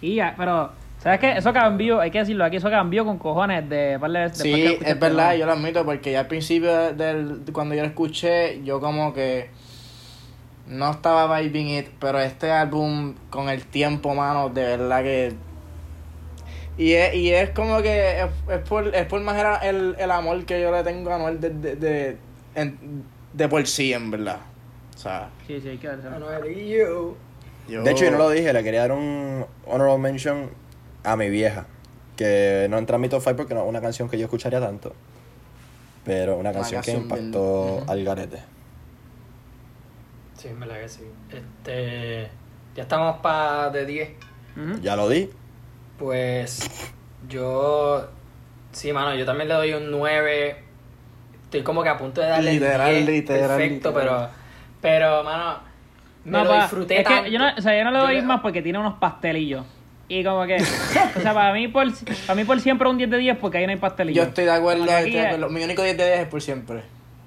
Y 0.01 0.15
ya, 0.15 0.33
pero, 0.35 0.71
¿sabes 0.99 1.19
qué? 1.19 1.31
Eso 1.37 1.53
cambió, 1.53 1.99
hay 1.99 2.11
que 2.11 2.19
decirlo 2.19 2.43
aquí, 2.45 2.57
eso 2.57 2.69
cambió 2.69 3.05
con 3.05 3.17
cojones 3.17 3.67
de 3.69 3.97
par 3.99 4.11
de 4.11 4.19
veces. 4.19 4.39
Sí, 4.39 4.77
es 4.83 4.99
verdad, 4.99 5.35
yo 5.35 5.45
lo 5.45 5.53
admito, 5.53 5.85
porque 5.85 6.11
ya 6.11 6.21
al 6.21 6.27
principio 6.27 6.93
del, 6.93 7.45
de 7.45 7.53
cuando 7.53 7.75
yo 7.75 7.81
lo 7.81 7.87
escuché, 7.87 8.63
yo 8.63 8.79
como 8.79 9.13
que 9.13 9.49
no 10.67 10.91
estaba 10.91 11.39
vibing 11.39 11.69
it, 11.69 11.87
pero 11.99 12.19
este 12.19 12.51
álbum 12.51 13.15
con 13.29 13.47
el 13.49 13.65
tiempo, 13.65 14.13
mano, 14.13 14.49
de 14.49 14.63
verdad 14.63 15.01
que... 15.03 15.33
Y 16.77 16.91
es, 16.93 17.15
y 17.15 17.31
es 17.33 17.49
como 17.51 17.81
que 17.81 18.19
es, 18.21 18.25
es 18.51 18.59
por, 18.69 18.93
es 18.93 19.05
por 19.07 19.19
más 19.21 19.63
el, 19.63 19.75
el, 19.75 19.95
el 19.97 20.11
amor 20.11 20.45
que 20.45 20.61
yo 20.61 20.71
le 20.71 20.83
tengo 20.83 21.11
a 21.11 21.17
Noel 21.17 21.39
de, 21.41 21.49
de, 21.49 21.75
de, 21.75 22.17
en- 22.53 23.03
de 23.33 23.47
por 23.49 23.65
sí, 23.65 23.93
en 23.93 24.11
verdad. 24.11 24.37
O 24.95 24.97
sea, 24.99 25.29
Sí, 25.47 25.59
sí, 25.59 25.69
hay 25.69 25.77
que 25.77 25.87
dárselo. 25.87 26.15
Anuel 26.17 26.51
y 26.55 26.69
you. 26.69 27.15
yo... 27.67 27.81
De 27.83 27.91
hecho, 27.91 28.05
yo 28.05 28.11
no 28.11 28.17
lo 28.19 28.29
dije, 28.29 28.53
le 28.53 28.63
quería 28.63 28.81
dar 28.81 28.91
un 28.91 29.45
honorable 29.65 29.97
mention 29.97 30.49
a 31.11 31.15
mi 31.17 31.29
vieja. 31.29 31.65
Que 32.15 32.67
no 32.69 32.77
entra 32.77 32.95
en 32.95 33.01
mi 33.01 33.09
top 33.09 33.21
5 33.21 33.35
porque 33.37 33.53
no 33.53 33.61
es 33.63 33.69
una 33.69 33.81
canción 33.81 34.09
que 34.09 34.17
yo 34.17 34.25
escucharía 34.25 34.59
tanto. 34.59 34.93
Pero 36.03 36.37
una 36.37 36.51
canción 36.53 36.81
que 36.81 36.91
impactó 36.91 37.83
al 37.87 38.03
garete. 38.03 38.41
Sí, 40.37 40.47
en 40.49 40.59
verdad 40.59 40.79
que 40.81 40.89
sí. 40.89 41.03
Este. 41.31 42.29
Ya 42.75 42.83
estamos 42.83 43.17
para 43.17 43.69
de 43.71 43.85
10. 43.85 44.09
Ujú. 44.55 44.81
Ya 44.81 44.95
lo 44.95 45.09
di. 45.09 45.29
Pues. 45.97 46.69
Yo. 47.27 48.07
Sí, 48.71 48.93
mano, 48.93 49.15
yo 49.15 49.25
también 49.25 49.47
le 49.47 49.55
doy 49.55 49.73
un 49.73 49.89
9. 49.91 50.63
Estoy 51.45 51.63
como 51.63 51.81
que 51.83 51.89
a 51.89 51.97
punto 51.97 52.21
de 52.21 52.27
darle 52.27 52.53
Literal, 52.53 52.93
10 52.93 53.07
literal, 53.07 53.47
perfecto, 53.57 53.89
literal. 53.89 54.29
pero. 54.29 54.29
Pero, 54.81 55.23
mano. 55.23 55.59
Me 56.25 56.31
No, 56.31 56.43
lo 56.43 56.49
pa- 56.49 56.61
disfruté 56.61 56.97
es 56.99 57.03
tanto. 57.05 57.23
que 57.23 57.31
yo 57.31 57.39
no, 57.39 57.47
o 57.57 57.61
sea, 57.61 57.77
yo 57.77 57.83
no 57.85 57.91
le 57.91 57.97
Yo 57.99 58.03
doy 58.05 58.15
le- 58.15 58.21
más 58.23 58.41
porque 58.41 58.61
tiene 58.61 58.77
unos 58.79 58.95
pastelillos. 58.99 59.65
Y 60.09 60.23
como 60.23 60.45
que, 60.45 60.55
o 60.55 61.19
sea, 61.21 61.33
para 61.33 61.51
mí 61.53 61.67
por, 61.67 61.85
para 62.25 62.35
mí 62.35 62.43
por 62.45 62.59
siempre 62.61 62.87
un 62.87 62.97
10 62.97 63.09
de 63.09 63.17
10 63.17 63.37
porque 63.39 63.57
ahí 63.57 63.65
no 63.65 63.71
hay 63.73 63.77
pastelillos. 63.77 64.23
Yo 64.23 64.29
estoy 64.29 64.45
de 64.45 64.51
acuerdo, 64.51 64.83
aquí 64.83 64.93
estoy 64.93 65.11
de 65.11 65.21
acuerdo. 65.27 65.49
Mi 65.49 65.63
único 65.63 65.83
10 65.83 65.97
de 65.97 66.05
10 66.05 66.19
es 66.21 66.27
por 66.27 66.41
siempre. 66.41 66.83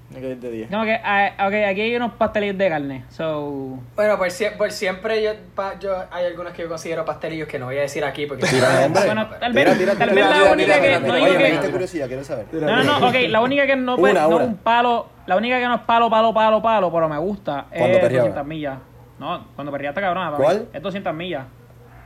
Mi 0.09 0.17
único 0.17 0.27
10 0.29 0.41
de 0.41 0.51
10. 0.51 0.71
Como 0.71 0.85
que, 0.85 0.95
ah, 1.05 1.31
ok, 1.47 1.55
aquí 1.69 1.81
hay 1.83 1.95
unos 1.97 2.15
pastelillos 2.15 2.57
de 2.57 2.69
carne. 2.71 3.05
So, 3.11 3.79
Bueno, 3.95 4.17
por, 4.17 4.29
sie- 4.31 4.57
por 4.57 4.73
siempre 4.73 5.23
yo, 5.23 5.33
pa- 5.55 5.79
yo 5.79 5.95
hay 6.11 6.25
algunos 6.25 6.53
que 6.55 6.63
yo 6.63 6.69
considero 6.71 7.05
pastelillos 7.05 7.47
que 7.49 7.59
no 7.59 7.67
voy 7.67 7.77
a 7.77 7.83
decir 7.83 8.03
aquí 8.03 8.25
porque 8.25 8.47
Tira, 8.47 8.89
bueno, 8.89 9.29
tal 9.39 9.53
vez, 9.53 9.65
Tira, 9.67 9.79
tira, 9.79 9.95
tal 9.95 10.09
vez 10.15 10.27
tira, 10.27 10.45
la 10.45 10.53
única 10.53 10.75
tira, 10.75 10.81
que 10.81 10.89
tira, 10.89 11.01
no 11.01 11.15
Oye, 11.15 11.33
me 11.33 11.45
que 11.45 11.51
diste 11.53 11.71
curiosidad, 11.71 12.07
quiero 12.09 12.25
saber. 12.25 12.47
No, 12.53 12.83
no, 12.83 12.99
no, 12.99 13.09
ok, 13.09 13.15
la 13.29 13.41
única 13.43 13.67
que 13.67 13.77
no, 13.77 13.97
puede, 13.97 14.13
Una, 14.15 14.23
no 14.23 14.29
una. 14.37 14.45
es 14.45 14.49
un 14.49 14.57
palo, 14.57 15.07
la 15.27 15.37
única 15.37 15.59
que 15.61 15.67
no 15.67 15.75
es 15.75 15.81
palo, 15.83 16.09
palo, 16.09 16.33
palo, 16.33 16.63
palo, 16.63 16.91
pero 16.91 17.09
me 17.11 17.19
gusta 17.19 17.67
es 17.71 17.83
perreaba. 17.99 18.29
200 18.29 18.47
millas. 18.47 18.79
No, 19.19 19.47
cuando 19.55 19.71
cabrona. 19.71 20.31
para 20.31 20.43
¿Cuál? 20.43 20.69
Es 20.73 20.81
200 20.83 21.15
millas. 21.15 21.45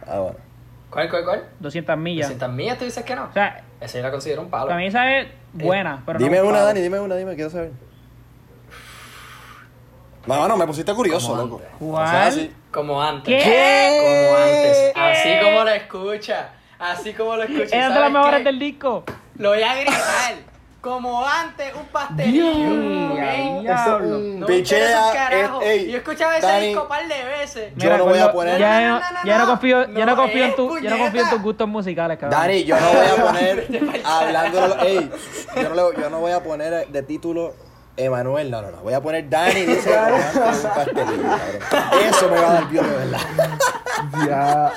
Ah, 0.06 0.18
bueno. 0.18 0.43
¿Cuál, 0.94 1.10
cuál, 1.10 1.24
cuál? 1.24 1.44
200 1.58 1.98
millas. 1.98 2.28
200 2.28 2.48
millas, 2.56 2.78
tú 2.78 2.84
dices 2.84 3.04
que 3.04 3.16
no. 3.16 3.24
O 3.24 3.32
sea, 3.32 3.62
Esa 3.80 3.98
yo 3.98 4.04
la 4.04 4.10
considero 4.12 4.42
un 4.42 4.48
palo. 4.48 4.66
para 4.68 4.78
mí 4.78 4.86
esa 4.86 5.18
es 5.18 5.28
buena, 5.52 6.02
pero 6.06 6.18
no 6.18 6.24
dime 6.24 6.36
es 6.36 6.42
un 6.42 6.48
una, 6.48 6.58
palo. 6.58 6.66
Dani, 6.68 6.80
dime 6.80 7.00
una, 7.00 7.16
dime, 7.16 7.34
quiero 7.34 7.50
saber. 7.50 7.72
No, 10.26 10.48
no, 10.48 10.56
me 10.56 10.66
pusiste 10.66 10.94
curioso, 10.94 11.28
Como 11.28 11.42
loco. 11.42 11.62
¿Cuál? 11.78 12.06
O 12.06 12.10
sea, 12.10 12.30
sí. 12.30 12.52
Como 12.70 13.02
antes. 13.02 13.42
¿Qué? 13.44 13.98
Como 14.00 14.36
antes. 14.36 14.92
¿Qué? 14.94 15.00
Así 15.00 15.44
como 15.44 15.64
lo 15.64 15.70
escucha. 15.70 16.48
Así 16.78 17.12
como 17.12 17.36
lo 17.36 17.42
escucha. 17.42 17.64
Es 17.64 17.70
de 17.70 17.78
las 17.78 17.94
¿Sabes 17.94 18.12
mejores 18.12 18.44
del 18.44 18.58
disco. 18.58 19.04
Lo 19.36 19.50
voy 19.50 19.62
a 19.62 19.74
gritar. 19.74 20.34
Como 20.80 21.26
antes, 21.26 21.74
un 21.74 21.86
pastelillo. 21.86 22.44
Es- 23.34 23.50
ey, 25.62 25.90
Yo 25.90 25.98
escuchaba 25.98 26.36
ese 26.38 26.46
Dani, 26.46 26.66
disco 26.68 26.82
un 26.82 26.88
par 26.88 27.08
de 27.08 27.24
veces. 27.24 27.72
Yo 27.76 27.96
no 27.98 28.04
voy 28.04 28.18
a 28.18 28.32
poner- 28.32 28.58
Ya, 28.58 28.80
No, 28.80 28.88
no, 28.88 28.94
no, 29.00 29.12
no, 29.12 29.24
ya 29.24 29.38
no 29.38 29.44
no. 29.44 29.50
confío, 29.50 29.84
ya 29.92 30.04
no 30.04 30.06
No, 30.06 30.16
confío 30.16 30.44
en 30.44 30.56
tu, 30.56 30.78
ya 30.78 30.90
no 30.90 30.98
confío 30.98 31.06
en 31.06 31.12
puñeta. 31.12 31.30
tus 31.30 31.42
gustos 31.42 31.68
musicales, 31.68 32.18
cabrón. 32.18 32.40
Dani, 32.40 32.64
yo 32.64 32.80
no 32.80 32.86
voy 32.88 33.06
a 33.06 33.16
poner 33.24 34.02
hablando 34.04 34.68
de 34.76 34.88
ey, 34.88 35.10
yo 35.56 35.68
no, 35.74 35.90
le- 35.90 36.00
yo 36.02 36.10
no 36.10 36.20
voy 36.20 36.32
a 36.32 36.42
poner 36.42 36.88
de 36.88 37.02
título 37.02 37.54
Emanuel, 37.96 38.50
no, 38.50 38.60
no, 38.60 38.72
no, 38.72 38.78
voy 38.78 38.92
a 38.92 39.00
poner 39.00 39.28
Dani 39.30 39.60
dice 39.66 39.88
que 39.88 39.96
antes 39.96 40.64
un 40.64 40.70
pastelillo, 40.70 41.22
cabrón. 41.22 42.02
Eso 42.08 42.28
me 42.28 42.40
va 42.40 42.50
a 42.50 42.54
dar 42.54 42.68
view 42.68 42.82
de 42.82 42.96
verdad. 42.96 43.20
Ya. 44.26 44.72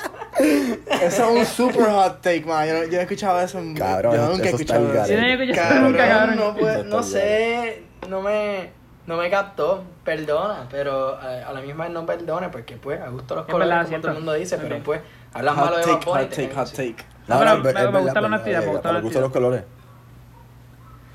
Eso 1.02 1.24
es 1.24 1.30
un 1.40 1.44
super 1.46 1.90
hot 1.90 2.22
take, 2.22 2.44
man. 2.46 2.64
Yo, 2.68 2.74
no- 2.74 2.84
yo 2.84 2.92
no 2.92 2.98
he 2.98 3.02
escuchado 3.02 3.40
eso. 3.40 3.58
en- 3.58 3.74
Cabrón, 3.74 4.14
yo 4.14 4.26
nunca 4.28 4.44
he 4.44 4.48
escuchado 4.50 4.84
eso. 5.02 5.12
No, 5.12 5.52
Cabrón, 5.52 5.94
cabrón. 5.96 6.54
puede- 6.56 6.84
no 6.84 7.02
sé, 7.02 7.82
no 8.08 8.20
me, 8.22 8.70
no 9.06 9.16
me 9.16 9.30
captó, 9.30 9.84
perdona, 10.04 10.66
pero 10.70 11.18
eh, 11.22 11.42
a 11.46 11.52
la 11.52 11.60
misma 11.60 11.84
vez 11.84 11.92
no 11.92 12.04
perdone, 12.06 12.48
porque 12.50 12.76
pues 12.76 13.00
a 13.00 13.08
gusto 13.08 13.34
los 13.34 13.46
Es 13.46 13.50
colores, 13.52 13.68
verdad, 13.70 13.82
como 13.84 13.88
cierto. 13.88 14.06
todo 14.08 14.12
el 14.18 14.18
mundo 14.24 14.32
dice, 14.34 14.58
pero 14.58 14.76
Ok. 14.76 14.82
pues 14.82 15.00
hablas 15.34 15.56
malo 15.56 15.68
Hot 15.68 15.76
de 15.76 15.82
take, 15.82 15.94
Bad 15.96 16.04
Bunny, 16.14 16.24
hot 16.24 16.30
take, 16.34 16.54
hot 16.54 16.72
take. 16.72 16.96
No, 17.28 17.34
No, 17.34 17.38
pero 17.40 17.50
no, 17.50 17.56
me- 17.92 18.00
gusta 18.00 18.20
la 18.20 18.26
es 18.28 18.32
honestidad, 18.32 18.60
me 18.60 18.66
gusta 18.72 18.92
la 18.92 19.00
gustos 19.00 19.22
los 19.22 19.32
colores. 19.32 19.64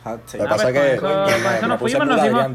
Hot 0.03 0.11
Lo 0.17 0.19
take. 0.25 0.37
que 0.37 0.43
Ah, 0.43 0.49
pasa 0.49 0.67
es 0.69 0.73
que 0.73 0.93
eso- 0.95 1.07
nos 1.67 1.79
fuimos, 1.79 2.07
nos 2.07 2.19
fuimos, 2.19 2.45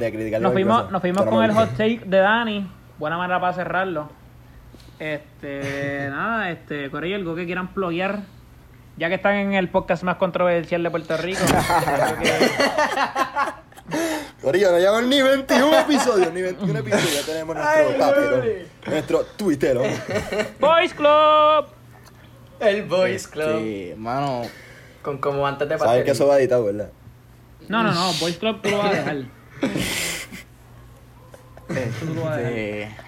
nos 0.40 0.52
fuimos, 0.52 0.90
nos 0.90 1.00
fuimos 1.00 1.22
pero 1.22 1.30
con 1.30 1.44
el 1.44 1.52
hot 1.52 1.70
take 1.70 2.02
de 2.04 2.18
Dani. 2.18 2.70
Buena 2.98 3.16
manera 3.16 3.40
para 3.40 3.52
cerrarlo. 3.52 4.08
Este, 4.98 6.08
nada, 6.10 6.50
este, 6.50 6.90
Corillo, 6.90 7.16
algo 7.16 7.34
que 7.34 7.46
quieran 7.46 7.68
pluguear. 7.68 8.20
Ya 8.96 9.08
que 9.08 9.14
están 9.14 9.34
en 9.36 9.54
el 9.54 9.68
podcast 9.68 10.02
más 10.02 10.16
controversial 10.16 10.82
de 10.82 10.90
Puerto 10.90 11.16
Rico. 11.16 11.38
que- 12.22 12.50
Corillo, 14.42 14.70
no 14.70 14.78
llevan 14.78 15.08
ni 15.08 15.20
21 15.22 15.78
episodios, 15.80 16.32
ni 16.32 16.42
21 16.42 16.78
episodios, 16.78 17.14
ya 17.26 17.32
tenemos 17.32 17.56
nuestro 17.56 18.06
Ay, 18.06 18.66
nuestro 18.86 19.24
tuitero. 19.36 19.82
Boys 20.60 20.94
Club. 20.94 21.66
El 22.60 22.82
Boys 22.84 23.26
Club, 23.28 23.60
Sí, 23.60 23.94
mano. 23.96 24.42
con 25.02 25.18
como 25.18 25.46
antes 25.46 25.68
de 25.68 25.78
Sabes 25.78 26.04
que 26.04 26.10
eso 26.12 26.26
va 26.26 26.38
editado, 26.38 26.64
¿verdad? 26.64 26.90
No, 27.68 27.82
no, 27.82 27.92
no, 27.92 28.12
Boys 28.20 28.36
Club 28.36 28.60
tú 28.62 28.70
lo 28.70 28.78
vas 28.78 28.92
a 28.92 28.96
dejar. 28.96 29.16
Tú 32.00 32.14
lo 32.14 32.22
vas 32.24 32.32
a 32.32 32.36
dejar. 32.38 33.04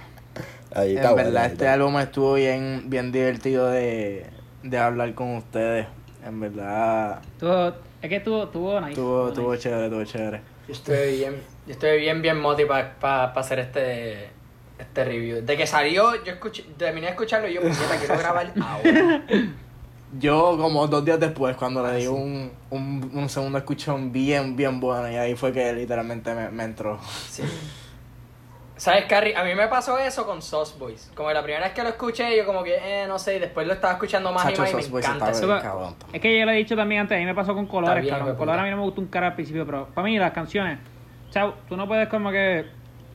Ahí 0.74 0.96
en 0.96 1.14
verdad, 1.16 1.46
este 1.46 1.64
está. 1.64 1.72
álbum 1.72 1.98
estuvo 1.98 2.34
bien, 2.34 2.84
bien 2.86 3.10
divertido 3.10 3.66
de, 3.68 4.26
de 4.62 4.78
hablar 4.78 5.14
con 5.14 5.36
ustedes. 5.36 5.86
En 6.24 6.38
verdad, 6.40 7.20
Tuvo- 7.40 7.74
es 8.02 8.08
que 8.08 8.16
estuvo, 8.16 8.46
tuvo 8.48 8.78
nice. 8.80 8.90
estuvo, 8.92 9.20
nice. 9.28 9.32
estuvo 9.32 9.56
chévere, 9.56 9.84
estuvo 9.86 10.04
chévere. 10.04 10.40
Yo 10.70 10.74
estoy 10.74 11.16
bien, 11.16 11.42
yo 11.66 11.72
estoy 11.72 11.98
bien, 11.98 12.22
bien 12.22 12.38
motivado 12.38 12.90
para 13.00 13.24
hacer 13.32 13.58
este, 13.58 14.28
este 14.78 15.04
review. 15.04 15.44
De 15.44 15.56
que 15.56 15.66
salió, 15.66 16.14
yo 16.22 16.30
escuché, 16.30 16.62
terminé 16.78 17.06
de 17.06 17.12
escucharlo 17.14 17.48
y 17.48 17.54
yo, 17.54 17.60
puñeta, 17.60 17.96
quiero 17.98 18.16
grabar 18.16 18.52
ahora. 18.62 19.22
yo 20.16 20.56
como 20.60 20.86
dos 20.86 21.04
días 21.04 21.18
después, 21.18 21.56
cuando 21.56 21.84
le 21.84 21.96
di 21.96 22.06
un, 22.06 22.52
un, 22.70 23.10
un 23.12 23.28
segundo 23.28 23.58
escuchón 23.58 24.12
bien, 24.12 24.54
bien 24.54 24.78
bueno, 24.78 25.10
y 25.10 25.16
ahí 25.16 25.34
fue 25.34 25.52
que 25.52 25.72
literalmente 25.72 26.32
me, 26.34 26.50
me 26.50 26.62
entró. 26.62 27.00
Sí. 27.28 27.42
¿Sabes, 28.80 29.04
Carrie? 29.04 29.36
A 29.36 29.44
mí 29.44 29.54
me 29.54 29.68
pasó 29.68 29.98
eso 29.98 30.24
con 30.24 30.40
Sauce 30.40 30.74
Boys. 30.78 31.10
Como 31.14 31.30
la 31.30 31.42
primera 31.42 31.66
vez 31.66 31.74
que 31.74 31.82
lo 31.82 31.90
escuché, 31.90 32.34
yo 32.34 32.46
como 32.46 32.64
que, 32.64 32.76
eh, 32.82 33.06
no 33.06 33.18
sé, 33.18 33.36
y 33.36 33.38
después 33.38 33.66
lo 33.66 33.74
estaba 33.74 33.92
escuchando 33.92 34.32
más 34.32 34.46
y 34.46 34.54
Chacho, 34.54 34.62
más 34.62 34.88
y 34.88 34.90
me 34.90 34.98
encanta. 35.00 35.30
bien 35.32 35.60
cabrón. 35.60 35.94
Es 36.10 36.20
que 36.22 36.38
yo 36.38 36.46
lo 36.46 36.52
he 36.52 36.54
dicho 36.54 36.74
también 36.74 37.02
antes, 37.02 37.14
a 37.14 37.18
mí 37.18 37.26
me 37.26 37.34
pasó 37.34 37.54
con 37.54 37.66
colores, 37.66 38.02
bien, 38.02 38.16
cabrón. 38.16 38.36
Colores 38.36 38.58
a 38.62 38.64
mí 38.64 38.70
no 38.70 38.78
me 38.78 38.82
gustó 38.84 39.02
un 39.02 39.08
cara 39.08 39.26
al 39.26 39.34
principio, 39.34 39.66
pero 39.66 39.86
para 39.94 40.06
mí 40.06 40.18
las 40.18 40.32
canciones, 40.32 40.78
chao, 41.30 41.56
tú 41.68 41.76
no 41.76 41.86
puedes 41.86 42.08
como 42.08 42.30
que 42.30 42.64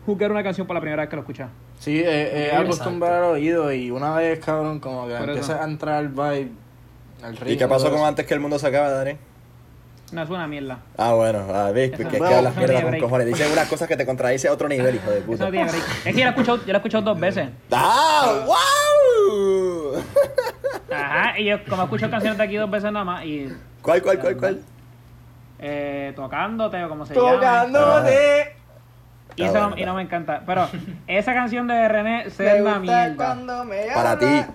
juzgar 0.06 0.32
una 0.32 0.44
canción 0.44 0.68
por 0.68 0.76
la 0.76 0.82
primera 0.82 1.02
vez 1.02 1.10
que 1.10 1.16
lo 1.16 1.24
escuchas. 1.24 1.50
Sí, 1.80 2.00
eh, 2.00 2.04
eh, 2.06 2.46
Exacto. 2.46 2.66
acostumbrar 2.66 3.14
al 3.24 3.32
oído 3.32 3.74
y 3.74 3.90
una 3.90 4.14
vez, 4.14 4.46
cabrón, 4.46 4.80
como 4.80 5.08
que 5.08 5.16
empieza 5.16 5.64
a 5.64 5.66
entrar 5.66 6.04
el 6.04 6.10
vibe, 6.10 6.52
el 7.24 7.38
ritmo. 7.38 7.50
¿Y 7.50 7.58
qué 7.58 7.68
pasó 7.68 7.90
con 7.90 8.02
antes 8.02 8.28
que 8.28 8.36
el 8.36 8.40
mundo 8.40 8.60
se 8.60 8.68
acaba, 8.68 8.92
Dani? 8.92 9.18
No 10.12 10.22
es 10.22 10.30
una 10.30 10.48
mierda. 10.48 10.78
Ah, 10.98 11.14
bueno, 11.14 11.40
ah, 11.52 11.72
Eso 11.76 11.92
porque 11.98 12.16
es 12.18 12.22
no- 12.22 12.28
que 12.30 12.36
hablas 12.36 12.56
no 12.56 12.62
mierda 12.62 12.82
con 12.84 13.00
cojones. 13.00 13.28
Dice 13.28 13.52
unas 13.52 13.68
cosas 13.68 13.88
que 13.88 13.98
te 13.98 14.06
contradice 14.06 14.48
a 14.48 14.54
otro 14.54 14.70
nivel, 14.70 14.96
hijo 14.96 15.10
de 15.12 15.22
puta. 15.22 15.46
no 15.46 15.52
tiene 15.52 15.70
break. 15.70 15.84
Es 16.06 16.14
que 16.14 16.14
yo 16.14 16.20
lo 16.20 16.26
he 16.26 16.30
escuchado, 16.30 16.58
yo 16.60 16.66
lo 16.68 16.74
he 16.74 16.78
escuchado 16.78 17.04
dos 17.04 17.20
veces. 17.20 17.50
¡Ah! 17.72 18.46
¡Wow! 18.46 20.04
Ajá, 20.94 21.40
y 21.40 21.46
yo 21.46 21.58
como 21.66 21.84
escucho 21.84 22.10
canciones 22.10 22.38
de 22.38 22.44
aquí 22.44 22.56
dos 22.56 22.70
veces 22.70 22.92
nada 22.92 23.04
más 23.06 23.26
y 23.26 23.52
¿Cuál, 23.82 24.02
cuál, 24.02 24.20
cuál, 24.20 24.38
cuál? 24.38 24.62
eh, 25.60 26.14
tocándote 26.16 26.84
o 26.84 26.90
como 26.90 27.06
se 27.06 27.16
llama. 27.16 27.32
Tocándote. 27.34 28.56
Y, 29.38 29.44
Ah, 29.44 29.48
eso 29.48 29.70
no- 29.70 29.78
y 29.78 29.84
no 29.86 29.94
me 29.96 30.04
encanta. 30.04 30.44
Pero 30.46 30.70
esa 31.08 31.34
canción 31.34 31.68
de 31.68 31.88
René 31.90 32.30
se 32.30 32.44
Me 32.44 32.56
es 32.56 32.62
una 32.62 32.80
mierda. 32.80 33.16
cuando 33.16 33.66
me 33.66 33.88
Para 33.94 34.18
ti. 34.18 34.46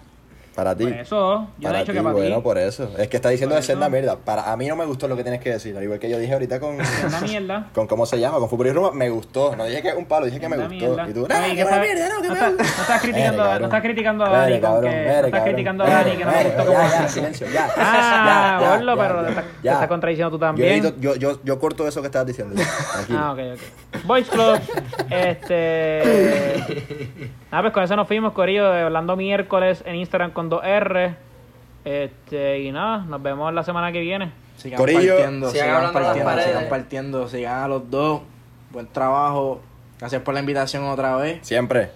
Para 0.55 0.75
ti. 0.77 0.85
Por 0.85 0.93
eso, 0.95 1.49
yo 1.59 1.69
para 1.69 1.79
he 1.79 1.81
dicho 1.83 1.93
ti, 1.93 1.99
que 1.99 2.03
para 2.03 2.15
bueno, 2.15 2.37
ti. 2.37 2.43
por 2.43 2.59
eso. 2.59 2.91
Es 2.99 3.09
que 3.09 3.17
está 3.17 3.29
diciendo 3.29 3.55
de 3.55 3.63
ser 3.63 3.77
una 3.77 3.89
mierda. 3.89 4.17
Para, 4.17 4.51
a 4.53 4.57
mí 4.57 4.67
no 4.67 4.75
me 4.77 4.85
gustó 4.85 5.07
lo 5.09 5.17
que 5.17 5.23
tienes 5.23 5.41
que 5.41 5.51
decir. 5.51 5.77
Al 5.77 5.83
igual 5.85 5.99
que 6.01 6.11
yo 6.11 6.19
dije 6.19 6.33
ahorita 6.33 6.59
con, 6.61 6.75
una 6.75 7.21
mierda. 7.23 7.69
con 7.73 7.87
cómo 7.87 8.05
se 8.05 8.19
llama, 8.19 8.39
con 8.39 8.49
Fútbol 8.51 8.67
y 8.67 8.73
Roma, 8.73 8.91
me 8.93 9.09
gustó. 9.11 9.55
No 9.57 9.65
dije 9.65 9.81
que 9.81 9.89
es 9.91 9.95
un 9.97 10.07
palo, 10.07 10.27
dije 10.27 10.41
que 10.41 10.49
me 10.49 10.57
gustó. 10.57 10.71
mierda. 10.71 11.09
Y 11.09 11.13
tú, 11.15 11.27
No, 11.29 11.35
¡ah, 11.35 11.47
y 11.47 11.51
que 11.51 11.55
que 11.57 11.61
es 11.63 11.67
una 11.69 11.77
está- 11.77 11.87
mierda, 11.95 12.09
no, 12.15 12.23
que 12.23 12.29
no 12.29 12.35
me 12.35 12.41
está- 12.41 12.49
gusta! 12.51 12.65
no 12.65 12.83
estás 12.83 13.03
criticando- 13.03 13.45
Mere, 13.45 13.61
no 13.61 13.65
estás 13.67 13.83
criticando 13.83 14.25
a 14.25 14.29
Dani 14.31 14.61
no 14.61 14.81
estás 15.27 15.43
criticando 15.45 15.85
a 15.85 15.89
Dani 15.89 16.11
que 16.17 16.25
no 16.25 16.31
gustó 16.31 16.73
ya, 16.73 17.09
silencio, 17.09 17.47
ya. 17.53 17.71
Ah, 17.77 18.79
pero 18.97 19.25
te 19.25 19.31
estás- 19.69 19.89
contradiciendo 19.89 20.31
tú 20.31 20.39
también. 20.39 20.83
yo, 21.01 21.59
corto 21.61 21.87
eso 21.87 22.01
que 22.01 22.07
estabas 22.09 22.27
diciendo. 22.27 22.55
ya, 22.57 22.67
Tranquilo. 22.93 23.19
Ah, 23.19 23.33
ok, 23.33 23.39
ok. 23.55 24.05
Boys 24.05 24.29
Club, 24.29 24.59
este... 25.11 26.65
Ah, 27.51 27.61
pues 27.63 27.73
con 27.73 27.83
eso 27.83 27.97
nos 27.97 28.07
fuimos, 28.07 28.33
Corillo, 28.33 28.71
de 28.71 28.83
hablando 28.83 29.17
miércoles 29.17 29.83
en 29.87 29.97
Instagram 29.97 30.31
con 30.33 30.51
2R. 30.51 31.15
Este, 31.85 32.61
y 32.61 32.73
nada, 32.73 32.99
nos 32.99 33.23
vemos 33.23 33.53
la 33.53 33.65
semana 33.65 33.91
que 33.91 34.01
viene. 34.01 34.31
Sigan 34.57 34.77
Corillo. 34.79 35.15
partiendo, 35.17 35.51
Sigan 35.51 35.67
sigan, 35.67 35.93
partiendo, 35.93 36.43
sigan 36.43 36.69
partiendo, 36.69 37.29
sigan 37.29 37.63
a 37.63 37.69
los 37.69 37.91
dos. 37.91 38.21
Buen 38.71 38.87
trabajo. 38.87 39.61
Gracias 39.99 40.23
por 40.23 40.35
la 40.35 40.41
invitación 40.41 40.85
otra 40.85 41.17
vez. 41.17 41.39
Siempre. 41.43 41.91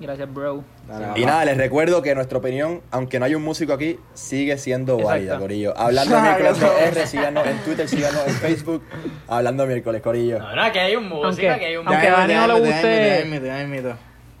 Gracias, 0.00 0.32
bro. 0.32 0.62
Dale, 0.88 1.18
Y 1.20 1.24
nada, 1.24 1.44
les 1.44 1.56
recuerdo 1.56 2.02
que 2.02 2.14
nuestra 2.14 2.38
opinión, 2.38 2.82
aunque 2.90 3.18
no 3.18 3.24
hay 3.24 3.34
un 3.34 3.42
músico 3.42 3.72
aquí, 3.72 3.98
sigue 4.14 4.58
siendo 4.58 4.94
Exacto. 4.94 5.08
válida, 5.08 5.38
Corillo. 5.38 5.74
Hablando 5.76 6.20
miércoles 6.20 6.58
con 6.58 6.68
R, 6.78 7.06
síganos 7.06 7.46
en 7.46 7.58
Twitter, 7.58 7.88
síganos 7.88 8.26
en 8.26 8.34
Facebook. 8.34 8.82
Hablando 9.28 9.66
miércoles, 9.66 10.02
Corillo. 10.02 10.38
No, 10.38 10.54
no, 10.54 10.72
que 10.72 10.80
hay 10.80 10.96
un 10.96 11.08
música, 11.08 11.52
Aunque- 11.52 11.58
que 11.60 11.66
hay 11.66 11.76
un 11.76 11.88
aunque 11.88 12.08
a 12.08 12.12
Dani 12.12 12.34
no 12.34 12.46
le 12.46 12.54
guste-. 12.60 13.90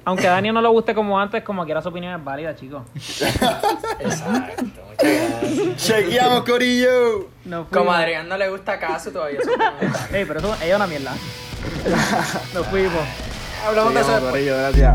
Aunque 0.06 0.28
a 0.28 0.30
Dani 0.30 0.52
no 0.52 0.62
le 0.62 0.68
guste 0.68 0.94
como 0.94 1.18
antes, 1.18 1.42
como 1.42 1.64
quiera 1.64 1.82
su 1.82 1.88
opinión 1.88 2.14
es 2.18 2.24
válida, 2.24 2.54
chicos. 2.54 2.82
Exacto, 2.94 4.80
muchas 4.88 5.30
gracias. 5.40 5.76
Chequeamos, 5.84 6.44
Corillo. 6.44 7.28
Nos 7.44 7.66
Como 7.66 7.86
fuimos. 7.86 7.94
a 7.94 7.98
Adrián 7.98 8.28
no 8.28 8.36
le 8.38 8.48
gusta 8.48 8.78
caso 8.78 9.10
todavía. 9.10 9.40
eso 9.40 9.50
no. 9.56 10.16
Ey, 10.16 10.24
pero 10.24 10.38
eso 10.38 10.54
ella 10.62 10.66
es 10.70 10.76
una 10.76 10.86
mierda. 10.86 11.12
Nos 12.54 12.66
fuimos. 12.68 13.02
Hablamos 13.66 13.94
de 13.94 14.00
eso. 14.00 14.20
Corillo, 14.30 14.56
gracias. 14.56 14.94